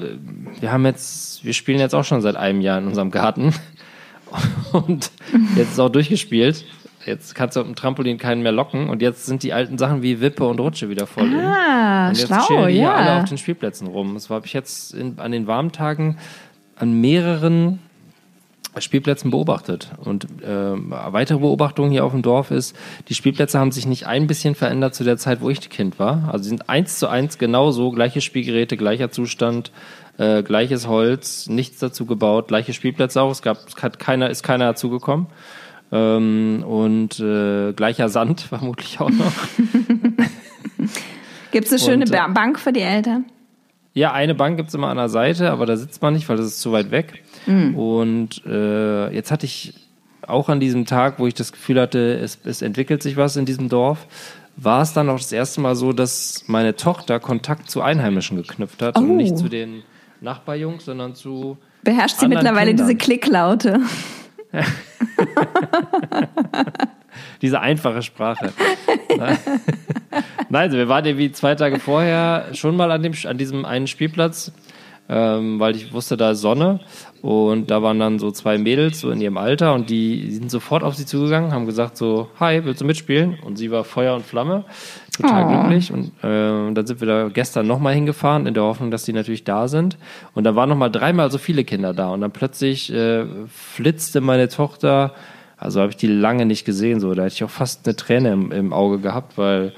wir 0.61 0.73
haben 0.73 0.85
jetzt, 0.85 1.45
wir 1.45 1.55
spielen 1.55 1.81
jetzt 1.81 1.95
auch 1.95 2.05
schon 2.05 2.21
seit 2.21 2.37
einem 2.37 2.61
Jahr 2.61 2.79
in 2.79 2.87
unserem 2.87 3.11
Garten 3.11 3.53
und 4.73 5.11
jetzt 5.57 5.73
ist 5.73 5.81
auch 5.81 5.89
durchgespielt. 5.89 6.65
Jetzt 7.05 7.37
kannst 7.37 7.57
du 7.57 7.61
auf 7.61 7.67
dem 7.67 7.77
Trampolin 7.77 8.19
keinen 8.19 8.43
mehr 8.43 8.51
locken 8.51 8.89
und 8.89 9.01
jetzt 9.01 9.27
sind 9.27 9.45
die 9.45 9.53
alten 9.53 9.79
Sachen 9.79 10.03
wie 10.03 10.21
Wippe 10.21 10.45
und 10.45 10.59
Rutsche 10.59 10.89
wieder 10.89 11.07
voll 11.07 11.33
in. 11.33 11.39
Ah, 11.39 12.09
Und 12.09 12.19
jetzt 12.19 12.27
schlau, 12.27 12.47
chillen 12.47 12.67
die 12.67 12.75
hier 12.75 12.93
alle 12.93 13.07
ja. 13.07 13.21
auf 13.21 13.29
den 13.29 13.39
Spielplätzen 13.39 13.87
rum. 13.87 14.15
Das 14.15 14.29
habe 14.29 14.45
ich 14.45 14.53
jetzt 14.53 14.93
in, 14.93 15.21
an 15.21 15.31
den 15.31 15.47
warmen 15.47 15.71
Tagen 15.71 16.19
an 16.75 17.01
mehreren 17.01 17.79
Spielplätzen 18.79 19.31
beobachtet. 19.31 19.93
Und 19.99 20.27
ähm, 20.45 20.91
weitere 20.91 21.39
Beobachtung 21.39 21.91
hier 21.91 22.05
auf 22.05 22.13
dem 22.13 22.23
Dorf 22.23 22.51
ist, 22.51 22.77
die 23.09 23.15
Spielplätze 23.15 23.59
haben 23.59 23.73
sich 23.73 23.87
nicht 23.87 24.07
ein 24.07 24.27
bisschen 24.27 24.55
verändert 24.55 24.95
zu 24.95 25.05
der 25.05 25.17
Zeit, 25.17 25.41
wo 25.41 25.51
ich 25.51 25.61
Kind 25.71 25.99
war. 25.99 26.29
Also 26.31 26.45
sie 26.45 26.51
sind 26.51 26.69
eins 26.69 26.99
zu 26.99 27.09
eins 27.09 27.39
genauso, 27.39 27.91
gleiche 27.91 28.21
Spielgeräte, 28.21 28.77
gleicher 28.77 29.11
Zustand, 29.11 29.71
äh, 30.19 30.43
gleiches 30.43 30.87
Holz, 30.87 31.49
nichts 31.49 31.79
dazu 31.79 32.07
gebaut, 32.07 32.49
gleiche 32.49 32.73
Spielplätze 32.73 33.21
auch. 33.21 33.31
Es 33.31 33.43
gab, 33.43 33.59
es 33.67 33.83
hat 33.83 33.99
keiner, 33.99 34.31
ist 34.31 34.43
keiner 34.43 34.67
dazugekommen. 34.67 35.27
Ähm, 35.93 36.65
und 36.67 37.21
äh, 37.21 37.73
gleicher 37.73 38.09
Sand 38.09 38.41
vermutlich 38.49 38.99
auch 39.01 39.11
noch. 39.11 39.33
Gibt 41.53 41.67
es 41.67 41.73
eine 41.73 41.81
schöne 41.81 42.05
Und, 42.05 42.11
äh, 42.13 42.17
Ba- 42.17 42.29
Bank 42.29 42.59
für 42.59 42.73
die 42.73 42.81
Eltern? 42.81 43.25
Ja, 43.95 44.13
eine 44.13 44.35
Bank 44.35 44.59
gibt's 44.59 44.75
immer 44.75 44.89
an 44.89 44.99
der 44.99 45.09
Seite, 45.09 45.51
aber 45.51 45.65
da 45.65 45.77
sitzt 45.77 46.03
man 46.03 46.13
nicht, 46.13 46.29
weil 46.29 46.37
das 46.37 46.47
ist 46.47 46.61
zu 46.61 46.71
weit 46.73 46.91
weg. 46.91 47.23
Und 47.47 48.45
äh, 48.45 49.15
jetzt 49.15 49.31
hatte 49.31 49.47
ich 49.47 49.73
auch 50.27 50.49
an 50.49 50.59
diesem 50.59 50.85
Tag, 50.85 51.19
wo 51.21 51.27
ich 51.29 51.35
das 51.35 51.53
Gefühl 51.53 51.81
hatte, 51.81 52.15
es, 52.19 52.41
es 52.45 52.61
entwickelt 52.61 53.03
sich 53.05 53.17
was 53.17 53.37
in 53.37 53.47
diesem 53.47 53.69
Dorf, 53.69 54.07
war 54.57 54.83
es 54.83 54.93
dann 54.93 55.09
auch 55.09 55.19
das 55.19 55.31
erste 55.31 55.61
Mal 55.61 55.77
so, 55.77 55.93
dass 55.93 56.43
meine 56.49 56.75
Tochter 56.75 57.21
Kontakt 57.21 57.71
zu 57.71 57.83
Einheimischen 57.83 58.37
geknüpft 58.37 58.83
hat 58.83 58.97
Oh. 58.99 59.01
und 59.03 59.17
nicht 59.17 59.39
zu 59.39 59.49
den 59.49 59.83
Nachbarjungs, 60.21 60.85
sondern 60.85 61.15
zu 61.15 61.59
Beherrscht 61.83 62.19
sie 62.19 62.29
mittlerweile 62.29 62.71
Kindern. 62.71 62.89
diese 62.89 62.99
Klicklaute? 62.99 63.81
diese 67.43 67.61
einfache 67.61 68.03
Sprache. 68.03 68.53
Nein, 70.49 70.63
also 70.63 70.77
wir 70.77 70.89
waren 70.89 71.05
irgendwie 71.05 71.33
zwei 71.33 71.55
Tage 71.55 71.79
vorher 71.79 72.47
schon 72.55 72.77
mal 72.77 72.91
an, 72.91 73.03
dem, 73.03 73.15
an 73.25 73.39
diesem 73.39 73.65
einen 73.65 73.87
Spielplatz, 73.87 74.53
ähm, 75.09 75.61
weil 75.61 75.77
ich 75.77 75.93
wusste, 75.93 76.17
da 76.17 76.33
ist 76.33 76.41
Sonne. 76.41 76.81
Und 77.23 77.71
da 77.71 77.83
waren 77.83 77.99
dann 77.99 78.19
so 78.19 78.31
zwei 78.31 78.59
Mädels, 78.59 79.01
so 79.01 79.11
in 79.11 79.21
ihrem 79.21 79.37
Alter, 79.37 79.75
und 79.75 79.91
die, 79.91 80.31
sind 80.31 80.51
sofort 80.51 80.85
auf 80.85 80.95
sie 80.95 81.07
zugegangen, 81.07 81.53
haben 81.53 81.67
gesagt 81.67 81.97
so, 81.97 82.29
hi, 82.39 82.65
willst 82.65 82.81
du 82.81 82.85
mitspielen? 82.85 83.39
Und 83.45 83.57
sie 83.57 83.71
war 83.71 83.83
Feuer 83.85 84.15
und 84.15 84.25
Flamme, 84.25 84.65
total 85.17 85.45
Oh. 85.45 85.49
glücklich. 85.49 85.93
Und 85.93 86.09
äh, 86.23 86.73
dann 86.73 86.87
sind 86.87 87.01
wir 87.01 87.09
da 87.09 87.29
gestern 87.29 87.67
nochmal 87.67 87.95
hingefahren, 87.95 88.47
in 88.47 88.55
der 88.55 88.63
Hoffnung, 88.63 88.91
dass 88.91 89.05
die 89.05 89.13
natürlich 89.13 89.45
da 89.45 89.67
sind. 89.67 89.99
Und 90.35 90.45
da 90.45 90.55
waren 90.55 90.69
nochmal 90.69 90.91
dreimal 90.91 91.31
so 91.31 91.39
viele 91.39 91.65
Kinder 91.65 91.95
da. 91.95 92.11
Und 92.11 92.21
dann 92.21 92.31
plötzlich 92.31 92.93
äh, 92.93 93.25
flitzte 93.49 94.21
meine 94.21 94.49
Tochter 94.49 95.13
also 95.57 95.81
habe 95.81 95.91
ich 95.91 95.97
die 95.97 96.07
lange 96.07 96.47
nicht 96.47 96.65
gesehen. 96.65 97.01
So, 97.01 97.15
da 97.15 97.25
hätte 97.25 97.35
ich 97.35 97.45
auch 97.45 97.51
fast 97.51 97.87
eine 97.87 97.97
Träne 97.97 98.33
im, 98.33 98.53
im 98.53 98.73
Auge 98.73 98.99
gehabt, 98.99 99.39
weil 99.39 99.73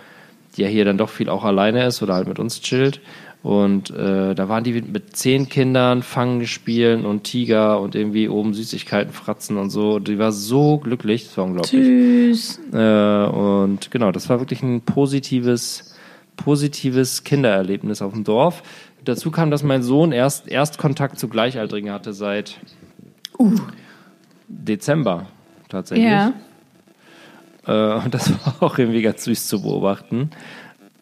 die 0.57 0.63
ja 0.63 0.69
hier 0.69 0.85
dann 0.85 0.99
doch 0.99 1.09
viel 1.09 1.29
auch 1.29 1.45
alleine 1.45 1.87
ist 1.87 2.03
oder 2.03 2.15
halt 2.15 2.29
mit 2.29 2.39
uns 2.39 2.61
chillt. 2.61 3.01
Und 3.43 3.91
äh, 3.91 4.35
da 4.35 4.49
waren 4.49 4.65
die 4.65 4.83
mit 4.83 5.17
zehn 5.17 5.49
Kindern, 5.49 6.03
Fangen 6.03 6.47
spielen 6.47 7.07
und 7.07 7.23
Tiger 7.23 7.81
und 7.81 7.95
irgendwie 7.95 8.29
oben 8.29 8.53
Süßigkeiten 8.53 9.13
fratzen 9.13 9.59
und 9.59 9.71
so. 9.71 10.01
Die 10.01 10.19
war 10.19 10.33
so 10.33 10.79
glücklich, 10.79 11.25
das 11.25 11.37
war 11.39 11.45
unglaublich. 11.45 11.83
Tschüss. 11.83 12.61
Äh, 12.73 12.77
und 12.77 13.91
genau, 13.93 14.11
das 14.11 14.29
war 14.29 14.41
wirklich 14.41 14.63
ein 14.63 14.81
positives, 14.81 15.95
positives 16.37 17.23
Kindererlebnis 17.23 18.03
auf 18.03 18.13
dem 18.13 18.25
Dorf. 18.25 18.63
Dazu 19.05 19.31
kam, 19.31 19.53
dass 19.53 19.63
mein 19.63 19.83
Sohn 19.85 20.11
erst, 20.11 20.49
erst 20.49 20.79
Kontakt 20.79 21.19
zu 21.19 21.29
Gleichaltrigen 21.29 21.93
hatte 21.93 22.13
seit 22.13 22.59
Dezember 24.49 25.27
tatsächlich. 25.69 26.09
Ja. 26.09 26.33
Äh, 27.67 28.05
und 28.05 28.13
das 28.13 28.33
war 28.45 28.57
auch 28.61 28.79
irgendwie 28.79 29.03
ganz 29.03 29.25
süß 29.25 29.47
zu 29.47 29.63
beobachten. 29.63 30.31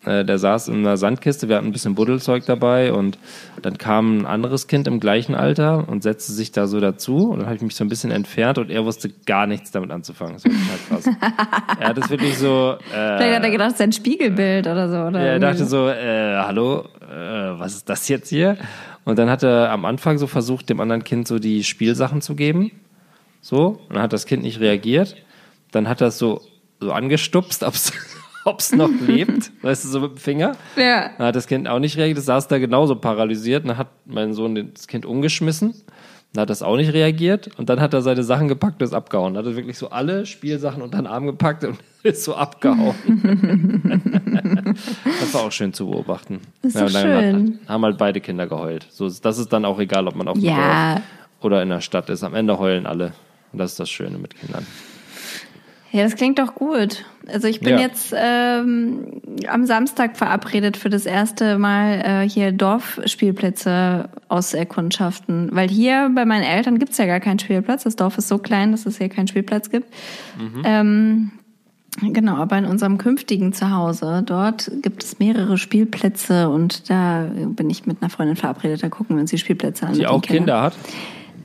Äh, 0.06 0.24
der 0.24 0.38
saß 0.38 0.68
in 0.68 0.78
einer 0.78 0.96
Sandkiste, 0.96 1.48
wir 1.48 1.56
hatten 1.56 1.66
ein 1.66 1.72
bisschen 1.72 1.96
Buddelzeug 1.96 2.46
dabei 2.46 2.92
und 2.92 3.18
dann 3.60 3.76
kam 3.76 4.18
ein 4.18 4.26
anderes 4.26 4.68
Kind 4.68 4.86
im 4.86 5.00
gleichen 5.00 5.34
Alter 5.34 5.88
und 5.88 6.04
setzte 6.04 6.32
sich 6.32 6.52
da 6.52 6.68
so 6.68 6.78
dazu 6.80 7.30
und 7.30 7.40
dann 7.40 7.46
habe 7.46 7.56
ich 7.56 7.62
mich 7.62 7.74
so 7.74 7.84
ein 7.84 7.88
bisschen 7.88 8.12
entfernt 8.12 8.58
und 8.58 8.70
er 8.70 8.84
wusste 8.84 9.10
gar 9.26 9.46
nichts 9.48 9.72
damit 9.72 9.90
anzufangen. 9.90 10.34
Das 10.34 10.44
war 10.44 10.52
total 10.52 11.22
krass. 11.22 11.76
er 11.80 11.88
hat 11.88 11.98
es 11.98 12.08
wirklich 12.08 12.38
so. 12.38 12.76
Äh, 12.94 13.16
Vielleicht 13.16 13.36
hat 13.36 13.44
er 13.44 13.50
gedacht, 13.50 13.68
es 13.68 13.74
ist 13.74 13.80
ein 13.82 13.92
Spiegelbild 13.92 14.68
oder 14.68 14.88
so. 14.88 14.96
Oder 15.08 15.20
er 15.20 15.38
dachte 15.40 15.64
so, 15.64 15.88
äh, 15.88 16.36
hallo, 16.36 16.84
äh, 17.02 17.58
was 17.58 17.74
ist 17.74 17.88
das 17.88 18.08
jetzt 18.08 18.28
hier? 18.28 18.56
Und 19.04 19.18
dann 19.18 19.28
hat 19.28 19.42
er 19.42 19.70
am 19.70 19.84
Anfang 19.84 20.18
so 20.18 20.26
versucht, 20.26 20.68
dem 20.68 20.80
anderen 20.80 21.02
Kind 21.02 21.26
so 21.26 21.38
die 21.38 21.64
Spielsachen 21.64 22.20
zu 22.20 22.36
geben. 22.36 22.70
So, 23.40 23.80
und 23.88 23.94
dann 23.94 24.02
hat 24.02 24.12
das 24.12 24.26
Kind 24.26 24.42
nicht 24.42 24.60
reagiert. 24.60 25.16
Dann 25.72 25.88
hat 25.88 26.00
er 26.00 26.08
es 26.08 26.18
so, 26.18 26.40
so 26.80 26.92
angestupst, 26.92 27.64
ob's 28.46 28.66
ob's 28.66 28.72
noch 28.72 28.90
lebt, 29.06 29.50
weißt 29.62 29.84
du, 29.84 29.88
so 29.88 30.00
mit 30.00 30.12
dem 30.12 30.16
Finger. 30.18 30.56
Ja. 30.76 31.10
Dann 31.18 31.26
hat 31.28 31.36
das 31.36 31.46
Kind 31.46 31.68
auch 31.68 31.78
nicht 31.78 31.96
reagiert, 31.96 32.18
das 32.18 32.26
saß 32.26 32.48
da 32.48 32.58
genauso 32.58 32.96
paralysiert. 32.96 33.66
Dann 33.68 33.76
hat 33.76 33.88
mein 34.06 34.32
Sohn 34.32 34.72
das 34.72 34.86
Kind 34.86 35.04
umgeschmissen. 35.04 35.74
Dann 36.32 36.42
hat 36.42 36.50
das 36.50 36.62
auch 36.62 36.76
nicht 36.76 36.92
reagiert. 36.92 37.50
Und 37.58 37.68
dann 37.68 37.80
hat 37.80 37.94
er 37.94 38.02
seine 38.02 38.22
Sachen 38.22 38.48
gepackt 38.48 38.80
und 38.82 38.86
ist 38.86 38.92
abgehauen. 38.94 39.34
Dann 39.34 39.44
hat 39.44 39.52
er 39.52 39.56
wirklich 39.56 39.78
so 39.78 39.90
alle 39.90 40.26
Spielsachen 40.26 40.82
unter 40.82 40.98
den 40.98 41.06
Arm 41.06 41.26
gepackt 41.26 41.64
und 41.64 41.78
ist 42.02 42.24
so 42.24 42.34
abgehauen. 42.34 42.94
das 45.20 45.34
war 45.34 45.42
auch 45.42 45.52
schön 45.52 45.72
zu 45.72 45.88
beobachten. 45.88 46.40
Das 46.62 46.74
ist 46.74 46.94
dann 46.94 47.02
schön. 47.02 47.58
haben 47.68 47.84
halt 47.84 47.98
beide 47.98 48.20
Kinder 48.20 48.46
geheult. 48.46 48.86
So, 48.90 49.08
das 49.08 49.38
ist 49.38 49.52
dann 49.52 49.64
auch 49.64 49.78
egal, 49.78 50.06
ob 50.08 50.14
man 50.14 50.28
auf 50.28 50.38
dem 50.38 50.44
Ja. 50.44 50.94
Dorf 50.94 51.02
oder 51.40 51.62
in 51.62 51.68
der 51.68 51.80
Stadt 51.80 52.08
ist. 52.10 52.22
Am 52.22 52.34
Ende 52.34 52.58
heulen 52.58 52.86
alle. 52.86 53.12
Und 53.52 53.58
das 53.58 53.72
ist 53.72 53.80
das 53.80 53.90
Schöne 53.90 54.18
mit 54.18 54.34
Kindern. 54.38 54.66
Ja, 55.92 56.02
das 56.02 56.16
klingt 56.16 56.38
doch 56.38 56.54
gut. 56.54 57.04
Also 57.32 57.48
ich 57.48 57.60
bin 57.60 57.74
Ja. 57.74 57.80
jetzt 57.80 58.14
ähm, 58.16 59.20
am 59.48 59.66
Samstag 59.66 60.16
verabredet 60.16 60.76
für 60.76 60.90
das 60.90 61.06
erste 61.06 61.58
Mal 61.58 62.22
äh, 62.24 62.28
hier 62.28 62.52
Dorfspielplätze 62.52 64.08
auserkundschaften. 64.28 65.48
Weil 65.52 65.68
hier 65.68 66.10
bei 66.14 66.24
meinen 66.24 66.42
Eltern 66.42 66.78
gibt's 66.78 66.98
ja 66.98 67.06
gar 67.06 67.20
keinen 67.20 67.38
Spielplatz. 67.38 67.84
Das 67.84 67.96
Dorf 67.96 68.18
ist 68.18 68.28
so 68.28 68.38
klein, 68.38 68.72
dass 68.72 68.86
es 68.86 68.98
hier 68.98 69.08
keinen 69.08 69.28
Spielplatz 69.28 69.70
gibt. 69.70 69.92
Ähm, 70.64 71.30
genau, 72.00 72.36
aber 72.36 72.58
in 72.58 72.64
unserem 72.66 72.98
künftigen 72.98 73.52
Zuhause, 73.52 74.22
dort 74.24 74.70
gibt 74.82 75.02
es 75.02 75.18
mehrere 75.18 75.56
Spielplätze 75.56 76.48
und 76.48 76.90
da 76.90 77.26
bin 77.32 77.70
ich 77.70 77.86
mit 77.86 78.02
einer 78.02 78.10
Freundin 78.10 78.36
verabredet. 78.36 78.82
Da 78.82 78.88
gucken 78.88 79.16
wir 79.16 79.20
uns 79.20 79.30
die 79.30 79.38
Spielplätze 79.38 79.86
an. 79.86 79.94
Die 79.94 80.06
auch. 80.06 80.20
Kinder 80.20 80.62
hat. 80.62 80.74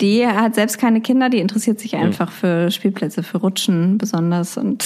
Die 0.01 0.25
hat 0.27 0.55
selbst 0.55 0.77
keine 0.79 0.99
Kinder, 1.01 1.29
die 1.29 1.39
interessiert 1.39 1.79
sich 1.79 1.95
einfach 1.95 2.31
für 2.31 2.71
Spielplätze, 2.71 3.21
für 3.23 3.37
Rutschen 3.37 3.97
besonders 3.97 4.57
und 4.57 4.83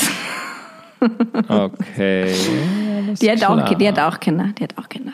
Okay. 1.48 2.34
die 3.22 3.32
hat, 3.32 3.44
auch, 3.46 3.74
die 3.76 3.88
hat 3.88 4.00
auch 4.00 4.20
Kinder, 4.20 4.50
die 4.58 4.64
hat 4.64 4.78
auch 4.78 4.90
Kinder. 4.90 5.14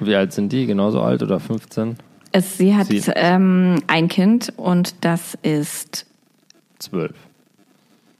Wie 0.00 0.14
alt 0.14 0.32
sind 0.32 0.52
die? 0.52 0.66
Genauso 0.66 1.00
alt 1.00 1.22
oder 1.22 1.40
15? 1.40 1.96
Es, 2.32 2.58
sie 2.58 2.74
hat 2.76 2.86
Sie- 2.88 3.02
ähm, 3.14 3.82
ein 3.86 4.08
Kind 4.08 4.52
und 4.56 4.94
das 5.04 5.36
ist, 5.42 6.06
12. 6.80 7.12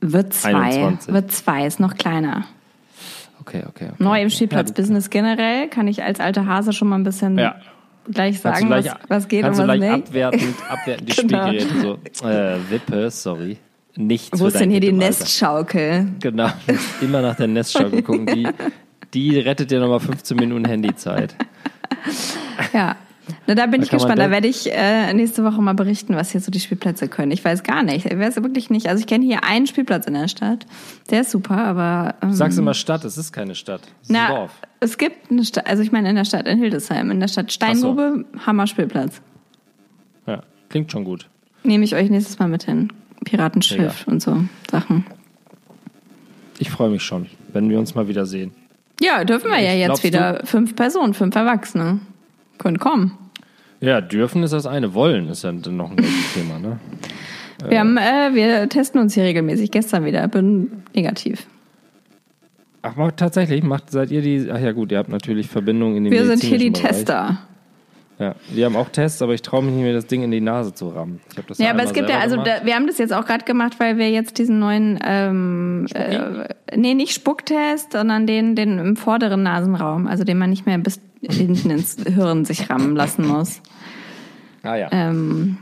wird 0.00 0.32
zwei, 0.32 0.54
21. 0.54 1.12
wird 1.12 1.32
zwei, 1.32 1.66
ist 1.66 1.80
noch 1.80 1.94
kleiner. 1.96 2.44
okay, 3.40 3.64
okay. 3.68 3.86
okay. 3.92 4.02
Neu 4.02 4.22
im 4.22 4.30
Spielplatzbusiness 4.30 5.10
generell 5.10 5.68
kann 5.68 5.88
ich 5.88 6.02
als 6.02 6.20
alter 6.20 6.46
Hase 6.46 6.72
schon 6.72 6.88
mal 6.88 6.96
ein 6.96 7.04
bisschen 7.04 7.36
Ja. 7.38 7.56
Gleich 8.10 8.42
Kannst 8.42 8.42
sagen, 8.42 8.60
du 8.62 8.66
gleich, 8.66 8.86
was, 8.86 8.96
was 9.08 9.28
geht 9.28 9.42
kannst 9.42 9.60
und 9.60 9.66
du 9.66 9.72
was 9.72 9.78
gleich 9.78 9.96
nicht. 9.96 10.08
abwertend, 10.08 10.54
abwertend 10.68 11.08
die 11.08 11.16
Genau. 11.26 11.46
Spielgeräte 11.48 11.98
so, 12.12 12.26
äh, 12.28 12.56
Wippe, 12.70 13.10
sorry. 13.10 13.56
Nichts 13.96 14.38
Wo 14.38 14.46
ist 14.46 14.60
denn 14.60 14.70
hier 14.70 14.80
die. 14.80 14.92
Nestschaukel? 14.92 16.06
Genau, 16.20 16.48
du 16.66 17.04
immer 17.04 17.22
nach 17.22 17.36
der 17.36 17.46
Nestschaukel 17.46 18.02
gucken. 18.02 18.26
Die, 18.26 18.46
die 19.14 19.38
rettet 19.38 19.70
dir 19.70 19.80
nochmal 19.80 20.00
15 20.00 20.36
Minuten 20.36 20.66
Handyzeit. 20.66 21.34
Ja. 22.74 22.96
Na, 23.46 23.54
da 23.54 23.66
bin 23.66 23.80
Da 23.80 23.84
ich 23.84 23.90
gespannt. 23.90 24.18
Da 24.18 24.30
werde 24.30 24.46
ich 24.48 24.72
äh, 24.72 25.12
nächste 25.12 25.42
Woche 25.44 25.60
mal 25.60 25.74
berichten, 25.74 26.14
was 26.14 26.30
hier 26.30 26.40
so 26.40 26.50
die 26.50 26.60
Spielplätze 26.60 27.08
können. 27.08 27.32
Ich 27.32 27.44
weiß 27.44 27.62
gar 27.62 27.82
nicht. 27.82 28.06
Ich 28.06 28.18
weiß 28.18 28.36
wirklich 28.36 28.70
nicht. 28.70 28.88
Also 28.88 29.00
ich 29.00 29.06
kenne 29.06 29.24
hier 29.24 29.44
einen 29.44 29.66
Spielplatz 29.66 30.06
in 30.06 30.14
der 30.14 30.28
Stadt. 30.28 30.66
Der 31.10 31.22
ist 31.22 31.30
super, 31.30 31.56
aber 31.58 32.14
ähm, 32.22 32.30
Du 32.30 32.36
sagst 32.36 32.58
immer 32.58 32.74
Stadt, 32.74 33.04
es 33.04 33.18
ist 33.18 33.32
keine 33.32 33.54
Stadt. 33.54 33.80
Es 34.02 34.10
ist 34.10 34.16
ein 34.16 34.22
na, 34.28 34.28
Dorf. 34.34 34.52
es 34.80 34.96
gibt 34.98 35.30
eine 35.30 35.44
Stadt, 35.44 35.66
also 35.66 35.82
ich 35.82 35.90
meine 35.92 36.08
in 36.10 36.16
der 36.16 36.24
Stadt 36.24 36.46
in 36.46 36.58
Hildesheim, 36.58 37.10
in 37.10 37.20
der 37.20 37.28
Stadt 37.28 37.52
Steingrube, 37.52 38.24
Hammer 38.46 38.66
Spielplatz. 38.66 39.20
Ja, 40.26 40.42
klingt 40.68 40.92
schon 40.92 41.04
gut. 41.04 41.28
Nehme 41.64 41.84
ich 41.84 41.94
euch 41.94 42.10
nächstes 42.10 42.38
Mal 42.38 42.48
mit 42.48 42.64
hin. 42.64 42.92
Piratenschiff 43.24 44.06
und 44.06 44.22
so 44.22 44.44
Sachen. 44.70 45.04
Ich 46.58 46.70
freue 46.70 46.90
mich 46.90 47.02
schon, 47.02 47.26
wenn 47.52 47.68
wir 47.68 47.78
uns 47.78 47.94
mal 47.94 48.08
wieder 48.08 48.24
sehen. 48.24 48.52
Ja, 49.00 49.24
dürfen 49.24 49.50
wir 49.50 49.58
ja 49.60 49.74
jetzt 49.74 50.04
wieder. 50.04 50.40
Fünf 50.44 50.74
Personen, 50.76 51.12
fünf 51.12 51.34
Erwachsene. 51.34 52.00
Können 52.58 52.78
kommen. 52.78 53.18
Ja, 53.80 54.00
dürfen 54.00 54.42
ist 54.42 54.52
das 54.52 54.66
eine, 54.66 54.94
wollen 54.94 55.28
ist 55.28 55.44
ja 55.44 55.52
dann 55.52 55.76
noch 55.76 55.90
ein 55.90 55.96
großes 55.96 56.34
Thema, 56.34 56.58
ne? 56.58 56.78
Wir, 57.68 57.80
haben, 57.80 57.96
äh, 57.96 58.34
wir 58.34 58.68
testen 58.68 59.00
uns 59.00 59.14
hier 59.14 59.24
regelmäßig. 59.24 59.70
Gestern 59.70 60.04
wieder. 60.04 60.26
Bin 60.28 60.82
negativ. 60.94 61.46
Ach, 62.82 62.96
macht, 62.96 63.16
tatsächlich, 63.16 63.62
macht, 63.62 63.90
seid 63.90 64.10
ihr 64.10 64.22
die, 64.22 64.48
ach 64.50 64.60
ja 64.60 64.72
gut, 64.72 64.92
ihr 64.92 64.98
habt 64.98 65.08
natürlich 65.08 65.48
Verbindungen 65.48 65.96
in 65.96 66.04
den 66.04 66.12
Wir 66.12 66.24
sind 66.26 66.42
hier 66.42 66.58
die 66.58 66.70
Bereich. 66.70 66.88
Tester. 66.88 67.38
Ja, 68.18 68.34
wir 68.48 68.64
haben 68.64 68.76
auch 68.76 68.88
Tests, 68.88 69.20
aber 69.20 69.34
ich 69.34 69.42
traue 69.42 69.62
mich 69.62 69.74
nicht 69.74 69.82
mehr, 69.82 69.92
das 69.92 70.06
Ding 70.06 70.22
in 70.22 70.30
die 70.30 70.40
Nase 70.40 70.72
zu 70.72 70.88
rammen. 70.88 71.20
Ich 71.32 71.36
hab 71.36 71.46
das 71.48 71.58
Ja, 71.58 71.70
aber 71.70 71.82
es 71.82 71.92
gibt 71.92 72.08
ja, 72.08 72.18
also 72.18 72.36
da, 72.36 72.64
wir 72.64 72.74
haben 72.74 72.86
das 72.86 72.96
jetzt 72.96 73.12
auch 73.12 73.26
gerade 73.26 73.44
gemacht, 73.44 73.74
weil 73.78 73.98
wir 73.98 74.10
jetzt 74.10 74.38
diesen 74.38 74.58
neuen, 74.58 74.98
ähm, 75.04 75.86
äh, 75.92 76.48
nee, 76.74 76.94
nicht 76.94 77.12
Spucktest, 77.12 77.92
sondern 77.92 78.26
den, 78.26 78.54
den 78.54 78.78
im 78.78 78.96
vorderen 78.96 79.42
Nasenraum, 79.42 80.06
also 80.06 80.24
den 80.24 80.38
man 80.38 80.48
nicht 80.48 80.64
mehr 80.64 80.78
bis 80.78 80.98
hinten 81.28 81.70
ins 81.70 81.96
Hirn 82.06 82.44
sich 82.44 82.70
rammen 82.70 82.96
lassen 82.96 83.26
muss. 83.26 83.60
Ah 84.62 84.76
ja. 84.76 84.88
Ähm, 84.90 85.58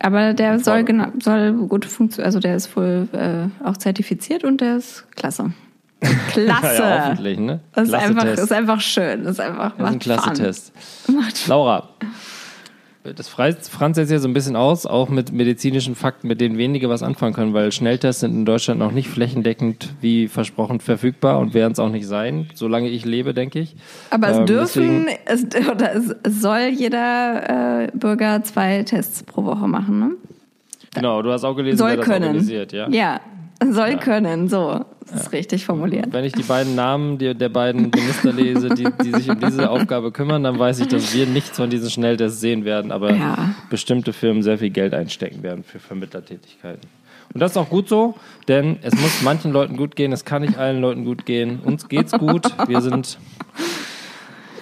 aber 0.00 0.34
der 0.34 0.58
soll 0.58 0.84
genau, 0.84 1.08
soll 1.22 1.52
gut 1.52 1.84
funktionieren, 1.84 2.26
also 2.26 2.40
der 2.40 2.56
ist 2.56 2.76
wohl 2.76 3.08
äh, 3.12 3.66
auch 3.66 3.76
zertifiziert 3.76 4.44
und 4.44 4.60
der 4.60 4.76
ist 4.76 5.06
klasse. 5.16 5.52
Klasse! 6.28 6.82
Ja, 6.82 7.04
hoffentlich, 7.06 7.38
ne? 7.38 7.60
Das 7.72 7.88
ist 7.88 7.94
einfach, 7.94 8.24
ist 8.24 8.52
einfach 8.52 8.80
schön. 8.80 9.24
Das 9.24 9.32
ist 9.32 9.40
einfach 9.40 9.72
Das 9.78 9.88
ist 9.88 9.94
ein 9.94 9.98
klasse 9.98 10.22
Fun. 10.28 10.34
Test. 10.34 10.72
Macht 11.08 11.48
Laura, 11.48 11.88
das 13.14 13.28
Franz 13.28 13.96
jetzt 13.96 14.08
hier 14.08 14.20
so 14.20 14.28
ein 14.28 14.34
bisschen 14.34 14.56
aus, 14.56 14.86
auch 14.86 15.08
mit 15.08 15.32
medizinischen 15.32 15.94
Fakten, 15.94 16.28
mit 16.28 16.40
denen 16.40 16.58
wenige 16.58 16.88
was 16.88 17.02
anfangen 17.02 17.34
können, 17.34 17.54
weil 17.54 17.72
Schnelltests 17.72 18.20
sind 18.20 18.32
in 18.34 18.44
Deutschland 18.44 18.80
noch 18.80 18.92
nicht 18.92 19.08
flächendeckend 19.08 19.94
wie 20.00 20.28
versprochen 20.28 20.80
verfügbar 20.80 21.38
und 21.38 21.54
werden 21.54 21.72
es 21.72 21.78
auch 21.78 21.90
nicht 21.90 22.06
sein, 22.06 22.48
solange 22.54 22.88
ich 22.88 23.04
lebe, 23.04 23.34
denke 23.34 23.58
ich. 23.60 23.76
Aber 24.10 24.28
es 24.28 24.38
Ähm, 24.38 24.46
dürfen, 24.46 25.06
es, 25.26 25.44
oder 25.70 25.94
es 25.94 26.40
soll 26.40 26.68
jeder 26.74 27.84
äh, 27.84 27.88
Bürger 27.94 28.42
zwei 28.42 28.82
Tests 28.82 29.22
pro 29.22 29.44
Woche 29.44 29.68
machen, 29.68 29.98
ne? 29.98 30.10
Genau, 30.94 31.20
du 31.20 31.30
hast 31.30 31.44
auch 31.44 31.54
gelesen, 31.54 31.76
Soll 31.78 31.90
wer 31.90 31.96
das 31.98 32.06
können. 32.06 32.24
organisiert, 32.24 32.72
ja? 32.72 32.88
Ja, 32.88 33.20
soll 33.70 33.96
können, 33.98 34.48
so. 34.48 34.84
Das 35.08 35.22
ist 35.22 35.32
richtig 35.32 35.64
formuliert. 35.64 36.06
Wenn 36.10 36.24
ich 36.24 36.32
die 36.32 36.42
beiden 36.42 36.74
Namen 36.74 37.18
der, 37.18 37.34
der 37.34 37.48
beiden 37.48 37.90
Minister 37.94 38.32
lese, 38.32 38.70
die, 38.70 38.88
die 39.04 39.12
sich 39.12 39.30
um 39.30 39.38
diese 39.38 39.70
Aufgabe 39.70 40.10
kümmern, 40.10 40.42
dann 40.42 40.58
weiß 40.58 40.80
ich, 40.80 40.88
dass 40.88 41.14
wir 41.14 41.26
nichts 41.26 41.56
von 41.56 41.70
diesen 41.70 41.88
Schnelltests 41.90 42.40
sehen 42.40 42.64
werden, 42.64 42.90
aber 42.90 43.14
Ja. 43.14 43.54
bestimmte 43.70 44.12
Firmen 44.12 44.42
sehr 44.42 44.58
viel 44.58 44.70
Geld 44.70 44.94
einstecken 44.94 45.44
werden 45.44 45.62
für 45.62 45.78
Vermittlertätigkeiten. 45.78 46.88
Und 47.32 47.40
das 47.40 47.52
ist 47.52 47.56
auch 47.56 47.68
gut 47.68 47.88
so, 47.88 48.14
denn 48.48 48.78
es 48.82 48.94
muss 48.94 49.22
manchen 49.22 49.52
Leuten 49.52 49.76
gut 49.76 49.94
gehen, 49.94 50.10
es 50.12 50.24
kann 50.24 50.42
nicht 50.42 50.58
allen 50.58 50.80
Leuten 50.80 51.04
gut 51.04 51.24
gehen. 51.24 51.60
Uns 51.60 51.88
geht's 51.88 52.12
gut, 52.12 52.46
wir 52.66 52.80
sind 52.80 53.18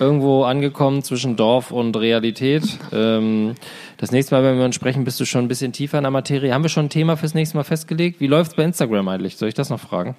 irgendwo 0.01 0.45
angekommen 0.45 1.03
zwischen 1.03 1.37
Dorf 1.37 1.71
und 1.71 1.97
Realität. 1.97 2.63
Ähm, 2.93 3.55
das 3.97 4.13
nächste 4.13 4.35
Mal, 4.35 4.43
wenn 4.45 4.59
wir 4.59 4.65
uns 4.65 4.75
sprechen, 4.75 5.05
bist 5.05 5.21
du 5.21 5.25
schon 5.25 5.45
ein 5.45 5.49
bisschen 5.49 5.73
tiefer 5.73 5.99
in 5.99 6.05
der 6.05 6.11
Materie. 6.11 6.53
Haben 6.53 6.63
wir 6.65 6.69
schon 6.69 6.87
ein 6.87 6.91
Thema 6.91 7.17
fürs 7.17 7.35
nächste 7.35 7.57
Mal 7.57 7.65
festgelegt? 7.65 8.21
Wie 8.21 8.27
läuft's 8.27 8.55
bei 8.55 8.65
Instagram 8.65 9.09
eigentlich? 9.09 9.37
Soll 9.37 9.49
ich 9.49 9.55
das 9.55 9.71
noch 9.71 9.81
fragen? 9.81 10.17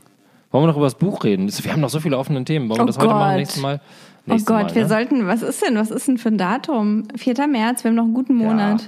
Wollen 0.51 0.63
wir 0.63 0.67
noch 0.67 0.77
über 0.77 0.85
das 0.85 0.95
Buch 0.95 1.23
reden? 1.23 1.49
Wir 1.63 1.71
haben 1.71 1.81
noch 1.81 1.89
so 1.89 1.99
viele 1.99 2.17
offene 2.17 2.43
Themen. 2.45 2.69
Wollen 2.69 2.79
wir 2.79 2.83
Oh 2.83 2.87
das 2.87 2.97
heute 2.97 3.07
machen? 3.09 3.27
Gott. 3.29 3.37
Nächstes 3.37 3.61
Mal? 3.61 3.81
Oh 3.81 4.31
Nächstes 4.31 4.45
Gott, 4.47 4.63
Mal, 4.67 4.75
wir 4.75 4.81
ne? 4.83 4.87
sollten, 4.89 5.27
was 5.27 5.41
ist 5.41 5.61
denn, 5.65 5.75
was 5.75 5.91
ist 5.91 6.07
denn 6.07 6.17
für 6.17 6.29
ein 6.29 6.37
Datum? 6.37 7.03
4. 7.15 7.47
März, 7.47 7.83
wir 7.83 7.89
haben 7.89 7.95
noch 7.95 8.03
einen 8.05 8.13
guten 8.13 8.35
Monat. 8.35 8.81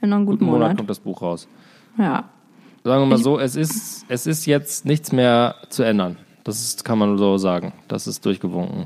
Wir 0.00 0.02
haben 0.02 0.10
noch 0.10 0.16
einen 0.18 0.26
guten, 0.26 0.38
Guten 0.40 0.50
Monat 0.50 0.60
Monat. 0.62 0.76
kommt 0.78 0.90
das 0.90 0.98
Buch 1.00 1.22
raus. 1.22 1.48
Ja. 1.98 2.24
Sagen 2.82 3.02
wir 3.02 3.06
mal 3.06 3.18
so, 3.18 3.38
es 3.38 3.56
ist, 3.56 4.04
es 4.08 4.26
ist 4.26 4.44
jetzt 4.44 4.84
nichts 4.84 5.10
mehr 5.12 5.54
zu 5.70 5.82
ändern. 5.84 6.18
Das 6.42 6.60
ist, 6.60 6.84
kann 6.84 6.98
man 6.98 7.16
so 7.16 7.38
sagen. 7.38 7.72
Das 7.88 8.06
ist 8.06 8.26
durchgewunken. 8.26 8.84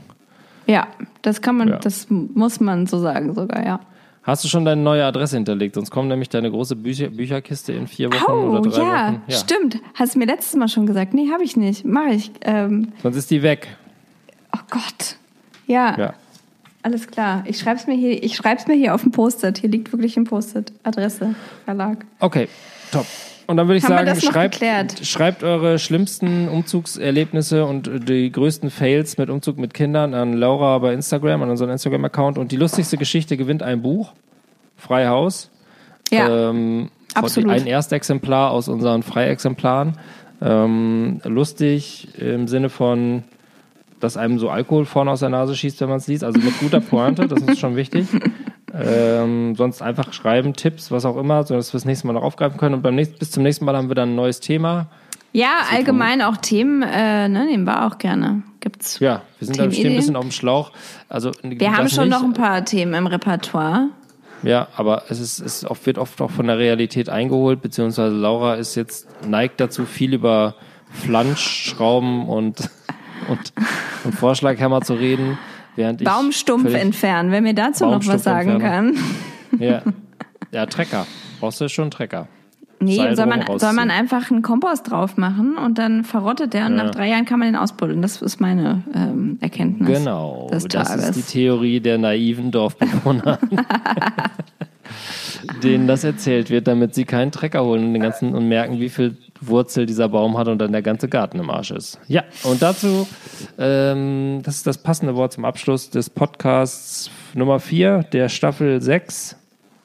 Ja, 0.68 0.86
das 1.22 1.40
kann 1.42 1.56
man, 1.56 1.68
Ja. 1.68 1.76
das 1.78 2.06
muss 2.10 2.60
man 2.60 2.86
so 2.86 2.98
sagen 3.00 3.34
sogar, 3.34 3.64
ja. 3.64 3.80
Hast 4.22 4.44
du 4.44 4.48
schon 4.48 4.66
deine 4.66 4.82
neue 4.82 5.04
Adresse 5.06 5.36
hinterlegt? 5.36 5.74
Sonst 5.74 5.90
kommt 5.90 6.08
nämlich 6.08 6.28
deine 6.28 6.50
große 6.50 6.76
Bücher, 6.76 7.08
Bücherkiste 7.08 7.72
in 7.72 7.86
vier 7.86 8.12
Wochen 8.12 8.30
Oh, 8.30 8.58
oder 8.58 8.70
drei 8.70 8.82
ja, 8.82 9.06
Wochen. 9.12 9.22
stimmt. 9.30 9.78
Hast 9.94 10.14
du 10.14 10.18
mir 10.18 10.26
letztes 10.26 10.54
Mal 10.54 10.68
schon 10.68 10.84
gesagt? 10.86 11.14
Nee, 11.14 11.30
habe 11.32 11.42
ich 11.44 11.56
nicht. 11.56 11.86
Mache 11.86 12.10
ich. 12.10 12.30
Ähm, 12.42 12.92
Sonst 13.02 13.16
ist 13.16 13.30
die 13.30 13.42
weg. 13.42 13.68
oh 14.54 14.60
Gott. 14.70 15.16
Ja, 15.66 15.96
Ja. 15.98 16.14
alles 16.82 17.06
klar. 17.06 17.42
Ich 17.46 17.58
schreib's 17.58 17.86
mir 17.86 17.94
hier, 17.96 18.22
ich 18.22 18.36
schreib's 18.36 18.66
mir 18.66 18.74
hier 18.74 18.94
auf 18.94 19.00
dem 19.02 19.12
Post-it. 19.12 19.56
Hier 19.58 19.70
liegt 19.70 19.90
wirklich 19.92 20.18
ein 20.18 20.24
Post-it. 20.24 20.72
Adresse, 20.82 21.34
Verlag. 21.64 22.04
Okay, 22.20 22.48
top. 22.92 23.06
Und 23.48 23.56
dann 23.56 23.66
würde 23.66 23.78
ich 23.78 23.84
Haben 23.84 24.04
sagen, 24.06 24.20
schreibt, 24.20 25.06
schreibt 25.06 25.42
eure 25.42 25.78
schlimmsten 25.78 26.50
Umzugserlebnisse 26.50 27.64
und 27.64 28.06
die 28.06 28.30
größten 28.30 28.68
Fails 28.68 29.16
mit 29.16 29.30
Umzug 29.30 29.56
mit 29.56 29.72
Kindern 29.72 30.12
an 30.12 30.34
Laura 30.34 30.76
bei 30.76 30.92
Instagram, 30.92 31.42
an 31.42 31.48
unseren 31.48 31.70
Instagram-Account. 31.70 32.36
Und 32.36 32.52
die 32.52 32.56
lustigste 32.56 32.98
Geschichte 32.98 33.38
gewinnt 33.38 33.62
ein 33.62 33.80
Buch. 33.80 34.12
Freihaus. 34.76 35.50
Ja, 36.10 36.50
Ähm, 36.50 36.90
absolut. 37.14 37.50
Ein 37.50 37.66
Erstexemplar 37.66 38.50
aus 38.50 38.68
unseren 38.68 39.02
Freiexemplaren. 39.02 39.94
Ähm, 40.42 41.22
lustig 41.24 42.08
im 42.18 42.48
Sinne 42.48 42.68
von, 42.68 43.24
dass 44.00 44.16
einem 44.16 44.38
so 44.38 44.50
Alkohol 44.50 44.84
vorne 44.84 45.10
aus 45.10 45.20
der 45.20 45.28
Nase 45.28 45.56
schießt, 45.56 45.80
wenn 45.80 45.88
man 45.88 45.98
es 45.98 46.06
liest. 46.06 46.24
Also 46.24 46.40
mit 46.40 46.58
guter 46.60 46.80
Pointe, 46.80 47.26
das 47.26 47.42
ist 47.42 47.58
schon 47.58 47.76
wichtig. 47.76 48.06
Ähm, 48.74 49.54
sonst 49.56 49.80
einfach 49.82 50.12
schreiben, 50.12 50.52
Tipps, 50.52 50.90
was 50.90 51.04
auch 51.04 51.16
immer, 51.16 51.42
sodass 51.44 51.72
wir 51.72 51.78
das 51.78 51.84
nächste 51.84 52.06
Mal 52.06 52.12
noch 52.12 52.22
aufgreifen 52.22 52.58
können. 52.58 52.74
Und 52.76 52.82
beim 52.82 52.94
nächsten, 52.94 53.18
bis 53.18 53.30
zum 53.30 53.42
nächsten 53.42 53.64
Mal 53.64 53.76
haben 53.76 53.88
wir 53.88 53.94
dann 53.94 54.10
ein 54.10 54.14
neues 54.14 54.40
Thema. 54.40 54.86
ja 55.32 55.50
allgemein 55.72 56.22
auch 56.22 56.36
Themen, 56.36 56.82
äh, 56.82 57.28
ne, 57.28 57.46
nehmen 57.46 57.64
wir 57.64 57.86
auch 57.86 57.98
gerne. 57.98 58.42
Gibt's. 58.60 58.98
Ja, 59.00 59.22
wir 59.38 59.46
sind 59.46 59.58
da 59.58 59.70
stehen 59.70 59.92
ein 59.92 59.96
bisschen 59.96 60.16
auf 60.16 60.24
dem 60.24 60.32
Schlauch. 60.32 60.72
Also, 61.08 61.30
Wir 61.42 61.76
haben 61.76 61.88
schon 61.88 62.08
noch 62.08 62.22
ein 62.22 62.34
paar 62.34 62.64
Themen 62.64 62.94
im 62.94 63.06
Repertoire. 63.06 63.88
Ja, 64.42 64.68
aber 64.76 65.04
es 65.08 65.18
ist, 65.18 65.40
es 65.40 65.64
oft, 65.64 65.86
wird 65.86 65.98
oft 65.98 66.20
auch 66.20 66.30
von 66.30 66.46
der 66.46 66.58
Realität 66.58 67.08
eingeholt, 67.08 67.60
beziehungsweise 67.60 68.14
Laura 68.14 68.54
ist 68.54 68.74
jetzt 68.74 69.08
neigt 69.26 69.60
dazu, 69.60 69.84
viel 69.84 70.14
über 70.14 70.54
Flanschschrauben 70.92 72.28
und, 72.28 72.70
und, 73.28 73.52
und 74.04 74.14
Vorschlaghämmer 74.14 74.80
zu 74.80 74.94
reden, 74.94 75.38
während 75.76 76.00
ich 76.00 76.06
Baumstumpf 76.06 76.72
entfernen, 76.74 77.30
wer 77.30 77.40
mir 77.40 77.54
dazu 77.54 77.86
noch 77.86 78.06
was 78.06 78.24
sagen 78.24 78.58
kann. 78.58 78.96
Ja. 79.58 79.82
ja, 80.52 80.66
Trecker. 80.66 81.06
Brauchst 81.40 81.60
du 81.60 81.68
schon 81.68 81.84
einen 81.84 81.90
Trecker? 81.90 82.28
Nee, 82.80 82.96
Seil 82.96 83.16
soll 83.16 83.26
man, 83.26 83.44
soll 83.58 83.72
man 83.72 83.90
einfach 83.90 84.30
einen 84.30 84.42
Kompost 84.42 84.90
drauf 84.90 85.16
machen 85.16 85.56
und 85.56 85.78
dann 85.78 86.04
verrottet 86.04 86.54
der 86.54 86.66
und 86.66 86.76
Ja. 86.76 86.84
nach 86.84 86.90
drei 86.92 87.08
Jahren 87.08 87.24
kann 87.24 87.40
man 87.40 87.48
den 87.48 87.56
ausbuddeln. 87.56 88.02
Das 88.02 88.22
ist 88.22 88.40
meine 88.40 88.82
ähm, 88.94 89.38
Erkenntnis 89.40 89.98
Genau, 89.98 90.48
das 90.50 90.64
ist 90.64 91.16
die 91.16 91.22
Theorie 91.22 91.80
der 91.80 91.98
naiven 91.98 92.52
Dorfbewohner, 92.52 93.38
denen 95.62 95.88
das 95.88 96.04
erzählt 96.04 96.50
wird, 96.50 96.68
damit 96.68 96.94
sie 96.94 97.04
keinen 97.04 97.32
Trecker 97.32 97.64
holen 97.64 97.86
und, 97.86 97.92
den 97.94 98.02
ganzen, 98.02 98.32
und 98.34 98.46
merken, 98.46 98.78
wie 98.78 98.88
viel 98.88 99.16
Wurzel 99.40 99.86
dieser 99.86 100.08
Baum 100.08 100.36
hat 100.36 100.48
und 100.48 100.58
dann 100.58 100.72
der 100.72 100.82
ganze 100.82 101.08
Garten 101.08 101.38
im 101.38 101.50
Arsch 101.50 101.70
ist. 101.70 101.98
Ja, 102.08 102.24
und 102.44 102.60
dazu, 102.62 103.06
ähm, 103.58 104.40
das 104.42 104.56
ist 104.56 104.66
das 104.66 104.78
passende 104.78 105.14
Wort 105.16 105.32
zum 105.32 105.44
Abschluss 105.44 105.90
des 105.90 106.10
Podcasts 106.10 107.10
Nummer 107.34 107.60
4 107.60 108.04
der 108.12 108.28
Staffel 108.28 108.80
6 108.82 109.36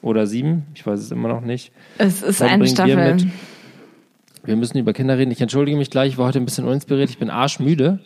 oder 0.02 0.26
7, 0.26 0.66
ich 0.74 0.86
weiß 0.86 1.00
es 1.00 1.10
immer 1.10 1.28
noch 1.28 1.40
nicht. 1.40 1.72
es 1.98 2.22
ist 2.22 2.40
Heute 2.40 2.50
eine 2.50 2.64
bringen 2.64 2.76
wir 2.76 2.94
Staffel. 2.94 3.14
mit. 3.14 3.26
Wir 4.44 4.56
müssen 4.56 4.76
über 4.76 4.92
Kinder 4.92 5.16
reden. 5.16 5.30
Ich 5.30 5.40
entschuldige 5.40 5.76
mich 5.78 5.88
gleich, 5.90 6.12
ich 6.12 6.18
war 6.18 6.26
heute 6.26 6.38
ein 6.38 6.44
bisschen 6.44 6.66
uninspiriert. 6.66 7.08
Ich 7.08 7.18
bin 7.18 7.30
arschmüde. 7.30 8.00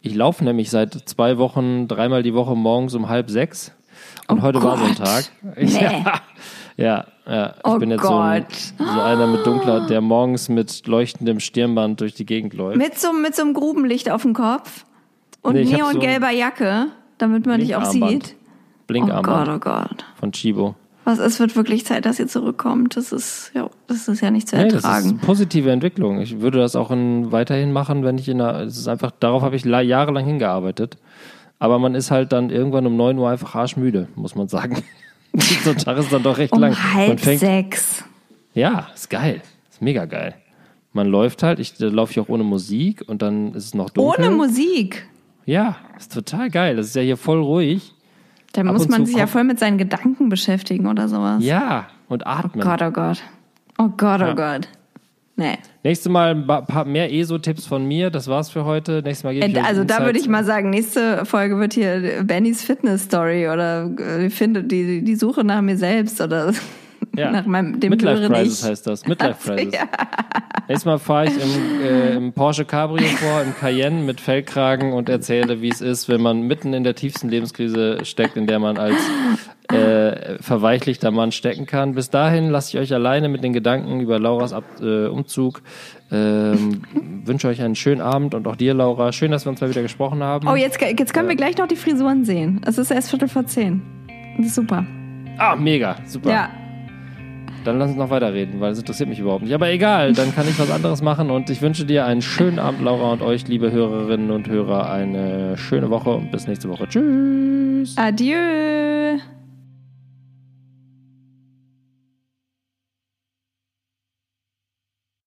Ich 0.00 0.14
laufe 0.14 0.42
nämlich 0.42 0.70
seit 0.70 0.94
zwei 1.08 1.36
Wochen 1.36 1.86
dreimal 1.86 2.22
die 2.22 2.32
Woche 2.32 2.56
morgens 2.56 2.94
um 2.94 3.08
halb 3.10 3.28
sechs. 3.28 3.72
Und 4.28 4.38
Oh 4.38 4.42
heute 4.42 4.62
war 4.62 4.78
so 4.78 4.84
ein 4.84 4.94
Gott. 4.94 5.04
Tag. 5.06 5.24
Nee. 5.58 5.66
Ja, 5.82 6.20
ja, 6.76 7.04
ja. 7.26 7.54
Ich 7.56 7.60
Oh 7.64 7.78
bin 7.78 7.90
jetzt 7.90 8.02
so, 8.04 8.16
ein, 8.18 8.46
so 8.78 9.00
einer 9.00 9.26
mit 9.26 9.46
dunkler, 9.46 9.86
der 9.86 10.00
morgens 10.00 10.48
mit 10.48 10.86
leuchtendem 10.86 11.40
Stirnband 11.40 12.00
durch 12.00 12.14
die 12.14 12.26
Gegend 12.26 12.54
läuft. 12.54 12.76
Mit 12.78 12.98
so, 12.98 13.12
mit 13.12 13.34
so 13.34 13.42
einem 13.42 13.54
Grubenlicht 13.54 14.10
auf 14.10 14.22
dem 14.22 14.34
Kopf. 14.34 14.84
Und 15.42 15.54
Nee, 15.54 15.64
hab 15.66 15.70
so 15.70 15.76
neongelber 15.92 16.30
Jacke, 16.30 16.86
damit 17.18 17.46
man 17.46 17.60
dich 17.60 17.74
auch 17.76 17.82
Blinkarmband. 17.90 18.24
sieht. 18.26 18.36
Oh 18.36 18.84
Blinkarmband 18.86 19.26
Gott, 19.26 19.48
oh 19.48 19.58
Gott. 19.88 20.04
von 20.18 20.32
Chibo. 20.32 20.74
Was, 21.04 21.18
es 21.18 21.40
wird 21.40 21.56
wirklich 21.56 21.84
Zeit, 21.84 22.06
dass 22.06 22.20
ihr 22.20 22.28
zurückkommt. 22.28 22.96
Das 22.96 23.10
ist, 23.10 23.50
ja, 23.54 23.68
das 23.88 24.06
ist 24.06 24.20
ja 24.20 24.30
nicht 24.30 24.48
zu 24.48 24.54
Nee, 24.56 24.64
das 24.68 24.74
ist 24.74 24.84
eine 24.84 24.96
ertragen. 25.06 25.18
positive 25.18 25.70
Entwicklung. 25.72 26.20
Ich 26.20 26.40
würde 26.40 26.58
das 26.58 26.76
auch 26.76 26.92
in, 26.92 27.32
weiterhin 27.32 27.72
machen, 27.72 28.04
wenn 28.04 28.18
ich 28.18 28.28
in 28.28 28.38
der. 28.38 28.60
Es 28.60 28.76
ist 28.78 28.86
einfach, 28.86 29.10
darauf 29.18 29.42
habe 29.42 29.56
ich 29.56 29.64
la- 29.64 29.80
jahrelang 29.80 30.24
hingearbeitet. 30.24 30.98
Aber 31.58 31.80
man 31.80 31.96
ist 31.96 32.12
halt 32.12 32.30
dann 32.32 32.50
irgendwann 32.50 32.86
um 32.86 32.96
9 32.96 33.18
Uhr 33.18 33.28
einfach 33.30 33.56
arschmüde, 33.56 34.06
muss 34.14 34.36
man 34.36 34.46
sagen. 34.46 34.82
so 35.64 35.70
ein 35.70 35.78
Tag 35.78 35.98
ist 35.98 36.12
dann 36.12 36.22
doch 36.22 36.38
recht 36.38 36.52
um 36.52 36.60
lang. 36.60 36.76
Halb 36.94 37.20
fängt, 37.20 37.40
sechs. 37.40 38.04
ja, 38.54 38.88
ist 38.94 39.08
geil. 39.10 39.40
Ist 39.70 39.80
mega 39.82 40.04
geil. 40.04 40.34
Man 40.92 41.06
läuft 41.06 41.42
halt, 41.42 41.58
ich 41.58 41.74
da 41.74 41.86
laufe 41.86 42.12
ich 42.12 42.20
auch 42.20 42.28
ohne 42.28 42.44
Musik 42.44 43.02
und 43.06 43.22
dann 43.22 43.54
ist 43.54 43.64
es 43.66 43.74
noch 43.74 43.88
dunkel. 43.90 44.26
Ohne 44.26 44.36
Musik. 44.36 45.06
Ja, 45.46 45.76
ist 45.98 46.12
total 46.12 46.50
geil. 46.50 46.76
Das 46.76 46.86
ist 46.88 46.96
ja 46.96 47.02
hier 47.02 47.16
voll 47.16 47.40
ruhig. 47.40 47.94
Da 48.52 48.60
Ab 48.60 48.68
muss 48.68 48.88
man 48.88 49.06
sich 49.06 49.16
ja 49.16 49.26
voll 49.26 49.44
mit 49.44 49.58
seinen 49.58 49.78
Gedanken 49.78 50.28
beschäftigen 50.28 50.86
oder 50.86 51.08
sowas. 51.08 51.42
Ja, 51.42 51.88
und 52.08 52.26
atmen. 52.26 52.62
Gott, 52.62 52.82
oh 52.82 52.90
Gott. 52.90 53.22
Oh 53.78 53.88
Gott, 53.96 54.20
oh 54.20 54.26
Ja. 54.26 54.34
Gott. 54.34 54.68
Nee. 55.36 55.58
Nächstes 55.82 56.12
Mal 56.12 56.34
ein 56.34 56.46
paar 56.46 56.84
mehr 56.84 57.12
ESO-Tipps 57.12 57.66
von 57.66 57.86
mir. 57.86 58.10
Das 58.10 58.28
war's 58.28 58.50
für 58.50 58.64
heute. 58.64 59.02
Nächstes 59.02 59.24
Mal 59.24 59.34
gebe 59.34 59.46
ich 59.46 59.62
Also 59.62 59.82
da 59.84 60.04
würde 60.04 60.18
ich 60.18 60.28
mal 60.28 60.44
sagen, 60.44 60.70
nächste 60.70 61.24
Folge 61.24 61.58
wird 61.58 61.72
hier 61.72 62.22
Bennys 62.24 62.62
Fitness 62.62 63.04
Story 63.04 63.48
oder 63.48 63.90
äh, 63.98 64.28
finde 64.28 64.62
die, 64.64 65.02
die 65.02 65.14
Suche 65.14 65.42
nach 65.42 65.62
mir 65.62 65.76
selbst 65.76 66.20
oder 66.20 66.52
Ja. 67.14 67.30
nach 67.30 67.46
meinem 67.46 67.78
dem 67.78 67.90
Midlife 67.90 68.28
Crisis 68.28 68.64
heißt 68.64 68.86
das. 68.86 69.06
Midlife 69.06 69.54
Crisis. 69.54 69.74
Ja. 69.74 69.86
Nächstes 70.68 70.84
Mal 70.86 70.98
fahre 70.98 71.26
ich 71.26 71.34
im, 71.34 71.82
äh, 71.82 72.14
im 72.14 72.32
Porsche 72.32 72.64
Cabrio 72.64 73.06
vor, 73.08 73.42
im 73.42 73.54
Cayenne 73.54 74.02
mit 74.02 74.20
Fellkragen 74.20 74.92
und 74.92 75.08
erzähle, 75.08 75.60
wie 75.60 75.68
es 75.68 75.80
ist, 75.80 76.08
wenn 76.08 76.22
man 76.22 76.42
mitten 76.42 76.72
in 76.72 76.84
der 76.84 76.94
tiefsten 76.94 77.28
Lebenskrise 77.28 78.04
steckt, 78.04 78.36
in 78.36 78.46
der 78.46 78.58
man 78.58 78.78
als 78.78 78.96
äh, 79.70 80.38
verweichlichter 80.40 81.10
Mann 81.10 81.32
stecken 81.32 81.66
kann. 81.66 81.94
Bis 81.94 82.10
dahin 82.10 82.50
lasse 82.50 82.76
ich 82.76 82.82
euch 82.82 82.94
alleine 82.94 83.28
mit 83.28 83.42
den 83.42 83.52
Gedanken 83.52 84.00
über 84.00 84.18
Lauras 84.18 84.52
Ab 84.52 84.64
äh, 84.80 85.06
Umzug. 85.06 85.62
Ähm, 86.10 86.82
wünsche 87.24 87.48
euch 87.48 87.60
einen 87.60 87.74
schönen 87.74 88.00
Abend 88.00 88.34
und 88.34 88.46
auch 88.46 88.56
dir, 88.56 88.74
Laura. 88.74 89.12
Schön, 89.12 89.30
dass 89.30 89.44
wir 89.44 89.50
uns 89.50 89.60
mal 89.60 89.68
wieder 89.68 89.82
gesprochen 89.82 90.22
haben. 90.22 90.46
Oh, 90.48 90.54
jetzt, 90.54 90.80
jetzt 90.80 91.12
können 91.12 91.28
wir 91.28 91.36
gleich 91.36 91.58
noch 91.58 91.66
die 91.66 91.76
Frisuren 91.76 92.24
sehen. 92.24 92.60
Es 92.66 92.78
ist 92.78 92.90
erst 92.90 93.10
Viertel 93.10 93.28
vor 93.28 93.46
zehn. 93.46 93.82
Das 94.36 94.46
ist 94.46 94.54
super. 94.54 94.86
Ah, 95.38 95.56
mega. 95.56 95.96
Super. 96.06 96.30
Ja. 96.30 96.50
Dann 97.64 97.78
lass 97.78 97.90
uns 97.90 97.98
noch 97.98 98.10
weiterreden, 98.10 98.60
weil 98.60 98.70
das 98.70 98.80
interessiert 98.80 99.08
mich 99.08 99.18
überhaupt 99.18 99.44
nicht. 99.44 99.54
Aber 99.54 99.70
egal, 99.70 100.12
dann 100.12 100.34
kann 100.34 100.48
ich 100.48 100.58
was 100.58 100.70
anderes 100.70 101.02
machen 101.02 101.30
und 101.30 101.48
ich 101.50 101.62
wünsche 101.62 101.84
dir 101.84 102.06
einen 102.06 102.22
schönen 102.22 102.58
Abend, 102.58 102.82
Laura, 102.82 103.12
und 103.12 103.22
euch, 103.22 103.46
liebe 103.48 103.70
Hörerinnen 103.70 104.30
und 104.30 104.48
Hörer, 104.48 104.90
eine 104.90 105.56
schöne 105.56 105.90
Woche 105.90 106.10
und 106.10 106.30
bis 106.30 106.46
nächste 106.46 106.68
Woche. 106.68 106.88
Tschüss. 106.88 107.96
Adieu. 107.96 109.18